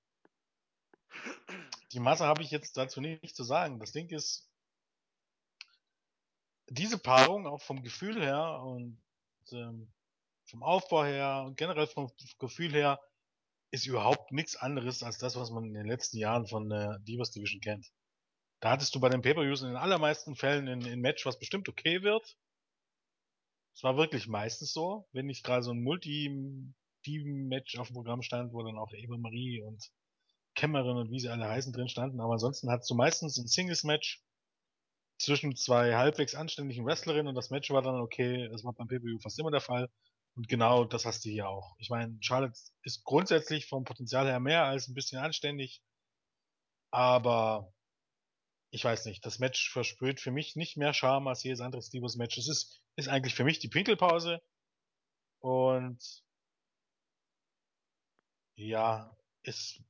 die 1.93 2.01
Masse 2.01 2.27
habe 2.27 2.43
ich 2.43 2.51
jetzt 2.51 2.77
dazu 2.77 3.01
nicht, 3.01 3.35
zu 3.35 3.45
sagen. 3.45 3.79
Das 3.79 3.93
Ding 3.93 4.09
ist, 4.11 4.49
diese 6.69 6.99
Paarung 6.99 7.47
auch 7.47 7.63
vom 7.63 7.83
Gefühl 7.83 8.21
her 8.21 8.61
und 8.63 9.01
ähm, 9.53 9.91
vom 10.45 10.63
Aufbau 10.63 11.05
her 11.05 11.45
und 11.47 11.57
generell 11.57 11.87
vom 11.87 12.11
Gefühl 12.39 12.73
her 12.73 13.01
ist 13.71 13.87
überhaupt 13.87 14.33
nichts 14.33 14.55
anderes 14.57 15.03
als 15.03 15.17
das, 15.17 15.35
was 15.35 15.51
man 15.51 15.65
in 15.65 15.75
den 15.75 15.87
letzten 15.87 16.19
Jahren 16.19 16.47
von 16.47 16.69
der 16.69 16.99
Divas 17.01 17.31
Division 17.31 17.63
kennt. 17.63 17.91
Da 18.61 18.71
hattest 18.71 18.95
du 18.95 19.01
bei 19.01 19.09
den 19.09 19.23
Pay-Per-Views 19.23 19.63
in 19.63 19.69
den 19.69 19.77
allermeisten 19.77 20.37
Fällen 20.37 20.69
ein, 20.69 20.85
ein 20.85 21.01
Match, 21.01 21.25
was 21.25 21.39
bestimmt 21.39 21.69
okay 21.71 22.03
wird. 22.03 22.37
Es 23.75 23.83
war 23.83 23.97
wirklich 23.97 24.29
meistens 24.29 24.73
so, 24.73 25.09
wenn 25.13 25.27
nicht 25.27 25.45
gerade 25.45 25.63
so 25.63 25.73
ein 25.73 25.83
Multi-Team-Match 25.83 27.79
auf 27.79 27.89
dem 27.89 27.95
Programm 27.95 28.23
stand, 28.23 28.53
wo 28.53 28.63
dann 28.63 28.79
auch 28.79 28.93
Eva 28.93 29.17
Marie 29.17 29.63
und 29.63 29.91
Cameron 30.55 30.99
und 30.99 31.11
wie 31.11 31.21
sie 31.21 31.29
alle 31.29 31.49
heißen 31.49 31.73
drin 31.73 31.89
standen. 31.89 32.21
Aber 32.21 32.35
ansonsten 32.35 32.71
hattest 32.71 32.91
du 32.91 32.95
meistens 32.95 33.39
ein 33.39 33.47
Singles-Match, 33.47 34.23
zwischen 35.23 35.57
zwei 35.57 35.95
halbwegs 35.95 36.35
anständigen 36.35 36.85
Wrestlerinnen 36.85 37.29
und 37.29 37.35
das 37.35 37.51
Match 37.51 37.71
war 37.71 37.83
dann 37.83 38.01
okay, 38.01 38.49
das 38.51 38.65
war 38.65 38.73
beim 38.73 38.89
PPU 38.89 39.19
fast 39.21 39.39
immer 39.39 39.51
der 39.51 39.61
Fall. 39.61 39.89
Und 40.35 40.49
genau 40.49 40.85
das 40.85 41.05
hast 41.05 41.25
du 41.25 41.29
hier 41.29 41.49
auch. 41.49 41.77
Ich 41.79 41.91
meine, 41.91 42.17
Charlotte 42.21 42.59
ist 42.83 43.05
grundsätzlich 43.05 43.67
vom 43.67 43.85
Potenzial 43.85 44.27
her 44.27 44.41
mehr 44.41 44.65
als 44.65 44.89
ein 44.89 44.95
bisschen 44.95 45.21
anständig, 45.21 45.83
aber 46.91 47.73
ich 48.73 48.85
weiß 48.85 49.05
nicht, 49.05 49.25
das 49.27 49.39
Match 49.39 49.71
versprüht 49.71 50.19
für 50.19 50.31
mich 50.31 50.57
nicht 50.57 50.79
mehr 50.79 50.95
Charme 50.95 51.29
als 51.29 51.43
jedes 51.43 51.61
andere 51.61 51.83
Stevens 51.83 52.17
Match. 52.17 52.39
Es 52.39 52.49
ist, 52.49 52.83
ist 52.97 53.09
eigentlich 53.09 53.35
für 53.35 53.45
mich 53.45 53.59
die 53.59 53.69
Pinkelpause 53.69 54.41
und 55.41 56.01
ja, 58.57 59.15
ist 59.43 59.83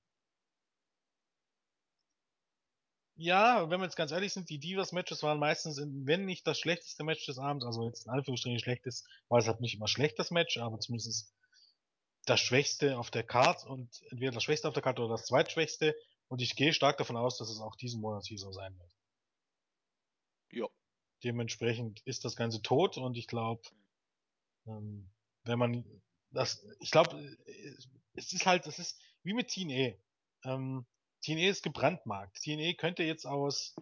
Ja, 3.15 3.71
wenn 3.71 3.79
wir 3.79 3.85
jetzt 3.85 3.95
ganz 3.95 4.11
ehrlich 4.11 4.33
sind, 4.33 4.51
die 4.51 4.59
Divas-Matches 4.59 5.23
waren 5.23 5.39
meistens, 5.39 5.79
wenn 5.79 6.25
nicht 6.25 6.45
das 6.45 6.59
schlechteste 6.59 7.05
Match 7.05 7.25
des 7.27 7.39
Abends, 7.39 7.65
also 7.65 7.85
jetzt 7.87 8.07
in 8.07 8.11
Anführungsstrichen 8.11 8.59
schlechtes, 8.59 9.05
war 9.29 9.39
es 9.39 9.47
halt 9.47 9.61
nicht 9.61 9.77
immer 9.77 9.87
schlecht, 9.87 10.19
das 10.19 10.33
Match, 10.33 10.57
aber 10.57 10.81
zumindest 10.81 11.33
das 12.25 12.41
Schwächste 12.41 12.99
auf 12.99 13.13
der 13.13 13.23
Card 13.23 13.65
und 13.65 13.89
entweder 14.11 14.33
das 14.33 14.43
Schwächste 14.43 14.67
auf 14.67 14.75
der 14.75 14.83
Card 14.83 14.99
oder 14.99 15.11
das 15.11 15.27
Zweitschwächste. 15.27 15.95
Und 16.33 16.41
ich 16.41 16.57
gehe 16.57 16.73
stark 16.73 16.97
davon 16.97 17.19
aus, 17.19 17.37
dass 17.37 17.51
es 17.51 17.61
auch 17.61 17.77
diesen 17.77 18.01
Monat 18.01 18.25
hier 18.25 18.39
so 18.39 18.53
sein 18.53 18.75
wird. 18.79 18.91
Ja. 20.51 20.67
Dementsprechend 21.23 22.01
ist 22.07 22.25
das 22.25 22.37
Ganze 22.37 22.63
tot 22.63 22.97
und 22.97 23.19
ich 23.19 23.27
glaube, 23.27 23.61
ähm, 24.65 25.11
wenn 25.45 25.59
man 25.59 25.85
das, 26.31 26.67
ich 26.81 26.91
glaube, 26.91 27.37
es 28.15 28.33
ist 28.33 28.47
halt, 28.47 28.67
es 28.67 28.79
ist 28.79 28.99
wie 29.23 29.35
mit 29.35 29.49
TNA. 29.49 29.93
Ähm, 30.45 30.87
TNE 31.23 31.51
ist 31.51 31.65
gebrandmarkt. 31.65 32.41
TNE 32.41 32.77
könnte 32.77 33.03
jetzt 33.03 33.27
aus, 33.27 33.77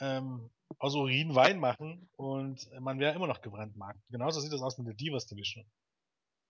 ähm, 0.00 0.50
aus 0.80 0.96
Urin 0.96 1.36
Wein 1.36 1.60
machen 1.60 2.08
und 2.16 2.68
man 2.80 2.98
wäre 2.98 3.14
immer 3.14 3.28
noch 3.28 3.42
gebrandmarkt. 3.42 4.00
Genauso 4.08 4.40
sieht 4.40 4.52
das 4.52 4.60
aus 4.62 4.76
mit 4.76 4.88
der 4.88 4.94
Divas 4.94 5.28
Division. 5.28 5.64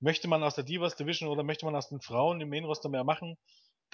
Möchte 0.01 0.29
man 0.29 0.43
aus 0.43 0.55
der 0.55 0.65
Divas 0.65 0.97
Division 0.97 1.29
oder 1.29 1.43
möchte 1.43 1.67
man 1.67 1.77
aus 1.77 1.91
den 1.91 2.01
Frauen 2.01 2.41
im 2.41 2.49
Main 2.49 2.65
Roster 2.65 2.89
mehr 2.89 3.05
machen, 3.05 3.37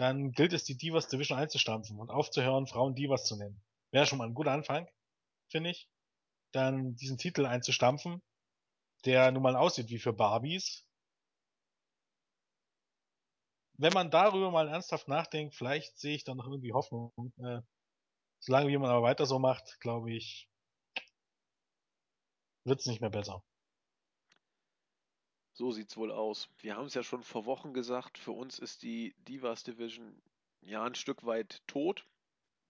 dann 0.01 0.33
gilt 0.33 0.55
es, 0.55 0.65
die 0.65 0.79
Divas 0.79 1.09
Division 1.09 1.39
einzustampfen 1.39 1.99
und 1.99 2.09
aufzuhören, 2.09 2.67
Frauen 2.67 2.95
Divas 2.95 3.27
zu 3.27 3.37
nennen. 3.37 3.63
Wäre 3.91 4.07
schon 4.07 4.17
mal 4.17 4.27
ein 4.27 4.33
guter 4.33 4.53
Anfang, 4.53 4.89
finde 5.51 5.69
ich. 5.69 5.91
Dann 6.53 6.97
diesen 6.97 7.19
Titel 7.19 7.45
einzustampfen, 7.45 8.23
der 9.05 9.31
nun 9.31 9.43
mal 9.43 9.57
aussieht 9.57 9.91
wie 9.91 9.99
für 9.99 10.15
Barbies. 10.15 10.87
Wenn 13.77 13.93
man 13.93 14.11
darüber 14.11 14.51
mal 14.51 14.69
ernsthaft 14.69 15.07
nachdenkt, 15.07 15.55
vielleicht 15.55 15.99
sehe 15.99 16.15
ich 16.15 16.25
da 16.25 16.35
noch 16.35 16.47
irgendwie 16.47 16.73
Hoffnung. 16.73 17.13
Äh, 17.37 17.61
solange 18.39 18.69
wie 18.69 18.79
man 18.79 18.91
aber 18.91 19.03
weiter 19.03 19.27
so 19.27 19.39
macht, 19.39 19.81
glaube 19.81 20.15
ich, 20.15 20.49
wird 22.65 22.81
es 22.81 22.87
nicht 22.87 23.03
mehr 23.03 23.11
besser. 23.11 23.45
So 25.61 25.73
sieht's 25.73 25.99
wohl 25.99 26.11
aus. 26.11 26.49
Wir 26.61 26.75
haben 26.75 26.87
es 26.87 26.95
ja 26.95 27.03
schon 27.03 27.23
vor 27.23 27.45
Wochen 27.45 27.75
gesagt, 27.75 28.17
für 28.17 28.33
uns 28.33 28.59
ist 28.59 28.83
die 28.83 29.15
Divas 29.29 29.63
Division 29.63 30.19
ja 30.63 30.83
ein 30.85 30.95
Stück 30.95 31.27
weit 31.27 31.61
tot. 31.67 32.07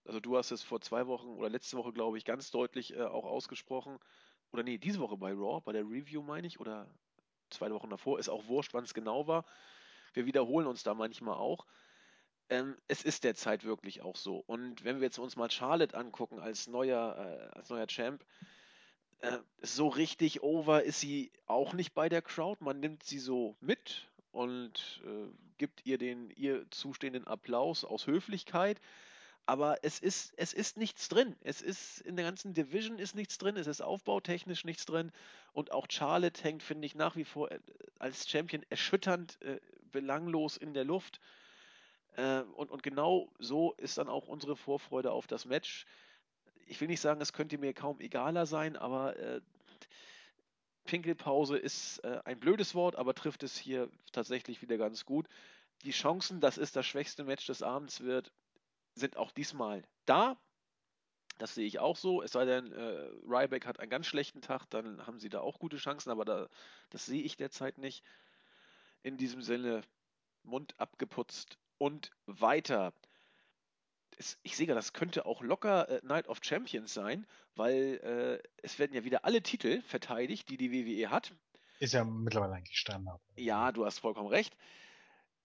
Also 0.04 0.18
du 0.18 0.36
hast 0.36 0.50
es 0.50 0.64
vor 0.64 0.80
zwei 0.80 1.06
Wochen 1.06 1.28
oder 1.28 1.48
letzte 1.48 1.76
Woche, 1.76 1.92
glaube 1.92 2.18
ich, 2.18 2.24
ganz 2.24 2.50
deutlich 2.50 2.96
äh, 2.96 3.02
auch 3.02 3.26
ausgesprochen. 3.26 4.00
Oder 4.50 4.64
nee, 4.64 4.76
diese 4.76 4.98
Woche 4.98 5.16
bei 5.16 5.30
Raw, 5.30 5.60
bei 5.60 5.70
der 5.70 5.84
Review 5.84 6.20
meine 6.20 6.48
ich, 6.48 6.58
oder 6.58 6.92
zwei 7.50 7.70
Wochen 7.70 7.90
davor, 7.90 8.18
ist 8.18 8.28
auch 8.28 8.48
wurscht, 8.48 8.74
wann 8.74 8.82
es 8.82 8.92
genau 8.92 9.28
war. 9.28 9.44
Wir 10.12 10.26
wiederholen 10.26 10.66
uns 10.66 10.82
da 10.82 10.92
manchmal 10.92 11.36
auch. 11.36 11.66
Ähm, 12.48 12.76
es 12.88 13.04
ist 13.04 13.22
derzeit 13.22 13.62
wirklich 13.62 14.02
auch 14.02 14.16
so. 14.16 14.42
Und 14.48 14.82
wenn 14.82 14.96
wir 14.96 15.04
jetzt 15.04 15.20
uns 15.20 15.36
mal 15.36 15.48
Charlotte 15.48 15.96
angucken 15.96 16.40
als 16.40 16.66
neuer, 16.66 17.16
äh, 17.16 17.56
als 17.56 17.70
neuer 17.70 17.86
Champ, 17.86 18.24
äh, 19.20 19.38
so 19.62 19.88
richtig 19.88 20.42
over 20.42 20.82
ist 20.82 21.00
sie 21.00 21.30
auch 21.46 21.72
nicht 21.72 21.94
bei 21.94 22.08
der 22.08 22.22
Crowd. 22.22 22.62
Man 22.64 22.80
nimmt 22.80 23.04
sie 23.04 23.18
so 23.18 23.56
mit 23.60 24.08
und 24.32 25.02
äh, 25.04 25.28
gibt 25.58 25.84
ihr 25.84 25.98
den 25.98 26.30
ihr 26.30 26.70
zustehenden 26.70 27.26
Applaus 27.26 27.84
aus 27.84 28.06
Höflichkeit. 28.06 28.80
Aber 29.46 29.78
es 29.82 29.98
ist, 29.98 30.32
es 30.36 30.52
ist 30.52 30.76
nichts 30.76 31.08
drin. 31.08 31.34
Es 31.42 31.60
ist 31.60 32.00
in 32.02 32.16
der 32.16 32.24
ganzen 32.24 32.54
Division 32.54 32.98
ist 32.98 33.14
nichts 33.14 33.36
drin. 33.36 33.56
Es 33.56 33.66
ist 33.66 33.80
aufbautechnisch 33.80 34.64
nichts 34.64 34.86
drin. 34.86 35.12
Und 35.52 35.72
auch 35.72 35.86
Charlotte 35.90 36.42
hängt, 36.42 36.62
finde 36.62 36.86
ich, 36.86 36.94
nach 36.94 37.16
wie 37.16 37.24
vor 37.24 37.50
äh, 37.50 37.58
als 37.98 38.28
Champion 38.28 38.64
erschütternd 38.70 39.40
äh, 39.42 39.58
belanglos 39.90 40.56
in 40.56 40.72
der 40.72 40.84
Luft. 40.84 41.20
Äh, 42.16 42.42
und, 42.54 42.70
und 42.70 42.82
genau 42.82 43.32
so 43.38 43.72
ist 43.72 43.98
dann 43.98 44.08
auch 44.08 44.28
unsere 44.28 44.56
Vorfreude 44.56 45.10
auf 45.12 45.26
das 45.26 45.44
Match 45.44 45.84
ich 46.70 46.80
will 46.80 46.88
nicht 46.88 47.00
sagen, 47.00 47.20
es 47.20 47.32
könnte 47.32 47.58
mir 47.58 47.74
kaum 47.74 48.00
egaler 48.00 48.46
sein, 48.46 48.76
aber 48.76 49.16
äh, 49.16 49.40
Pinkelpause 50.84 51.58
ist 51.58 51.98
äh, 52.04 52.20
ein 52.24 52.38
blödes 52.38 52.74
Wort, 52.74 52.96
aber 52.96 53.12
trifft 53.12 53.42
es 53.42 53.58
hier 53.58 53.90
tatsächlich 54.12 54.62
wieder 54.62 54.78
ganz 54.78 55.04
gut. 55.04 55.26
Die 55.82 55.90
Chancen, 55.90 56.40
dass 56.40 56.58
es 56.58 56.70
das 56.72 56.86
schwächste 56.86 57.24
Match 57.24 57.46
des 57.46 57.62
Abends 57.62 58.02
wird, 58.02 58.32
sind 58.94 59.16
auch 59.16 59.32
diesmal 59.32 59.82
da. 60.06 60.36
Das 61.38 61.54
sehe 61.54 61.66
ich 61.66 61.80
auch 61.80 61.96
so. 61.96 62.22
Es 62.22 62.32
sei 62.32 62.44
denn, 62.44 62.72
äh, 62.72 63.10
Ryback 63.26 63.66
hat 63.66 63.80
einen 63.80 63.90
ganz 63.90 64.06
schlechten 64.06 64.40
Tag, 64.40 64.66
dann 64.70 65.06
haben 65.06 65.18
sie 65.18 65.28
da 65.28 65.40
auch 65.40 65.58
gute 65.58 65.76
Chancen, 65.78 66.10
aber 66.10 66.24
da, 66.24 66.48
das 66.90 67.04
sehe 67.04 67.22
ich 67.22 67.36
derzeit 67.36 67.78
nicht. 67.78 68.04
In 69.02 69.16
diesem 69.16 69.42
Sinne, 69.42 69.82
Mund 70.44 70.74
abgeputzt 70.78 71.58
und 71.78 72.12
weiter 72.26 72.92
es, 74.20 74.38
ich 74.42 74.56
sehe, 74.56 74.66
das 74.66 74.92
könnte 74.92 75.26
auch 75.26 75.42
locker 75.42 75.88
äh, 75.88 76.00
Night 76.04 76.28
of 76.28 76.38
Champions 76.42 76.94
sein, 76.94 77.26
weil 77.56 78.00
äh, 78.44 78.48
es 78.62 78.78
werden 78.78 78.94
ja 78.94 79.02
wieder 79.02 79.24
alle 79.24 79.42
Titel 79.42 79.82
verteidigt, 79.82 80.48
die 80.50 80.56
die 80.56 80.70
WWE 80.70 81.10
hat. 81.10 81.32
Ist 81.80 81.94
ja 81.94 82.04
mittlerweile 82.04 82.54
eigentlich 82.54 82.78
Standard. 82.78 83.20
Ja, 83.36 83.72
du 83.72 83.86
hast 83.86 83.98
vollkommen 83.98 84.28
recht. 84.28 84.54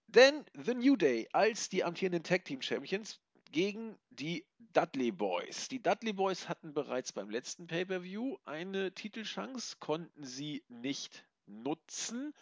Denn 0.06 0.44
The 0.54 0.74
New 0.74 0.96
Day 0.96 1.26
als 1.32 1.68
die 1.70 1.82
amtierenden 1.82 2.22
Tag 2.22 2.44
Team 2.44 2.62
Champions 2.62 3.18
gegen 3.50 3.98
die 4.10 4.44
Dudley 4.74 5.10
Boys. 5.10 5.68
Die 5.68 5.82
Dudley 5.82 6.12
Boys 6.12 6.48
hatten 6.48 6.74
bereits 6.74 7.12
beim 7.12 7.30
letzten 7.30 7.66
Pay-per-View 7.66 8.36
eine 8.44 8.92
Titelchance, 8.92 9.76
konnten 9.80 10.24
sie 10.24 10.62
nicht 10.68 11.24
nutzen 11.46 12.34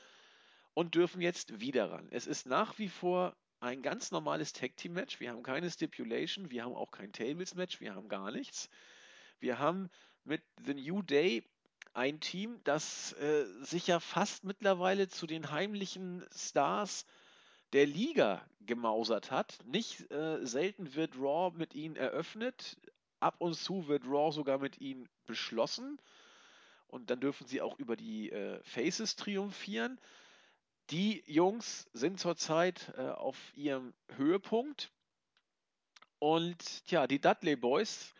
und 0.74 0.96
dürfen 0.96 1.20
jetzt 1.20 1.60
wieder 1.60 1.92
ran. 1.92 2.08
Es 2.10 2.26
ist 2.26 2.46
nach 2.46 2.78
wie 2.78 2.88
vor 2.88 3.36
ein 3.64 3.82
ganz 3.82 4.10
normales 4.10 4.52
Tag 4.52 4.76
Team 4.76 4.92
Match. 4.92 5.20
Wir 5.20 5.30
haben 5.30 5.42
keine 5.42 5.70
Stipulation, 5.70 6.50
wir 6.50 6.64
haben 6.64 6.74
auch 6.74 6.90
kein 6.90 7.12
Tables 7.12 7.54
Match, 7.54 7.80
wir 7.80 7.94
haben 7.94 8.08
gar 8.08 8.30
nichts. 8.30 8.68
Wir 9.40 9.58
haben 9.58 9.90
mit 10.24 10.42
The 10.64 10.74
New 10.74 11.02
Day 11.02 11.42
ein 11.94 12.20
Team, 12.20 12.60
das 12.64 13.12
äh, 13.14 13.44
sich 13.62 13.86
ja 13.86 14.00
fast 14.00 14.44
mittlerweile 14.44 15.08
zu 15.08 15.26
den 15.26 15.50
heimlichen 15.50 16.24
Stars 16.34 17.06
der 17.72 17.86
Liga 17.86 18.46
gemausert 18.60 19.30
hat. 19.30 19.58
Nicht 19.64 20.10
äh, 20.10 20.44
selten 20.44 20.94
wird 20.94 21.16
Raw 21.16 21.56
mit 21.56 21.74
ihnen 21.74 21.96
eröffnet, 21.96 22.76
ab 23.20 23.36
und 23.38 23.54
zu 23.54 23.88
wird 23.88 24.04
Raw 24.04 24.30
sogar 24.30 24.58
mit 24.58 24.80
ihnen 24.80 25.08
beschlossen 25.26 25.98
und 26.88 27.10
dann 27.10 27.20
dürfen 27.20 27.46
sie 27.46 27.60
auch 27.60 27.78
über 27.78 27.96
die 27.96 28.30
äh, 28.30 28.60
Faces 28.62 29.16
triumphieren. 29.16 29.98
Die 30.90 31.22
Jungs 31.26 31.88
sind 31.92 32.20
zurzeit 32.20 32.92
äh, 32.96 33.08
auf 33.08 33.36
ihrem 33.56 33.94
Höhepunkt. 34.16 34.92
Und 36.18 36.84
tja, 36.86 37.06
die 37.06 37.20
Dudley 37.20 37.56
Boys 37.56 38.14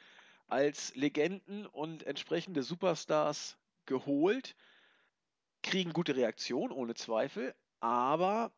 als 0.47 0.95
Legenden 0.95 1.67
und 1.67 2.05
entsprechende 2.05 2.63
Superstars 2.63 3.57
geholt, 3.87 4.57
kriegen 5.63 5.93
gute 5.93 6.17
Reaktion, 6.17 6.71
ohne 6.71 6.95
Zweifel, 6.95 7.55
aber 7.81 8.53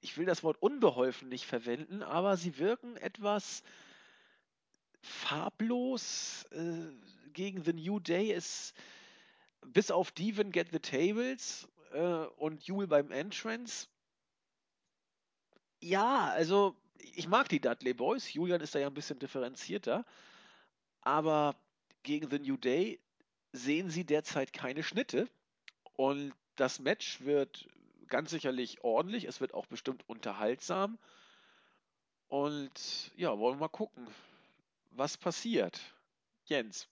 ich 0.00 0.16
will 0.16 0.26
das 0.26 0.42
Wort 0.42 0.60
unbeholfen 0.60 1.28
nicht 1.28 1.46
verwenden, 1.46 2.02
aber 2.02 2.36
sie 2.36 2.58
wirken 2.58 2.96
etwas 2.96 3.62
farblos 5.00 6.44
äh, 6.50 6.92
gegen 7.32 7.64
The 7.64 7.72
New 7.72 7.98
Day. 7.98 8.32
Ist 8.32 8.74
bis 9.66 9.90
auf 9.90 10.12
Devon 10.12 10.52
Get 10.52 10.68
the 10.72 10.78
Tables 10.78 11.68
äh, 11.96 12.26
und 12.36 12.62
Jule 12.64 12.86
beim 12.86 13.10
Entrance. 13.10 13.88
Ja, 15.80 16.30
also 16.30 16.76
ich 16.98 17.28
mag 17.28 17.48
die 17.48 17.60
Dudley 17.60 17.94
Boys. 17.94 18.32
Julian 18.32 18.60
ist 18.60 18.74
da 18.74 18.78
ja 18.78 18.86
ein 18.86 18.94
bisschen 18.94 19.18
differenzierter. 19.18 20.04
Aber 21.00 21.56
gegen 22.02 22.30
The 22.30 22.38
New 22.38 22.56
Day 22.56 23.00
sehen 23.52 23.90
sie 23.90 24.04
derzeit 24.04 24.52
keine 24.52 24.82
Schnitte. 24.82 25.28
Und 25.94 26.34
das 26.56 26.78
Match 26.78 27.20
wird 27.22 27.68
ganz 28.08 28.30
sicherlich 28.30 28.84
ordentlich. 28.84 29.24
Es 29.24 29.40
wird 29.40 29.54
auch 29.54 29.66
bestimmt 29.66 30.08
unterhaltsam. 30.08 30.98
Und 32.28 33.12
ja, 33.16 33.38
wollen 33.38 33.56
wir 33.56 33.60
mal 33.60 33.68
gucken, 33.68 34.06
was 34.90 35.16
passiert. 35.16 35.80
Jens. 36.44 36.88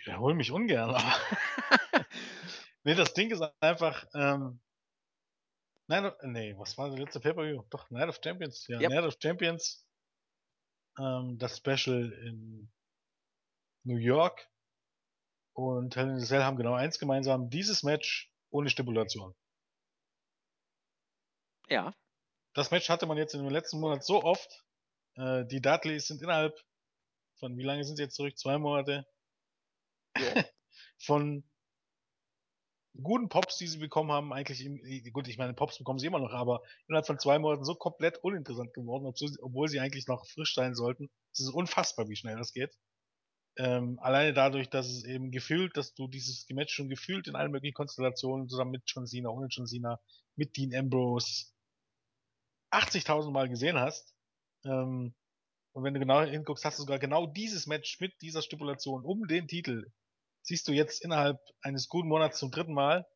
Ich 0.00 0.06
wiederhole 0.06 0.34
mich 0.34 0.50
ungern, 0.50 0.90
aber. 0.94 2.04
nee, 2.84 2.94
das 2.94 3.14
Ding 3.14 3.30
ist 3.30 3.42
einfach, 3.60 4.06
ähm, 4.14 4.60
Night 5.88 6.14
nee, 6.22 6.54
was 6.56 6.78
war 6.78 6.88
der 6.88 6.98
letzte 6.98 7.20
Pay-Per-View? 7.20 7.64
Doch, 7.70 7.90
Night 7.90 8.08
of 8.08 8.20
Champions. 8.22 8.66
Ja, 8.68 8.80
yep. 8.80 8.90
Night 8.90 9.04
of 9.04 9.16
Champions. 9.20 9.84
Ähm, 10.98 11.36
das 11.38 11.58
Special 11.58 12.12
in 12.12 12.70
New 13.84 13.96
York 13.96 14.48
und 15.52 15.96
Hell 15.96 16.08
in 16.08 16.44
haben 16.44 16.56
genau 16.56 16.74
eins 16.74 16.98
gemeinsam. 16.98 17.50
Dieses 17.50 17.82
Match 17.82 18.32
ohne 18.50 18.70
Stipulation. 18.70 19.34
Ja. 21.68 21.94
Das 22.54 22.70
Match 22.70 22.88
hatte 22.88 23.06
man 23.06 23.16
jetzt 23.16 23.34
in 23.34 23.42
dem 23.42 23.52
letzten 23.52 23.80
Monat 23.80 24.04
so 24.04 24.22
oft. 24.22 24.64
Äh, 25.16 25.44
die 25.46 25.60
Dudleys 25.60 26.06
sind 26.06 26.22
innerhalb 26.22 26.56
von, 27.38 27.56
wie 27.56 27.64
lange 27.64 27.84
sind 27.84 27.96
sie 27.96 28.04
jetzt 28.04 28.14
zurück? 28.14 28.38
Zwei 28.38 28.58
Monate. 28.58 29.06
Von 30.98 31.44
guten 33.02 33.28
Pops, 33.28 33.56
die 33.56 33.66
sie 33.66 33.78
bekommen 33.78 34.10
haben, 34.10 34.32
eigentlich, 34.32 34.64
im, 34.64 34.80
gut, 35.12 35.28
ich 35.28 35.38
meine, 35.38 35.54
Pops 35.54 35.78
bekommen 35.78 35.98
sie 35.98 36.06
immer 36.06 36.18
noch, 36.18 36.32
aber 36.32 36.62
innerhalb 36.88 37.06
von 37.06 37.18
zwei 37.18 37.38
Monaten 37.38 37.64
so 37.64 37.74
komplett 37.74 38.18
uninteressant 38.18 38.74
geworden, 38.74 39.06
obwohl 39.06 39.68
sie 39.68 39.80
eigentlich 39.80 40.06
noch 40.06 40.26
frisch 40.26 40.54
sein 40.54 40.74
sollten. 40.74 41.08
Es 41.32 41.40
ist 41.40 41.50
unfassbar, 41.50 42.08
wie 42.08 42.16
schnell 42.16 42.36
das 42.36 42.52
geht. 42.52 42.76
Ähm, 43.56 43.98
alleine 44.00 44.32
dadurch, 44.32 44.70
dass 44.70 44.86
es 44.86 45.04
eben 45.04 45.30
gefühlt, 45.30 45.76
dass 45.76 45.94
du 45.94 46.08
dieses 46.08 46.48
Match 46.50 46.72
schon 46.72 46.88
gefühlt 46.88 47.26
in 47.26 47.36
allen 47.36 47.50
möglichen 47.50 47.74
Konstellationen 47.74 48.48
zusammen 48.48 48.70
mit 48.70 48.82
John 48.86 49.06
Cena, 49.06 49.30
ohne 49.30 49.48
John 49.50 49.66
Cena, 49.66 50.00
mit 50.36 50.56
Dean 50.56 50.74
Ambrose 50.74 51.46
80.000 52.70 53.30
Mal 53.30 53.48
gesehen 53.48 53.78
hast. 53.78 54.14
Ähm, 54.64 55.14
und 55.72 55.84
wenn 55.84 55.94
du 55.94 56.00
genau 56.00 56.22
hinguckst, 56.22 56.64
hast 56.64 56.78
du 56.78 56.82
sogar 56.82 56.98
genau 56.98 57.26
dieses 57.26 57.66
Match 57.66 58.00
mit 58.00 58.20
dieser 58.22 58.42
Stipulation 58.42 59.04
um 59.04 59.26
den 59.26 59.46
Titel 59.48 59.92
siehst 60.42 60.68
du 60.68 60.72
jetzt 60.72 61.04
innerhalb 61.04 61.38
eines 61.62 61.88
guten 61.88 62.08
Monats 62.08 62.38
zum 62.38 62.50
dritten 62.50 62.74
Mal 62.74 63.06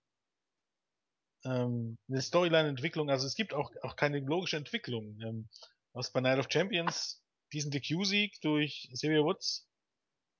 ähm, 1.44 1.98
eine 2.08 2.22
Storyline-Entwicklung. 2.22 3.10
Also 3.10 3.26
es 3.26 3.34
gibt 3.34 3.54
auch, 3.54 3.70
auch 3.82 3.96
keine 3.96 4.20
logische 4.20 4.56
Entwicklung. 4.56 5.18
Ähm, 5.20 5.48
was 5.92 6.10
bei 6.10 6.20
Night 6.20 6.38
of 6.38 6.48
Champions 6.50 7.22
diesen 7.52 7.70
DQ-Sieg 7.70 8.40
durch 8.40 8.88
Xavier 8.92 9.24
Woods 9.24 9.68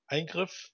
Eingriff 0.06 0.72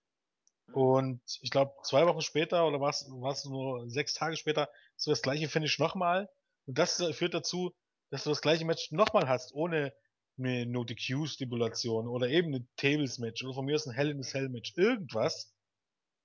und 0.73 1.21
ich 1.43 1.51
glaube 1.51 1.75
zwei 1.83 2.07
Wochen 2.07 2.21
später 2.21 2.67
oder 2.67 2.81
war 2.81 2.91
es 2.91 3.45
nur 3.45 3.89
sechs 3.91 4.15
Tage 4.15 4.37
später 4.37 4.71
so 4.97 5.11
das 5.11 5.23
gleiche 5.23 5.49
Finish 5.49 5.79
nochmal. 5.79 6.29
Und 6.67 6.79
das 6.79 7.03
führt 7.13 7.35
dazu, 7.35 7.75
dass 8.11 8.25
du 8.25 8.31
das 8.31 8.41
gleiche 8.41 8.65
Match 8.65 8.91
nochmal 8.93 9.29
hast, 9.29 9.53
ohne 9.53 9.93
eine 10.39 10.67
No 10.67 10.85
DQ-Stipulation 10.85 12.09
oder 12.09 12.29
eben 12.29 12.55
ein 12.55 12.69
Tables-Match 12.77 13.45
oder 13.45 13.55
von 13.55 13.65
mir 13.67 13.75
aus 13.75 13.87
ein 13.87 13.95
Hell 13.95 14.11
in 14.11 14.21
a 14.21 14.23
Cell-Match. 14.23 14.75
Irgendwas. 14.77 15.53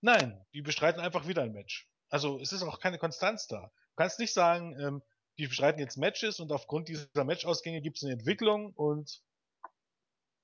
Nein, 0.06 0.40
die 0.54 0.62
bestreiten 0.62 1.02
einfach 1.02 1.28
wieder 1.28 1.42
ein 1.42 1.52
Match. 1.52 1.90
Also 2.10 2.40
es 2.40 2.52
ist 2.52 2.62
auch 2.62 2.80
keine 2.80 3.00
Konstanz 3.00 3.48
da. 3.48 3.72
Du 3.90 3.96
kannst 3.96 4.20
nicht 4.20 4.34
sagen, 4.34 4.80
ähm, 4.80 5.02
die 5.40 5.48
bestreiten 5.48 5.80
jetzt 5.80 5.98
Matches 5.98 6.40
und 6.40 6.52
aufgrund 6.52 6.90
dieser 6.90 7.24
Matchausgänge 7.24 7.82
gibt 7.82 7.98
es 7.98 8.04
eine 8.04 8.14
Entwicklung 8.14 8.72
und 8.74 9.24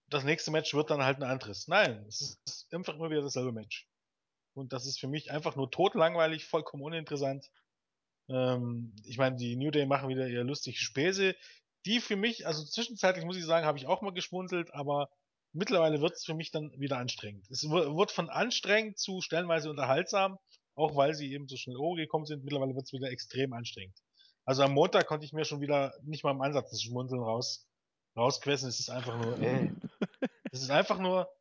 das 0.09 0.23
nächste 0.23 0.49
Match 0.49 0.73
wird 0.73 0.89
dann 0.89 1.03
halt 1.03 1.19
ein 1.19 1.29
anderes. 1.29 1.67
Nein, 1.67 2.03
es 2.07 2.39
ist 2.43 2.73
einfach 2.73 2.95
immer 2.95 3.11
wieder 3.11 3.21
dasselbe 3.21 3.51
Match. 3.51 3.87
Und 4.55 4.73
das 4.73 4.87
ist 4.87 4.99
für 4.99 5.07
mich 5.07 5.29
einfach 5.29 5.55
nur 5.55 5.69
totlangweilig, 5.69 6.45
vollkommen 6.45 6.81
uninteressant. 6.81 7.51
Ähm, 8.29 8.95
ich 9.05 9.19
meine, 9.19 9.35
die 9.35 9.57
New 9.57 9.69
Day 9.69 9.85
machen 9.85 10.09
wieder 10.09 10.27
ihr 10.27 10.43
lustige 10.43 10.79
Späße. 10.79 11.35
Die 11.85 11.99
für 11.99 12.15
mich, 12.15 12.47
also 12.47 12.65
zwischenzeitlich 12.65 13.25
muss 13.25 13.37
ich 13.37 13.45
sagen, 13.45 13.67
habe 13.67 13.77
ich 13.77 13.85
auch 13.85 14.01
mal 14.01 14.11
geschmunzelt, 14.11 14.73
aber 14.73 15.11
mittlerweile 15.53 16.01
wird 16.01 16.13
es 16.13 16.25
für 16.25 16.33
mich 16.33 16.51
dann 16.51 16.71
wieder 16.79 16.97
anstrengend. 16.97 17.49
Es 17.49 17.63
wird 17.69 18.11
von 18.11 18.29
anstrengend 18.29 18.97
zu 18.97 19.21
stellenweise 19.21 19.69
unterhaltsam, 19.69 20.37
auch 20.75 20.95
weil 20.95 21.13
sie 21.13 21.31
eben 21.33 21.47
so 21.47 21.57
schnell 21.57 21.77
gekommen 21.95 22.25
sind. 22.25 22.43
Mittlerweile 22.43 22.75
wird 22.75 22.85
es 22.85 22.93
wieder 22.93 23.11
extrem 23.11 23.53
anstrengend. 23.53 23.97
Also 24.45 24.63
am 24.63 24.73
Montag 24.73 25.07
konnte 25.07 25.25
ich 25.25 25.33
mir 25.33 25.45
schon 25.45 25.61
wieder 25.61 25.93
nicht 26.03 26.23
mal 26.23 26.31
im 26.31 26.41
Ansatz 26.41 26.71
das 26.71 26.81
Schmunzeln 26.81 27.21
raus, 27.21 27.67
rausquessen. 28.15 28.69
Es 28.69 28.79
ist 28.79 28.89
einfach 28.89 29.17
nur, 29.17 29.39
äh. 29.39 29.71
Es 30.53 30.61
ist 30.61 30.69
einfach 30.69 30.99
nur 30.99 31.31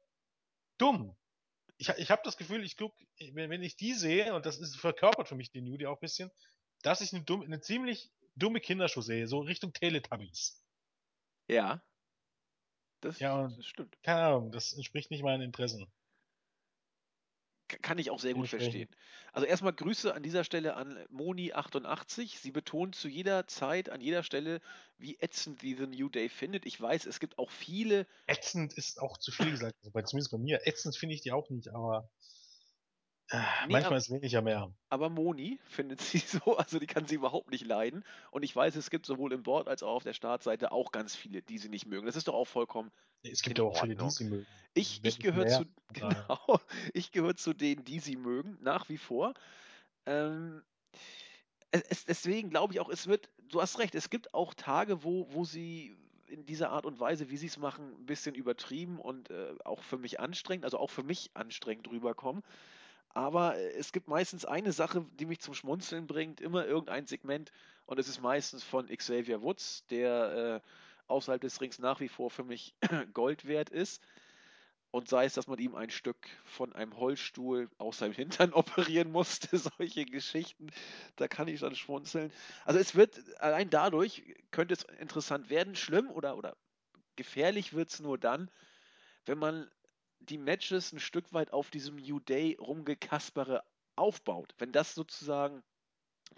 dumm. 0.79 1.17
Ich, 1.79 1.89
ich 1.89 2.11
habe 2.11 2.23
das 2.25 2.37
Gefühl, 2.37 2.65
ich 2.65 2.77
guck, 2.77 2.95
wenn, 3.33 3.51
wenn 3.51 3.63
ich 3.63 3.77
die 3.77 3.95
sehe, 3.95 4.35
und 4.35 4.47
das 4.47 4.59
ist 4.59 4.77
verkörpert 4.77 5.29
für 5.29 5.35
mich 5.35 5.51
die 5.51 5.63
New, 5.63 5.77
die 5.77 5.87
auch 5.87 5.97
ein 5.97 6.01
bisschen, 6.01 6.31
dass 6.83 7.01
ich 7.01 7.13
eine, 7.13 7.25
dumm, 7.25 7.43
eine 7.43 7.61
ziemlich 7.61 8.13
dumme 8.37 8.61
Kindershow 8.61 9.01
sehe, 9.01 9.27
so 9.27 9.41
Richtung 9.41 9.73
Teletubbies. 9.73 10.63
Ja. 11.49 11.83
Das, 13.01 13.19
ja, 13.19 13.39
und 13.41 13.57
das 13.59 13.67
stimmt. 13.67 13.97
Keine 14.03 14.23
Ahnung, 14.23 14.53
das 14.53 14.73
entspricht 14.73 15.11
nicht 15.11 15.23
meinen 15.23 15.43
Interessen. 15.43 15.87
Kann 17.83 17.99
ich 17.99 18.11
auch 18.11 18.19
sehr 18.19 18.35
gut 18.35 18.49
verstehen. 18.49 18.89
Also 19.33 19.47
erstmal 19.47 19.73
Grüße 19.73 20.13
an 20.13 20.25
dieser 20.25 20.43
Stelle 20.43 20.75
an 20.75 20.99
Moni88. 21.07 22.37
Sie 22.37 22.51
betont 22.51 22.97
zu 22.97 23.09
jeder 23.09 23.47
Zeit, 23.47 23.91
an 23.91 24.01
jeder 24.01 24.25
Stelle, 24.25 24.61
wie 24.99 25.19
ätzend 25.21 25.61
sie 25.61 25.75
The 25.75 25.87
New 25.87 26.09
Day 26.09 26.29
findet. 26.29 26.67
Ich 26.67 26.81
weiß, 26.81 27.07
es 27.07 27.21
gibt 27.21 27.39
auch 27.39 27.51
viele. 27.51 28.07
Ätzend 28.27 28.73
ist 28.73 29.01
auch 29.01 29.19
zu 29.19 29.31
viel 29.31 29.53
gesagt, 29.53 29.77
also 29.85 30.03
zumindest 30.03 30.33
bei 30.33 30.39
mir. 30.39 30.67
Ätzend 30.67 30.97
finde 30.97 31.15
ich 31.15 31.21
die 31.21 31.31
auch 31.31 31.49
nicht, 31.49 31.69
aber 31.69 32.11
nee, 33.33 33.73
manchmal 33.73 33.99
ist 33.99 34.11
weniger 34.11 34.43
mehr. 34.43 34.73
Aber 34.89 35.09
Moni 35.09 35.59
findet 35.65 36.01
sie 36.01 36.19
so, 36.19 36.57
also 36.57 36.79
die 36.79 36.87
kann 36.87 37.07
sie 37.07 37.15
überhaupt 37.15 37.51
nicht 37.51 37.67
leiden. 37.67 38.05
Und 38.31 38.43
ich 38.43 38.55
weiß, 38.55 38.77
es 38.77 38.91
gibt 38.91 39.07
sowohl 39.07 39.33
im 39.33 39.43
Board 39.43 39.69
als 39.69 39.83
auch 39.83 39.97
auf 39.97 40.05
der 40.05 40.15
Startseite 40.15 40.73
auch 40.73 40.93
ganz 40.93 41.15
viele, 41.15 41.43
die 41.43 41.59
sie 41.59 41.69
nicht 41.69 41.87
mögen. 41.87 42.07
Das 42.07 42.17
ist 42.17 42.29
doch 42.29 42.35
auch 42.35 42.47
vollkommen 42.47 42.91
es 43.23 43.43
gibt 43.43 43.59
ja 43.59 43.65
auch 43.65 43.79
viele, 43.79 43.97
die 43.97 44.11
sie 44.11 44.25
mögen. 44.25 44.47
Ich, 44.75 45.01
ich 45.03 45.19
gehöre 45.19 45.47
zu, 45.49 45.67
genau, 45.93 46.61
ich 46.95 47.13
gehöre 47.13 47.37
zu 47.37 47.53
denen, 47.53 47.85
die 47.85 47.99
sie 47.99 48.17
mögen, 48.17 48.57
nach 48.61 48.89
wie 48.89 48.99
vor. 48.99 49.35
Ähm, 50.07 50.63
es, 51.71 52.05
deswegen 52.05 52.51
glaube 52.51 52.75
ich 52.75 52.81
auch, 52.81 52.89
es 52.89 53.07
wird, 53.07 53.29
du 53.49 53.61
hast 53.61 53.79
recht, 53.79 53.95
es 53.95 54.11
gibt 54.11 54.35
auch 54.35 54.55
Tage, 54.55 55.05
wo, 55.05 55.27
wo 55.33 55.45
sie 55.45 55.97
in 56.27 56.47
dieser 56.47 56.71
Art 56.71 56.87
und 56.87 57.01
Weise, 57.01 57.31
wie 57.31 57.37
sie 57.37 57.49
es 57.49 57.59
machen, 57.59 57.93
ein 57.93 58.07
bisschen 58.07 58.35
übertrieben 58.35 59.01
und 59.01 59.31
äh, 59.31 59.55
auch 59.65 59.83
für 59.83 59.99
mich 59.99 60.21
anstrengend, 60.21 60.65
also 60.65 60.79
auch 60.79 60.91
für 60.91 61.03
mich 61.03 61.31
anstrengend 61.35 61.91
rüberkommen. 61.91 62.43
Aber 63.13 63.57
äh, 63.57 63.73
es 63.73 63.93
gibt 63.93 64.09
meistens 64.09 64.45
eine 64.45 64.73
Sache, 64.73 65.05
die 65.19 65.27
mich 65.27 65.41
zum 65.41 65.55
Schmunzeln 65.55 66.07
bringt, 66.07 66.41
immer 66.41 66.67
irgendein 66.67 67.07
Segment 67.07 67.53
und 67.87 67.99
es 67.99 68.09
ist 68.09 68.21
meistens 68.21 68.63
von 68.63 68.87
Xavier 68.89 69.43
Woods, 69.43 69.85
der 69.89 70.63
äh, 70.65 70.69
außerhalb 71.09 71.41
des 71.41 71.61
Rings 71.61 71.79
nach 71.79 72.01
wie 72.01 72.09
vor 72.09 72.31
für 72.31 72.45
mich 72.45 72.75
Gold 73.13 73.47
wert 73.47 73.71
ist. 73.71 74.03
Und 74.93 75.09
sei 75.09 75.25
es, 75.25 75.35
dass 75.35 75.47
man 75.47 75.59
ihm 75.61 75.77
ein 75.77 75.91
Stück 75.91 76.17
von 76.45 76.73
einem 76.73 76.97
Holzstuhl 76.97 77.71
aus 77.79 77.99
seinem 77.99 78.13
Hintern 78.13 78.53
operieren 78.53 79.13
musste, 79.13 79.57
solche 79.57 80.05
Geschichten, 80.05 80.73
da 81.17 81.29
kann 81.29 81.47
ich 81.47 81.61
dann 81.61 81.77
schmunzeln. 81.77 82.33
Also 82.65 82.81
es 82.81 82.97
wird, 82.97 83.21
allein 83.41 83.71
dadurch 83.71 84.23
könnte 84.51 84.75
es 84.75 84.83
interessant 84.99 85.49
werden. 85.49 85.77
Schlimm 85.77 86.11
oder, 86.11 86.37
oder 86.37 86.57
gefährlich 87.15 87.73
wird 87.73 87.91
es 87.91 88.01
nur 88.01 88.19
dann, 88.19 88.51
wenn 89.27 89.39
man 89.39 89.71
die 90.21 90.39
Matches 90.39 90.93
ein 90.93 91.01
Stück 91.01 91.33
weit 91.33 91.53
auf 91.53 91.71
diesem 91.71 91.97
New 91.97 92.21
Day 92.21 92.57
rumgekaspere 92.61 93.65
aufbaut. 93.97 94.55
Wenn 94.59 94.73
das 94.73 94.95
sozusagen 94.95 95.63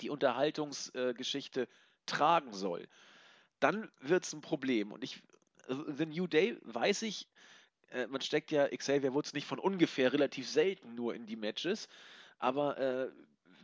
die 0.01 0.11
Unterhaltungsgeschichte 0.11 1.63
äh, 1.63 1.67
tragen 2.07 2.53
soll 2.53 2.89
dann 3.63 3.91
wird 4.01 4.25
es 4.25 4.33
ein 4.33 4.41
Problem. 4.41 4.93
Und 4.93 5.05
ich, 5.05 5.23
also 5.69 5.85
The 5.93 6.07
New 6.07 6.27
Day 6.27 6.59
weiß 6.63 7.03
ich, 7.03 7.29
äh, 7.91 8.07
man 8.09 8.21
steckt 8.21 8.51
ja 8.51 8.69
Xavier 8.69 9.15
Woods 9.15 9.35
nicht 9.35 9.47
von 9.47 9.59
ungefähr 9.59 10.13
relativ 10.13 10.49
selten 10.49 10.95
nur 10.95 11.15
in 11.15 11.27
die 11.27 11.37
Matches, 11.37 11.89
aber 12.39 12.79
äh, 12.79 13.11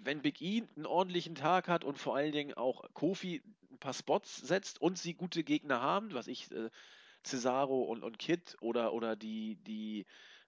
wenn 0.00 0.22
Big 0.22 0.40
E 0.40 0.62
einen 0.76 0.86
ordentlichen 0.86 1.34
Tag 1.34 1.66
hat 1.66 1.82
und 1.82 1.98
vor 1.98 2.14
allen 2.14 2.30
Dingen 2.30 2.54
auch 2.54 2.84
Kofi 2.94 3.42
ein 3.72 3.78
paar 3.78 3.92
Spots 3.92 4.36
setzt 4.36 4.80
und 4.80 4.96
sie 4.96 5.14
gute 5.14 5.42
Gegner 5.42 5.80
haben, 5.80 6.14
was 6.14 6.28
ich 6.28 6.50
äh, 6.52 6.70
Cesaro 7.24 7.82
und, 7.82 8.02
und 8.02 8.18
Kid 8.18 8.56
oder, 8.60 8.92
oder 8.92 9.16
die, 9.16 9.56
die 9.56 10.06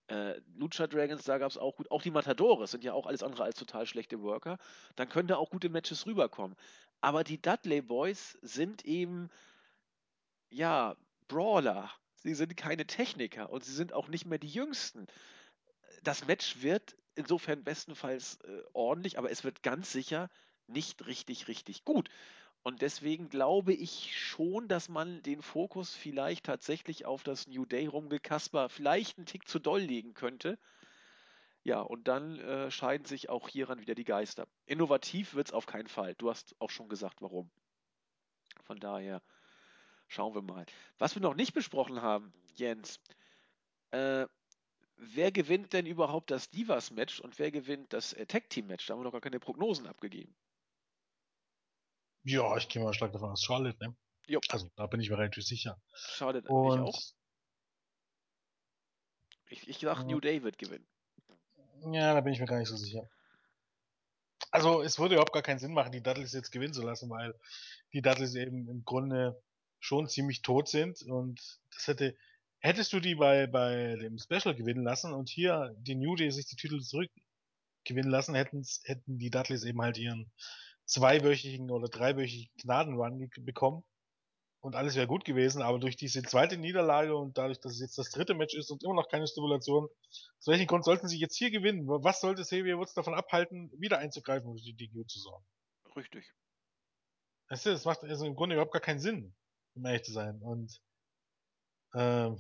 äh, 0.09 0.41
Lucha 0.57 0.87
Dragons, 0.87 1.25
da 1.25 1.39
gab 1.39 1.51
es 1.51 1.59
auch 1.59 1.77
gut, 1.77 1.91
auch 1.91 2.03
die 2.03 2.11
Matadores 2.11 2.73
sind 2.73 2.85
ja 2.85 2.93
auch 2.93 3.07
alles 3.07 3.23
andere 3.23 3.45
als 3.45 3.57
total 3.57 3.87
schlechte 3.87 4.21
Worker, 4.23 4.59
dann 4.97 5.09
können 5.09 5.29
da 5.29 5.37
auch 5.37 5.51
gute 5.51 5.69
Matches 5.69 6.07
rüberkommen. 6.07 6.57
Aber 7.01 7.25
die 7.25 7.41
Dudley 7.41 7.81
Boys 7.81 8.39
sind 8.43 8.85
eben, 8.85 9.31
ja, 10.51 10.97
Brawler. 11.29 11.91
Sie 12.17 12.35
sind 12.35 12.57
keine 12.57 12.87
Techniker 12.87 13.51
und 13.51 13.65
sie 13.65 13.73
sind 13.73 13.93
auch 13.93 14.09
nicht 14.09 14.27
mehr 14.27 14.39
die 14.39 14.49
Jüngsten. 14.49 15.07
Das 16.03 16.27
Match 16.27 16.61
wird 16.61 16.97
insofern 17.15 17.65
bestenfalls 17.65 18.39
äh, 18.43 18.63
ordentlich, 18.73 19.19
aber 19.19 19.31
es 19.31 19.45
wird 19.45 19.63
ganz 19.63 19.93
sicher 19.93 20.29
nicht 20.67 21.07
richtig, 21.07 21.49
richtig 21.49 21.85
gut. 21.85 22.11
Und 22.63 22.83
deswegen 22.83 23.31
glaube 23.31 23.73
ich 23.73 24.17
schon, 24.19 24.69
dass 24.69 24.89
man 24.89 25.23
den 25.23 25.41
Fokus 25.41 25.95
vielleicht 25.95 26.45
tatsächlich 26.45 27.07
auf 27.07 27.23
das 27.23 27.47
New 27.47 27.65
Day 27.65 27.87
rumgekasper 27.87 28.69
vielleicht 28.69 29.17
einen 29.17 29.27
Tick 29.27 29.49
zu 29.49 29.59
doll 29.59 29.81
legen 29.81 30.13
könnte. 30.13 30.59
Ja, 31.63 31.81
und 31.81 32.09
dann 32.09 32.39
äh, 32.39 32.71
scheiden 32.71 33.07
sich 33.07 33.29
auch 33.29 33.49
hieran 33.49 33.81
wieder 33.81 33.95
die 33.95 34.05
Geister. 34.05 34.47
Innovativ 34.67 35.35
wird 35.35 35.49
es 35.49 35.53
auf 35.53 35.67
keinen 35.67 35.89
Fall. 35.89 36.15
Du 36.17 36.29
hast 36.31 36.55
auch 36.59 36.71
schon 36.71 36.89
gesagt, 36.89 37.23
warum. 37.23 37.51
Von 38.65 38.79
daher 38.79 39.23
schauen 40.09 40.35
wir 40.35 40.43
mal. 40.43 40.67
Was 40.99 41.15
wir 41.15 41.23
noch 41.23 41.35
nicht 41.35 41.55
besprochen 41.55 42.03
haben, 42.03 42.33
Jens, 42.57 43.01
äh, 43.91 44.27
wer 44.97 45.33
gewinnt 45.33 45.73
denn 45.73 45.87
überhaupt 45.87 46.31
das 46.31 46.51
Divas-Match 46.51 47.21
und 47.21 47.39
wer 47.39 47.51
gewinnt 47.51 47.93
das 47.93 48.13
äh, 48.13 48.27
Tag-Team-Match? 48.27 48.87
Da 48.87 48.95
haben 48.95 49.01
wir 49.01 49.05
noch 49.05 49.13
gar 49.13 49.21
keine 49.21 49.41
Prognosen 49.41 49.87
abgegeben. 49.87 50.35
Ja, 52.25 52.57
ich 52.57 52.69
gehe 52.69 52.83
mal 52.83 52.93
stark 52.93 53.13
davon 53.13 53.31
aus, 53.31 53.43
Charlotte, 53.43 53.79
ne? 53.85 53.97
Jo. 54.27 54.41
Also, 54.49 54.71
da 54.77 54.87
bin 54.87 55.01
ich 55.01 55.11
mir 55.11 55.19
relativ 55.19 55.45
sicher. 55.45 55.81
Charlotte, 55.93 56.49
und 56.49 56.75
ich 56.75 56.81
auch. 56.81 57.01
Ich, 59.49 59.69
ich 59.69 59.79
sag, 59.79 60.05
New 60.05 60.21
Day 60.21 60.43
wird 60.43 60.59
gewinnen. 60.59 60.87
Ja, 61.93 62.15
da 62.15 62.21
bin 62.21 62.33
ich 62.33 62.41
mir 62.41 62.47
gar 62.47 62.59
nicht 62.59 62.69
so 62.69 62.77
sicher. 62.77 63.09
Also 64.53 64.83
es 64.83 64.99
würde 64.99 65.15
überhaupt 65.15 65.33
gar 65.33 65.43
keinen 65.43 65.59
Sinn 65.59 65.73
machen, 65.73 65.93
die 65.93 66.03
Dudleys 66.03 66.33
jetzt 66.33 66.51
gewinnen 66.51 66.75
zu 66.75 66.83
lassen, 66.83 67.09
weil 67.11 67.35
die 67.93 68.03
Dudleys 68.03 68.35
eben 68.35 68.69
im 68.69 68.85
Grunde 68.85 69.41
schon 69.79 70.09
ziemlich 70.09 70.43
tot 70.43 70.69
sind 70.69 71.03
und 71.03 71.41
das 71.73 71.87
hätte 71.87 72.17
hättest 72.59 72.93
du 72.93 73.01
die 73.01 73.15
bei 73.15 73.47
bei 73.47 73.97
dem 73.97 74.19
Special 74.19 74.55
gewinnen 74.55 74.85
lassen 74.85 75.13
und 75.15 75.29
hier 75.29 75.75
die 75.79 75.95
New 75.95 76.17
Day 76.17 76.31
sich 76.31 76.47
die 76.47 76.57
Titel 76.57 76.81
zurückgewinnen 76.81 78.11
lassen, 78.11 78.35
hätten 78.35 78.65
hätten 78.85 79.19
die 79.19 79.31
Dudleys 79.31 79.65
eben 79.65 79.81
halt 79.81 79.97
ihren 79.99 80.31
zweiwöchigen 80.91 81.71
oder 81.71 81.89
dreiwöchigen 81.89 82.51
Gnadenrun 82.59 83.31
bekommen 83.41 83.85
und 84.61 84.75
alles 84.77 84.95
wäre 84.95 85.07
gut 85.07 85.25
gewesen, 85.25 85.63
aber 85.63 85.79
durch 85.79 85.97
diese 85.97 86.23
zweite 86.23 86.59
Niederlage 86.59 87.17
und 87.17 87.39
dadurch, 87.39 87.61
dass 87.61 87.73
es 87.73 87.81
jetzt 87.81 87.97
das 87.97 88.11
dritte 88.11 88.35
Match 88.35 88.55
ist 88.55 88.71
und 88.71 88.83
immer 88.83 88.95
noch 88.95 89.09
keine 89.09 89.27
Stimulation, 89.27 89.89
aus 90.11 90.47
welchem 90.47 90.67
Grund 90.67 90.85
sollten 90.85 91.09
sie 91.09 91.19
jetzt 91.19 91.37
hier 91.37 91.51
gewinnen? 91.51 91.87
Was 91.87 92.21
sollte 92.21 92.43
Xavier 92.43 92.77
Woods 92.77 92.95
davon 92.95 93.15
abhalten, 93.15 93.71
wieder 93.79 93.99
einzugreifen 93.99 94.51
und 94.51 94.57
die 94.57 94.75
DQ 94.75 95.09
zu 95.09 95.21
sorgen? 95.21 95.45
Richtig. 95.97 96.35
Weißt 97.49 97.67
du, 97.67 97.71
das 97.71 97.85
macht 97.85 98.03
also 98.05 98.27
im 98.27 98.37
Grunde 98.37 98.55
überhaupt 98.57 98.73
gar 98.73 98.83
keinen 98.83 99.01
Sinn, 99.01 99.35
um 99.75 99.87
ehrlich 99.87 100.05
zu 100.05 100.13
sein. 100.13 100.41
Und 100.43 100.81
ähm, 101.95 102.39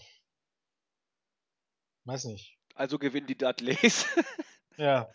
weiß 2.04 2.24
nicht. 2.26 2.58
Also 2.74 2.98
gewinnen 2.98 3.26
die 3.26 3.38
Dudleys. 3.38 4.06
ja. 4.76 5.10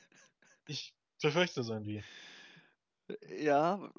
Ich 0.67 0.93
befürchte 1.21 1.63
so 1.63 1.73
irgendwie. 1.73 2.03
Ja, 3.29 3.91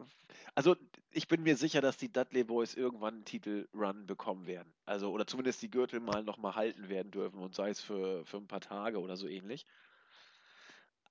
also 0.55 0.77
ich 1.13 1.29
bin 1.29 1.43
mir 1.43 1.57
sicher, 1.57 1.81
dass 1.81 1.97
die 1.97 2.13
Dudley 2.13 2.45
Boys 2.45 2.75
irgendwann 2.75 3.15
einen 3.17 3.25
Titelrun 3.25 4.07
bekommen 4.07 4.47
werden. 4.47 4.75
Also, 4.85 5.13
oder 5.13 5.27
zumindest 5.27 5.63
die 5.63 5.71
Gürtel 5.71 6.01
mal 6.01 6.23
nochmal 6.25 6.57
halten 6.57 6.89
werden 6.89 7.13
dürfen 7.13 7.39
und 7.41 7.55
sei 7.55 7.71
es 7.71 7.81
für, 7.81 8.25
für 8.27 8.39
ein 8.39 8.49
paar 8.49 8.61
Tage 8.61 9.01
oder 9.01 9.17
so 9.17 9.29
ähnlich. 9.29 9.67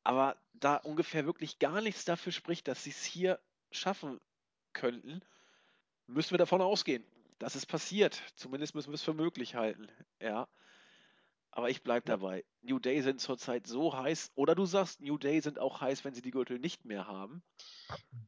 Aber 0.04 0.38
da 0.54 0.78
ungefähr 0.78 1.26
wirklich 1.26 1.60
gar 1.60 1.82
nichts 1.82 2.06
dafür 2.06 2.32
spricht, 2.32 2.68
dass 2.68 2.84
sie 2.84 2.92
es 2.92 3.04
hier 3.04 3.40
schaffen 3.72 4.20
könnten, 4.74 5.22
müssen 6.08 6.32
wir 6.32 6.38
davon 6.40 6.62
ausgehen, 6.62 7.06
dass 7.40 7.56
es 7.56 7.66
passiert. 7.66 8.22
Zumindest 8.36 8.76
müssen 8.76 8.92
wir 8.92 8.96
es 8.96 9.04
für 9.04 9.14
möglich 9.14 9.56
halten. 9.56 9.88
Ja. 10.22 10.48
Aber 11.56 11.72
ich 11.72 11.82
bleibe 11.82 12.06
dabei. 12.06 12.46
New 12.62 12.78
Day 12.78 13.02
sind 13.02 13.20
zurzeit 13.20 13.66
so 13.66 13.98
heiß. 13.98 14.32
Oder 14.36 14.54
du 14.54 14.66
sagst, 14.68 15.02
New 15.02 15.18
Day 15.18 15.42
sind 15.42 15.58
auch 15.58 15.82
heiß, 15.82 16.06
wenn 16.06 16.14
sie 16.14 16.22
die 16.22 16.30
Gürtel 16.32 16.60
nicht 16.60 16.86
mehr 16.86 17.08
haben. 17.08 17.44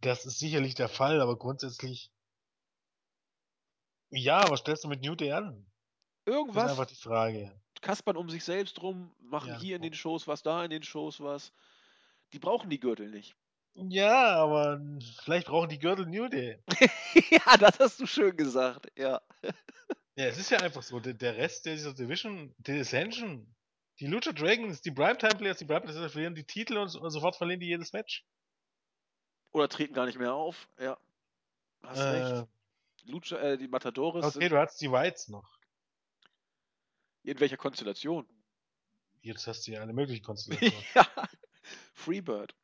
Das 0.01 0.25
ist 0.25 0.39
sicherlich 0.39 0.75
der 0.75 0.89
Fall, 0.89 1.21
aber 1.21 1.37
grundsätzlich. 1.37 2.11
Ja, 4.11 4.49
was 4.49 4.59
stellst 4.59 4.83
du 4.83 4.89
mit 4.89 5.01
New 5.01 5.15
Day 5.15 5.31
an? 5.31 5.65
Das 6.25 6.33
ist 6.33 6.35
Irgendwas 6.35 6.71
einfach 6.71 6.85
die 6.87 6.95
Frage. 6.95 7.61
kaspern 7.81 8.17
um 8.17 8.29
sich 8.29 8.43
selbst 8.43 8.81
rum, 8.81 9.15
machen 9.19 9.49
Ja. 9.49 9.59
hier 9.59 9.75
in 9.77 9.81
den 9.81 9.93
Shows 9.93 10.27
was, 10.27 10.43
da 10.43 10.63
in 10.63 10.71
den 10.71 10.83
Shows 10.83 11.19
was. 11.21 11.53
Die 12.33 12.39
brauchen 12.39 12.69
die 12.69 12.79
Gürtel 12.79 13.09
nicht. 13.11 13.35
Ja, 13.75 14.35
aber 14.35 14.81
vielleicht 15.23 15.47
brauchen 15.47 15.69
die 15.69 15.79
Gürtel 15.79 16.05
New 16.07 16.27
Day. 16.27 16.59
ja, 17.31 17.57
das 17.57 17.79
hast 17.79 17.99
du 17.99 18.05
schön 18.05 18.35
gesagt. 18.35 18.91
Ja. 18.97 19.21
Ja, 20.17 20.25
es 20.25 20.37
ist 20.39 20.49
ja 20.49 20.57
einfach 20.59 20.81
so. 20.81 20.99
Der, 20.99 21.13
der 21.13 21.37
Rest 21.37 21.65
dieser 21.65 21.93
Division, 21.93 22.53
die 22.57 22.79
Ascension, 22.79 23.55
die 23.99 24.07
Lucha 24.07 24.31
Dragons, 24.31 24.81
die 24.81 24.89
Primetime 24.91 25.35
Players, 25.35 25.59
die 25.59 25.65
Primetime 25.65 25.93
Players 25.93 26.11
verlieren 26.11 26.33
die 26.33 26.43
Titel 26.43 26.77
und, 26.77 26.95
und 26.95 27.09
sofort 27.11 27.35
verlieren 27.35 27.59
die 27.59 27.67
jedes 27.67 27.93
Match. 27.93 28.25
Oder 29.51 29.69
treten 29.69 29.93
gar 29.93 30.07
nicht 30.07 30.17
mehr 30.17 30.33
auf. 30.33 30.67
Ja. 30.79 30.97
Hast 31.83 31.99
Äh, 31.99 32.01
recht. 32.03 32.47
Lucha, 33.05 33.37
äh, 33.37 33.57
die 33.59 33.67
Matadores 33.67 34.35
okay, 34.35 34.49
du 34.49 34.57
hast 34.57 34.81
die 34.81 34.91
Whites 34.91 35.27
noch. 35.29 35.59
in 37.23 37.39
welcher 37.39 37.57
Konstellation? 37.57 38.27
Jetzt 39.21 39.45
hast 39.45 39.67
du 39.67 39.71
ja 39.71 39.81
alle 39.81 39.93
möglichen 39.93 40.23
Konstellationen. 40.25 40.83
ja. 40.95 41.07
Freebird. 41.93 42.55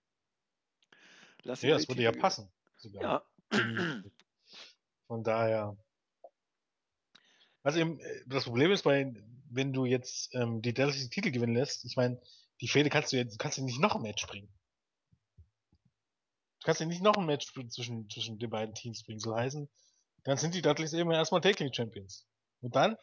Lass 1.43 1.61
ja, 1.61 1.75
das 1.75 1.87
würde 1.87 2.01
ja 2.01 2.11
passen. 2.11 2.51
Sogar. 2.77 3.25
Ja. 3.51 3.59
Von 5.07 5.23
daher. 5.23 5.77
Also 7.63 7.79
eben, 7.79 7.99
äh, 7.99 8.23
das 8.27 8.43
Problem 8.43 8.71
ist 8.71 8.83
bei, 8.83 9.13
wenn 9.49 9.73
du 9.73 9.85
jetzt 9.85 10.33
ähm, 10.35 10.61
die 10.61 10.73
Dallas 10.73 10.97
den 10.97 11.09
Titel 11.09 11.31
gewinnen 11.31 11.55
lässt, 11.55 11.85
ich 11.85 11.95
meine, 11.95 12.21
die 12.61 12.67
Fehde 12.67 12.89
kannst 12.89 13.11
du 13.11 13.17
jetzt, 13.17 13.39
kannst 13.39 13.57
du 13.57 13.63
nicht 13.63 13.79
noch 13.79 13.95
ein 13.95 14.01
Match 14.01 14.25
bringen. 14.27 14.49
Du 16.59 16.65
kannst 16.65 16.79
ja 16.79 16.85
nicht 16.87 17.01
noch 17.01 17.17
ein 17.17 17.25
Match 17.25 17.47
zwischen, 17.53 18.09
zwischen 18.09 18.39
den 18.39 18.49
beiden 18.49 18.73
Teams 18.75 19.03
bringen. 19.03 19.19
Soll 19.19 19.35
heißen, 19.35 19.69
dann 20.23 20.37
sind 20.37 20.55
die 20.55 20.61
Dudleys 20.61 20.93
eben 20.93 21.11
erstmal 21.11 21.41
Taking 21.41 21.73
Champions. 21.73 22.25
Und 22.61 22.75
dann? 22.75 22.97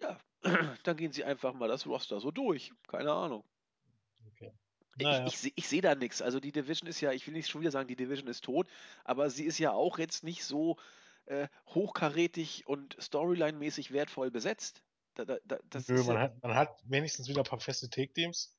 ja. 0.00 0.20
Dann 0.82 0.96
gehen 0.98 1.12
sie 1.12 1.24
einfach 1.24 1.54
mal 1.54 1.68
das 1.68 1.86
Roster 1.86 2.20
so 2.20 2.30
durch. 2.30 2.72
Keine 2.86 3.12
Ahnung. 3.12 3.44
Okay. 4.26 4.52
Ich, 4.98 5.04
Naja. 5.04 5.26
ich, 5.26 5.38
seh- 5.38 5.52
ich 5.56 5.66
sehe 5.68 5.80
da 5.80 5.94
nichts. 5.94 6.20
Also 6.22 6.38
die 6.40 6.52
Division 6.52 6.88
ist 6.88 7.00
ja, 7.00 7.12
ich 7.12 7.26
will 7.26 7.32
nicht 7.34 7.48
schon 7.48 7.62
wieder 7.62 7.70
sagen, 7.70 7.88
die 7.88 7.96
Division 7.96 8.28
ist 8.28 8.44
tot, 8.44 8.68
aber 9.04 9.30
sie 9.30 9.44
ist 9.44 9.58
ja 9.58 9.72
auch 9.72 9.98
jetzt 9.98 10.22
nicht 10.22 10.44
so 10.44 10.76
äh, 11.26 11.48
hochkarätig 11.68 12.66
und 12.66 12.96
Storyline-mäßig 13.00 13.92
wertvoll 13.92 14.30
besetzt. 14.30 14.82
Da, 15.14 15.24
da, 15.24 15.36
da, 15.44 15.58
das 15.70 15.88
Nö, 15.88 16.02
man 16.04 16.16
ja, 16.16 16.22
hat, 16.22 16.42
man 16.42 16.54
hat 16.54 16.80
wenigstens 16.84 17.28
wieder 17.28 17.40
ein 17.42 17.44
paar 17.46 17.60
feste 17.60 17.88
Take-Teams, 17.88 18.56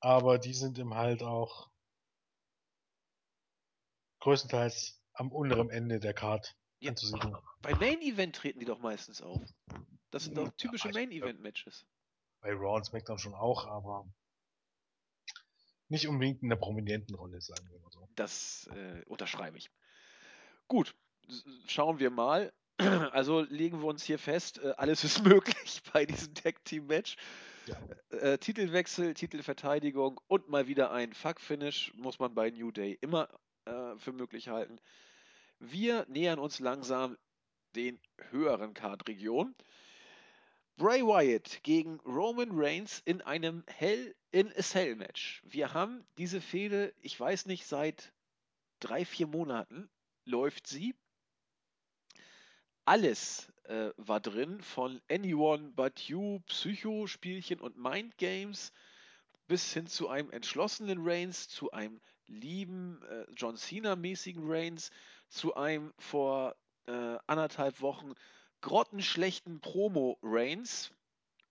aber 0.00 0.38
die 0.38 0.54
sind 0.54 0.78
eben 0.78 0.94
halt 0.94 1.22
auch 1.22 1.70
größtenteils 4.20 5.00
am 5.14 5.30
unteren 5.30 5.70
Ende 5.70 6.00
der 6.00 6.14
Card 6.14 6.56
Ja. 6.80 6.90
anzusiedeln. 6.90 7.36
bei 7.62 7.74
Main 7.74 8.00
Event 8.02 8.36
treten 8.36 8.58
die 8.60 8.64
doch 8.66 8.78
meistens 8.80 9.20
auf. 9.22 9.40
Das 10.10 10.24
sind 10.24 10.36
doch 10.36 10.46
Ja, 10.46 10.50
typische 10.52 10.88
ich- 10.88 10.94
Main 10.94 11.10
Event 11.10 11.40
Matches. 11.40 11.86
Bei 12.40 12.50
Raw 12.52 12.76
und 12.76 12.84
SmackDown 12.84 13.18
schon 13.18 13.34
auch, 13.34 13.66
aber 13.66 14.06
nicht 15.88 16.08
unbedingt 16.08 16.42
in 16.42 16.48
der 16.48 16.56
prominenten 16.56 17.14
Rolle, 17.14 17.40
sagen 17.40 17.68
wir 17.70 17.78
mal 17.80 17.90
so. 17.90 18.08
Das 18.14 18.66
äh, 18.68 19.02
unterschreibe 19.06 19.56
ich. 19.58 19.70
Gut, 20.68 20.94
schauen 21.66 21.98
wir 21.98 22.10
mal. 22.10 22.52
Also 23.12 23.42
legen 23.42 23.80
wir 23.80 23.86
uns 23.86 24.02
hier 24.02 24.18
fest, 24.18 24.58
äh, 24.58 24.74
alles 24.76 25.04
ist 25.04 25.22
möglich 25.24 25.80
bei 25.92 26.04
diesem 26.06 26.34
Tag 26.34 26.64
Team 26.64 26.86
Match. 26.88 27.16
Ja. 27.66 28.18
Äh, 28.18 28.38
Titelwechsel, 28.38 29.14
Titelverteidigung 29.14 30.20
und 30.26 30.48
mal 30.48 30.66
wieder 30.66 30.90
ein 30.90 31.12
Fuck-Finish 31.12 31.92
muss 31.94 32.18
man 32.18 32.34
bei 32.34 32.50
New 32.50 32.72
Day 32.72 32.98
immer 33.00 33.28
äh, 33.64 33.96
für 33.96 34.12
möglich 34.12 34.48
halten. 34.48 34.80
Wir 35.60 36.04
nähern 36.08 36.40
uns 36.40 36.58
langsam 36.58 37.16
den 37.74 38.00
höheren 38.30 38.74
Card-Regionen. 38.74 39.54
Bray 40.76 41.02
Wyatt 41.02 41.62
gegen 41.62 42.00
Roman 42.00 42.50
Reigns 42.52 43.00
in 43.04 43.22
einem 43.22 43.62
Hell 43.68 44.14
in 44.32 44.52
a 44.56 44.62
Cell 44.62 44.96
Match. 44.96 45.40
Wir 45.44 45.72
haben 45.72 46.04
diese 46.18 46.40
Fehde, 46.40 46.92
ich 47.00 47.18
weiß 47.18 47.46
nicht, 47.46 47.66
seit 47.66 48.12
drei, 48.80 49.04
vier 49.04 49.28
Monaten 49.28 49.88
läuft 50.24 50.66
sie. 50.66 50.94
Alles 52.84 53.50
äh, 53.64 53.90
war 53.96 54.20
drin, 54.20 54.60
von 54.60 55.00
Anyone 55.10 55.70
But 55.70 56.00
You, 56.00 56.40
Psycho-Spielchen 56.46 57.60
und 57.60 57.76
Mind 57.78 58.16
Games 58.18 58.72
bis 59.46 59.72
hin 59.72 59.86
zu 59.86 60.08
einem 60.08 60.30
entschlossenen 60.30 60.98
Reigns, 61.00 61.48
zu 61.48 61.70
einem 61.72 62.00
lieben 62.26 63.02
äh, 63.04 63.26
John 63.34 63.56
Cena-mäßigen 63.56 64.42
Reigns, 64.46 64.90
zu 65.28 65.54
einem 65.54 65.92
vor 65.98 66.56
äh, 66.86 67.16
anderthalb 67.26 67.80
Wochen 67.80 68.14
grottenschlechten 68.60 69.60
Promo-Reigns 69.60 70.92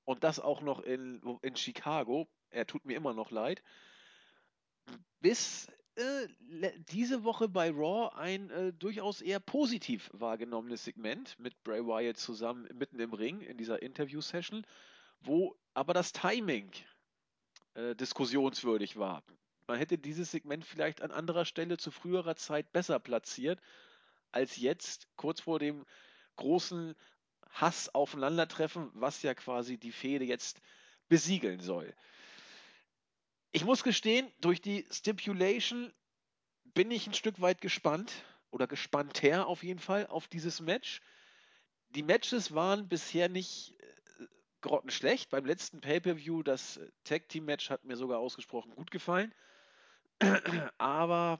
und 0.05 0.23
das 0.23 0.39
auch 0.39 0.61
noch 0.61 0.79
in, 0.81 1.21
in 1.41 1.55
Chicago. 1.55 2.27
Er 2.49 2.67
tut 2.67 2.85
mir 2.85 2.97
immer 2.97 3.13
noch 3.13 3.31
leid. 3.31 3.63
Bis 5.19 5.67
äh, 5.95 6.27
diese 6.89 7.23
Woche 7.23 7.47
bei 7.47 7.69
Raw 7.69 8.15
ein 8.15 8.49
äh, 8.49 8.73
durchaus 8.73 9.21
eher 9.21 9.39
positiv 9.39 10.09
wahrgenommenes 10.13 10.83
Segment 10.83 11.37
mit 11.39 11.63
Bray 11.63 11.85
Wyatt 11.85 12.17
zusammen 12.17 12.67
mitten 12.73 12.99
im 12.99 13.13
Ring 13.13 13.41
in 13.41 13.57
dieser 13.57 13.81
Interview-Session, 13.81 14.65
wo 15.21 15.55
aber 15.73 15.93
das 15.93 16.11
Timing 16.11 16.71
äh, 17.75 17.95
diskussionswürdig 17.95 18.97
war. 18.97 19.23
Man 19.67 19.77
hätte 19.77 19.97
dieses 19.97 20.31
Segment 20.31 20.65
vielleicht 20.65 21.01
an 21.01 21.11
anderer 21.11 21.45
Stelle 21.45 21.77
zu 21.77 21.91
früherer 21.91 22.35
Zeit 22.35 22.71
besser 22.73 22.99
platziert, 22.99 23.59
als 24.31 24.57
jetzt, 24.57 25.07
kurz 25.15 25.41
vor 25.41 25.59
dem 25.59 25.85
großen 26.35 26.95
Hass-Aufeinandertreffen, 27.49 28.89
was 28.93 29.21
ja 29.21 29.33
quasi 29.33 29.77
die 29.77 29.91
Fehde 29.91 30.25
jetzt 30.25 30.59
besiegeln 31.07 31.59
soll. 31.59 31.93
Ich 33.55 33.65
muss 33.65 33.83
gestehen, 33.83 34.31
durch 34.41 34.61
die 34.61 34.87
Stipulation 34.89 35.93
bin 36.73 36.89
ich 36.89 37.05
ein 37.05 37.13
Stück 37.13 37.39
weit 37.39 37.61
gespannt 37.61 38.11
oder 38.49 38.65
gespannter 38.65 39.45
auf 39.45 39.61
jeden 39.61 39.79
Fall 39.79 40.07
auf 40.07 40.27
dieses 40.27 40.59
Match. 40.59 41.03
Die 41.89 42.01
Matches 42.01 42.55
waren 42.55 42.89
bisher 42.89 43.29
nicht 43.29 43.79
äh, 43.79 44.25
grottenschlecht. 44.61 45.29
Beim 45.29 45.45
letzten 45.45 45.81
Pay-Per-View, 45.81 46.41
das 46.41 46.77
äh, 46.77 46.91
Tag 47.03 47.29
Team 47.29 47.45
Match 47.45 47.69
hat 47.69 47.83
mir 47.83 47.95
sogar 47.95 48.17
ausgesprochen 48.17 48.73
gut 48.73 48.89
gefallen. 48.89 49.31
Aber 50.79 51.39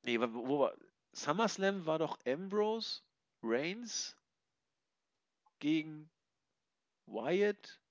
nee, 0.00 0.18
wo 0.18 0.60
war 0.60 0.74
SummerSlam 1.12 1.84
war 1.84 1.98
doch 1.98 2.18
Ambrose 2.24 3.02
Reigns 3.42 4.16
gegen 5.58 6.10
Wyatt 7.04 7.83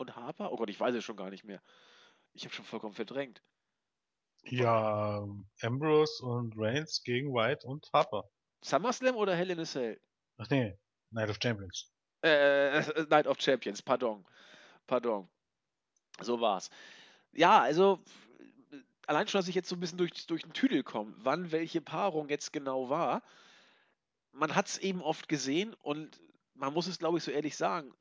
und 0.00 0.16
Harper? 0.16 0.52
Oh 0.52 0.56
Gott, 0.56 0.70
ich 0.70 0.80
weiß 0.80 0.94
es 0.94 1.04
schon 1.04 1.16
gar 1.16 1.30
nicht 1.30 1.44
mehr. 1.44 1.62
Ich 2.32 2.44
habe 2.44 2.54
schon 2.54 2.64
vollkommen 2.64 2.94
verdrängt. 2.94 3.42
Ja, 4.44 5.26
Ambrose 5.62 6.24
und 6.24 6.54
Reigns 6.56 7.02
gegen 7.02 7.32
White 7.34 7.66
und 7.66 7.90
Harper. 7.92 8.24
SummerSlam 8.64 9.16
oder 9.16 9.34
Hell 9.34 9.50
in 9.50 9.60
a 9.60 9.64
Cell? 9.64 10.00
Ach 10.38 10.48
nee, 10.50 10.78
Night 11.10 11.28
of 11.28 11.38
Champions. 11.42 11.92
Äh, 12.22 12.80
Night 13.08 13.26
of 13.26 13.40
Champions, 13.40 13.82
pardon. 13.82 14.26
Pardon. 14.86 15.28
So 16.20 16.40
war's. 16.40 16.70
Ja, 17.32 17.60
also 17.60 18.02
äh, 18.70 18.76
allein 19.06 19.28
schon, 19.28 19.40
dass 19.40 19.48
ich 19.48 19.54
jetzt 19.54 19.68
so 19.68 19.76
ein 19.76 19.80
bisschen 19.80 19.98
durch, 19.98 20.26
durch 20.26 20.42
den 20.42 20.52
Tüdel 20.52 20.82
komme, 20.82 21.14
wann 21.18 21.52
welche 21.52 21.80
Paarung 21.80 22.28
jetzt 22.28 22.52
genau 22.52 22.88
war. 22.88 23.22
Man 24.32 24.54
hat 24.54 24.68
es 24.68 24.78
eben 24.78 25.02
oft 25.02 25.28
gesehen 25.28 25.74
und 25.74 26.20
man 26.54 26.72
muss 26.72 26.86
es, 26.86 26.98
glaube 26.98 27.18
ich, 27.18 27.24
so 27.24 27.30
ehrlich 27.30 27.56
sagen, 27.56 27.92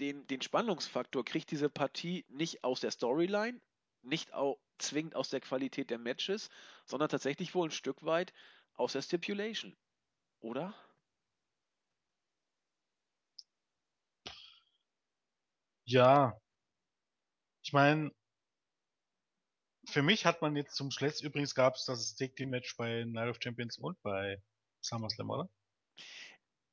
den, 0.00 0.26
den 0.26 0.42
Spannungsfaktor 0.42 1.24
kriegt 1.24 1.50
diese 1.50 1.68
Partie 1.68 2.24
nicht 2.28 2.64
aus 2.64 2.80
der 2.80 2.90
Storyline, 2.90 3.60
nicht 4.02 4.32
auch 4.32 4.58
zwingend 4.78 5.16
aus 5.16 5.30
der 5.30 5.40
Qualität 5.40 5.90
der 5.90 5.98
Matches, 5.98 6.50
sondern 6.86 7.08
tatsächlich 7.08 7.54
wohl 7.54 7.68
ein 7.68 7.72
Stück 7.72 8.04
weit 8.04 8.32
aus 8.74 8.92
der 8.92 9.02
Stipulation. 9.02 9.76
Oder? 10.40 10.74
Ja, 15.84 16.38
ich 17.62 17.72
meine, 17.72 18.10
für 19.86 20.02
mich 20.02 20.26
hat 20.26 20.42
man 20.42 20.54
jetzt 20.54 20.76
zum 20.76 20.90
Schluss, 20.90 21.22
übrigens 21.22 21.54
gab 21.54 21.74
es 21.74 21.84
das 21.86 22.14
Take 22.14 22.34
Team 22.34 22.50
Match 22.50 22.76
bei 22.76 23.04
Night 23.04 23.30
of 23.30 23.38
Champions 23.42 23.78
und 23.78 24.00
bei 24.02 24.40
SummerSlam, 24.82 25.30
oder? 25.30 25.48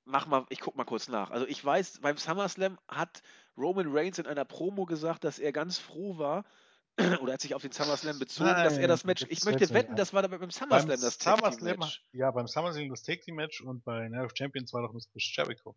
Mach 0.06 0.28
mal, 0.28 0.46
ich 0.50 0.60
guck 0.60 0.76
mal 0.76 0.84
kurz 0.84 1.08
nach. 1.08 1.32
Also 1.32 1.48
ich 1.48 1.64
weiß, 1.64 2.00
beim 2.02 2.18
SummerSlam 2.18 2.78
hat 2.88 3.22
Roman 3.58 3.88
Reigns 3.90 4.20
in 4.20 4.28
einer 4.28 4.46
Promo 4.46 4.86
gesagt, 4.86 5.24
dass 5.24 5.40
er 5.40 5.52
ganz 5.52 5.80
froh 5.80 6.18
war, 6.18 6.46
oder 7.22 7.34
hat 7.34 7.42
sich 7.42 7.56
auf 7.56 7.62
den 7.62 7.72
SummerSlam 7.72 8.20
bezogen, 8.20 8.50
dass 8.50 8.78
er 8.78 8.88
das 8.88 9.04
Nein, 9.04 9.08
Match. 9.10 9.26
Ich 9.30 9.44
möchte 9.44 9.70
wetten, 9.74 9.96
das 9.96 10.14
war 10.14 10.22
dabei 10.22 10.38
beim 10.38 10.52
SummerSlam 10.52 10.88
Beim 10.88 11.02
das 11.02 11.18
Tag 11.18 11.36
Team 11.36 11.52
SummerSlam, 11.52 11.80
Match. 11.80 12.06
ja, 12.14 12.32
beim 12.32 12.48
SummerSlam 12.48 12.90
das 12.90 13.04
Take 13.04 13.22
Team 13.22 13.36
Match 13.36 13.62
und 13.62 13.84
bei 13.84 14.08
Night 14.08 14.26
of 14.26 14.32
Champions 14.36 14.72
war 14.74 14.84
doch 14.84 14.94
Mr. 14.94 15.02
Jericho. 15.16 15.76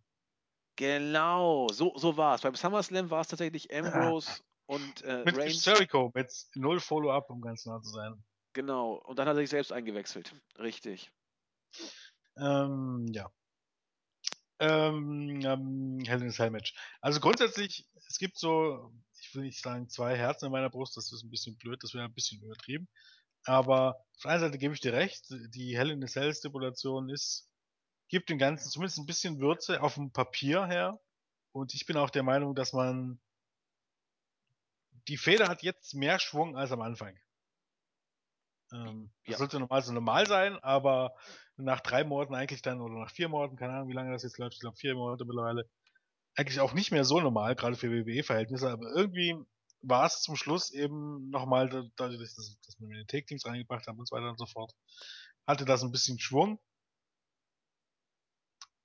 Genau, 0.76 1.66
so, 1.68 1.92
so 1.96 2.16
war 2.16 2.36
es. 2.36 2.42
Beim 2.42 2.54
SummerSlam 2.54 3.10
war 3.10 3.22
es 3.22 3.28
tatsächlich 3.28 3.74
Ambrose 3.74 4.30
und 4.66 5.02
äh, 5.02 5.24
Mit 5.24 5.36
Reigns. 5.36 5.64
Chris 5.64 5.64
Jericho, 5.64 6.12
mit 6.14 6.32
null 6.54 6.78
Follow-up, 6.78 7.30
um 7.30 7.40
ganz 7.40 7.66
nah 7.66 7.80
zu 7.80 7.90
sein. 7.90 8.22
Genau, 8.52 8.94
und 8.94 9.18
dann 9.18 9.26
hat 9.26 9.34
er 9.36 9.40
sich 9.40 9.50
selbst 9.50 9.72
eingewechselt. 9.72 10.34
Richtig. 10.58 11.10
Ähm, 12.36 13.06
ja. 13.12 13.30
Ähm, 14.60 15.40
ähm, 15.44 16.02
Hell 16.04 16.22
in 16.22 16.28
a 16.28 16.32
Cell 16.32 16.50
Match. 16.50 16.74
Also 17.00 17.20
grundsätzlich, 17.20 17.86
es 18.08 18.18
gibt 18.18 18.36
so, 18.38 18.92
ich 19.20 19.34
will 19.34 19.44
nicht 19.44 19.62
sagen 19.62 19.88
zwei 19.88 20.16
Herzen 20.16 20.46
in 20.46 20.52
meiner 20.52 20.70
Brust, 20.70 20.96
das 20.96 21.12
ist 21.12 21.22
ein 21.22 21.30
bisschen 21.30 21.56
blöd, 21.56 21.82
das 21.82 21.94
wäre 21.94 22.04
ein 22.04 22.14
bisschen 22.14 22.42
übertrieben. 22.42 22.88
Aber 23.44 23.96
auf 24.16 24.22
der 24.22 24.32
einen 24.32 24.40
Seite 24.40 24.58
gebe 24.58 24.74
ich 24.74 24.80
dir 24.80 24.92
recht, 24.92 25.26
die 25.30 25.76
Hell 25.76 25.90
in 25.90 26.02
a 26.02 26.06
Cell 26.06 26.34
Stipulation 26.34 27.08
ist, 27.08 27.48
gibt 28.08 28.30
dem 28.30 28.38
Ganzen 28.38 28.70
zumindest 28.70 28.98
ein 28.98 29.06
bisschen 29.06 29.38
Würze 29.40 29.82
auf 29.82 29.94
dem 29.94 30.12
Papier 30.12 30.66
her. 30.66 31.00
Und 31.52 31.74
ich 31.74 31.86
bin 31.86 31.96
auch 31.96 32.10
der 32.10 32.22
Meinung, 32.22 32.54
dass 32.54 32.72
man 32.72 33.20
die 35.08 35.16
Feder 35.16 35.48
hat 35.48 35.62
jetzt 35.62 35.94
mehr 35.94 36.18
Schwung 36.18 36.56
als 36.56 36.72
am 36.72 36.82
Anfang. 36.82 37.18
Ähm, 38.72 39.12
das 39.26 39.32
Ja. 39.34 39.38
sollte 39.38 39.60
normal 39.60 39.82
so 39.82 39.92
normal 39.92 40.26
sein, 40.26 40.58
aber 40.58 41.14
nach 41.56 41.80
drei 41.80 42.04
Monaten 42.04 42.34
eigentlich 42.34 42.62
dann, 42.62 42.80
oder 42.80 42.94
nach 42.94 43.10
vier 43.10 43.28
Monaten, 43.28 43.56
keine 43.56 43.74
Ahnung, 43.74 43.88
wie 43.88 43.94
lange 43.94 44.12
das 44.12 44.22
jetzt 44.22 44.38
läuft, 44.38 44.54
ich 44.54 44.60
glaube 44.60 44.76
vier 44.76 44.94
Monate 44.94 45.24
mittlerweile, 45.24 45.68
eigentlich 46.36 46.60
auch 46.60 46.74
nicht 46.74 46.92
mehr 46.92 47.04
so 47.04 47.20
normal, 47.20 47.56
gerade 47.56 47.76
für 47.76 47.90
WWE-Verhältnisse, 47.90 48.70
aber 48.70 48.90
irgendwie 48.96 49.36
war 49.82 50.06
es 50.06 50.22
zum 50.22 50.36
Schluss 50.36 50.70
eben 50.72 51.30
nochmal, 51.30 51.68
da- 51.68 51.84
dadurch, 51.96 52.20
dass, 52.20 52.58
dass 52.64 52.76
den 52.78 53.06
Take-Teams 53.08 53.46
reingebracht 53.46 53.86
hat 53.86 53.96
und 53.98 54.08
so 54.08 54.16
weiter 54.16 54.30
und 54.30 54.38
so 54.38 54.46
fort, 54.46 54.72
hatte 55.46 55.64
das 55.64 55.82
ein 55.82 55.92
bisschen 55.92 56.18
Schwung. 56.18 56.60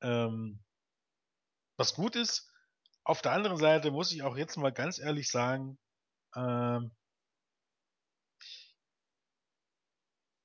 Ähm, 0.02 0.60
was 1.78 1.94
gut 1.94 2.16
ist, 2.16 2.52
auf 3.04 3.22
der 3.22 3.34
anderen 3.34 3.58
Seite 3.58 3.92
muss 3.92 4.12
ich 4.12 4.24
auch 4.24 4.38
jetzt 4.38 4.58
mal 4.58 4.72
ganz 4.72 5.00
ehrlich 5.00 5.30
sagen, 5.30 5.80
ähm, 6.36 6.92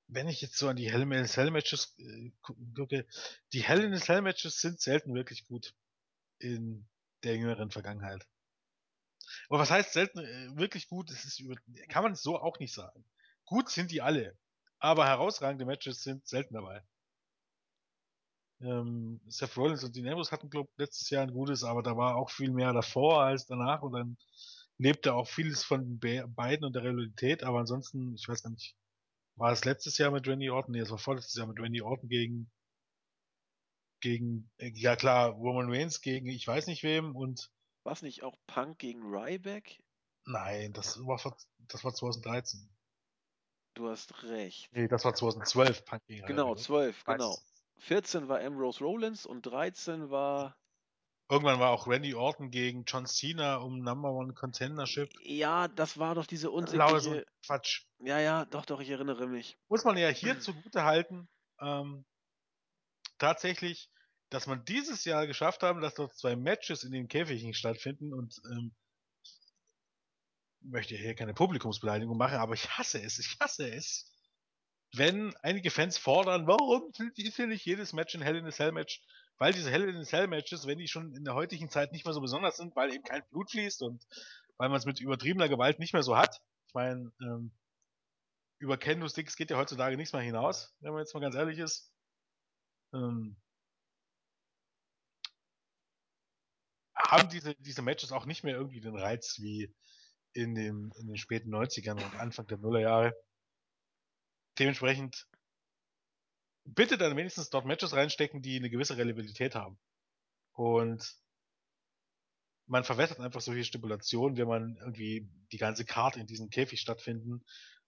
wenn 0.09 0.29
ich 0.29 0.41
jetzt 0.41 0.59
so 0.59 0.69
an 0.69 0.77
die 0.77 0.91
Hell 0.91 1.03
in 1.03 1.13
a 1.13 1.25
Cell 1.27 1.51
Matches 1.51 1.95
äh, 1.99 2.31
gu- 2.43 2.57
gucke, 2.75 3.07
die 3.53 3.63
Hell 3.63 3.85
in 3.85 3.95
a 3.95 3.99
Cell 3.99 4.23
Matches 4.23 4.61
sind 4.61 4.81
selten 4.81 5.15
wirklich 5.15 5.47
gut 5.47 5.75
in 6.39 6.89
der 7.25 7.37
jüngeren 7.37 7.71
Vergangenheit. 7.71 8.27
Aber 9.49 9.59
was 9.59 9.71
heißt 9.71 9.93
selten 9.93 10.21
äh, 10.21 10.57
wirklich 10.57 10.89
gut? 10.89 11.11
Das 11.11 11.25
ist 11.25 11.41
über, 11.41 11.57
kann 11.89 12.03
man 12.05 12.15
so 12.15 12.39
auch 12.39 12.59
nicht 12.59 12.73
sagen. 12.75 13.05
Gut 13.45 13.71
sind 13.71 13.91
die 13.91 14.03
alle, 14.03 14.39
aber 14.79 15.07
herausragende 15.07 15.65
Matches 15.67 16.03
sind 16.03 16.27
selten 16.27 16.55
dabei. 16.55 16.83
Ähm, 18.61 19.21
Seth 19.29 19.57
Rollins 19.57 19.85
und 19.85 19.95
Dean 19.97 20.09
Ambrose 20.09 20.31
hatten, 20.33 20.51
glaube 20.51 20.71
letztes 20.77 21.11
Jahr 21.11 21.23
ein 21.23 21.33
gutes, 21.33 21.63
aber 21.65 21.83
da 21.83 21.97
war 21.97 22.17
auch 22.17 22.31
viel 22.31 22.51
mehr 22.51 22.73
davor 22.73 23.23
als 23.23 23.47
danach 23.47 23.83
und 23.83 23.93
dann 23.93 24.17
lebte 24.79 25.15
auch 25.15 25.29
vieles 25.29 25.65
von 25.65 25.99
be 25.99 26.27
beiden 26.29 26.65
und 26.65 26.75
der 26.75 26.85
Realität, 26.85 27.43
aber 27.45 27.61
ansonsten, 27.61 28.15
ich 28.15 28.29
weiß 28.29 28.43
gar 28.43 28.51
nicht, 28.51 28.77
war 29.39 29.53
es 29.53 29.65
letztes 29.65 29.99
Jahr 29.99 30.11
mit 30.11 30.27
Randy 30.29 30.51
Orton? 30.51 30.73
Nee, 30.73 30.81
es 30.81 30.91
war 30.91 30.99
vorletztes 30.99 31.35
Jahr 31.37 31.47
mit 31.47 31.59
Randy 31.61 31.81
Orton 31.83 32.09
gegen 32.09 32.51
gegen, 34.01 34.51
äh, 34.59 34.71
ja 34.75 34.97
klar, 34.97 35.31
Roman 35.31 35.71
Reigns 35.71 36.01
gegen 36.01 36.27
ich 36.29 36.47
weiß 36.47 36.67
nicht 36.67 36.83
wem 36.83 37.15
und 37.17 37.51
War 37.83 37.93
es 37.93 38.03
nicht 38.03 38.23
auch 38.23 38.37
Punk 38.47 38.79
gegen 38.79 39.03
Ryback? 39.03 39.81
nein, 40.27 40.73
das 40.73 40.97
war, 41.05 41.17
das 41.59 41.83
war 41.85 41.93
2013. 41.93 42.69
Du 43.75 43.89
hast 43.89 44.25
recht. 44.25 44.71
Nee, 44.73 44.89
das 44.89 45.05
war 45.05 45.15
2012, 45.15 45.85
Punk 45.85 46.05
gegen 46.07 46.27
Genau, 46.27 46.53
Ryback. 46.53 46.59
12, 46.59 47.07
Weiß 47.07 47.15
genau. 47.17 47.39
14 47.79 48.29
war 48.29 48.41
Ambrose 48.41 48.85
Rollins 48.85 49.27
und 49.27 49.43
13 49.47 50.11
war. 50.11 50.57
Irgendwann 51.31 51.61
war 51.61 51.71
auch 51.71 51.87
Randy 51.87 52.15
Orton 52.15 52.51
gegen 52.51 52.85
John 52.87 53.05
Cena 53.05 53.57
um 53.57 53.81
Number 53.81 54.11
One 54.11 54.33
Contendership. 54.33 55.11
Ja, 55.23 55.69
das 55.69 55.99
war 55.99 56.15
doch 56.15 56.27
diese 56.27 56.51
unsägliche. 56.51 57.27
Quatsch. 57.45 57.83
Ja, 57.99 58.19
ja, 58.19 58.47
doch, 58.47 58.65
doch, 58.65 58.81
ich 58.81 58.89
erinnere 58.89 59.27
mich. 59.27 59.59
Muss 59.69 59.85
man 59.85 59.99
ja 59.99 60.09
hier 60.09 60.41
zugute 60.41 60.85
halten, 60.85 61.29
ähm, 61.61 62.07
tatsächlich, 63.19 63.91
dass 64.31 64.47
man 64.47 64.65
dieses 64.65 65.05
Jahr 65.05 65.27
geschafft 65.27 65.63
haben, 65.63 65.83
dass 65.83 65.95
dort 65.95 66.17
zwei 66.17 66.35
Matches 66.35 66.83
in 66.83 66.93
den 66.93 67.09
Käfigen 67.09 67.53
stattfinden 67.53 68.15
und 68.15 68.41
ähm, 68.51 68.75
möchte 70.61 70.97
hier 70.97 71.15
keine 71.15 71.35
Publikumsbeleidigung 71.35 72.17
machen, 72.17 72.39
aber 72.39 72.55
ich 72.55 72.71
hasse 72.71 73.03
es, 73.03 73.19
ich 73.19 73.37
hasse 73.39 73.71
es, 73.71 74.11
wenn 74.95 75.35
einige 75.43 75.71
Fans 75.71 75.99
fordern, 75.99 76.47
warum 76.47 76.91
ist 77.17 77.37
hier 77.37 77.47
nicht 77.47 77.65
jedes 77.65 77.93
Match 77.93 78.15
ein 78.15 78.23
Hell 78.23 78.37
in 78.37 78.47
a 78.47 78.51
Cell 78.51 78.73
Match? 78.73 79.03
Weil 79.39 79.53
diese 79.53 79.71
Hell 79.71 79.89
in 79.89 79.97
a 79.97 80.05
Cell 80.05 80.27
Matches, 80.27 80.67
wenn 80.67 80.79
die 80.79 80.89
schon 80.89 81.15
in 81.15 81.25
der 81.25 81.35
heutigen 81.35 81.69
Zeit 81.69 81.93
nicht 81.93 82.05
mehr 82.05 82.15
so 82.15 82.21
besonders 82.21 82.57
sind, 82.57 82.75
weil 82.75 82.93
eben 82.93 83.05
kein 83.05 83.23
Blut 83.31 83.51
fließt 83.51 83.83
und 83.83 84.05
weil 84.57 84.69
man 84.69 84.79
es 84.79 84.87
mit 84.87 85.01
übertriebener 85.01 85.49
Gewalt 85.49 85.79
nicht 85.79 85.93
mehr 85.93 86.03
so 86.03 86.17
hat. 86.17 86.41
Ich 86.67 86.75
meine, 86.75 87.13
ähm, 87.23 87.53
über 88.59 88.77
Kendo-Sticks 88.77 89.37
geht 89.37 89.51
ja 89.51 89.57
heutzutage 89.57 89.97
nichts 89.97 90.13
mehr 90.13 90.23
hinaus, 90.23 90.75
wenn 90.81 90.93
man 90.93 91.01
jetzt 91.01 91.15
mal 91.15 91.21
ganz 91.21 91.37
ehrlich 91.37 91.59
ist. 91.59 91.93
Ähm, 92.93 93.37
haben 96.97 97.29
diese, 97.29 97.55
diese 97.57 97.83
Matches 97.83 98.13
auch 98.13 98.27
nicht 98.27 98.43
mehr 98.43 98.57
irgendwie 98.57 98.81
den 98.81 98.97
Reiz 98.97 99.39
wie 99.39 99.73
in 100.33 100.55
den, 100.55 100.91
in 100.99 101.07
den 101.07 101.17
späten 101.17 101.55
90ern 101.55 102.03
und 102.03 102.21
Anfang 102.21 102.47
der 102.49 102.59
Nullerjahre. 102.59 103.15
Dementsprechend 104.59 105.27
bitte 106.65 106.99
dann 106.99 107.17
wenigstens 107.17 107.51
dort 107.51 107.65
Matches 107.65 107.95
reinstecken, 107.95 108.43
die 108.43 108.57
eine 108.57 108.71
gewisse 108.71 108.97
Reliabilität 108.97 109.55
haben. 109.55 109.79
Und 110.53 111.15
man 112.67 112.85
verwässert 112.85 113.21
einfach 113.21 113.41
solche 113.41 113.65
Stipulationen, 113.65 114.37
wenn 114.37 114.49
man 114.49 114.77
irgendwie 114.77 115.29
die 115.53 115.59
ganze 115.59 115.85
Karte 115.85 116.21
in 116.21 116.27
diesem 116.27 116.51
Käfig 116.51 116.81
stattfinden 116.81 117.45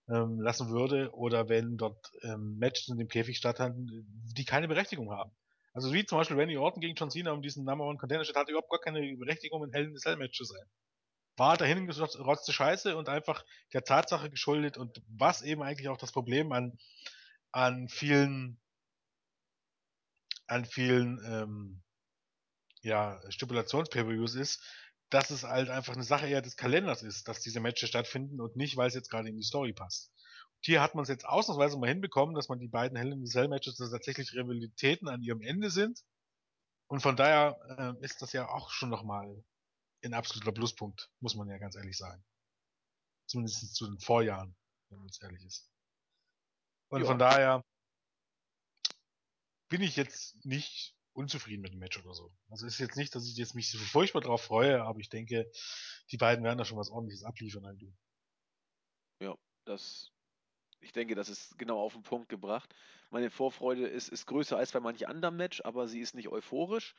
ähm, 0.09 0.41
lassen 0.41 0.69
würde 0.69 1.13
oder 1.13 1.49
wenn 1.49 1.77
dort 1.77 2.11
ähm, 2.23 2.57
Matches 2.57 2.87
in 2.87 2.97
dem 2.97 3.07
Käfig 3.07 3.37
stattfinden, 3.37 3.87
die 4.35 4.45
keine 4.45 4.67
Berechtigung 4.67 5.11
haben. 5.11 5.31
Also 5.73 5.93
wie 5.93 6.05
zum 6.05 6.17
Beispiel 6.17 6.37
Randy 6.37 6.57
Orton 6.57 6.81
gegen 6.81 6.95
John 6.95 7.11
Cena 7.11 7.31
um 7.31 7.41
diesen 7.41 7.63
Number 7.63 7.85
One 7.85 7.97
Container 7.97 8.23
hat 8.23 8.49
überhaupt 8.49 8.69
gar 8.69 8.79
keine 8.79 9.15
Berechtigung, 9.15 9.63
in 9.63 9.71
Hell 9.71 9.85
in 9.85 9.95
a 9.95 9.99
Cell 9.99 10.17
Match 10.17 10.37
zu 10.37 10.43
sein. 10.43 10.65
War 11.37 11.57
dahin 11.57 11.87
gerotzte 11.87 12.53
Scheiße 12.53 12.95
und 12.95 13.09
einfach 13.09 13.45
der 13.73 13.83
Tatsache 13.83 14.29
geschuldet 14.29 14.77
und 14.77 15.01
was 15.07 15.41
eben 15.41 15.63
eigentlich 15.63 15.89
auch 15.89 15.97
das 15.97 16.11
Problem 16.11 16.51
an, 16.51 16.77
an 17.51 17.87
vielen, 17.89 18.59
an 20.47 20.65
vielen, 20.65 21.19
ähm, 21.25 21.81
ja, 22.81 23.21
Stipulations-Pay-Per-Views 23.29 24.35
ist, 24.35 24.63
dass 25.09 25.29
es 25.29 25.43
halt 25.43 25.69
einfach 25.69 25.93
eine 25.93 26.03
Sache 26.03 26.27
eher 26.27 26.41
des 26.41 26.55
Kalenders 26.55 27.03
ist, 27.03 27.27
dass 27.27 27.41
diese 27.41 27.59
Matches 27.59 27.89
stattfinden 27.89 28.39
und 28.39 28.55
nicht, 28.55 28.77
weil 28.77 28.87
es 28.87 28.95
jetzt 28.95 29.09
gerade 29.09 29.29
in 29.29 29.35
die 29.35 29.43
Story 29.43 29.73
passt. 29.73 30.11
Und 30.55 30.65
hier 30.65 30.81
hat 30.81 30.95
man 30.95 31.03
es 31.03 31.09
jetzt 31.09 31.25
ausnahmsweise 31.25 31.77
mal 31.77 31.89
hinbekommen, 31.89 32.33
dass 32.33 32.49
man 32.49 32.59
die 32.59 32.69
beiden 32.69 32.97
Hell 32.97 33.11
in 33.11 33.25
the 33.25 33.31
Cell 33.31 33.47
Matches 33.47 33.77
tatsächlich 33.77 34.33
Rivalitäten 34.33 35.09
an 35.09 35.21
ihrem 35.21 35.41
Ende 35.41 35.69
sind. 35.69 36.01
Und 36.87 37.01
von 37.01 37.15
daher 37.15 37.57
äh, 37.77 38.05
ist 38.05 38.21
das 38.21 38.33
ja 38.33 38.47
auch 38.47 38.69
schon 38.71 38.89
nochmal 38.89 39.43
ein 40.03 40.13
absoluter 40.13 40.51
Pluspunkt, 40.51 41.11
muss 41.19 41.35
man 41.35 41.47
ja 41.49 41.57
ganz 41.57 41.75
ehrlich 41.75 41.97
sagen. 41.97 42.23
Zumindest 43.27 43.75
zu 43.75 43.87
den 43.87 43.99
Vorjahren, 43.99 44.55
wenn 44.89 44.99
man 44.99 45.07
jetzt 45.07 45.21
ehrlich 45.21 45.43
ist. 45.43 45.71
Und 46.89 47.01
Ja. 47.01 47.07
von 47.07 47.19
daher 47.19 47.63
bin 49.69 49.81
ich 49.81 49.95
jetzt 49.95 50.43
nicht 50.43 50.95
unzufrieden 51.13 51.61
mit 51.61 51.73
dem 51.73 51.79
Match 51.79 51.97
oder 51.97 52.13
so. 52.13 52.33
Also 52.49 52.65
ist 52.65 52.79
jetzt 52.79 52.97
nicht, 52.97 53.15
dass 53.15 53.25
ich 53.25 53.35
jetzt 53.37 53.55
mich 53.55 53.69
so 53.71 53.77
furchtbar 53.77 54.21
drauf 54.21 54.41
freue, 54.41 54.83
aber 54.83 54.99
ich 54.99 55.09
denke, 55.09 55.49
die 56.11 56.17
beiden 56.17 56.43
werden 56.43 56.57
da 56.57 56.65
schon 56.65 56.77
was 56.77 56.89
ordentliches 56.89 57.23
abliefern. 57.23 57.65
Ein 57.65 57.77
du. 57.77 57.93
Ja, 59.21 59.37
das. 59.65 60.11
Ich 60.79 60.91
denke, 60.93 61.15
das 61.15 61.29
ist 61.29 61.57
genau 61.57 61.79
auf 61.79 61.93
den 61.93 62.03
Punkt 62.03 62.27
gebracht. 62.27 62.73
Meine 63.11 63.29
Vorfreude 63.29 63.87
ist, 63.87 64.09
ist 64.09 64.25
größer 64.25 64.57
als 64.57 64.71
bei 64.71 64.79
manch 64.79 65.07
anderem 65.07 65.37
Match, 65.37 65.61
aber 65.61 65.87
sie 65.87 65.99
ist 65.99 66.15
nicht 66.15 66.29
euphorisch. 66.29 66.95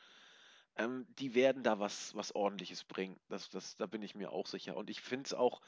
Ähm, 0.75 1.05
die 1.19 1.35
werden 1.35 1.63
da 1.63 1.79
was, 1.79 2.15
was 2.15 2.33
ordentliches 2.33 2.83
bringen. 2.83 3.19
Das, 3.29 3.49
das, 3.49 3.75
da 3.75 3.85
bin 3.85 4.01
ich 4.01 4.15
mir 4.15 4.31
auch 4.31 4.47
sicher. 4.47 4.75
Und 4.75 4.89
ich 4.89 5.01
finde 5.01 5.27
es 5.27 5.33
auch 5.33 5.61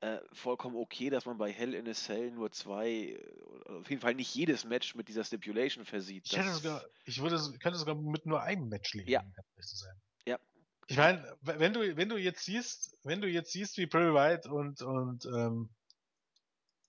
äh, 0.00 0.20
vollkommen 0.32 0.76
okay, 0.76 1.10
dass 1.10 1.26
man 1.26 1.38
bei 1.38 1.52
Hell 1.52 1.74
in 1.74 1.88
a 1.88 1.92
Cell 1.92 2.30
nur 2.30 2.52
zwei, 2.52 2.88
äh, 2.88 3.32
auf 3.66 3.90
jeden 3.90 4.00
Fall 4.00 4.14
nicht 4.14 4.32
jedes 4.34 4.64
Match 4.64 4.94
mit 4.94 5.08
dieser 5.08 5.24
Stipulation 5.24 5.84
versieht. 5.84 6.26
Ich 6.26 6.36
hätte 6.36 6.52
sogar, 6.52 6.84
ich 7.04 7.20
würde, 7.20 7.36
könnte 7.58 7.78
sogar 7.78 7.96
mit 7.96 8.24
nur 8.26 8.40
einem 8.42 8.68
Match 8.68 8.94
leben, 8.94 9.10
Ja. 9.10 9.22
ganz 9.22 9.48
ehrlich 9.54 9.66
zu 9.66 9.76
sein. 9.76 10.00
Ja. 10.26 10.38
Ich 10.86 10.96
meine, 10.96 11.36
wenn 11.40 11.72
du, 11.72 11.96
wenn 11.96 12.08
du 12.08 12.16
jetzt 12.16 12.44
siehst, 12.44 12.96
wenn 13.02 13.20
du 13.20 13.28
jetzt 13.28 13.52
siehst, 13.52 13.76
wie 13.76 13.86
Bray 13.86 14.14
Wyatt 14.14 14.46
und, 14.46 14.82
und, 14.82 15.24
ähm, 15.26 15.68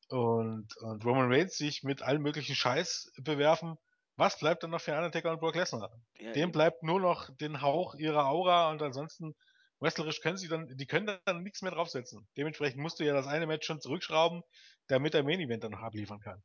und, 0.10 0.78
und 0.78 1.06
Roman 1.06 1.32
Reigns 1.32 1.58
sich 1.58 1.84
mit 1.84 2.02
allem 2.02 2.22
möglichen 2.22 2.56
Scheiß 2.56 3.12
bewerfen, 3.18 3.78
was 4.20 4.38
bleibt 4.40 4.64
dann 4.64 4.72
noch 4.72 4.82
für 4.82 4.96
Undertaker 4.96 5.32
und 5.32 5.40
Brock 5.40 5.56
Lesnar? 5.56 5.92
ja, 6.20 6.32
Dem 6.36 6.52
eben. 6.52 6.52
bleibt 6.52 6.84
nur 6.84 7.00
noch 7.00 7.30
den 7.38 7.62
Hauch 7.62 7.96
ihrer 7.96 8.28
Aura 8.28 8.70
und 8.72 8.82
ansonsten 8.82 9.36
Wrestlerisch 9.82 10.20
können 10.22 10.38
sie 10.38 10.50
dann, 10.50 10.68
die 10.76 10.86
können 10.88 11.20
dann 11.26 11.42
nichts 11.42 11.62
mehr 11.62 11.72
draufsetzen. 11.72 12.28
Dementsprechend 12.38 12.82
musst 12.82 13.00
du 13.00 13.06
ja 13.06 13.14
das 13.14 13.28
eine 13.28 13.48
Match 13.48 13.66
schon 13.66 13.80
zurückschrauben, 13.80 14.42
damit 14.88 15.14
der 15.14 15.24
Main 15.24 15.40
Event 15.40 15.64
dann 15.64 15.72
noch 15.72 15.80
abliefern 15.82 16.20
kann. 16.20 16.44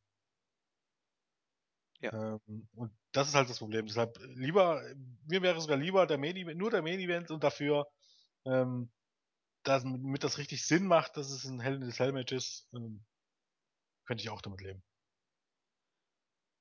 Ja. 2.00 2.12
Ähm, 2.12 2.68
und 2.74 2.92
das 3.12 3.28
ist 3.28 3.34
halt 3.34 3.48
das 3.50 3.58
Problem. 3.58 3.86
Deshalb 3.86 4.18
lieber, 4.20 4.82
mir 5.26 5.42
wäre 5.42 5.60
sogar 5.60 5.76
lieber 5.76 6.06
der 6.06 6.18
Main 6.18 6.36
Event, 6.36 6.58
nur 6.58 6.70
der 6.70 6.82
Main 6.82 7.00
Event 7.00 7.30
und 7.30 7.42
dafür, 7.42 7.86
ähm, 8.46 8.92
damit 9.64 10.24
das 10.24 10.38
richtig 10.38 10.66
Sinn 10.66 10.86
macht, 10.86 11.16
dass 11.16 11.30
es 11.30 11.44
ein 11.44 11.60
Hell 11.60 11.76
in 11.76 11.84
the 11.90 11.92
Cell 11.96 12.12
Match 12.12 12.32
ist, 12.32 12.68
ähm, 12.74 13.04
könnte 14.06 14.22
ich 14.22 14.30
auch 14.30 14.42
damit 14.42 14.60
leben. 14.62 14.82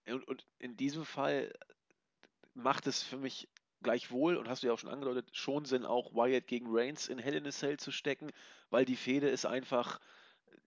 Und, 0.08 0.28
und 0.28 0.46
in 0.60 0.76
diesem 0.78 1.06
Fall 1.06 1.54
macht 2.54 2.88
es 2.88 3.04
für 3.04 3.18
mich 3.18 3.48
gleichwohl, 3.82 4.38
und 4.38 4.48
hast 4.48 4.64
du 4.64 4.68
ja 4.68 4.74
auch 4.74 4.80
schon 4.80 4.90
angedeutet, 4.90 5.36
schon 5.36 5.66
Sinn, 5.66 5.86
auch 5.86 6.14
Wyatt 6.14 6.48
gegen 6.48 6.68
Reigns 6.70 7.08
in 7.08 7.20
Hell 7.20 7.36
in 7.36 7.48
a 7.48 7.52
Cell 7.52 7.78
zu 7.78 7.92
stecken, 7.92 8.32
weil 8.70 8.86
die 8.86 8.96
Fehde 8.96 9.30
ist 9.30 9.46
einfach, 9.46 10.00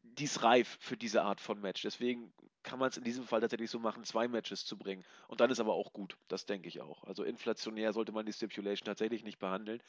die 0.03 0.25
ist 0.25 0.43
reif 0.43 0.77
für 0.81 0.97
diese 0.97 1.23
Art 1.23 1.41
von 1.41 1.61
Match. 1.61 1.83
Deswegen 1.83 2.33
kann 2.63 2.79
man 2.79 2.91
es 2.91 2.97
in 2.97 3.05
diesem 3.05 3.25
Fall 3.25 3.41
tatsächlich 3.41 3.71
so 3.71 3.79
machen, 3.79 4.05
zwei 4.05 4.29
Matches 4.29 4.65
zu 4.65 4.77
bringen. 4.77 5.05
Und 5.29 5.41
dann 5.41 5.51
ist 5.51 5.61
aber 5.61 5.75
auch 5.75 5.93
gut, 5.93 6.19
das 6.29 6.47
denke 6.47 6.69
ich 6.69 6.81
auch. 6.81 7.05
Also 7.05 7.25
inflationär 7.25 7.93
sollte 7.93 8.13
man 8.13 8.27
die 8.27 8.33
Stipulation 8.33 8.87
tatsächlich 8.87 9.25
nicht 9.25 9.39
behandeln, 9.39 9.83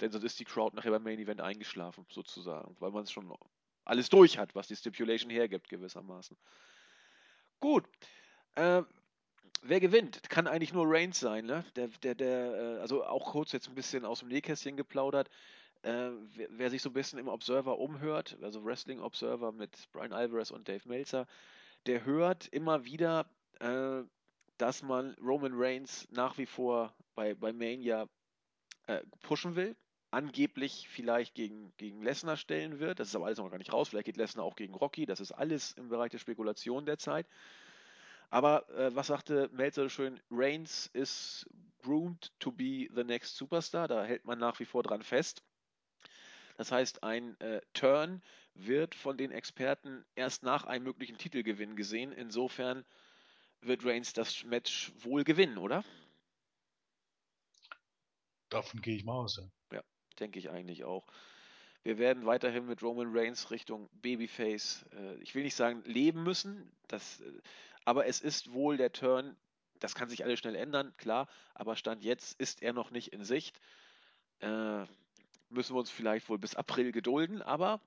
denn 0.00 0.12
sonst 0.12 0.24
ist 0.24 0.40
die 0.40 0.44
Crowd 0.44 0.74
nachher 0.76 0.90
beim 0.92 1.02
Main 1.02 1.18
Event 1.18 1.40
eingeschlafen, 1.40 2.06
sozusagen, 2.10 2.76
weil 2.80 2.90
man 2.92 3.04
es 3.04 3.12
schon 3.12 3.34
alles 3.84 4.08
durch 4.08 4.38
hat, 4.38 4.54
was 4.54 4.68
die 4.68 4.76
Stipulation 4.76 5.30
hergibt, 5.30 5.68
gewissermaßen. 5.68 6.36
Gut. 7.60 7.84
Äh, 8.54 8.82
wer 9.62 9.80
gewinnt? 9.80 10.28
Kann 10.28 10.46
eigentlich 10.46 10.72
nur 10.72 10.84
Reigns 10.86 11.20
sein, 11.20 11.46
ne? 11.46 11.64
Der, 11.76 11.88
der, 12.02 12.14
der, 12.14 12.54
äh, 12.54 12.80
also 12.80 13.04
auch 13.04 13.32
kurz 13.32 13.52
jetzt 13.52 13.68
ein 13.68 13.74
bisschen 13.74 14.04
aus 14.04 14.20
dem 14.20 14.28
Nähkästchen 14.28 14.76
geplaudert. 14.76 15.30
Äh, 15.82 16.10
wer, 16.34 16.48
wer, 16.50 16.70
sich 16.70 16.82
so 16.82 16.90
ein 16.90 16.94
bisschen 16.94 17.18
im 17.18 17.28
Observer 17.28 17.78
umhört, 17.78 18.38
also 18.42 18.64
Wrestling 18.64 19.00
Observer 19.00 19.52
mit 19.52 19.90
Brian 19.92 20.12
Alvarez 20.12 20.50
und 20.50 20.68
Dave 20.68 20.88
Meltzer, 20.88 21.26
der 21.86 22.04
hört 22.04 22.46
immer 22.48 22.84
wieder, 22.84 23.26
äh, 23.58 24.02
dass 24.58 24.82
man 24.82 25.14
Roman 25.14 25.52
Reigns 25.54 26.06
nach 26.10 26.38
wie 26.38 26.46
vor 26.46 26.94
bei, 27.14 27.34
bei 27.34 27.52
Mania 27.52 28.06
äh, 28.86 29.00
pushen 29.22 29.56
will. 29.56 29.76
Angeblich 30.12 30.88
vielleicht 30.88 31.34
gegen, 31.34 31.72
gegen 31.78 32.02
Lesnar 32.02 32.36
stellen 32.36 32.78
wird. 32.78 33.00
Das 33.00 33.08
ist 33.08 33.16
aber 33.16 33.26
alles 33.26 33.38
noch 33.38 33.50
gar 33.50 33.56
nicht 33.58 33.72
raus. 33.72 33.88
Vielleicht 33.88 34.06
geht 34.06 34.18
Lesnar 34.18 34.44
auch 34.44 34.56
gegen 34.56 34.74
Rocky. 34.74 35.06
Das 35.06 35.20
ist 35.20 35.32
alles 35.32 35.72
im 35.72 35.88
Bereich 35.88 36.10
der 36.10 36.18
Spekulation 36.18 36.84
derzeit. 36.84 37.26
Aber 38.32 38.66
äh, 38.70 38.94
was 38.94 39.08
sagte 39.08 39.50
Meltzer 39.52 39.90
schön? 39.90 40.18
Reigns 40.30 40.86
is 40.94 41.46
groomed 41.82 42.32
to 42.38 42.50
be 42.50 42.88
the 42.94 43.04
next 43.04 43.36
Superstar. 43.36 43.88
Da 43.88 44.04
hält 44.04 44.24
man 44.24 44.38
nach 44.38 44.58
wie 44.58 44.64
vor 44.64 44.82
dran 44.82 45.02
fest. 45.02 45.42
Das 46.56 46.72
heißt, 46.72 47.02
ein 47.02 47.38
äh, 47.42 47.60
Turn 47.74 48.22
wird 48.54 48.94
von 48.94 49.18
den 49.18 49.32
Experten 49.32 50.02
erst 50.14 50.44
nach 50.44 50.64
einem 50.64 50.84
möglichen 50.84 51.18
Titelgewinn 51.18 51.76
gesehen. 51.76 52.10
Insofern 52.10 52.86
wird 53.60 53.84
Reigns 53.84 54.14
das 54.14 54.44
Match 54.44 54.92
wohl 55.00 55.24
gewinnen, 55.24 55.58
oder? 55.58 55.84
Davon 58.48 58.80
gehe 58.80 58.96
ich 58.96 59.04
mal 59.04 59.12
aus. 59.12 59.36
Ja, 59.36 59.76
ja 59.76 59.82
denke 60.18 60.38
ich 60.38 60.48
eigentlich 60.48 60.84
auch. 60.84 61.06
Wir 61.82 61.98
werden 61.98 62.24
weiterhin 62.24 62.66
mit 62.66 62.82
Roman 62.82 63.14
Reigns 63.14 63.50
Richtung 63.50 63.90
Babyface, 63.92 64.86
äh, 64.92 65.16
ich 65.16 65.34
will 65.34 65.42
nicht 65.42 65.56
sagen 65.56 65.82
leben 65.84 66.22
müssen, 66.22 66.72
das, 66.86 67.20
äh, 67.20 67.32
aber 67.84 68.06
es 68.06 68.20
ist 68.20 68.52
wohl 68.52 68.76
der 68.76 68.92
Turn, 68.92 69.36
das 69.78 69.94
kann 69.94 70.08
sich 70.08 70.24
alles 70.24 70.38
schnell 70.38 70.54
ändern, 70.54 70.94
klar, 70.96 71.28
aber 71.54 71.76
Stand 71.76 72.02
jetzt 72.02 72.38
ist 72.40 72.62
er 72.62 72.72
noch 72.72 72.90
nicht 72.90 73.12
in 73.12 73.24
Sicht. 73.24 73.60
Äh, 74.40 74.84
müssen 75.48 75.74
wir 75.74 75.80
uns 75.80 75.90
vielleicht 75.90 76.28
wohl 76.28 76.38
bis 76.38 76.54
April 76.54 76.92
gedulden, 76.92 77.42
aber 77.42 77.80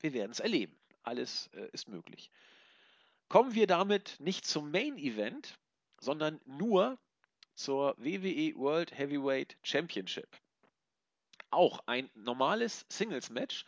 wir 0.00 0.12
werden 0.12 0.32
es 0.32 0.40
erleben. 0.40 0.76
Alles 1.02 1.48
äh, 1.54 1.68
ist 1.72 1.88
möglich. 1.88 2.30
Kommen 3.28 3.54
wir 3.54 3.66
damit 3.66 4.16
nicht 4.20 4.46
zum 4.46 4.70
Main 4.70 4.98
Event, 4.98 5.58
sondern 5.98 6.40
nur 6.44 6.98
zur 7.54 7.94
WWE 7.98 8.54
World 8.56 8.96
Heavyweight 8.96 9.56
Championship. 9.62 10.28
Auch 11.50 11.80
ein 11.86 12.10
normales 12.14 12.84
Singles-Match 12.88 13.64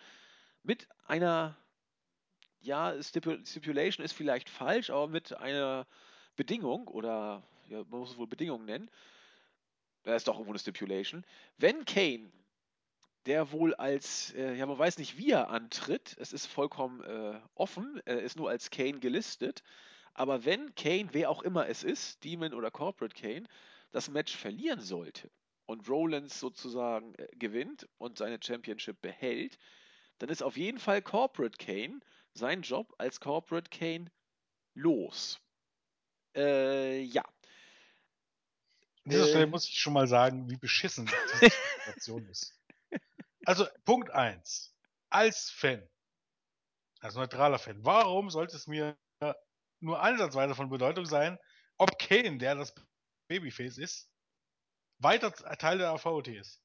mit 0.62 0.88
einer, 1.06 1.56
ja, 2.60 2.94
Stipulation 3.02 4.04
ist 4.04 4.12
vielleicht 4.12 4.48
falsch, 4.48 4.90
aber 4.90 5.08
mit 5.08 5.36
einer 5.36 5.86
Bedingung 6.36 6.88
oder 6.88 7.42
ja, 7.68 7.78
man 7.88 8.00
muss 8.00 8.10
es 8.12 8.18
wohl 8.18 8.26
Bedingung 8.26 8.64
nennen. 8.64 8.90
Da 10.04 10.14
ist 10.14 10.28
doch 10.28 10.34
irgendwo 10.34 10.52
eine 10.52 10.58
Stipulation. 10.58 11.24
Wenn 11.58 11.84
Kane 11.84 12.30
der 13.26 13.50
wohl 13.50 13.74
als, 13.74 14.32
äh, 14.34 14.54
ja, 14.54 14.66
man 14.66 14.78
weiß 14.78 14.98
nicht, 14.98 15.18
wie 15.18 15.32
er 15.32 15.50
antritt. 15.50 16.16
Es 16.18 16.32
ist 16.32 16.46
vollkommen 16.46 17.02
äh, 17.02 17.40
offen. 17.54 18.00
Er 18.04 18.22
ist 18.22 18.36
nur 18.36 18.48
als 18.48 18.70
Kane 18.70 19.00
gelistet. 19.00 19.62
Aber 20.14 20.44
wenn 20.44 20.74
Kane, 20.76 21.08
wer 21.12 21.28
auch 21.30 21.42
immer 21.42 21.68
es 21.68 21.82
ist, 21.82 22.24
Demon 22.24 22.54
oder 22.54 22.70
Corporate 22.70 23.20
Kane, 23.20 23.46
das 23.90 24.08
Match 24.08 24.34
verlieren 24.34 24.80
sollte 24.80 25.30
und 25.66 25.88
Rollins 25.88 26.38
sozusagen 26.38 27.14
äh, 27.16 27.26
gewinnt 27.36 27.88
und 27.98 28.18
seine 28.18 28.38
Championship 28.40 29.00
behält, 29.02 29.58
dann 30.18 30.28
ist 30.28 30.42
auf 30.42 30.56
jeden 30.56 30.78
Fall 30.78 31.02
Corporate 31.02 31.58
Kane 31.58 32.00
sein 32.36 32.62
Job 32.62 32.94
als 32.98 33.20
Corporate 33.20 33.70
Kane 33.70 34.10
los. 34.74 35.40
Äh, 36.34 37.00
ja. 37.02 37.24
An 39.04 39.10
dieser 39.10 39.26
Stelle 39.26 39.44
äh. 39.44 39.46
muss 39.46 39.68
ich 39.68 39.78
schon 39.78 39.92
mal 39.92 40.06
sagen, 40.06 40.48
wie 40.50 40.56
beschissen 40.56 41.06
diese 41.06 41.50
Situation 41.84 42.26
ist. 42.30 42.58
Also 43.44 43.66
Punkt 43.84 44.10
1. 44.10 44.74
Als 45.08 45.50
Fan, 45.50 45.88
als 47.00 47.14
neutraler 47.14 47.58
Fan, 47.58 47.84
warum 47.84 48.28
sollte 48.30 48.56
es 48.56 48.66
mir 48.66 48.98
nur 49.80 50.00
ansatzweise 50.00 50.54
von 50.54 50.68
Bedeutung 50.68 51.06
sein, 51.06 51.38
ob 51.78 51.98
Kane, 51.98 52.38
der 52.38 52.54
das 52.54 52.74
Babyface 53.28 53.78
ist, 53.78 54.10
weiter 54.98 55.32
Teil 55.32 55.78
der 55.78 55.90
AVOT 55.90 56.28
ist? 56.28 56.62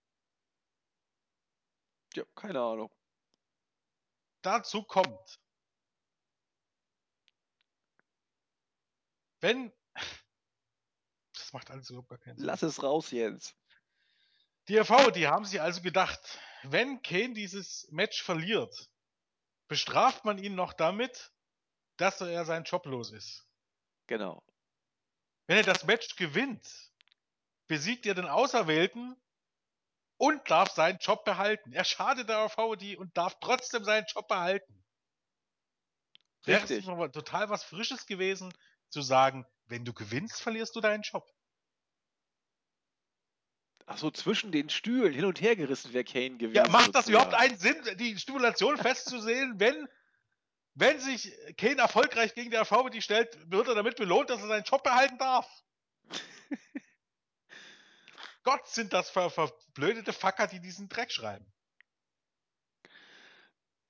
Ja, 2.15 2.24
keine 2.36 2.59
Ahnung. 2.59 2.91
Dazu 4.41 4.84
kommt, 4.84 5.39
wenn. 9.42 9.72
Das 11.34 11.54
macht 11.54 11.70
alles 11.72 11.89
überhaupt 11.89 12.10
gar 12.10 12.20
keinen 12.20 12.38
Sinn. 12.38 12.46
Lass 12.46 12.62
es 12.62 12.82
raus, 12.82 13.12
Jens. 13.12 13.56
Die 14.68 14.78
RV, 14.78 15.12
die 15.12 15.28
haben 15.28 15.46
sich 15.46 15.60
also 15.62 15.82
gedacht, 15.82 16.39
wenn 16.64 17.02
Kane 17.02 17.34
dieses 17.34 17.88
Match 17.92 18.22
verliert, 18.24 18.89
bestraft 19.68 20.24
man 20.24 20.38
ihn 20.38 20.56
noch 20.56 20.74
damit, 20.74 21.32
dass 21.98 22.22
er 22.22 22.46
seinen 22.46 22.64
Job 22.64 22.86
los 22.86 23.12
ist. 23.12 23.48
Genau. 24.08 24.44
Wenn 25.48 25.58
er 25.58 25.64
das 25.64 25.84
Match 25.84 26.16
gewinnt, 26.16 26.66
besiegt 27.68 28.06
er 28.06 28.14
den 28.14 28.28
Auserwählten 28.28 29.16
und 30.18 30.50
darf 30.50 30.72
seinen 30.72 31.00
Job 31.00 31.26
behalten. 31.26 31.74
Er 31.74 31.84
schadet 31.84 32.30
der 32.30 32.46
RVD 32.46 32.96
und 32.98 33.18
darf 33.18 33.39
trotzdem 33.39 33.84
seinen 33.84 34.06
Job 34.06 34.28
behalten. 34.28 34.84
Wäre 36.44 36.64
es 36.64 36.86
total 37.12 37.50
was 37.50 37.64
Frisches 37.64 38.06
gewesen, 38.06 38.54
zu 38.92 39.02
sagen, 39.02 39.46
wenn 39.66 39.86
du 39.86 39.94
gewinnst, 39.94 40.42
verlierst 40.42 40.76
du 40.76 40.82
deinen 40.82 41.02
Job. 41.02 41.28
Ach 43.86 43.98
so, 43.98 44.12
zwischen 44.12 44.52
den 44.52 44.70
Stühlen 44.70 45.14
hin 45.14 45.26
und 45.26 45.42
her 45.42 45.56
gerissen, 45.56 45.89
wer 45.92 46.04
Kane 46.04 46.38
gewinnt. 46.38 46.56
Ja, 46.56 46.70
macht 46.70 46.96
das 46.96 47.10
überhaupt 47.10 47.34
einen 47.34 47.58
Sinn, 47.58 47.78
die 47.98 48.18
Stimulation 48.18 48.78
festzusehen, 48.78 49.56
wenn, 49.60 49.88
wenn 50.76 51.00
sich 51.00 51.34
Kane 51.58 51.82
erfolgreich 51.82 52.34
gegen 52.34 52.52
die 52.52 52.58
RVD 52.58 53.02
stellt, 53.02 53.38
wird 53.52 53.68
er 53.68 53.76
damit 53.76 53.98
belohnt, 53.98 54.30
dass 54.30 54.42
er 54.42 54.48
seinen 54.48 54.64
Job 54.64 54.84
behalten 54.84 55.18
darf? 55.18 55.48
Gott, 58.44 58.68
sind 58.68 58.94
das 58.94 59.10
ver 59.10 59.30
verblödete 59.30 60.14
Facker, 60.14 60.48
die 60.48 60.62
diesen 60.62 60.88
Dreck 60.89 61.12
schreiben. 61.12 61.46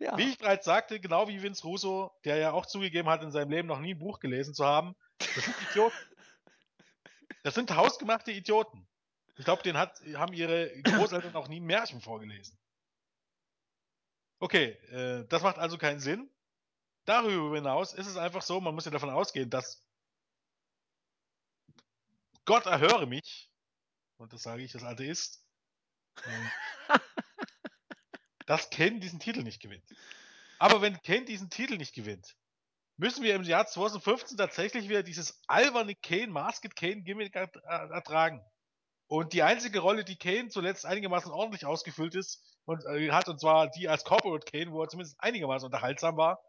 Ja. 0.02 0.18
Wie 0.18 0.30
ich 0.30 0.40
bereits 0.40 0.66
sagte, 0.66 1.00
genau 1.00 1.28
wie 1.28 1.44
Vince 1.44 1.62
Russo, 1.62 2.12
der 2.26 2.38
ja 2.38 2.54
auch 2.54 2.66
zugegeben 2.66 3.08
hat, 3.08 3.22
in 3.22 3.32
seinem 3.32 3.52
Leben 3.52 3.68
noch 3.68 3.80
nie 3.80 3.94
ein 3.94 4.00
Buch 4.00 4.20
gelesen 4.20 4.56
zu 4.56 4.66
haben, 4.66 4.96
das 5.20 5.46
sind 5.46 5.56
Idioten. 5.70 5.98
Das 7.44 7.54
sind 7.54 7.76
hausgemachte 7.76 8.32
Idioten. 8.32 8.88
Ich 9.38 9.46
glaube, 9.46 9.62
den 9.62 9.78
hat, 9.78 10.02
haben 10.16 10.34
ihre 10.34 10.72
Großeltern 10.82 11.36
auch 11.36 11.48
nie 11.48 11.60
Märchen 11.60 12.02
vorgelesen. 12.02 12.58
Okay, 14.40 14.72
äh, 14.90 15.24
das 15.28 15.44
macht 15.44 15.60
also 15.60 15.78
keinen 15.78 16.00
Sinn. 16.00 16.32
Darüber 17.06 17.56
hinaus 17.56 17.94
ist 17.94 18.08
es 18.08 18.18
einfach 18.18 18.42
so, 18.42 18.60
man 18.60 18.74
muss 18.74 18.86
ja 18.86 18.92
davon 18.92 19.12
ausgehen, 19.12 19.52
dass 19.52 19.86
Gott 22.46 22.66
erhöre 22.66 23.06
mich, 23.06 23.52
und 24.18 24.34
das 24.34 24.42
sage 24.42 24.64
ich 24.64 24.74
als 24.74 24.84
Atheist, 24.84 25.46
äh, 26.26 27.00
dass 28.46 28.70
Ken 28.70 29.00
diesen 29.00 29.20
Titel 29.20 29.44
nicht 29.44 29.62
gewinnt. 29.62 29.84
Aber 30.60 30.82
wenn 30.82 31.02
Ken 31.02 31.26
diesen 31.26 31.50
Titel 31.50 31.78
nicht 31.78 31.94
gewinnt, 31.94 32.36
müssen 32.98 33.24
wir 33.24 33.36
im 33.36 33.44
Jahr 33.44 33.66
2015 33.66 34.38
tatsächlich 34.38 34.90
wieder 34.90 35.04
dieses 35.04 35.42
alberne 35.48 35.96
Kane, 35.96 36.28
Masked 36.28 36.76
Kane 36.76 37.02
Gimmick 37.02 37.36
ertragen. 37.36 38.42
Und 39.08 39.34
die 39.34 39.44
einzige 39.44 39.80
Rolle, 39.80 40.06
die 40.06 40.18
Kane 40.18 40.50
zuletzt 40.50 40.86
einigermaßen 40.86 41.32
ordentlich 41.32 41.66
ausgefüllt 41.66 42.16
ist, 42.16 42.52
und 42.66 42.86
äh, 42.86 43.12
hat, 43.12 43.28
und 43.28 43.40
zwar 43.40 43.70
die 43.70 43.90
als 43.90 44.04
Corporate 44.04 44.46
Kane, 44.50 44.72
wo 44.72 44.82
er 44.82 44.88
zumindest 44.88 45.20
einigermaßen 45.20 45.66
unterhaltsam 45.66 46.18
war. 46.18 46.44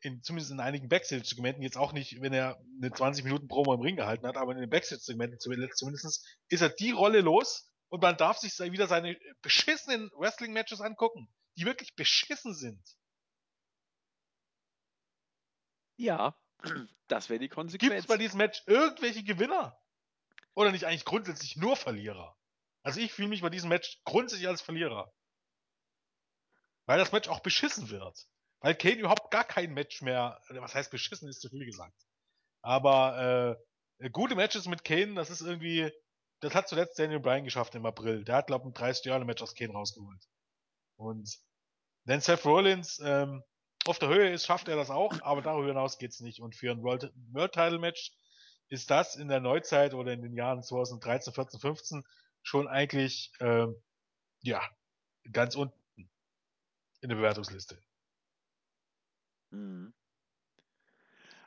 In, 0.00 0.22
zumindest 0.22 0.52
in 0.52 0.60
einigen 0.60 0.88
Backstage-Segmenten, 0.88 1.62
jetzt 1.62 1.78
auch 1.78 1.92
nicht, 1.92 2.20
wenn 2.20 2.32
er 2.32 2.62
eine 2.80 2.92
20 2.92 3.24
Minuten 3.24 3.48
Promo 3.48 3.74
im 3.74 3.80
Ring 3.80 3.96
gehalten 3.96 4.26
hat, 4.26 4.36
aber 4.36 4.52
in 4.52 4.60
den 4.60 4.70
Backstage-Segmenten 4.70 5.38
zumindest 5.40 6.24
ist 6.48 6.60
er 6.60 6.68
die 6.68 6.90
Rolle 6.90 7.22
los 7.22 7.70
und 7.88 8.02
man 8.02 8.16
darf 8.16 8.38
sich 8.38 8.58
wieder 8.58 8.86
seine 8.86 9.18
beschissenen 9.42 10.10
Wrestling-Matches 10.16 10.80
angucken, 10.80 11.32
die 11.56 11.64
wirklich 11.64 11.94
beschissen 11.94 12.54
sind. 12.54 12.82
Ja, 15.98 16.38
das 17.08 17.28
wäre 17.28 17.38
die 17.38 17.48
Gibt 17.48 17.52
es 17.52 17.54
Konsequenz. 17.54 18.06
bei 18.06 18.16
diesem 18.16 18.38
Match 18.38 18.62
irgendwelche 18.66 19.22
Gewinner? 19.22 19.78
Oder 20.54 20.72
nicht 20.72 20.84
eigentlich 20.84 21.04
grundsätzlich 21.04 21.56
nur 21.56 21.76
Verlierer? 21.76 22.36
Also 22.82 23.00
ich 23.00 23.12
fühle 23.12 23.28
mich 23.28 23.42
bei 23.42 23.50
diesem 23.50 23.68
Match 23.68 24.00
grundsätzlich 24.04 24.48
als 24.48 24.62
Verlierer. 24.62 25.12
Weil 26.86 26.98
das 26.98 27.12
Match 27.12 27.28
auch 27.28 27.40
beschissen 27.40 27.90
wird. 27.90 28.26
Weil 28.60 28.74
Kane 28.74 28.96
überhaupt 28.96 29.30
gar 29.30 29.44
kein 29.44 29.74
Match 29.74 30.02
mehr, 30.02 30.40
was 30.48 30.74
heißt 30.74 30.90
beschissen, 30.90 31.28
ist 31.28 31.40
zu 31.40 31.50
viel 31.50 31.66
gesagt. 31.66 31.96
Aber 32.62 33.58
äh, 34.00 34.10
gute 34.10 34.34
Matches 34.34 34.66
mit 34.66 34.84
Kane, 34.84 35.14
das 35.14 35.30
ist 35.30 35.40
irgendwie, 35.40 35.92
das 36.40 36.54
hat 36.54 36.68
zuletzt 36.68 36.98
Daniel 36.98 37.20
Bryan 37.20 37.44
geschafft 37.44 37.74
im 37.74 37.86
April. 37.86 38.24
Der 38.24 38.36
hat, 38.36 38.46
glaube 38.46 38.64
ich, 38.64 38.70
ein 38.70 38.74
30 38.74 39.04
Jahre 39.06 39.24
Match 39.24 39.42
aus 39.42 39.54
Kane 39.54 39.72
rausgeholt. 39.72 40.22
Und 40.96 41.38
wenn 42.04 42.20
Seth 42.20 42.44
Rollins 42.44 43.00
ähm, 43.04 43.42
auf 43.86 43.98
der 43.98 44.08
Höhe 44.08 44.32
ist, 44.32 44.46
schafft 44.46 44.68
er 44.68 44.76
das 44.76 44.90
auch, 44.90 45.20
aber 45.22 45.42
darüber 45.42 45.68
hinaus 45.68 45.98
geht's 45.98 46.20
nicht. 46.20 46.40
Und 46.40 46.54
für 46.54 46.70
ein 46.70 46.82
World, 46.82 47.12
World 47.32 47.52
Title 47.52 47.78
Match 47.78 48.12
ist 48.68 48.90
das 48.90 49.16
in 49.16 49.28
der 49.28 49.40
Neuzeit 49.40 49.94
oder 49.94 50.12
in 50.12 50.22
den 50.22 50.34
Jahren 50.34 50.62
2013, 50.62 51.32
14, 51.32 51.60
15 51.60 52.04
schon 52.42 52.68
eigentlich 52.68 53.32
ähm, 53.40 53.76
ja 54.42 54.62
ganz 55.32 55.56
unten 55.56 55.78
in 57.00 57.08
der 57.08 57.16
Bewertungsliste. 57.16 57.80
Mhm. 59.50 59.94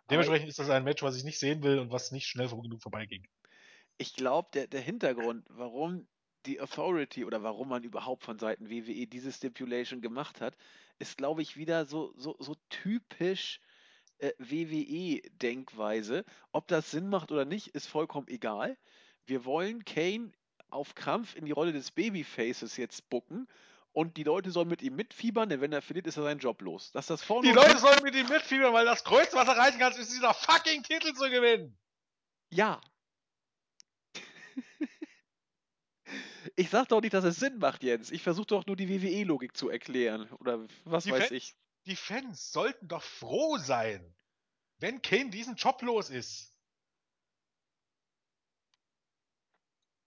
Dementsprechend 0.10 0.50
ist 0.50 0.60
das 0.60 0.70
ein 0.70 0.84
Match, 0.84 1.04
was 1.04 1.16
ich 1.16 1.24
nicht 1.24 1.40
sehen 1.40 1.62
will 1.62 1.80
und 1.80 1.92
was 1.92 2.12
nicht 2.12 2.28
schnell 2.28 2.50
genug 2.50 2.82
vorbeiging. 2.82 3.28
Ich 4.00 4.16
glaube, 4.16 4.50
der, 4.54 4.66
der 4.68 4.82
Hintergrund, 4.82 5.46
warum 5.50 6.08
die 6.46 6.60
Authority 6.62 7.26
oder 7.26 7.44
warum 7.44 7.70
man 7.70 7.84
überhaupt 7.84 8.24
von 8.24 8.40
Seiten 8.40 8.70
WWE 8.70 9.06
diese 9.06 9.32
Stipulation 9.32 10.02
gemacht 10.02 10.42
hat, 10.42 10.56
ist, 10.98 11.18
glaube 11.18 11.42
ich, 11.42 11.58
wieder 11.58 11.86
so, 11.86 12.14
so, 12.16 12.36
so 12.40 12.56
typisch 12.70 13.60
äh, 14.20 14.32
WWE-Denkweise. 14.40 16.26
Ob 16.52 16.68
das 16.68 16.92
Sinn 16.92 17.10
macht 17.10 17.32
oder 17.32 17.46
nicht, 17.46 17.68
ist 17.68 17.88
vollkommen 17.88 18.28
egal. 18.30 18.78
Wir 19.26 19.46
wollen 19.46 19.86
Kane 19.86 20.32
auf 20.70 20.96
Krampf 20.96 21.36
in 21.36 21.46
die 21.46 21.52
Rolle 21.52 21.74
des 21.74 21.92
Babyfaces 21.92 22.78
jetzt 22.78 23.10
bucken 23.10 23.48
und 23.92 24.18
die 24.18 24.24
Leute 24.24 24.52
sollen 24.52 24.68
mit 24.68 24.82
ihm 24.82 24.96
mitfiebern, 24.96 25.50
denn 25.50 25.62
wenn 25.62 25.74
er 25.74 25.82
verliert, 25.82 26.08
ist 26.08 26.18
er 26.18 26.24
seinen 26.24 26.40
Job 26.40 26.62
los. 26.62 26.92
Dass 26.92 27.08
das 27.08 27.24
vorne 27.24 27.48
Die 27.48 27.54
Leute 27.54 27.78
sollen 27.80 28.04
mit 28.04 28.16
ihm 28.16 28.28
mitfiebern, 28.28 28.72
weil 28.72 28.86
das 28.86 29.04
Größte, 29.04 29.36
was 29.36 29.48
er 29.48 29.56
erreichen 29.56 29.80
kann, 29.80 29.94
ist 29.94 30.14
dieser 30.14 30.34
fucking 30.34 30.84
Titel 30.84 31.14
zu 31.14 31.30
gewinnen. 31.30 31.78
Ja. 32.50 32.80
Ich 36.56 36.70
sag 36.70 36.88
doch 36.88 37.02
nicht, 37.02 37.14
dass 37.14 37.24
es 37.24 37.38
Sinn 37.38 37.60
macht, 37.60 37.84
Jens. 37.84 38.12
Ich 38.12 38.24
versuche 38.24 38.48
doch 38.48 38.66
nur 38.66 38.76
die 38.76 38.90
WWE-Logik 38.90 39.56
zu 39.56 39.70
erklären. 39.70 40.30
Oder 40.40 40.68
was 40.86 41.04
Die 41.04 41.12
weiß 41.12 41.20
Fans, 41.28 41.32
ich. 41.32 41.56
die 41.86 41.96
Fans 41.96 42.52
sollten 42.52 42.88
doch 42.88 43.04
froh 43.04 43.58
sein, 43.58 44.16
wenn 44.80 45.02
Kane 45.02 45.30
diesen 45.30 45.56
Job 45.56 45.82
los 45.84 46.10
ist. 46.10 46.54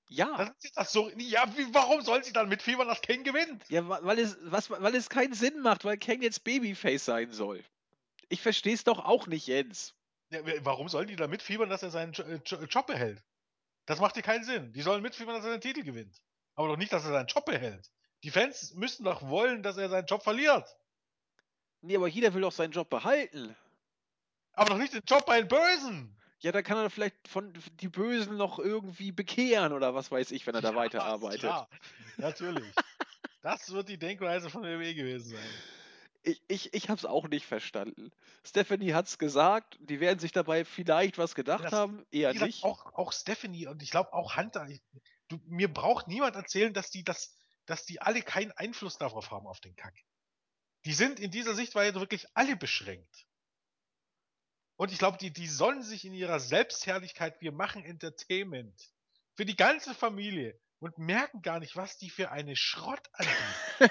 Ja. 0.08 0.36
Das 0.36 0.64
ist 0.64 0.76
das 0.76 0.92
so. 0.92 1.10
Ja, 1.16 1.56
wie, 1.56 1.72
warum 1.72 2.02
sollen 2.02 2.22
sie 2.22 2.32
dann 2.32 2.48
mitfiebern, 2.48 2.86
dass 2.88 3.00
Kane 3.00 3.22
gewinnt? 3.22 3.64
Ja, 3.70 3.88
weil 3.88 4.18
es, 4.18 4.36
was, 4.42 4.68
weil 4.70 4.94
es 4.94 5.08
keinen 5.08 5.32
Sinn 5.34 5.60
macht, 5.60 5.84
weil 5.84 5.96
Kane 5.96 6.22
jetzt 6.22 6.44
Babyface 6.44 7.04
sein 7.04 7.32
soll. 7.32 7.64
Ich 8.28 8.42
verstehe 8.42 8.74
es 8.74 8.84
doch 8.84 8.98
auch 9.04 9.26
nicht, 9.26 9.46
Jens. 9.46 9.94
Ja, 10.30 10.40
warum 10.64 10.88
sollen 10.88 11.08
die 11.08 11.16
da 11.16 11.28
mitfiebern, 11.28 11.70
dass 11.70 11.82
er 11.82 11.90
seinen 11.90 12.12
Jo- 12.12 12.24
äh, 12.24 12.40
Jo- 12.44 12.62
Job 12.64 12.86
behält? 12.86 13.22
Das 13.86 14.00
macht 14.00 14.16
dir 14.16 14.22
keinen 14.22 14.44
Sinn. 14.44 14.72
Die 14.72 14.82
sollen 14.82 15.02
mitfiebern, 15.02 15.34
dass 15.34 15.44
er 15.44 15.52
den 15.52 15.60
Titel 15.60 15.82
gewinnt. 15.82 16.22
Aber 16.54 16.68
doch 16.68 16.76
nicht, 16.76 16.92
dass 16.92 17.04
er 17.04 17.10
seinen 17.10 17.26
Job 17.26 17.44
behält. 17.44 17.90
Die 18.22 18.30
Fans 18.30 18.74
müssen 18.74 19.04
doch 19.04 19.22
wollen, 19.22 19.62
dass 19.62 19.76
er 19.76 19.88
seinen 19.88 20.06
Job 20.06 20.22
verliert. 20.22 20.68
Nee, 21.80 21.96
aber 21.96 22.06
jeder 22.06 22.32
will 22.34 22.42
doch 22.42 22.52
seinen 22.52 22.72
Job 22.72 22.88
behalten. 22.88 23.56
Aber 24.52 24.70
doch 24.70 24.78
nicht 24.78 24.92
den 24.92 25.02
Job 25.06 25.26
bei 25.26 25.40
den 25.40 25.48
Bösen. 25.48 26.16
Ja, 26.40 26.52
dann 26.52 26.64
kann 26.64 26.78
er 26.78 26.90
vielleicht 26.90 27.28
von 27.28 27.52
die 27.80 27.88
Bösen 27.88 28.36
noch 28.36 28.58
irgendwie 28.58 29.12
bekehren 29.12 29.72
oder 29.72 29.94
was 29.94 30.10
weiß 30.10 30.32
ich, 30.32 30.46
wenn 30.46 30.54
er 30.54 30.60
da 30.60 30.70
Ja, 30.70 30.76
weiterarbeitet. 30.76 31.40
Klar, 31.40 31.68
natürlich. 32.16 32.74
das 33.42 33.70
wird 33.72 33.88
die 33.88 33.98
Denkweise 33.98 34.50
von 34.50 34.62
WWE 34.62 34.94
gewesen 34.94 35.36
sein. 35.36 35.50
Ich, 36.24 36.40
ich, 36.46 36.74
ich 36.74 36.88
hab's 36.88 37.04
auch 37.04 37.26
nicht 37.28 37.46
verstanden. 37.46 38.12
Stephanie 38.44 38.94
hat's 38.94 39.18
gesagt, 39.18 39.76
die 39.80 39.98
werden 39.98 40.20
sich 40.20 40.30
dabei 40.32 40.64
vielleicht 40.64 41.18
was 41.18 41.34
gedacht 41.34 41.64
Das- 41.64 41.72
haben, 41.72 42.06
eher 42.10 42.32
gesagt, 42.32 42.46
nicht. 42.48 42.64
auch, 42.64 42.86
auch 42.94 43.12
Stephanie 43.12 43.66
und 43.66 43.82
ich 43.82 43.90
glaube 43.90 44.12
auch 44.12 44.36
Hunter. 44.36 44.68
Ich, 44.68 44.80
du, 45.28 45.40
mir 45.46 45.72
braucht 45.72 46.06
niemand 46.06 46.36
erzählen, 46.36 46.72
dass 46.72 46.90
die, 46.90 47.02
das, 47.02 47.34
dass 47.66 47.86
die 47.86 48.00
alle 48.00 48.22
keinen 48.22 48.52
Einfluss 48.52 48.98
darauf 48.98 49.30
haben, 49.32 49.46
auf 49.48 49.60
den 49.60 49.74
Kack. 49.74 49.94
Die 50.84 50.92
sind 50.94 51.18
in 51.18 51.30
dieser 51.32 51.54
Sichtweise 51.54 51.98
wirklich 52.00 52.26
alle 52.34 52.56
beschränkt. 52.56 53.26
Und 54.76 54.92
ich 54.92 54.98
glaube, 54.98 55.18
die, 55.18 55.32
die 55.32 55.46
sollen 55.48 55.82
sich 55.82 56.04
in 56.04 56.14
ihrer 56.14 56.40
Selbstherrlichkeit, 56.40 57.40
wir 57.40 57.52
machen 57.52 57.84
Entertainment 57.84 58.92
für 59.34 59.44
die 59.44 59.56
ganze 59.56 59.94
Familie 59.94 60.58
und 60.82 60.98
merken 60.98 61.42
gar 61.42 61.60
nicht, 61.60 61.76
was 61.76 61.96
die 61.96 62.10
für 62.10 62.32
eine 62.32 62.56
Schrott 62.56 63.08
anbieten. 63.12 63.90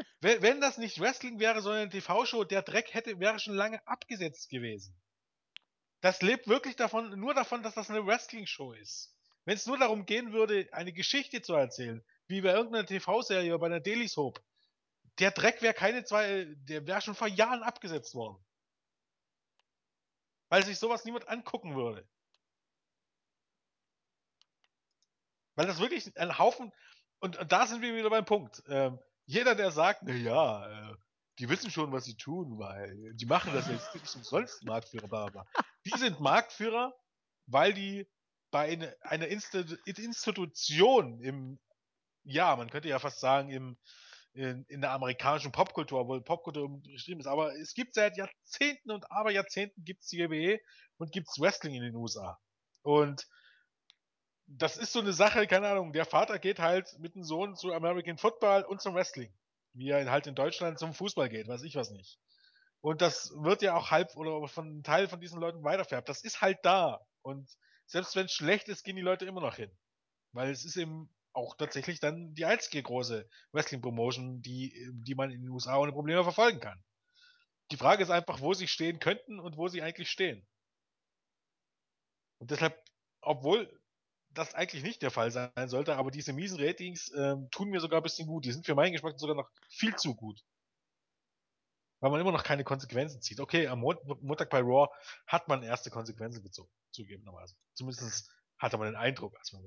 wenn, 0.20 0.40
wenn 0.40 0.60
das 0.60 0.78
nicht 0.78 0.98
Wrestling 0.98 1.38
wäre, 1.38 1.60
sondern 1.60 1.82
eine 1.82 1.90
TV-Show, 1.90 2.44
der 2.44 2.62
Dreck 2.62 2.94
hätte, 2.94 3.20
wäre 3.20 3.38
schon 3.38 3.54
lange 3.54 3.86
abgesetzt 3.86 4.48
gewesen. 4.48 4.98
Das 6.00 6.22
lebt 6.22 6.48
wirklich 6.48 6.76
davon, 6.76 7.18
nur 7.20 7.34
davon, 7.34 7.62
dass 7.62 7.74
das 7.74 7.90
eine 7.90 8.06
Wrestling-Show 8.06 8.72
ist. 8.72 9.14
Wenn 9.44 9.56
es 9.56 9.66
nur 9.66 9.76
darum 9.76 10.06
gehen 10.06 10.32
würde, 10.32 10.66
eine 10.72 10.94
Geschichte 10.94 11.42
zu 11.42 11.52
erzählen, 11.52 12.02
wie 12.26 12.40
bei 12.40 12.52
irgendeiner 12.52 12.86
TV-Serie 12.86 13.50
oder 13.50 13.60
bei 13.60 13.66
einer 13.66 13.80
Daily 13.80 14.08
Soap, 14.08 14.42
der 15.18 15.30
Dreck 15.30 15.60
wäre 15.60 15.74
keine 15.74 16.04
zwei, 16.04 16.46
der 16.56 16.86
wäre 16.86 17.02
schon 17.02 17.14
vor 17.14 17.28
Jahren 17.28 17.62
abgesetzt 17.62 18.14
worden. 18.14 18.42
Weil 20.48 20.64
sich 20.64 20.78
sowas 20.78 21.04
niemand 21.04 21.28
angucken 21.28 21.76
würde. 21.76 22.08
Weil 25.54 25.66
das 25.66 25.80
wirklich 25.80 26.16
ein 26.18 26.38
Haufen, 26.38 26.72
und, 27.20 27.38
und 27.38 27.52
da 27.52 27.66
sind 27.66 27.80
wir 27.80 27.94
wieder 27.94 28.10
beim 28.10 28.24
Punkt. 28.24 28.62
Ähm, 28.68 28.98
jeder, 29.26 29.54
der 29.54 29.70
sagt, 29.70 30.02
na 30.02 30.12
ja, 30.12 30.90
äh, 30.90 30.94
die 31.38 31.48
wissen 31.48 31.70
schon, 31.70 31.92
was 31.92 32.04
sie 32.04 32.16
tun, 32.16 32.58
weil 32.58 33.14
die 33.14 33.26
machen 33.26 33.52
das 33.54 33.68
jetzt 33.68 33.94
nicht 33.94 34.14
umsonst 34.14 34.64
Marktführer, 34.64 35.08
bla 35.08 35.26
bla. 35.26 35.46
Die 35.84 35.98
sind 35.98 36.20
Marktführer, 36.20 36.94
weil 37.46 37.72
die 37.72 38.06
bei 38.50 38.70
eine, 38.70 38.96
einer 39.00 39.26
Insti 39.28 39.64
Institution 39.84 41.20
im, 41.20 41.58
ja, 42.22 42.54
man 42.54 42.70
könnte 42.70 42.88
ja 42.88 42.98
fast 42.98 43.20
sagen, 43.20 43.50
im, 43.50 43.76
in, 44.32 44.64
in 44.68 44.80
der 44.80 44.92
amerikanischen 44.92 45.50
Popkultur, 45.50 46.00
obwohl 46.00 46.22
Popkultur 46.22 46.64
umschrieben 46.64 47.20
ist, 47.20 47.26
aber 47.26 47.54
es 47.56 47.74
gibt 47.74 47.94
seit 47.94 48.16
Jahrzehnten 48.16 48.90
und 48.90 49.10
Aberjahrzehnten 49.10 49.84
gibt's 49.84 50.08
die 50.08 50.18
WWE 50.18 50.60
und 50.98 51.10
gibt's 51.10 51.40
Wrestling 51.40 51.74
in 51.74 51.82
den 51.82 51.96
USA. 51.96 52.38
Und 52.82 53.26
das 54.46 54.76
ist 54.76 54.92
so 54.92 55.00
eine 55.00 55.12
Sache, 55.12 55.46
keine 55.46 55.68
Ahnung, 55.68 55.92
der 55.92 56.04
Vater 56.04 56.38
geht 56.38 56.58
halt 56.58 56.98
mit 56.98 57.14
dem 57.14 57.24
Sohn 57.24 57.56
zu 57.56 57.72
American 57.72 58.18
Football 58.18 58.62
und 58.62 58.80
zum 58.80 58.94
Wrestling. 58.94 59.32
Wie 59.72 59.88
er 59.88 60.10
halt 60.10 60.26
in 60.26 60.34
Deutschland 60.34 60.78
zum 60.78 60.94
Fußball 60.94 61.28
geht, 61.28 61.48
weiß 61.48 61.62
ich 61.62 61.74
was 61.74 61.90
nicht. 61.90 62.18
Und 62.80 63.00
das 63.00 63.32
wird 63.36 63.62
ja 63.62 63.74
auch 63.74 63.90
halb 63.90 64.14
oder 64.16 64.46
von 64.46 64.66
einem 64.66 64.82
Teil 64.82 65.08
von 65.08 65.20
diesen 65.20 65.40
Leuten 65.40 65.64
weiterfärbt. 65.64 66.08
Das 66.08 66.22
ist 66.22 66.42
halt 66.42 66.58
da. 66.62 67.00
Und 67.22 67.48
selbst 67.86 68.14
wenn 68.14 68.26
es 68.26 68.32
schlecht 68.32 68.68
ist, 68.68 68.84
gehen 68.84 68.96
die 68.96 69.02
Leute 69.02 69.24
immer 69.24 69.40
noch 69.40 69.56
hin. 69.56 69.70
Weil 70.32 70.50
es 70.50 70.64
ist 70.64 70.76
eben 70.76 71.08
auch 71.32 71.56
tatsächlich 71.56 71.98
dann 71.98 72.34
die 72.34 72.44
einzige 72.44 72.82
große 72.82 73.28
Wrestling-Promotion, 73.52 74.42
die, 74.42 74.90
die 74.92 75.14
man 75.14 75.30
in 75.30 75.40
den 75.40 75.50
USA 75.50 75.78
ohne 75.78 75.92
Probleme 75.92 76.22
verfolgen 76.22 76.60
kann. 76.60 76.82
Die 77.70 77.76
Frage 77.76 78.02
ist 78.02 78.10
einfach, 78.10 78.40
wo 78.40 78.52
sie 78.52 78.68
stehen 78.68 79.00
könnten 79.00 79.40
und 79.40 79.56
wo 79.56 79.68
sie 79.68 79.82
eigentlich 79.82 80.10
stehen. 80.10 80.46
Und 82.38 82.50
deshalb, 82.50 82.78
obwohl 83.22 83.80
das 84.34 84.54
eigentlich 84.54 84.82
nicht 84.82 85.02
der 85.02 85.10
Fall 85.10 85.30
sein 85.30 85.68
sollte, 85.68 85.96
aber 85.96 86.10
diese 86.10 86.32
miesen 86.32 86.60
Ratings 86.60 87.12
ähm, 87.16 87.48
tun 87.50 87.70
mir 87.70 87.80
sogar 87.80 88.00
ein 88.00 88.02
bisschen 88.02 88.26
gut. 88.26 88.44
Die 88.44 88.52
sind 88.52 88.66
für 88.66 88.74
meinen 88.74 88.92
Geschmack 88.92 89.18
sogar 89.18 89.36
noch 89.36 89.48
viel 89.68 89.94
zu 89.96 90.14
gut. 90.14 90.44
Weil 92.00 92.10
man 92.10 92.20
immer 92.20 92.32
noch 92.32 92.44
keine 92.44 92.64
Konsequenzen 92.64 93.22
zieht. 93.22 93.40
Okay, 93.40 93.66
am 93.66 93.80
Mon 93.80 93.96
Montag 94.20 94.50
bei 94.50 94.60
Raw 94.60 94.88
hat 95.26 95.48
man 95.48 95.62
erste 95.62 95.90
Konsequenzen 95.90 96.42
gezogen, 96.42 96.70
zugegebenermaßen. 96.90 97.56
Zumindest 97.74 98.30
hatte 98.58 98.76
man 98.76 98.88
den 98.88 98.96
Eindruck, 98.96 99.36
als 99.38 99.52
man 99.52 99.62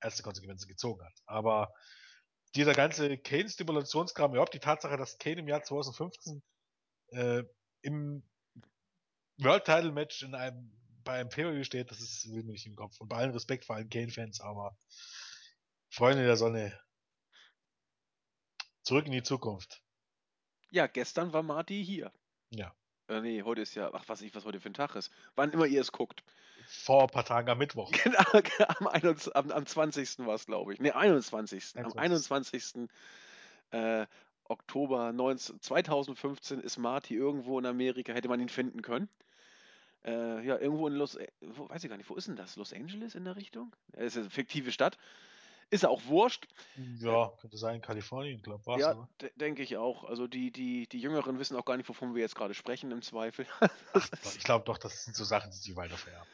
erste 0.00 0.22
Konsequenzen 0.22 0.68
gezogen 0.68 1.04
hat. 1.04 1.14
Aber 1.26 1.72
dieser 2.54 2.74
ganze 2.74 3.18
Kane-Stimulationskram, 3.18 4.32
überhaupt 4.32 4.54
die 4.54 4.58
Tatsache, 4.58 4.96
dass 4.96 5.18
Kane 5.18 5.40
im 5.40 5.48
Jahr 5.48 5.62
2015 5.62 6.42
äh, 7.08 7.42
im 7.82 8.22
World 9.38 9.64
Title 9.64 9.92
Match 9.92 10.22
in 10.22 10.34
einem 10.34 10.72
bei 11.04 11.20
einem 11.20 11.28
pay 11.28 11.64
steht, 11.64 11.90
das 11.90 12.00
ist 12.00 12.30
will 12.30 12.42
mir 12.42 12.52
nicht 12.52 12.66
im 12.66 12.76
Kopf. 12.76 13.00
Und 13.00 13.08
bei 13.08 13.16
allen 13.16 13.32
Respekt 13.32 13.64
vor 13.64 13.76
allen 13.76 13.88
Kane-Fans, 13.88 14.40
aber 14.40 14.76
Freunde 15.90 16.24
der 16.24 16.36
Sonne, 16.36 16.78
Zurück 18.82 19.06
in 19.06 19.12
die 19.12 19.22
Zukunft. 19.22 19.80
Ja, 20.70 20.86
gestern 20.86 21.32
war 21.32 21.42
Marty 21.42 21.84
hier. 21.84 22.12
Ja. 22.50 22.74
Äh, 23.08 23.20
nee, 23.20 23.42
heute 23.42 23.62
ist 23.62 23.74
ja, 23.74 23.90
ach, 23.92 24.04
was 24.08 24.22
ich, 24.22 24.34
was 24.34 24.44
heute 24.44 24.60
für 24.60 24.70
ein 24.70 24.74
Tag 24.74 24.96
ist. 24.96 25.12
Wann 25.36 25.52
immer 25.52 25.66
ihr 25.66 25.80
es 25.80 25.92
guckt. 25.92 26.24
Vor 26.66 27.02
ein 27.02 27.08
paar 27.08 27.24
Tagen 27.24 27.48
am 27.48 27.58
Mittwoch. 27.58 27.92
Genau, 28.02 28.18
am, 28.78 28.88
21, 28.88 29.36
am, 29.36 29.50
am 29.50 29.66
20. 29.66 30.20
war 30.20 30.34
es, 30.34 30.46
glaube 30.46 30.72
ich. 30.72 30.80
Nee, 30.80 30.90
21. 30.90 31.76
Am 31.76 31.92
21.. 31.92 32.74
21. 32.74 32.88
Äh, 33.70 34.06
Oktober 34.44 35.12
19, 35.12 35.60
2015 35.60 36.60
ist 36.60 36.76
Marty 36.76 37.14
irgendwo 37.14 37.58
in 37.58 37.66
Amerika, 37.66 38.12
hätte 38.12 38.28
man 38.28 38.40
ihn 38.40 38.48
finden 38.48 38.82
können. 38.82 39.08
Äh, 40.04 40.44
ja, 40.44 40.58
irgendwo 40.58 40.88
in 40.88 40.94
Los, 40.94 41.18
wo, 41.40 41.68
weiß 41.68 41.84
ich 41.84 41.90
gar 41.90 41.96
nicht, 41.96 42.10
wo 42.10 42.16
ist 42.16 42.28
denn 42.28 42.36
das? 42.36 42.56
Los 42.56 42.72
Angeles 42.72 43.14
in 43.14 43.24
der 43.24 43.36
Richtung? 43.36 43.74
Ja, 43.96 44.02
ist 44.02 44.16
eine 44.16 44.30
fiktive 44.30 44.72
Stadt. 44.72 44.98
Ist 45.70 45.84
ja 45.84 45.88
auch 45.88 46.04
wurscht. 46.04 46.48
Ja, 46.98 47.32
könnte 47.40 47.56
sein, 47.56 47.80
Kalifornien, 47.80 48.42
glaube 48.42 48.62
ich. 48.66 48.80
Ja, 48.80 49.08
de 49.22 49.30
denke 49.36 49.62
ich 49.62 49.78
auch. 49.78 50.04
Also 50.04 50.26
die, 50.26 50.50
die, 50.50 50.86
die 50.86 51.00
Jüngeren 51.00 51.38
wissen 51.38 51.56
auch 51.56 51.64
gar 51.64 51.78
nicht, 51.78 51.88
wovon 51.88 52.14
wir 52.14 52.20
jetzt 52.20 52.34
gerade 52.34 52.52
sprechen, 52.52 52.90
im 52.90 53.00
Zweifel. 53.00 53.46
Ach, 53.94 54.08
ich 54.36 54.44
glaube 54.44 54.66
doch, 54.66 54.76
das 54.76 55.04
sind 55.04 55.16
so 55.16 55.24
Sachen, 55.24 55.50
die 55.50 55.56
sie 55.56 55.74
weiter 55.74 55.96
vererben. 55.96 56.28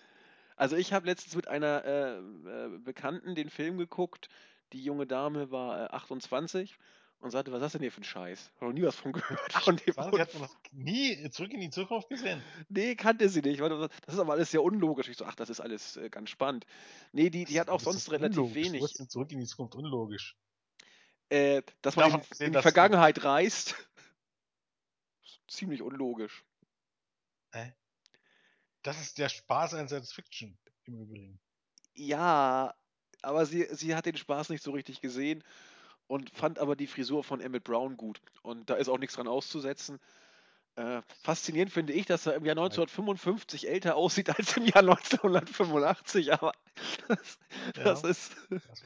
Also 0.57 0.75
ich 0.75 0.93
habe 0.93 1.07
letztens 1.07 1.37
mit 1.37 1.47
einer 1.47 1.85
äh, 1.85 2.19
äh, 2.19 2.79
Bekannten 2.79 3.37
den 3.37 3.49
Film 3.49 3.79
geguckt. 3.79 4.29
Die 4.73 4.83
junge 4.83 5.07
Dame 5.07 5.53
war 5.53 5.85
äh, 5.85 5.95
28 5.95 6.77
und 7.21 7.31
sagte, 7.31 7.51
was 7.51 7.59
ist 7.59 7.63
das 7.63 7.73
denn 7.73 7.81
hier 7.83 7.93
für 7.93 8.01
ein 8.01 8.05
Scheiß? 8.05 8.51
Habe 8.57 8.67
noch 8.67 8.73
nie 8.73 8.83
was 8.83 8.97
von 8.97 9.13
gehört. 9.13 9.53
Von 9.53 9.77
dem 9.77 9.97
was? 9.97 10.07
Sie 10.15 10.21
hat 10.21 10.35
noch 10.35 10.55
nie 10.73 11.31
zurück 11.31 11.53
in 11.53 11.61
die 11.61 11.71
Zukunft 11.71 12.09
gesehen? 12.09 12.43
Nee, 12.69 12.95
kannte 12.95 13.29
sie 13.29 13.43
nicht. 13.43 13.61
Das 13.61 14.15
ist 14.15 14.21
aber 14.21 14.35
alles 14.35 14.51
sehr 14.51 14.63
unlogisch. 14.63 15.09
Ich 15.09 15.17
so, 15.17 15.25
ach, 15.25 15.35
das 15.35 15.51
ist 15.51 15.61
alles 15.61 15.97
äh, 15.97 16.11
ganz 16.11 16.31
spannend. 16.31 16.65
Nee, 17.13 17.31
die, 17.31 17.45
die 17.45 17.61
hat 17.61 17.71
auch 17.71 17.81
sonst 17.81 18.11
relativ 18.13 18.39
unlogisch. 18.39 18.65
wenig. 18.67 18.83
Was 18.83 18.95
ist 18.97 19.11
zurück 19.11 19.33
in 19.33 19.41
die 19.41 19.47
Zukunft 19.47 19.75
unlogisch? 19.75 20.37
Äh, 21.29 21.63
dass 21.83 21.97
man 21.97 22.15
in, 22.15 22.23
sehen, 22.33 22.47
in, 22.47 22.53
die 22.53 22.63
Vergangenheit 22.63 23.25
reist. 23.25 23.75
Ziemlich 25.49 25.83
unlogisch. 25.83 26.45
Hä? 27.53 27.75
Das 28.83 29.01
ist 29.01 29.19
der 29.19 29.29
Spaß 29.29 29.75
an 29.75 29.89
Science 29.89 30.13
Fiction 30.13 30.57
im 30.85 31.01
Übrigen. 31.01 31.41
Ja, 31.95 32.75
aber 33.23 33.45
sie, 33.45 33.67
sie 33.73 33.97
hat 33.97 34.07
den 34.07 34.17
Spaß 34.17 34.51
nicht 34.51 34.63
so 34.63 34.71
richtig 34.71 35.01
gesehen 35.01 35.43
und 36.09 36.31
fand 36.31 36.59
aber 36.59 36.75
die 36.75 36.87
Frisur 36.89 37.23
von 37.23 37.41
Emmett 37.41 37.65
Brown 37.65 37.97
gut. 37.97 38.21
Und 38.43 38.69
da 38.69 38.75
ist 38.75 38.89
auch 38.89 38.99
nichts 38.99 39.15
dran 39.15 39.29
auszusetzen. 39.29 40.01
Äh, 40.75 41.03
faszinierend 41.23 41.73
finde 41.73 41.93
ich, 41.93 42.07
dass 42.07 42.27
er 42.27 42.35
im 42.35 42.45
Jahr 42.45 42.57
1955 42.57 43.69
älter 43.69 43.97
aussieht 43.97 44.31
als 44.31 44.57
im 44.57 44.65
Jahr 44.65 44.79
1985, 44.79 46.33
aber 46.35 46.53
das, 47.09 47.39
ja, 47.77 47.85
das 47.85 48.05
ist. 48.05 48.37
Das 48.49 48.83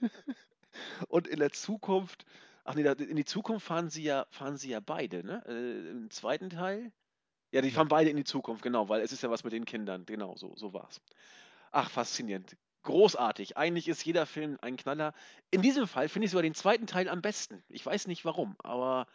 und 1.08 1.26
in 1.26 1.40
der 1.40 1.50
Zukunft, 1.50 2.24
ach 2.64 2.74
nee, 2.74 2.82
in 2.82 3.16
die 3.16 3.24
Zukunft 3.24 3.66
fahren 3.66 3.90
sie 3.90 4.04
ja, 4.04 4.26
fahren 4.30 4.56
sie 4.56 4.70
ja 4.70 4.80
beide, 4.80 5.24
ne? 5.24 5.42
Äh, 5.46 5.90
Im 5.90 6.10
zweiten 6.10 6.50
Teil. 6.50 6.92
Ja, 7.50 7.62
die 7.62 7.70
fahren 7.70 7.88
beide 7.88 8.10
in 8.10 8.16
die 8.16 8.24
Zukunft, 8.24 8.62
genau, 8.62 8.88
weil 8.88 9.00
es 9.00 9.10
ist 9.10 9.22
ja 9.22 9.30
was 9.30 9.42
mit 9.42 9.52
den 9.52 9.64
Kindern. 9.64 10.04
Genau, 10.06 10.36
so, 10.36 10.54
so 10.54 10.72
war's. 10.72 11.00
Ach, 11.72 11.90
faszinierend. 11.90 12.56
Großartig. 12.88 13.58
Eigentlich 13.58 13.86
ist 13.86 14.02
jeder 14.06 14.24
Film 14.24 14.56
ein 14.62 14.78
Knaller. 14.78 15.12
In 15.50 15.60
diesem 15.60 15.86
Fall 15.86 16.08
finde 16.08 16.24
ich 16.24 16.30
sogar 16.30 16.42
den 16.42 16.54
zweiten 16.54 16.86
Teil 16.86 17.10
am 17.10 17.20
besten. 17.20 17.62
Ich 17.68 17.84
weiß 17.84 18.06
nicht 18.06 18.24
warum, 18.24 18.56
aber 18.62 19.06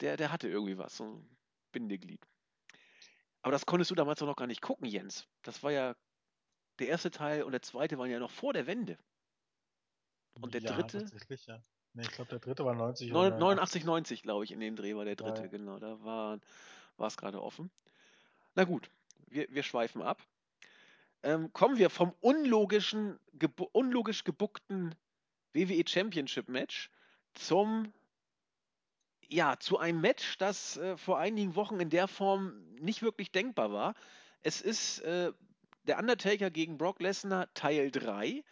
der, 0.00 0.16
der 0.16 0.32
hatte 0.32 0.48
irgendwie 0.48 0.78
was, 0.78 0.96
so 0.96 1.04
ein 1.04 1.36
Bindeglied. 1.72 2.26
Aber 3.42 3.52
das 3.52 3.66
konntest 3.66 3.90
du 3.90 3.94
damals 3.94 4.20
doch 4.20 4.26
noch 4.26 4.36
gar 4.36 4.46
nicht 4.46 4.62
gucken, 4.62 4.86
Jens. 4.86 5.28
Das 5.42 5.62
war 5.62 5.72
ja 5.72 5.94
der 6.78 6.88
erste 6.88 7.10
Teil 7.10 7.42
und 7.42 7.52
der 7.52 7.60
zweite 7.60 7.98
waren 7.98 8.08
ja 8.08 8.18
noch 8.18 8.30
vor 8.30 8.54
der 8.54 8.66
Wende. 8.66 8.96
Und 10.40 10.54
der 10.54 10.62
ja, 10.62 10.72
dritte? 10.72 11.00
Tatsächlich, 11.00 11.44
ja. 11.44 11.62
Nee, 11.92 12.00
ich 12.00 12.12
glaube, 12.12 12.30
der 12.30 12.38
dritte 12.38 12.64
war 12.64 12.74
90 12.74 13.12
89, 13.12 13.38
89, 13.38 13.84
90, 13.84 14.22
glaube 14.22 14.44
ich, 14.44 14.52
in 14.52 14.60
dem 14.60 14.74
Dreh 14.74 14.96
war 14.96 15.04
der 15.04 15.16
dritte, 15.16 15.42
ja. 15.42 15.48
genau. 15.48 15.78
Da 15.78 16.02
war 16.02 16.40
es 17.06 17.18
gerade 17.18 17.42
offen. 17.42 17.70
Na 18.54 18.64
gut, 18.64 18.88
wir, 19.26 19.46
wir 19.50 19.62
schweifen 19.62 20.00
ab. 20.00 20.22
Ähm, 21.26 21.52
kommen 21.52 21.76
wir 21.76 21.90
vom 21.90 22.14
unlogischen, 22.20 23.18
gebu 23.32 23.66
unlogisch 23.72 24.22
gebuckten 24.22 24.94
WWE 25.54 25.82
Championship 25.84 26.48
Match 26.48 26.88
zum 27.34 27.92
ja, 29.28 29.58
zu 29.58 29.76
einem 29.76 30.00
Match, 30.00 30.38
das 30.38 30.76
äh, 30.76 30.96
vor 30.96 31.18
einigen 31.18 31.56
Wochen 31.56 31.80
in 31.80 31.90
der 31.90 32.06
Form 32.06 32.62
nicht 32.78 33.02
wirklich 33.02 33.32
denkbar 33.32 33.72
war. 33.72 33.94
Es 34.42 34.60
ist 34.60 35.00
äh, 35.00 35.32
der 35.82 35.98
Undertaker 35.98 36.48
gegen 36.48 36.78
Brock 36.78 37.00
Lesnar 37.00 37.52
Teil 37.54 37.90
3 37.90 38.44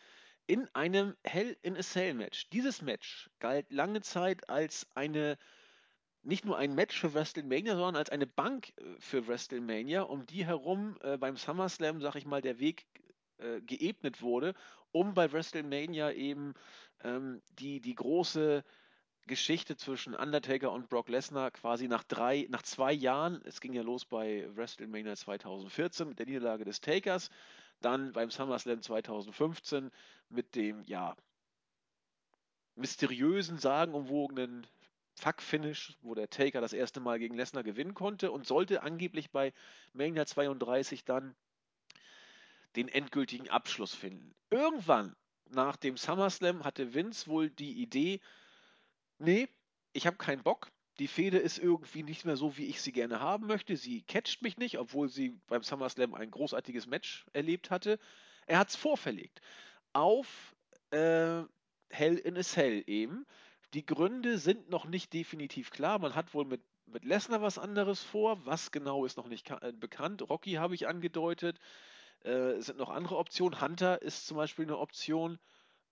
in 0.48 0.68
einem 0.74 1.14
Hell 1.22 1.56
in 1.62 1.76
a 1.76 1.80
Cell 1.80 2.12
Match. 2.14 2.50
Dieses 2.50 2.82
Match 2.82 3.30
galt 3.38 3.70
lange 3.70 4.00
Zeit 4.00 4.48
als 4.50 4.88
eine 4.96 5.38
nicht 6.24 6.44
nur 6.44 6.56
ein 6.56 6.74
Match 6.74 6.98
für 6.98 7.14
WrestleMania, 7.14 7.74
sondern 7.74 7.96
als 7.96 8.10
eine 8.10 8.26
Bank 8.26 8.72
äh, 8.76 8.82
für 8.98 9.26
WrestleMania, 9.26 10.02
um 10.02 10.26
die 10.26 10.44
herum 10.46 10.96
äh, 11.02 11.16
beim 11.16 11.36
SummerSlam, 11.36 12.00
sag 12.00 12.16
ich 12.16 12.26
mal, 12.26 12.42
der 12.42 12.58
Weg 12.58 12.86
äh, 13.38 13.60
geebnet 13.60 14.22
wurde, 14.22 14.54
um 14.92 15.14
bei 15.14 15.30
WrestleMania 15.32 16.12
eben 16.12 16.54
ähm, 17.02 17.42
die, 17.58 17.80
die 17.80 17.94
große 17.94 18.64
Geschichte 19.26 19.76
zwischen 19.76 20.14
Undertaker 20.14 20.70
und 20.70 20.88
Brock 20.88 21.08
Lesnar 21.08 21.50
quasi 21.50 21.88
nach 21.88 22.04
drei, 22.04 22.46
nach 22.50 22.62
zwei 22.62 22.92
Jahren, 22.92 23.40
es 23.44 23.60
ging 23.60 23.72
ja 23.72 23.82
los 23.82 24.04
bei 24.04 24.46
WrestleMania 24.54 25.16
2014 25.16 26.08
mit 26.08 26.18
der 26.18 26.26
Niederlage 26.26 26.64
des 26.64 26.80
Takers, 26.80 27.30
dann 27.80 28.12
beim 28.12 28.30
SummerSlam 28.30 28.82
2015 28.82 29.90
mit 30.28 30.54
dem, 30.54 30.82
ja, 30.84 31.16
mysteriösen, 32.76 33.58
sagenumwogenen 33.58 34.66
Fuck-Finish, 35.14 35.96
wo 36.02 36.14
der 36.14 36.30
Taker 36.30 36.60
das 36.60 36.72
erste 36.72 37.00
Mal 37.00 37.18
gegen 37.18 37.36
Lesnar 37.36 37.62
gewinnen 37.62 37.94
konnte 37.94 38.30
und 38.30 38.46
sollte 38.46 38.82
angeblich 38.82 39.30
bei 39.30 39.52
Mania 39.92 40.26
32 40.26 41.04
dann 41.04 41.34
den 42.76 42.88
endgültigen 42.88 43.48
Abschluss 43.48 43.94
finden. 43.94 44.34
Irgendwann 44.50 45.14
nach 45.50 45.76
dem 45.76 45.96
SummerSlam 45.96 46.64
hatte 46.64 46.94
Vince 46.94 47.28
wohl 47.28 47.50
die 47.50 47.80
Idee, 47.80 48.20
nee, 49.18 49.48
ich 49.92 50.06
habe 50.06 50.16
keinen 50.16 50.42
Bock. 50.42 50.70
Die 50.98 51.08
Fehde 51.08 51.38
ist 51.38 51.58
irgendwie 51.58 52.02
nicht 52.02 52.24
mehr 52.24 52.36
so, 52.36 52.56
wie 52.56 52.66
ich 52.66 52.80
sie 52.80 52.92
gerne 52.92 53.20
haben 53.20 53.46
möchte. 53.46 53.76
Sie 53.76 54.02
catcht 54.02 54.42
mich 54.42 54.58
nicht, 54.58 54.78
obwohl 54.78 55.08
sie 55.08 55.40
beim 55.48 55.62
SummerSlam 55.62 56.14
ein 56.14 56.30
großartiges 56.30 56.86
Match 56.86 57.26
erlebt 57.32 57.70
hatte. 57.70 57.98
Er 58.46 58.58
hat 58.58 58.68
es 58.68 58.76
vorverlegt. 58.76 59.40
Auf 59.92 60.54
äh, 60.90 61.42
Hell 61.90 62.16
in 62.16 62.36
a 62.36 62.42
Cell 62.42 62.82
eben. 62.86 63.26
Die 63.74 63.84
Gründe 63.84 64.38
sind 64.38 64.70
noch 64.70 64.84
nicht 64.84 65.12
definitiv 65.12 65.72
klar. 65.72 65.98
Man 65.98 66.14
hat 66.14 66.32
wohl 66.32 66.44
mit, 66.44 66.62
mit 66.86 67.04
Lesnar 67.04 67.42
was 67.42 67.58
anderes 67.58 68.00
vor. 68.04 68.46
Was 68.46 68.70
genau 68.70 69.04
ist 69.04 69.16
noch 69.16 69.26
nicht 69.26 69.50
äh, 69.50 69.72
bekannt. 69.72 70.22
Rocky 70.30 70.52
habe 70.52 70.76
ich 70.76 70.86
angedeutet. 70.86 71.58
Äh, 72.20 72.60
sind 72.60 72.78
noch 72.78 72.88
andere 72.88 73.16
Optionen. 73.16 73.60
Hunter 73.60 74.00
ist 74.00 74.28
zum 74.28 74.36
Beispiel 74.36 74.64
eine 74.64 74.78
Option, 74.78 75.40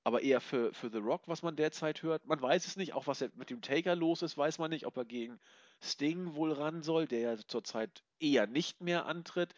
aber 0.04 0.22
eher 0.22 0.40
für, 0.40 0.72
für 0.72 0.90
The 0.90 0.98
Rock, 0.98 1.22
was 1.26 1.42
man 1.42 1.56
derzeit 1.56 2.04
hört. 2.04 2.24
Man 2.24 2.40
weiß 2.40 2.68
es 2.68 2.76
nicht. 2.76 2.92
Auch 2.92 3.09
was 3.09 3.20
mit 3.34 3.50
dem 3.50 3.62
Taker 3.62 3.96
los 3.96 4.22
ist, 4.22 4.38
weiß 4.38 4.60
man 4.60 4.70
nicht. 4.70 4.86
Ob 4.86 4.96
er 4.96 5.04
gegen 5.04 5.40
Sting 5.80 6.36
wohl 6.36 6.52
ran 6.52 6.82
soll, 6.82 7.09
der 7.09 7.20
ja 7.20 7.36
zurzeit 7.48 8.04
eher 8.20 8.46
nicht 8.46 8.80
mehr 8.80 9.06
antritt. 9.06 9.54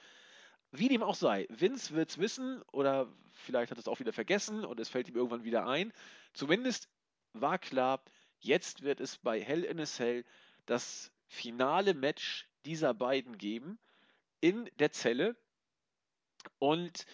Wie 0.72 0.88
dem 0.88 1.02
auch 1.02 1.14
sei, 1.14 1.46
Vince 1.50 1.94
wird 1.94 2.08
es 2.08 2.18
wissen 2.18 2.62
oder 2.72 3.06
vielleicht 3.32 3.70
hat 3.70 3.78
es 3.78 3.86
auch 3.86 4.00
wieder 4.00 4.14
vergessen 4.14 4.64
und 4.64 4.80
es 4.80 4.88
fällt 4.88 5.08
ihm 5.08 5.14
irgendwann 5.14 5.44
wieder 5.44 5.66
ein. 5.66 5.92
Zumindest 6.32 6.88
war 7.34 7.58
klar, 7.58 8.02
jetzt 8.40 8.82
wird 8.82 9.00
es 9.00 9.18
bei 9.18 9.40
Hell 9.40 9.64
in 9.64 9.80
a 9.80 9.86
Cell 9.86 10.24
das 10.66 11.12
finale 11.26 11.94
Match 11.94 12.48
dieser 12.64 12.94
beiden 12.94 13.38
geben 13.38 13.78
in 14.40 14.70
der 14.78 14.92
Zelle. 14.92 15.36
Und 16.58 17.06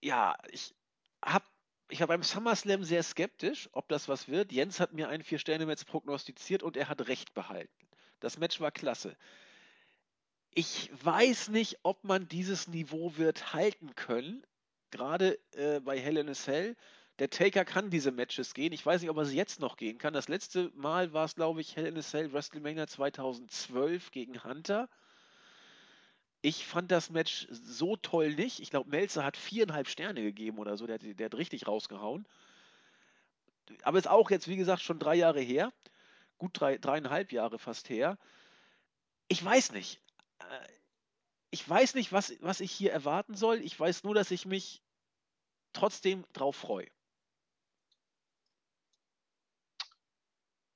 ja, 0.00 0.36
ich 0.50 0.74
habe 1.24 1.44
ich 1.92 2.00
war 2.00 2.06
beim 2.06 2.22
SummerSlam 2.22 2.84
sehr 2.84 3.02
skeptisch, 3.02 3.68
ob 3.72 3.86
das 3.88 4.08
was 4.08 4.26
wird. 4.26 4.50
Jens 4.50 4.80
hat 4.80 4.94
mir 4.94 5.10
ein 5.10 5.22
Vier-Sterne-Match 5.22 5.84
prognostiziert 5.84 6.62
und 6.62 6.78
er 6.78 6.88
hat 6.88 7.06
recht 7.06 7.34
behalten. 7.34 7.86
Das 8.18 8.38
Match 8.38 8.60
war 8.60 8.70
klasse. 8.70 9.14
Ich 10.54 10.90
weiß 11.04 11.48
nicht, 11.48 11.80
ob 11.82 12.02
man 12.04 12.28
dieses 12.28 12.66
Niveau 12.66 13.18
wird 13.18 13.52
halten 13.52 13.94
können. 13.94 14.42
Gerade 14.90 15.38
äh, 15.52 15.80
bei 15.80 15.98
Hell 15.98 16.16
in 16.16 16.30
a 16.30 16.34
Cell. 16.34 16.76
Der 17.18 17.30
Taker 17.30 17.64
kann 17.64 17.90
diese 17.90 18.10
Matches 18.10 18.54
gehen. 18.54 18.72
Ich 18.72 18.84
weiß 18.84 19.00
nicht, 19.02 19.10
ob 19.10 19.16
er 19.18 19.26
sie 19.26 19.36
jetzt 19.36 19.60
noch 19.60 19.76
gehen 19.76 19.98
kann. 19.98 20.14
Das 20.14 20.28
letzte 20.28 20.70
Mal 20.74 21.12
war 21.12 21.26
es, 21.26 21.34
glaube 21.34 21.60
ich, 21.60 21.76
Hell 21.76 21.86
in 21.86 21.98
a 21.98 22.02
Cell 22.02 22.32
WrestleMania 22.32 22.86
2012 22.86 24.10
gegen 24.10 24.42
Hunter. 24.42 24.88
Ich 26.40 26.66
fand 26.66 26.90
das 26.90 27.10
Match 27.10 27.46
so 27.50 27.96
toll 27.96 28.34
nicht. 28.34 28.60
Ich 28.60 28.70
glaube, 28.70 28.90
Melzer 28.90 29.24
hat 29.24 29.36
viereinhalb 29.36 29.88
Sterne 29.88 30.22
gegeben 30.22 30.58
oder 30.58 30.76
so. 30.76 30.86
Der, 30.86 30.98
der 30.98 31.26
hat 31.26 31.34
richtig 31.36 31.68
rausgehauen. 31.68 32.26
Aber 33.82 33.98
ist 33.98 34.08
auch 34.08 34.30
jetzt, 34.30 34.48
wie 34.48 34.56
gesagt, 34.56 34.82
schon 34.82 34.98
drei 34.98 35.14
Jahre 35.14 35.40
her. 35.40 35.72
Gut 36.38 36.58
drei, 36.58 36.78
dreieinhalb 36.78 37.30
Jahre 37.30 37.58
fast 37.58 37.88
her. 37.90 38.18
Ich 39.28 39.44
weiß 39.44 39.72
nicht. 39.72 40.00
Äh, 40.40 40.68
ich 41.50 41.68
weiß 41.68 41.94
nicht, 41.94 42.10
was, 42.10 42.34
was 42.40 42.60
ich 42.60 42.72
hier 42.72 42.90
erwarten 42.90 43.36
soll. 43.36 43.60
Ich 43.60 43.78
weiß 43.78 44.02
nur, 44.02 44.14
dass 44.14 44.30
ich 44.30 44.46
mich 44.46 44.82
trotzdem 45.72 46.24
drauf 46.32 46.56
freue. 46.56 46.88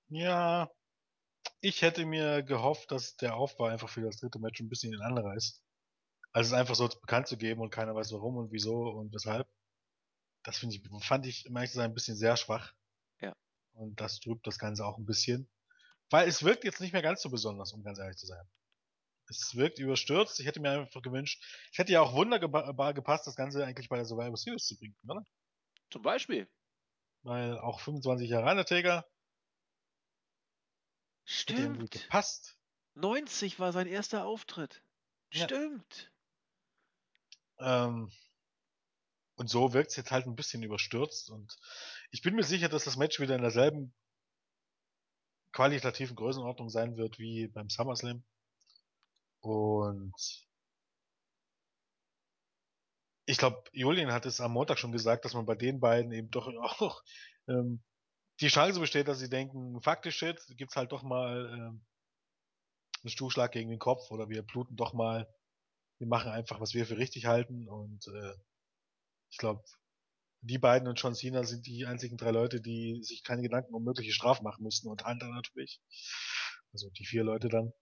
Ja, 0.09 0.71
ich 1.61 1.83
hätte 1.83 2.07
mir 2.07 2.43
gehofft, 2.43 2.91
dass 2.93 3.17
der 3.17 3.37
Aufbau 3.37 3.65
einfach 3.65 3.89
für 3.89 4.03
das 4.03 4.19
dritte 4.19 4.39
Match 4.39 4.61
ein 4.61 4.69
bisschen 4.69 4.95
ein 4.95 5.03
anderer 5.03 5.35
ist. 5.35 5.63
Also 6.33 6.55
es 6.55 6.61
einfach 6.61 6.75
so 6.75 6.89
bekannt 6.89 7.27
zu 7.27 7.37
geben 7.37 7.61
und 7.61 7.71
keiner 7.71 7.95
weiß 7.95 8.13
warum 8.13 8.37
und 8.37 8.53
wieso 8.53 8.89
und 8.91 9.13
weshalb. 9.13 9.49
Das 10.45 10.59
finde 10.59 10.77
ich, 10.77 11.05
fand 11.05 11.27
ich, 11.27 11.49
um 11.49 11.57
ehrlich 11.57 11.71
zu 11.71 11.79
sein, 11.79 11.91
ein 11.91 11.95
bisschen 11.95 12.17
sehr 12.17 12.37
schwach. 12.37 12.73
Ja. 13.21 13.35
Und 13.73 14.01
das 14.01 14.21
trübt 14.21 14.47
das 14.47 14.59
Ganze 14.59 14.87
auch 14.87 14.99
ein 14.99 15.07
bisschen. 15.07 15.49
Weil 16.11 16.29
es 16.29 16.45
wirkt 16.45 16.63
jetzt 16.63 16.81
nicht 16.81 16.93
mehr 16.93 17.03
ganz 17.03 17.23
so 17.23 17.31
besonders, 17.31 17.73
um 17.73 17.83
ganz 17.83 17.99
ehrlich 17.99 18.17
zu 18.17 18.27
sein. 18.27 18.47
Es 19.29 19.57
wirkt 19.57 19.81
überstürzt. 19.81 20.39
Ich 20.39 20.47
hätte 20.47 20.61
mir 20.61 20.71
einfach 20.71 21.03
gewünscht, 21.03 21.43
es 21.73 21.79
hätte 21.79 21.93
ja 21.93 22.01
auch 22.01 22.15
wunderbar 22.15 22.95
gepasst, 22.95 23.27
das 23.27 23.35
Ganze 23.35 23.65
eigentlich 23.65 23.89
bei 23.89 23.97
der 23.97 24.05
Survivor 24.05 24.37
Series 24.37 24.67
zu 24.67 24.79
bringen, 24.79 24.97
oder? 25.09 25.25
Zum 25.91 26.03
Beispiel. 26.03 26.49
Weil 27.23 27.59
auch 27.59 27.81
25 27.81 28.31
Jahre 28.31 28.49
Undertaker 28.49 29.05
Stimmt. 31.27 31.91
gepasst. 31.91 32.57
90 32.95 33.59
war 33.59 33.73
sein 33.73 33.87
erster 33.87 34.25
Auftritt. 34.25 34.83
Ja. 35.33 35.45
Stimmt. 35.45 36.11
Ähm, 37.59 38.11
und 39.35 39.51
so 39.51 39.75
wirkt 39.75 39.91
es 39.91 39.97
jetzt 39.97 40.13
halt 40.13 40.27
ein 40.27 40.37
bisschen 40.37 40.63
überstürzt. 40.63 41.31
Und 41.31 41.59
ich 42.11 42.23
bin 42.23 42.35
mir 42.35 42.45
sicher, 42.45 42.69
dass 42.69 42.85
das 42.85 42.97
Match 42.97 43.21
wieder 43.21 43.35
in 43.35 43.43
derselben 43.43 43.93
qualitativen 45.53 46.17
Größenordnung 46.17 46.71
sein 46.71 46.97
wird 46.97 47.19
wie 47.19 47.49
beim 47.49 47.69
SummerSlam. 47.69 48.23
Und 49.41 50.15
ich 53.27 53.39
glaube, 53.39 53.63
Julian 53.73 54.13
hat 54.13 54.27
es 54.27 54.41
am 54.41 54.53
Montag 54.53 54.79
schon 54.79 54.93
gesagt, 54.93 55.25
dass 55.25 55.35
man 55.35 55.45
bei 55.45 55.57
den 55.57 55.81
beiden 55.81 56.13
eben 56.13 56.31
doch 56.31 56.47
auch 56.81 57.03
ähm, 57.49 57.83
die 58.41 58.49
Chance 58.49 58.81
besteht, 58.81 59.09
dass 59.09 59.19
sie 59.19 59.31
denken, 59.31 59.81
faktisch 59.81 60.17
shit, 60.17 60.41
gibt's 60.57 60.77
halt 60.77 60.93
doch 60.93 61.03
mal 61.03 61.49
ähm, 61.53 61.85
einen 63.03 63.11
Stuhlschlag 63.11 63.53
gegen 63.53 63.71
den 63.71 63.79
Kopf 63.79 64.11
oder 64.11 64.29
wir 64.29 64.43
bluten 64.43 64.77
doch 64.77 64.93
mal, 64.93 65.29
wir 65.99 66.07
machen 66.07 66.31
einfach, 66.31 66.61
was 66.61 66.75
wir 66.75 66.87
für 66.87 66.99
richtig 66.99 67.27
halten 67.27 67.69
und 67.69 68.07
äh, 68.09 68.35
ich 69.31 69.39
glaube, 69.39 69.65
die 70.41 70.59
beiden 70.59 70.87
und 70.87 71.01
John 71.01 71.15
Cena 71.15 71.45
sind 71.45 71.67
die 71.67 71.87
einzigen 71.87 72.17
drei 72.17 72.31
Leute, 72.31 72.61
die 72.61 73.03
sich 73.03 73.25
keine 73.25 73.43
Gedanken 73.43 73.75
um 73.75 73.83
mögliche 73.83 74.13
Strafen 74.13 74.45
machen 74.45 74.63
müssen 74.63 74.89
und 74.89 75.05
Hunter 75.05 75.29
natürlich. 75.29 75.81
Also 76.73 76.91
die 76.91 77.07
vier 77.07 77.25
Leute 77.25 77.49
dann. 77.49 77.73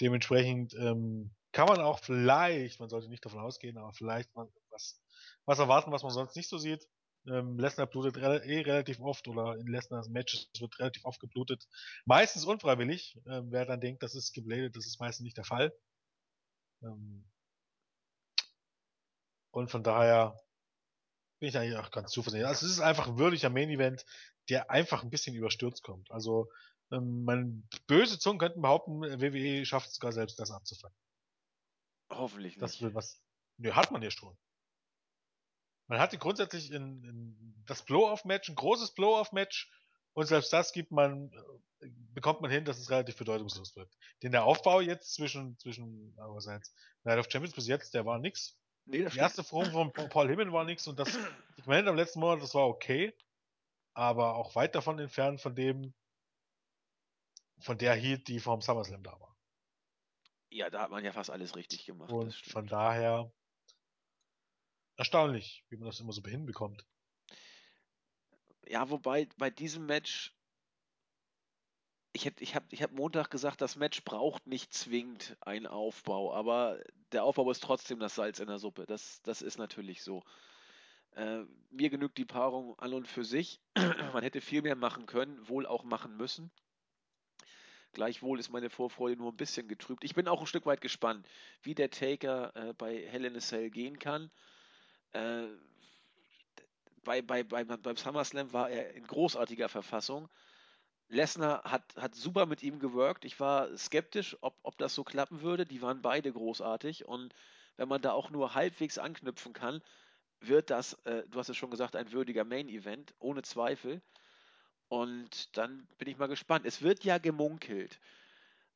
Dementsprechend 0.00 0.74
ähm, 0.74 1.34
kann 1.52 1.66
man 1.66 1.80
auch 1.80 1.98
vielleicht, 1.98 2.78
man 2.80 2.88
sollte 2.88 3.08
nicht 3.08 3.24
davon 3.24 3.40
ausgehen, 3.40 3.76
aber 3.76 3.92
vielleicht 3.92 4.30
was, 4.70 5.02
was 5.44 5.58
erwarten, 5.58 5.90
was 5.90 6.02
man 6.02 6.12
sonst 6.12 6.36
nicht 6.36 6.48
so 6.48 6.56
sieht. 6.56 6.88
Ähm, 7.26 7.58
Lesnar 7.58 7.86
blutet 7.86 8.16
re 8.16 8.42
eh 8.44 8.60
relativ 8.60 9.00
oft 9.00 9.28
oder 9.28 9.56
in 9.56 9.66
Lesnars 9.66 10.08
Matches 10.08 10.50
wird 10.58 10.78
relativ 10.78 11.04
oft 11.04 11.20
geblutet. 11.20 11.66
Meistens 12.04 12.44
unfreiwillig. 12.44 13.18
Ähm, 13.26 13.50
wer 13.50 13.66
dann 13.66 13.80
denkt, 13.80 14.02
das 14.02 14.14
ist 14.14 14.32
gebladet, 14.32 14.76
das 14.76 14.86
ist 14.86 15.00
meistens 15.00 15.24
nicht 15.24 15.36
der 15.36 15.44
Fall. 15.44 15.72
Ähm, 16.82 17.24
und 19.50 19.70
von 19.70 19.82
daher 19.82 20.38
bin 21.40 21.48
ich 21.48 21.58
eigentlich 21.58 21.76
auch 21.76 21.90
ganz 21.90 22.10
zuversichtlich. 22.12 22.46
Also 22.46 22.66
es 22.66 22.72
ist 22.72 22.80
einfach 22.80 23.08
ein 23.08 23.18
würdiger 23.18 23.50
Main 23.50 23.70
Event, 23.70 24.04
der 24.48 24.70
einfach 24.70 25.02
ein 25.02 25.10
bisschen 25.10 25.34
überstürzt 25.34 25.82
kommt. 25.82 26.10
Also 26.10 26.48
ähm, 26.90 27.24
man, 27.24 27.68
böse 27.86 28.18
Zungen 28.18 28.38
könnten 28.38 28.62
behaupten, 28.62 29.02
WWE 29.02 29.64
schafft 29.64 29.88
es 29.88 29.94
sogar 29.94 30.12
selbst, 30.12 30.38
das 30.38 30.50
abzufangen. 30.50 30.96
Hoffentlich 32.10 32.54
nicht. 32.54 32.62
Das 32.62 32.80
will 32.80 32.94
was. 32.94 33.22
Ne, 33.58 33.74
hat 33.74 33.90
man 33.90 34.02
ja 34.02 34.10
schon. 34.10 34.36
Man 35.88 35.98
hatte 35.98 36.18
grundsätzlich 36.18 36.70
in, 36.70 37.02
in 37.02 37.54
das 37.66 37.82
Blow-Off-Match, 37.82 38.48
ein 38.48 38.54
großes 38.54 38.94
Blow-Off-Match, 38.94 39.70
und 40.12 40.26
selbst 40.26 40.52
das 40.52 40.72
gibt 40.72 40.90
man, 40.90 41.32
äh, 41.80 41.88
bekommt 42.12 42.40
man 42.40 42.50
hin, 42.50 42.64
dass 42.64 42.78
es 42.78 42.90
relativ 42.90 43.16
bedeutungslos 43.16 43.76
wird. 43.76 43.96
Denn 44.22 44.32
der 44.32 44.44
Aufbau 44.44 44.80
jetzt 44.80 45.14
zwischen, 45.14 45.58
zwischen, 45.58 46.12
äh, 46.18 46.22
was 46.22 46.46
heißt, 46.46 46.74
Night 47.04 47.18
of 47.18 47.30
Champions 47.30 47.54
bis 47.54 47.68
jetzt, 47.68 47.94
der 47.94 48.04
war 48.04 48.18
nix. 48.18 48.58
Nee, 48.84 49.04
Die 49.04 49.18
erste 49.18 49.44
Form 49.44 49.70
von 49.70 49.92
Paul 49.92 50.28
Heyman 50.28 50.52
war 50.52 50.64
nix 50.64 50.86
und 50.88 50.98
das 50.98 51.08
Segment 51.56 51.88
am 51.88 51.96
letzten 51.96 52.20
Monat, 52.20 52.42
das 52.42 52.54
war 52.54 52.66
okay. 52.66 53.14
Aber 53.94 54.34
auch 54.34 54.54
weit 54.54 54.74
davon 54.74 54.98
entfernt 54.98 55.40
von 55.40 55.54
dem, 55.54 55.94
von 57.60 57.78
der 57.78 57.94
Heat, 57.94 58.28
die 58.28 58.40
vom 58.40 58.60
SummerSlam 58.60 59.02
da 59.02 59.12
war. 59.20 59.36
Ja, 60.50 60.70
da 60.70 60.82
hat 60.82 60.90
man 60.90 61.04
ja 61.04 61.12
fast 61.12 61.30
alles 61.30 61.56
richtig 61.56 61.84
gemacht. 61.84 62.10
Und 62.10 62.34
von 62.34 62.66
daher 62.66 63.30
erstaunlich, 64.98 65.64
wie 65.70 65.76
man 65.76 65.86
das 65.86 66.00
immer 66.00 66.12
so 66.12 66.22
hinbekommt. 66.22 66.84
Ja, 68.66 68.90
wobei 68.90 69.28
bei 69.38 69.48
diesem 69.48 69.86
Match, 69.86 70.34
ich, 72.12 72.26
hätt, 72.26 72.40
ich 72.40 72.54
habe 72.54 72.66
ich 72.70 72.82
hab 72.82 72.92
Montag 72.92 73.30
gesagt, 73.30 73.62
das 73.62 73.76
Match 73.76 74.04
braucht 74.04 74.46
nicht 74.46 74.74
zwingend 74.74 75.36
einen 75.40 75.66
Aufbau, 75.66 76.34
aber 76.34 76.82
der 77.12 77.24
Aufbau 77.24 77.50
ist 77.50 77.62
trotzdem 77.62 78.00
das 78.00 78.16
Salz 78.16 78.40
in 78.40 78.48
der 78.48 78.58
Suppe. 78.58 78.84
Das, 78.84 79.22
das 79.22 79.40
ist 79.40 79.56
natürlich 79.56 80.02
so. 80.02 80.22
Äh, 81.12 81.44
mir 81.70 81.88
genügt 81.88 82.18
die 82.18 82.26
Paarung 82.26 82.78
an 82.78 82.92
und 82.92 83.08
für 83.08 83.24
sich. 83.24 83.60
Man 84.12 84.22
hätte 84.22 84.40
viel 84.40 84.62
mehr 84.62 84.76
machen 84.76 85.06
können, 85.06 85.48
wohl 85.48 85.64
auch 85.64 85.84
machen 85.84 86.16
müssen. 86.16 86.50
Gleichwohl 87.92 88.38
ist 88.38 88.50
meine 88.50 88.68
Vorfreude 88.68 89.16
nur 89.16 89.32
ein 89.32 89.36
bisschen 89.36 89.66
getrübt. 89.66 90.04
Ich 90.04 90.14
bin 90.14 90.28
auch 90.28 90.40
ein 90.40 90.46
Stück 90.46 90.66
weit 90.66 90.80
gespannt, 90.80 91.26
wie 91.62 91.74
der 91.74 91.90
Taker 91.90 92.54
äh, 92.54 92.74
bei 92.74 93.06
Hell 93.06 93.24
in 93.24 93.36
a 93.36 93.40
Cell 93.40 93.70
gehen 93.70 93.98
kann. 93.98 94.30
Äh, 95.12 95.46
bei, 97.04 97.22
bei, 97.22 97.42
bei, 97.42 97.64
beim 97.64 97.96
SummerSlam 97.96 98.52
war 98.52 98.70
er 98.70 98.94
in 98.94 99.06
großartiger 99.06 99.68
Verfassung. 99.68 100.28
Lesnar 101.08 101.64
hat, 101.64 101.96
hat 101.96 102.14
super 102.14 102.44
mit 102.46 102.62
ihm 102.62 102.78
gewirkt. 102.78 103.24
Ich 103.24 103.40
war 103.40 103.74
skeptisch, 103.78 104.36
ob, 104.42 104.54
ob 104.62 104.76
das 104.78 104.94
so 104.94 105.04
klappen 105.04 105.40
würde. 105.40 105.64
Die 105.64 105.80
waren 105.80 106.02
beide 106.02 106.32
großartig. 106.32 107.06
Und 107.06 107.34
wenn 107.76 107.88
man 107.88 108.02
da 108.02 108.12
auch 108.12 108.30
nur 108.30 108.54
halbwegs 108.54 108.98
anknüpfen 108.98 109.54
kann, 109.54 109.82
wird 110.40 110.70
das, 110.70 110.94
äh, 111.04 111.22
du 111.28 111.38
hast 111.38 111.48
es 111.48 111.56
schon 111.56 111.70
gesagt, 111.70 111.96
ein 111.96 112.12
würdiger 112.12 112.44
Main-Event, 112.44 113.14
ohne 113.18 113.42
Zweifel. 113.42 114.02
Und 114.88 115.56
dann 115.56 115.86
bin 115.98 116.08
ich 116.08 116.18
mal 116.18 116.28
gespannt. 116.28 116.66
Es 116.66 116.82
wird 116.82 117.04
ja 117.04 117.18
gemunkelt 117.18 117.98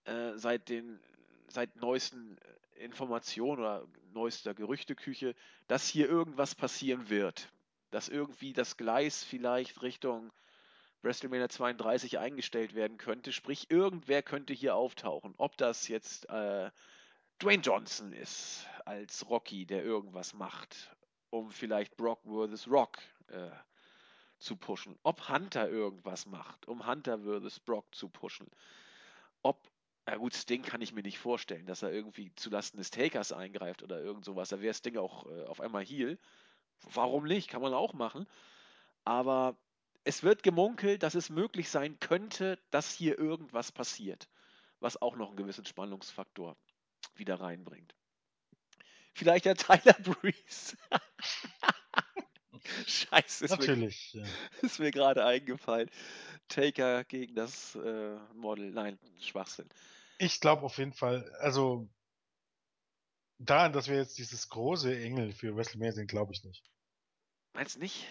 äh, 0.05 0.37
seit 0.37 0.69
den 0.69 0.99
seit 1.49 1.77
neuesten 1.77 2.39
Informationen 2.83 3.61
oder 3.61 3.87
neuester 4.13 4.55
Gerüchteküche, 4.55 5.35
dass 5.69 5.89
hier 5.89 6.09
irgendwas 6.09 6.55
passieren 6.55 7.09
wird. 7.09 7.49
Dass 7.91 8.09
irgendwie 8.09 8.53
das 8.53 8.77
Gleis 8.77 9.23
vielleicht 9.23 9.83
Richtung 9.83 10.33
WrestleMania 11.03 11.49
32 11.49 12.19
eingestellt 12.19 12.75
werden 12.75 12.97
könnte. 12.97 13.33
Sprich, 13.33 13.71
irgendwer 13.71 14.23
könnte 14.23 14.53
hier 14.53 14.77
auftauchen. 14.77 15.35
Ob 15.37 15.57
das 15.57 15.89
jetzt 15.89 16.29
äh, 16.29 16.71
Dwayne 17.41 17.63
Johnson 17.63 18.13
ist 18.13 18.67
als 18.85 19.29
Rocky, 19.29 19.67
der 19.67 19.83
irgendwas 19.85 20.33
macht, 20.33 20.95
um 21.31 21.51
vielleicht 21.51 21.97
Brock 21.97 22.21
vs. 22.25 22.69
Rock 22.69 22.99
äh, 23.29 23.51
zu 24.39 24.57
pushen. 24.57 24.97
Ob 25.03 25.29
Hunter 25.29 25.69
irgendwas 25.69 26.27
macht, 26.27 26.69
um 26.69 26.87
Hunter 26.87 27.19
vs. 27.19 27.59
Brock 27.61 27.93
zu 27.95 28.09
pushen. 28.09 28.49
Ob, 29.43 29.69
na 30.07 30.17
gut, 30.17 30.35
Sting 30.35 30.63
kann 30.63 30.81
ich 30.83 30.93
mir 30.93 31.03
nicht 31.03 31.19
vorstellen, 31.19 31.67
dass 31.67 31.83
er 31.83 31.93
irgendwie 31.93 32.35
zulasten 32.35 32.79
des 32.79 32.91
Takers 32.91 33.33
eingreift 33.33 33.83
oder 33.83 34.01
irgend 34.01 34.25
sowas. 34.25 34.49
Da 34.49 34.61
wäre 34.61 34.75
Sting 34.75 34.97
auch 34.97 35.27
äh, 35.27 35.45
auf 35.45 35.61
einmal 35.61 35.85
Heal. 35.85 36.19
Warum 36.93 37.25
nicht? 37.25 37.49
Kann 37.49 37.63
man 37.63 37.75
auch 37.75 37.93
machen. 37.95 38.27
Aber 39.05 39.57
es 40.05 40.23
wird 40.23 40.43
gemunkelt, 40.43 41.03
dass 41.03 41.15
es 41.15 41.31
möglich 41.31 41.69
sein 41.69 41.99
könnte, 42.01 42.59
dass 42.71 42.93
hier 42.93 43.19
irgendwas 43.19 43.71
passiert, 43.71 44.29
was 44.81 45.01
auch 45.01 45.17
noch 45.17 45.29
einen 45.29 45.37
gewissen 45.37 45.65
Spannungsfaktor 45.65 46.57
wieder 47.15 47.41
reinbringt. 47.41 47.95
Vielleicht 49.15 49.45
der 49.45 49.57
Tyler 49.57 49.95
Breeze. 49.95 50.77
Scheiße, 52.87 53.45
ist 53.45 53.51
Natürlich. 53.51 54.15
Mir, 54.15 54.23
ja. 54.23 54.29
ist 54.63 54.79
mir 54.79 54.91
gerade 54.91 55.25
eingefallen. 55.25 55.91
Taker 56.49 57.05
gegen 57.05 57.35
das 57.35 57.75
äh, 57.77 58.17
Model. 58.35 58.71
Nein, 58.71 58.99
Schwachsinn. 59.21 59.69
Ich 60.19 60.41
glaube 60.41 60.63
auf 60.63 60.79
jeden 60.79 60.93
Fall, 60.93 61.31
also 61.41 61.89
daran, 63.39 63.73
dass 63.73 63.89
wir 63.89 63.97
jetzt 63.97 64.19
dieses 64.19 64.49
große 64.49 64.97
Engel 65.03 65.33
für 65.33 65.57
WrestleMania 65.57 65.93
sind, 65.93 66.09
glaube 66.09 66.33
ich 66.33 66.45
nicht. 66.45 66.65
Meinst 67.55 67.77
du 67.77 67.81
nicht? 67.81 68.07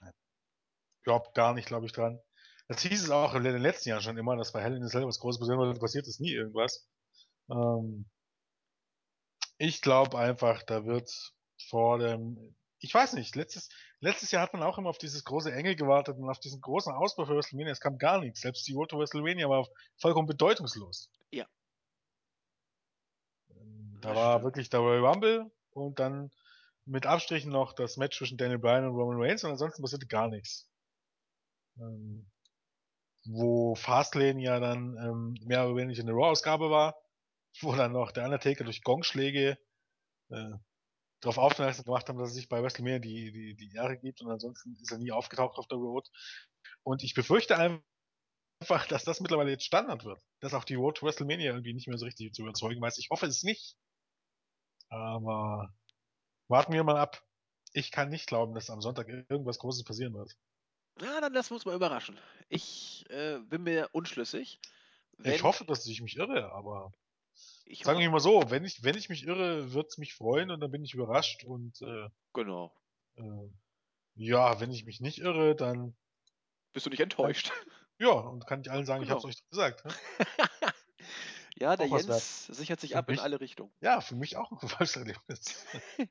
Nein. 0.00 0.12
Überhaupt 1.04 1.34
gar 1.34 1.54
nicht, 1.54 1.66
glaube 1.66 1.86
ich, 1.86 1.92
dran. 1.92 2.20
Das 2.68 2.82
hieß 2.82 3.02
es 3.02 3.10
auch 3.10 3.34
in 3.34 3.44
den 3.44 3.58
letzten 3.58 3.90
Jahren 3.90 4.02
schon 4.02 4.16
immer, 4.16 4.36
dass 4.36 4.52
bei 4.52 4.62
Hell 4.62 4.76
in 4.76 4.84
a 4.84 4.88
Cell 4.88 5.06
was 5.06 5.18
Großes 5.18 5.38
passiert, 5.38 5.58
aber 5.58 5.78
passiert 5.78 6.06
ist 6.06 6.20
nie 6.20 6.32
irgendwas. 6.32 6.88
Ähm, 7.50 8.06
ich 9.58 9.82
glaube 9.82 10.18
einfach, 10.18 10.62
da 10.62 10.84
wird 10.84 11.10
vor 11.68 11.98
dem, 11.98 12.56
ich 12.84 12.92
weiß 12.92 13.14
nicht, 13.14 13.34
letztes, 13.34 13.70
letztes 14.00 14.30
Jahr 14.30 14.42
hat 14.42 14.52
man 14.52 14.62
auch 14.62 14.76
immer 14.76 14.90
auf 14.90 14.98
dieses 14.98 15.24
große 15.24 15.50
Engel 15.50 15.74
gewartet 15.74 16.18
und 16.18 16.28
auf 16.28 16.38
diesen 16.38 16.60
großen 16.60 16.92
Ausbau 16.92 17.24
für 17.24 17.34
WrestleMania. 17.34 17.72
Es 17.72 17.80
kam 17.80 17.96
gar 17.96 18.20
nichts. 18.20 18.42
Selbst 18.42 18.68
die 18.68 18.74
Road 18.74 18.90
to 18.90 18.98
WrestleMania 18.98 19.48
war 19.48 19.66
vollkommen 19.96 20.28
bedeutungslos. 20.28 21.10
Ja. 21.30 21.46
Da 24.02 24.14
war 24.14 24.32
stimmt. 24.34 24.44
wirklich 24.44 24.68
der 24.68 24.80
Royal 24.80 25.06
Rumble 25.06 25.50
und 25.70 25.98
dann 25.98 26.30
mit 26.84 27.06
Abstrichen 27.06 27.50
noch 27.50 27.72
das 27.72 27.96
Match 27.96 28.18
zwischen 28.18 28.36
Daniel 28.36 28.58
Bryan 28.58 28.86
und 28.86 28.96
Roman 28.96 29.16
Reigns 29.18 29.42
und 29.44 29.52
ansonsten 29.52 29.80
passierte 29.80 30.06
gar 30.06 30.28
nichts. 30.28 30.68
Ähm, 31.78 32.30
wo 33.24 33.74
Fastlane 33.74 34.42
ja 34.42 34.60
dann 34.60 34.98
ähm, 34.98 35.34
mehr 35.46 35.64
oder 35.66 35.76
weniger 35.76 36.02
eine 36.02 36.12
Raw-Ausgabe 36.12 36.68
war, 36.68 36.94
wo 37.62 37.74
dann 37.74 37.92
noch 37.92 38.12
der 38.12 38.26
Undertaker 38.26 38.64
durch 38.64 38.82
Gongschläge 38.82 39.56
äh, 40.28 40.52
darauf 41.24 41.38
aufmerksam 41.38 41.84
gemacht 41.84 42.08
haben, 42.08 42.18
dass 42.18 42.30
er 42.30 42.34
sich 42.34 42.48
bei 42.48 42.62
WrestleMania 42.62 42.98
die, 42.98 43.32
die, 43.32 43.54
die 43.54 43.74
Ehre 43.74 43.96
gibt 43.96 44.20
und 44.20 44.30
ansonsten 44.30 44.76
ist 44.80 44.92
er 44.92 44.98
nie 44.98 45.12
aufgetaucht 45.12 45.58
auf 45.58 45.66
der 45.66 45.78
Road. 45.78 46.08
Und 46.82 47.02
ich 47.02 47.14
befürchte 47.14 47.56
einfach, 47.56 48.86
dass 48.88 49.04
das 49.04 49.20
mittlerweile 49.20 49.50
jetzt 49.50 49.64
Standard 49.64 50.04
wird. 50.04 50.22
Dass 50.40 50.54
auch 50.54 50.64
die 50.64 50.74
Road 50.74 50.98
to 50.98 51.06
WrestleMania 51.06 51.52
irgendwie 51.52 51.72
nicht 51.72 51.88
mehr 51.88 51.98
so 51.98 52.04
richtig 52.04 52.32
zu 52.34 52.42
überzeugen 52.42 52.80
weiß. 52.80 52.98
Ich 52.98 53.08
hoffe 53.10 53.26
es 53.26 53.42
nicht. 53.42 53.76
Aber 54.88 55.74
warten 56.48 56.72
wir 56.72 56.84
mal 56.84 56.98
ab. 56.98 57.26
Ich 57.72 57.90
kann 57.90 58.10
nicht 58.10 58.26
glauben, 58.26 58.54
dass 58.54 58.70
am 58.70 58.82
Sonntag 58.82 59.08
irgendwas 59.08 59.58
Großes 59.58 59.84
passieren 59.84 60.14
wird. 60.14 60.36
Ja, 61.00 61.20
dann 61.20 61.32
lassen 61.32 61.50
wir 61.50 61.54
uns 61.56 61.64
mal 61.64 61.74
überraschen. 61.74 62.18
Ich 62.48 63.04
äh, 63.10 63.38
bin 63.40 63.64
mir 63.64 63.88
unschlüssig. 63.92 64.60
Wenn, 65.16 65.34
Ich 65.34 65.42
hoffe, 65.42 65.64
dass 65.64 65.86
ich 65.86 66.00
mich 66.02 66.16
irre, 66.16 66.52
aber 66.52 66.92
ich 67.64 67.82
sagen 67.84 67.98
wir 68.00 68.10
mal 68.10 68.20
so, 68.20 68.42
wenn 68.50 68.64
ich, 68.64 68.82
wenn 68.82 68.96
ich 68.96 69.08
mich 69.08 69.24
irre, 69.26 69.72
wird's 69.72 69.98
mich 69.98 70.14
freuen 70.14 70.50
und 70.50 70.60
dann 70.60 70.70
bin 70.70 70.84
ich 70.84 70.94
überrascht 70.94 71.44
und 71.44 71.80
äh, 71.82 72.08
genau. 72.32 72.72
äh, 73.16 73.22
ja, 74.16 74.60
wenn 74.60 74.70
ich 74.70 74.84
mich 74.84 75.00
nicht 75.00 75.18
irre, 75.18 75.54
dann 75.56 75.96
Bist 76.72 76.86
du 76.86 76.90
nicht 76.90 77.00
enttäuscht? 77.00 77.52
ja, 77.98 78.10
und 78.10 78.46
kann 78.46 78.60
ich 78.60 78.70
allen 78.70 78.84
sagen, 78.86 79.02
ich 79.02 79.08
Genau. 79.08 79.16
hab's 79.22 79.24
euch 79.24 79.48
gesagt. 79.50 79.84
Ne? 79.84 79.92
ja, 81.56 81.76
der 81.76 81.90
wert. 81.90 82.02
Jens 82.06 82.46
sichert 82.46 82.80
sich 82.80 82.92
Für 82.92 82.98
ab 82.98 83.08
in 83.08 83.14
mich- 83.14 83.22
alle 83.22 83.40
Richtungen. 83.40 83.72
Ja, 83.80 84.00
für 84.00 84.14
mich 84.16 84.36
auch 84.36 84.50
ein 84.52 84.58
Erfolgserlebnis. 84.62 85.64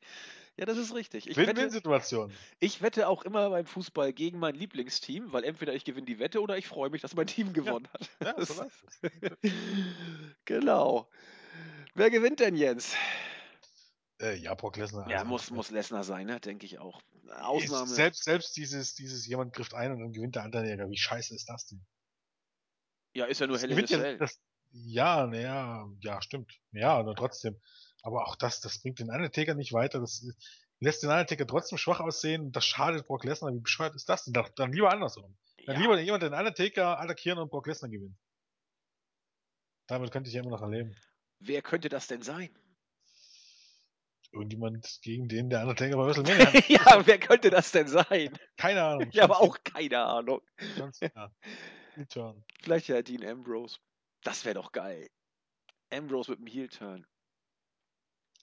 Ja, 0.55 0.65
das 0.65 0.77
ist 0.77 0.93
richtig. 0.93 1.27
Ich 1.27 1.35
wette, 1.35 1.55
Win-Win-Situation. 1.55 2.31
ich 2.59 2.83
wette 2.83 3.07
auch 3.07 3.23
immer 3.23 3.49
beim 3.49 3.65
Fußball 3.65 4.13
gegen 4.13 4.37
mein 4.37 4.53
Lieblingsteam, 4.53 5.33
weil 5.33 5.43
entweder 5.45 5.73
ich 5.73 5.83
gewinne 5.83 6.05
die 6.05 6.19
Wette 6.19 6.41
oder 6.43 6.59
ich 6.59 6.67
freue 6.67 6.91
mich, 6.91 7.01
dass 7.01 7.15
mein 7.15 7.25
Team 7.25 7.53
gewonnen 7.53 7.87
hat. 7.91 8.07
Ja, 8.23 8.45
so 8.45 8.61
es. 8.61 9.01
genau. 10.45 11.09
Wer 11.95 12.09
gewinnt 12.09 12.39
denn, 12.39 12.55
Jens? 12.55 12.95
Äh, 14.21 14.35
ja, 14.35 14.55
Brock 14.55 14.77
Lesnar. 14.77 15.09
Ja, 15.09 15.19
also, 15.19 15.29
muss, 15.29 15.51
muss 15.51 15.69
Lesnar 15.69 16.03
sein, 16.03 16.27
ne? 16.27 16.39
denke 16.39 16.65
ich 16.65 16.79
auch. 16.79 17.01
Ausnahme. 17.29 17.87
Selbst, 17.87 18.23
selbst 18.23 18.55
dieses, 18.57 18.95
dieses 18.95 19.25
jemand 19.27 19.55
trifft 19.55 19.73
ein 19.73 19.91
und 19.91 19.99
dann 19.99 20.11
gewinnt 20.13 20.35
der 20.35 20.43
Undertaker. 20.45 20.89
Wie 20.89 20.97
scheiße 20.97 21.33
ist 21.35 21.49
das 21.49 21.67
denn? 21.67 21.85
ja, 23.15 23.25
ist 23.25 23.39
ja 23.39 23.47
nur 23.47 23.59
Hell 23.59 23.71
ja, 23.71 24.15
das, 24.17 24.39
ja, 24.71 25.27
naja, 25.27 25.87
ja, 26.01 26.21
stimmt. 26.21 26.51
Ja, 26.71 26.97
aber 26.97 27.15
trotzdem. 27.15 27.59
Aber 28.01 28.27
auch 28.27 28.35
das, 28.35 28.59
das 28.59 28.81
bringt 28.81 28.99
den 28.99 29.09
Undertaker 29.09 29.53
nicht 29.53 29.71
weiter. 29.71 29.99
Das 29.99 30.23
äh, 30.23 30.33
lässt 30.79 31.03
den 31.03 31.09
Undertaker 31.09 31.45
trotzdem 31.45 31.77
schwach 31.77 31.99
aussehen. 31.99 32.51
Das 32.51 32.65
schadet 32.65 33.05
Brock 33.07 33.23
Lesnar. 33.23 33.53
Wie 33.53 33.59
bescheuert 33.59 33.95
ist 33.95 34.09
das 34.09 34.25
denn? 34.25 34.33
Dann, 34.33 34.49
dann 34.55 34.73
lieber 34.73 34.91
andersrum. 34.91 35.37
Dann 35.65 35.75
Ja. 35.75 35.81
lieber 35.81 35.99
jemand 35.99 36.23
den 36.23 36.33
Undertaker 36.33 36.99
attackieren 36.99 37.39
und 37.39 37.49
Brock 37.49 37.67
Lesnar 37.67 37.89
gewinnt. 37.89 38.17
Damit 39.87 40.11
könnte 40.11 40.29
ich 40.29 40.33
ja 40.33 40.41
immer 40.41 40.51
noch 40.51 40.61
erleben. 40.61 40.95
Wer 41.45 41.61
könnte 41.61 41.89
das 41.89 42.07
denn 42.07 42.21
sein? 42.21 42.49
Irgendjemand 44.31 44.99
gegen 45.03 45.27
den 45.27 45.49
der 45.49 45.61
Undertaker 45.61 45.97
bei 45.97 46.05
WrestleMania 46.05 46.45
hat. 46.53 46.69
ja, 46.69 47.05
wer 47.05 47.19
könnte 47.19 47.49
das 47.49 47.71
denn 47.71 47.87
sein? 47.87 48.37
Keine 48.57 48.83
Ahnung. 48.83 49.09
Ich 49.11 49.19
habe 49.19 49.37
auch 49.37 49.57
keine 49.63 49.99
Ahnung. 49.99 50.41
John 50.77 50.93
Cena. 50.93 51.31
Heel-Turn. 51.95 52.43
Vielleicht 52.63 52.87
ja 52.87 53.01
Dean 53.01 53.23
Ambrose. 53.25 53.77
Das 54.23 54.45
wäre 54.45 54.55
doch 54.55 54.71
geil. 54.71 55.09
Ambrose 55.91 56.31
mit 56.31 56.39
dem 56.39 56.47
Heel-Turn. 56.47 57.05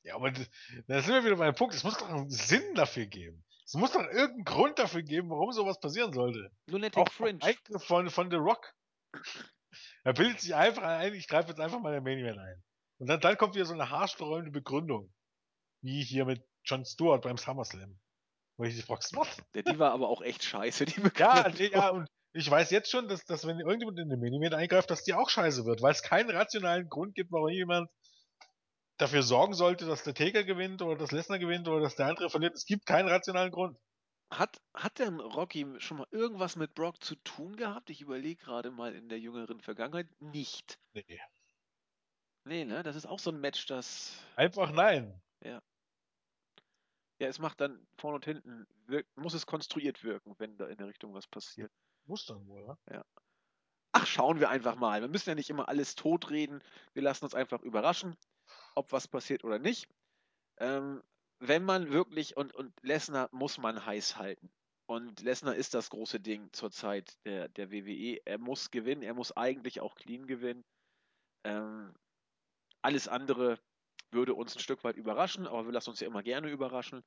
Ja, 0.02 0.14
aber 0.14 0.30
das, 0.30 0.48
da 0.86 1.02
sind 1.02 1.14
wir 1.14 1.24
wieder 1.24 1.36
bei 1.36 1.46
dem 1.46 1.56
Punkt. 1.56 1.74
Es 1.74 1.82
muss 1.82 1.98
doch 1.98 2.08
einen 2.08 2.30
Sinn 2.30 2.74
dafür 2.74 3.06
geben. 3.06 3.44
Es 3.64 3.74
muss 3.74 3.92
doch 3.92 4.02
irgendeinen 4.02 4.44
Grund 4.44 4.78
dafür 4.78 5.02
geben, 5.02 5.30
warum 5.30 5.52
sowas 5.52 5.80
passieren 5.80 6.12
sollte. 6.12 6.50
Lunatic 6.66 6.98
Auch 6.98 7.12
Fringe. 7.12 7.40
Von, 7.78 8.10
von 8.10 8.30
The 8.30 8.36
Rock. 8.36 8.74
Er 10.04 10.12
bildet 10.12 10.40
sich 10.40 10.54
einfach 10.54 10.82
ein, 10.82 11.14
ich 11.14 11.26
greife 11.28 11.48
jetzt 11.48 11.60
einfach 11.60 11.80
mal 11.80 11.92
den 11.92 12.02
Main 12.04 12.18
Event 12.18 12.38
ein. 12.38 12.62
Und 13.00 13.08
dann, 13.08 13.20
dann 13.20 13.36
kommt 13.36 13.56
wieder 13.56 13.66
so 13.66 13.74
eine 13.74 13.90
haarsträubende 13.90 14.52
Begründung. 14.52 15.12
Wie 15.82 16.04
hier 16.04 16.24
mit 16.26 16.44
Jon 16.64 16.84
Stewart 16.86 17.22
beim 17.22 17.38
SummerSlam. 17.38 18.00
Wo 18.58 18.64
ich 18.64 18.76
dich 18.76 18.84
fragst, 18.86 19.14
was? 19.16 19.42
Ja, 19.54 19.62
die 19.62 19.78
war 19.78 19.92
aber 19.92 20.08
auch 20.08 20.22
echt 20.22 20.42
scheiße, 20.44 20.84
die 20.86 21.00
Ja, 21.18 21.48
Begründung. 21.48 21.54
nee, 21.56 21.68
ja, 21.72 21.90
und 21.90 22.08
ich 22.32 22.50
weiß 22.50 22.70
jetzt 22.70 22.90
schon, 22.90 23.08
dass, 23.08 23.24
dass 23.24 23.46
wenn 23.46 23.60
irgendjemand 23.60 23.98
in 23.98 24.08
den 24.08 24.22
Event 24.22 24.54
eingreift, 24.54 24.90
dass 24.90 25.02
die 25.04 25.14
auch 25.14 25.28
scheiße 25.28 25.64
wird, 25.66 25.82
weil 25.82 25.92
es 25.92 26.02
keinen 26.02 26.30
rationalen 26.30 26.88
Grund 26.88 27.14
gibt, 27.14 27.30
warum 27.32 27.48
jemand 27.50 27.88
dafür 28.98 29.24
sorgen 29.24 29.52
sollte, 29.54 29.84
dass 29.86 30.04
der 30.04 30.14
Taker 30.14 30.44
gewinnt 30.44 30.80
oder 30.80 30.96
dass 30.96 31.10
Lesnar 31.10 31.40
gewinnt 31.40 31.66
oder 31.66 31.80
dass 31.80 31.96
der 31.96 32.06
andere 32.06 32.30
verliert. 32.30 32.54
Es 32.54 32.66
gibt 32.66 32.86
keinen 32.86 33.08
rationalen 33.08 33.50
Grund. 33.50 33.76
Hat, 34.32 34.60
hat 34.74 34.98
denn 34.98 35.20
Rocky 35.20 35.64
schon 35.78 35.98
mal 35.98 36.06
irgendwas 36.10 36.56
mit 36.56 36.74
Brock 36.74 37.00
zu 37.02 37.14
tun 37.14 37.54
gehabt? 37.54 37.90
Ich 37.90 38.00
überlege 38.00 38.42
gerade 38.42 38.72
mal 38.72 38.92
in 38.94 39.08
der 39.08 39.20
jüngeren 39.20 39.60
Vergangenheit. 39.60 40.08
Nicht. 40.20 40.80
Nee. 40.94 41.20
Nee, 42.50 42.64
ne? 42.64 42.82
Das 42.82 42.96
ist 42.96 43.06
auch 43.06 43.20
so 43.20 43.30
ein 43.30 43.40
Match, 43.40 43.66
das. 43.66 44.12
Einfach 44.34 44.72
nein. 44.72 45.22
Ja, 47.20 47.28
es 47.28 47.38
macht 47.38 47.60
dann 47.60 47.86
vorne 47.98 48.16
und 48.16 48.24
hinten. 48.24 48.66
Wirk, 48.86 49.06
muss 49.14 49.34
es 49.34 49.46
konstruiert 49.46 50.02
wirken, 50.02 50.34
wenn 50.38 50.56
da 50.56 50.66
in 50.66 50.78
der 50.78 50.88
Richtung 50.88 51.14
was 51.14 51.28
passiert. 51.28 51.70
Muss 52.06 52.24
dann 52.24 52.44
wohl, 52.48 52.76
ja? 52.90 53.04
Ach, 53.92 54.06
schauen 54.06 54.40
wir 54.40 54.48
einfach 54.48 54.74
mal. 54.74 55.00
Wir 55.00 55.08
müssen 55.08 55.28
ja 55.28 55.34
nicht 55.34 55.50
immer 55.50 55.68
alles 55.68 55.94
totreden. 55.94 56.60
Wir 56.94 57.02
lassen 57.02 57.24
uns 57.24 57.34
einfach 57.34 57.60
überraschen, 57.62 58.16
ob 58.74 58.90
was 58.90 59.06
passiert 59.06 59.44
oder 59.44 59.58
nicht. 59.58 59.88
Ähm, 60.58 61.02
wenn 61.38 61.62
man 61.62 61.90
wirklich, 61.90 62.36
und, 62.36 62.54
und 62.54 62.72
Lesnar 62.82 63.28
muss 63.32 63.58
man 63.58 63.84
heiß 63.84 64.16
halten. 64.16 64.50
Und 64.86 65.20
Lesnar 65.20 65.54
ist 65.54 65.74
das 65.74 65.90
große 65.90 66.18
Ding 66.18 66.48
zurzeit 66.52 67.16
der, 67.26 67.48
der 67.48 67.70
WWE. 67.70 68.20
Er 68.24 68.38
muss 68.38 68.70
gewinnen, 68.70 69.02
er 69.02 69.14
muss 69.14 69.36
eigentlich 69.36 69.80
auch 69.80 69.94
clean 69.94 70.26
gewinnen. 70.26 70.64
Ähm, 71.44 71.94
alles 72.82 73.08
andere 73.08 73.58
würde 74.10 74.34
uns 74.34 74.56
ein 74.56 74.60
Stück 74.60 74.84
weit 74.84 74.96
überraschen, 74.96 75.46
aber 75.46 75.64
wir 75.64 75.72
lassen 75.72 75.90
uns 75.90 76.00
ja 76.00 76.06
immer 76.06 76.22
gerne 76.22 76.50
überraschen. 76.50 77.04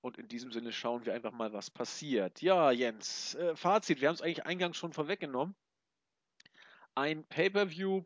Und 0.00 0.18
in 0.18 0.28
diesem 0.28 0.52
Sinne 0.52 0.72
schauen 0.72 1.04
wir 1.04 1.14
einfach 1.14 1.32
mal, 1.32 1.52
was 1.52 1.70
passiert. 1.70 2.40
Ja, 2.40 2.70
Jens, 2.70 3.34
äh, 3.34 3.56
Fazit, 3.56 4.00
wir 4.00 4.08
haben 4.08 4.14
es 4.14 4.22
eigentlich 4.22 4.46
eingangs 4.46 4.76
schon 4.76 4.92
vorweggenommen. 4.92 5.56
Ein 6.94 7.24
Pay-per-View, 7.26 8.04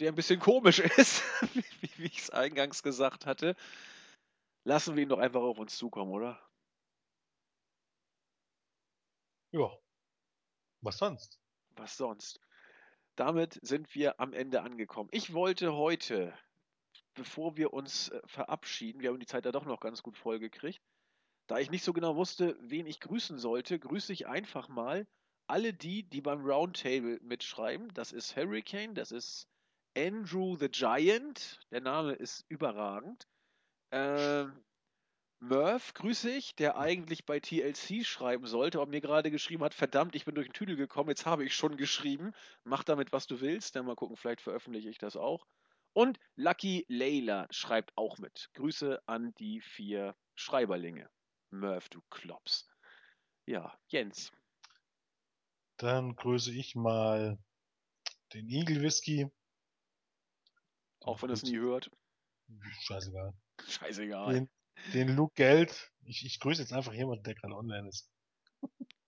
der 0.00 0.12
ein 0.12 0.14
bisschen 0.14 0.40
komisch 0.40 0.78
ist, 0.98 1.22
wie, 1.54 1.90
wie 1.98 2.06
ich 2.06 2.18
es 2.18 2.30
eingangs 2.30 2.82
gesagt 2.82 3.26
hatte. 3.26 3.54
Lassen 4.64 4.96
wir 4.96 5.02
ihn 5.02 5.08
doch 5.08 5.18
einfach 5.18 5.42
auf 5.42 5.58
uns 5.58 5.76
zukommen, 5.76 6.12
oder? 6.12 6.40
Ja. 9.50 9.70
Was 10.80 10.98
sonst? 10.98 11.38
Was 11.76 11.96
sonst? 11.96 12.40
Damit 13.16 13.58
sind 13.62 13.94
wir 13.94 14.20
am 14.20 14.32
Ende 14.32 14.62
angekommen. 14.62 15.10
Ich 15.12 15.34
wollte 15.34 15.74
heute, 15.74 16.32
bevor 17.14 17.56
wir 17.56 17.72
uns 17.72 18.08
äh, 18.08 18.20
verabschieden, 18.26 19.00
wir 19.00 19.10
haben 19.10 19.20
die 19.20 19.26
Zeit 19.26 19.44
ja 19.44 19.52
doch 19.52 19.66
noch 19.66 19.80
ganz 19.80 20.02
gut 20.02 20.16
vollgekriegt, 20.16 20.80
da 21.46 21.58
ich 21.58 21.70
nicht 21.70 21.84
so 21.84 21.92
genau 21.92 22.16
wusste, 22.16 22.56
wen 22.60 22.86
ich 22.86 23.00
grüßen 23.00 23.38
sollte, 23.38 23.78
grüße 23.78 24.12
ich 24.12 24.26
einfach 24.26 24.68
mal 24.68 25.06
alle 25.46 25.74
die, 25.74 26.04
die 26.04 26.20
beim 26.20 26.44
Roundtable 26.44 27.18
mitschreiben. 27.22 27.92
Das 27.94 28.12
ist 28.12 28.36
Hurricane, 28.36 28.94
das 28.94 29.12
ist 29.12 29.46
Andrew 29.96 30.56
the 30.56 30.70
Giant, 30.70 31.60
der 31.70 31.82
Name 31.82 32.12
ist 32.12 32.46
überragend. 32.48 33.26
Ähm, 33.90 34.64
Murph 35.42 35.92
grüße 35.94 36.30
ich, 36.30 36.54
der 36.54 36.76
eigentlich 36.76 37.26
bei 37.26 37.40
TLC 37.40 38.06
schreiben 38.06 38.46
sollte, 38.46 38.80
aber 38.80 38.88
mir 38.88 39.00
gerade 39.00 39.28
geschrieben 39.32 39.64
hat, 39.64 39.74
verdammt, 39.74 40.14
ich 40.14 40.24
bin 40.24 40.36
durch 40.36 40.46
den 40.46 40.52
Tüdel 40.52 40.76
gekommen, 40.76 41.08
jetzt 41.08 41.26
habe 41.26 41.44
ich 41.44 41.52
schon 41.52 41.76
geschrieben. 41.76 42.32
Mach 42.62 42.84
damit, 42.84 43.12
was 43.12 43.26
du 43.26 43.40
willst. 43.40 43.74
Dann 43.74 43.84
mal 43.84 43.96
gucken, 43.96 44.16
vielleicht 44.16 44.40
veröffentliche 44.40 44.88
ich 44.88 44.98
das 44.98 45.16
auch. 45.16 45.44
Und 45.94 46.20
Lucky 46.36 46.86
Layla 46.88 47.48
schreibt 47.50 47.90
auch 47.96 48.18
mit. 48.18 48.50
Grüße 48.54 49.02
an 49.06 49.34
die 49.40 49.60
vier 49.60 50.14
Schreiberlinge. 50.36 51.10
Murph, 51.50 51.88
du 51.88 52.00
Klops. 52.08 52.70
Ja, 53.44 53.76
Jens. 53.88 54.30
Dann 55.76 56.14
grüße 56.14 56.52
ich 56.52 56.76
mal 56.76 57.36
den 58.32 58.48
Eagle 58.48 58.80
Whisky. 58.80 59.28
Auch 61.00 61.20
wenn 61.20 61.30
er 61.30 61.34
es 61.34 61.42
nie 61.42 61.58
hört. 61.58 61.90
Scheißegal. 62.82 63.34
Scheißegal. 63.66 64.34
Den, 64.34 64.50
den 64.94 65.08
Luke 65.16 65.34
Geld. 65.34 65.90
Ich, 66.04 66.24
ich 66.24 66.40
grüße 66.40 66.60
jetzt 66.62 66.72
einfach 66.72 66.92
jemanden, 66.92 67.24
der 67.24 67.34
gerade 67.34 67.54
online 67.54 67.88
ist. 67.88 68.10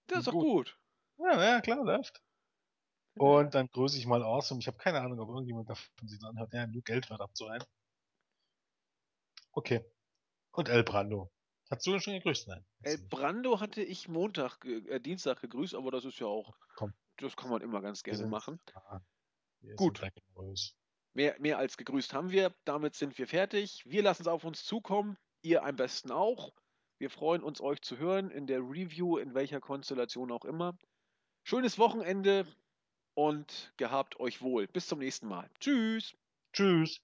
Das 0.06 0.20
ist 0.20 0.26
doch 0.28 0.32
gut. 0.32 0.42
gut. 0.42 0.78
Ja, 1.18 1.42
ja, 1.42 1.60
klar, 1.60 1.84
läuft. 1.84 2.20
Und 3.16 3.54
dann 3.54 3.68
grüße 3.68 3.96
ich 3.98 4.06
mal 4.06 4.22
Awesome. 4.22 4.60
Ich 4.60 4.66
habe 4.66 4.76
keine 4.76 5.00
Ahnung, 5.00 5.20
ob 5.20 5.28
irgendjemand 5.28 5.70
davon 5.70 6.08
sich 6.08 6.22
anhört. 6.24 6.52
Ja, 6.52 6.64
Luke 6.64 6.82
Geld 6.82 7.08
hört 7.10 7.20
ab 7.20 7.30
so 7.34 7.46
ein. 7.46 7.62
Okay. 9.52 9.84
Und 10.52 10.68
El 10.68 10.82
Brando. 10.84 11.30
Hast 11.70 11.86
du 11.86 11.94
ihn 11.94 12.00
schon 12.00 12.14
gegrüßt? 12.14 12.48
Nein. 12.48 12.64
El 12.82 12.98
Brando 13.08 13.60
hatte 13.60 13.82
ich 13.82 14.08
Montag, 14.08 14.64
äh, 14.64 15.00
Dienstag 15.00 15.40
gegrüßt, 15.40 15.74
aber 15.74 15.90
das 15.90 16.04
ist 16.04 16.18
ja 16.18 16.26
auch, 16.26 16.54
Komm. 16.76 16.92
das 17.16 17.36
kann 17.36 17.50
man 17.50 17.62
immer 17.62 17.80
ganz 17.80 18.02
gerne 18.02 18.18
sind- 18.18 18.30
machen. 18.30 18.60
Ah, 18.74 19.00
Gut. 19.76 20.00
Mehr, 21.14 21.36
mehr 21.40 21.58
als 21.58 21.76
gegrüßt 21.76 22.12
haben 22.12 22.30
wir. 22.30 22.54
Damit 22.64 22.94
sind 22.96 23.16
wir 23.16 23.26
fertig. 23.26 23.82
Wir 23.86 24.02
lassen 24.02 24.22
es 24.22 24.28
auf 24.28 24.44
uns 24.44 24.64
zukommen. 24.64 25.16
Ihr 25.44 25.62
am 25.62 25.76
besten 25.76 26.10
auch. 26.10 26.54
Wir 26.98 27.10
freuen 27.10 27.42
uns, 27.42 27.60
euch 27.60 27.82
zu 27.82 27.98
hören 27.98 28.30
in 28.30 28.46
der 28.46 28.60
Review, 28.60 29.18
in 29.18 29.34
welcher 29.34 29.60
Konstellation 29.60 30.32
auch 30.32 30.46
immer. 30.46 30.78
Schönes 31.42 31.78
Wochenende 31.78 32.46
und 33.12 33.74
gehabt 33.76 34.18
euch 34.18 34.40
wohl. 34.40 34.66
Bis 34.68 34.86
zum 34.86 35.00
nächsten 35.00 35.28
Mal. 35.28 35.50
Tschüss. 35.60 36.16
Tschüss. 36.54 36.98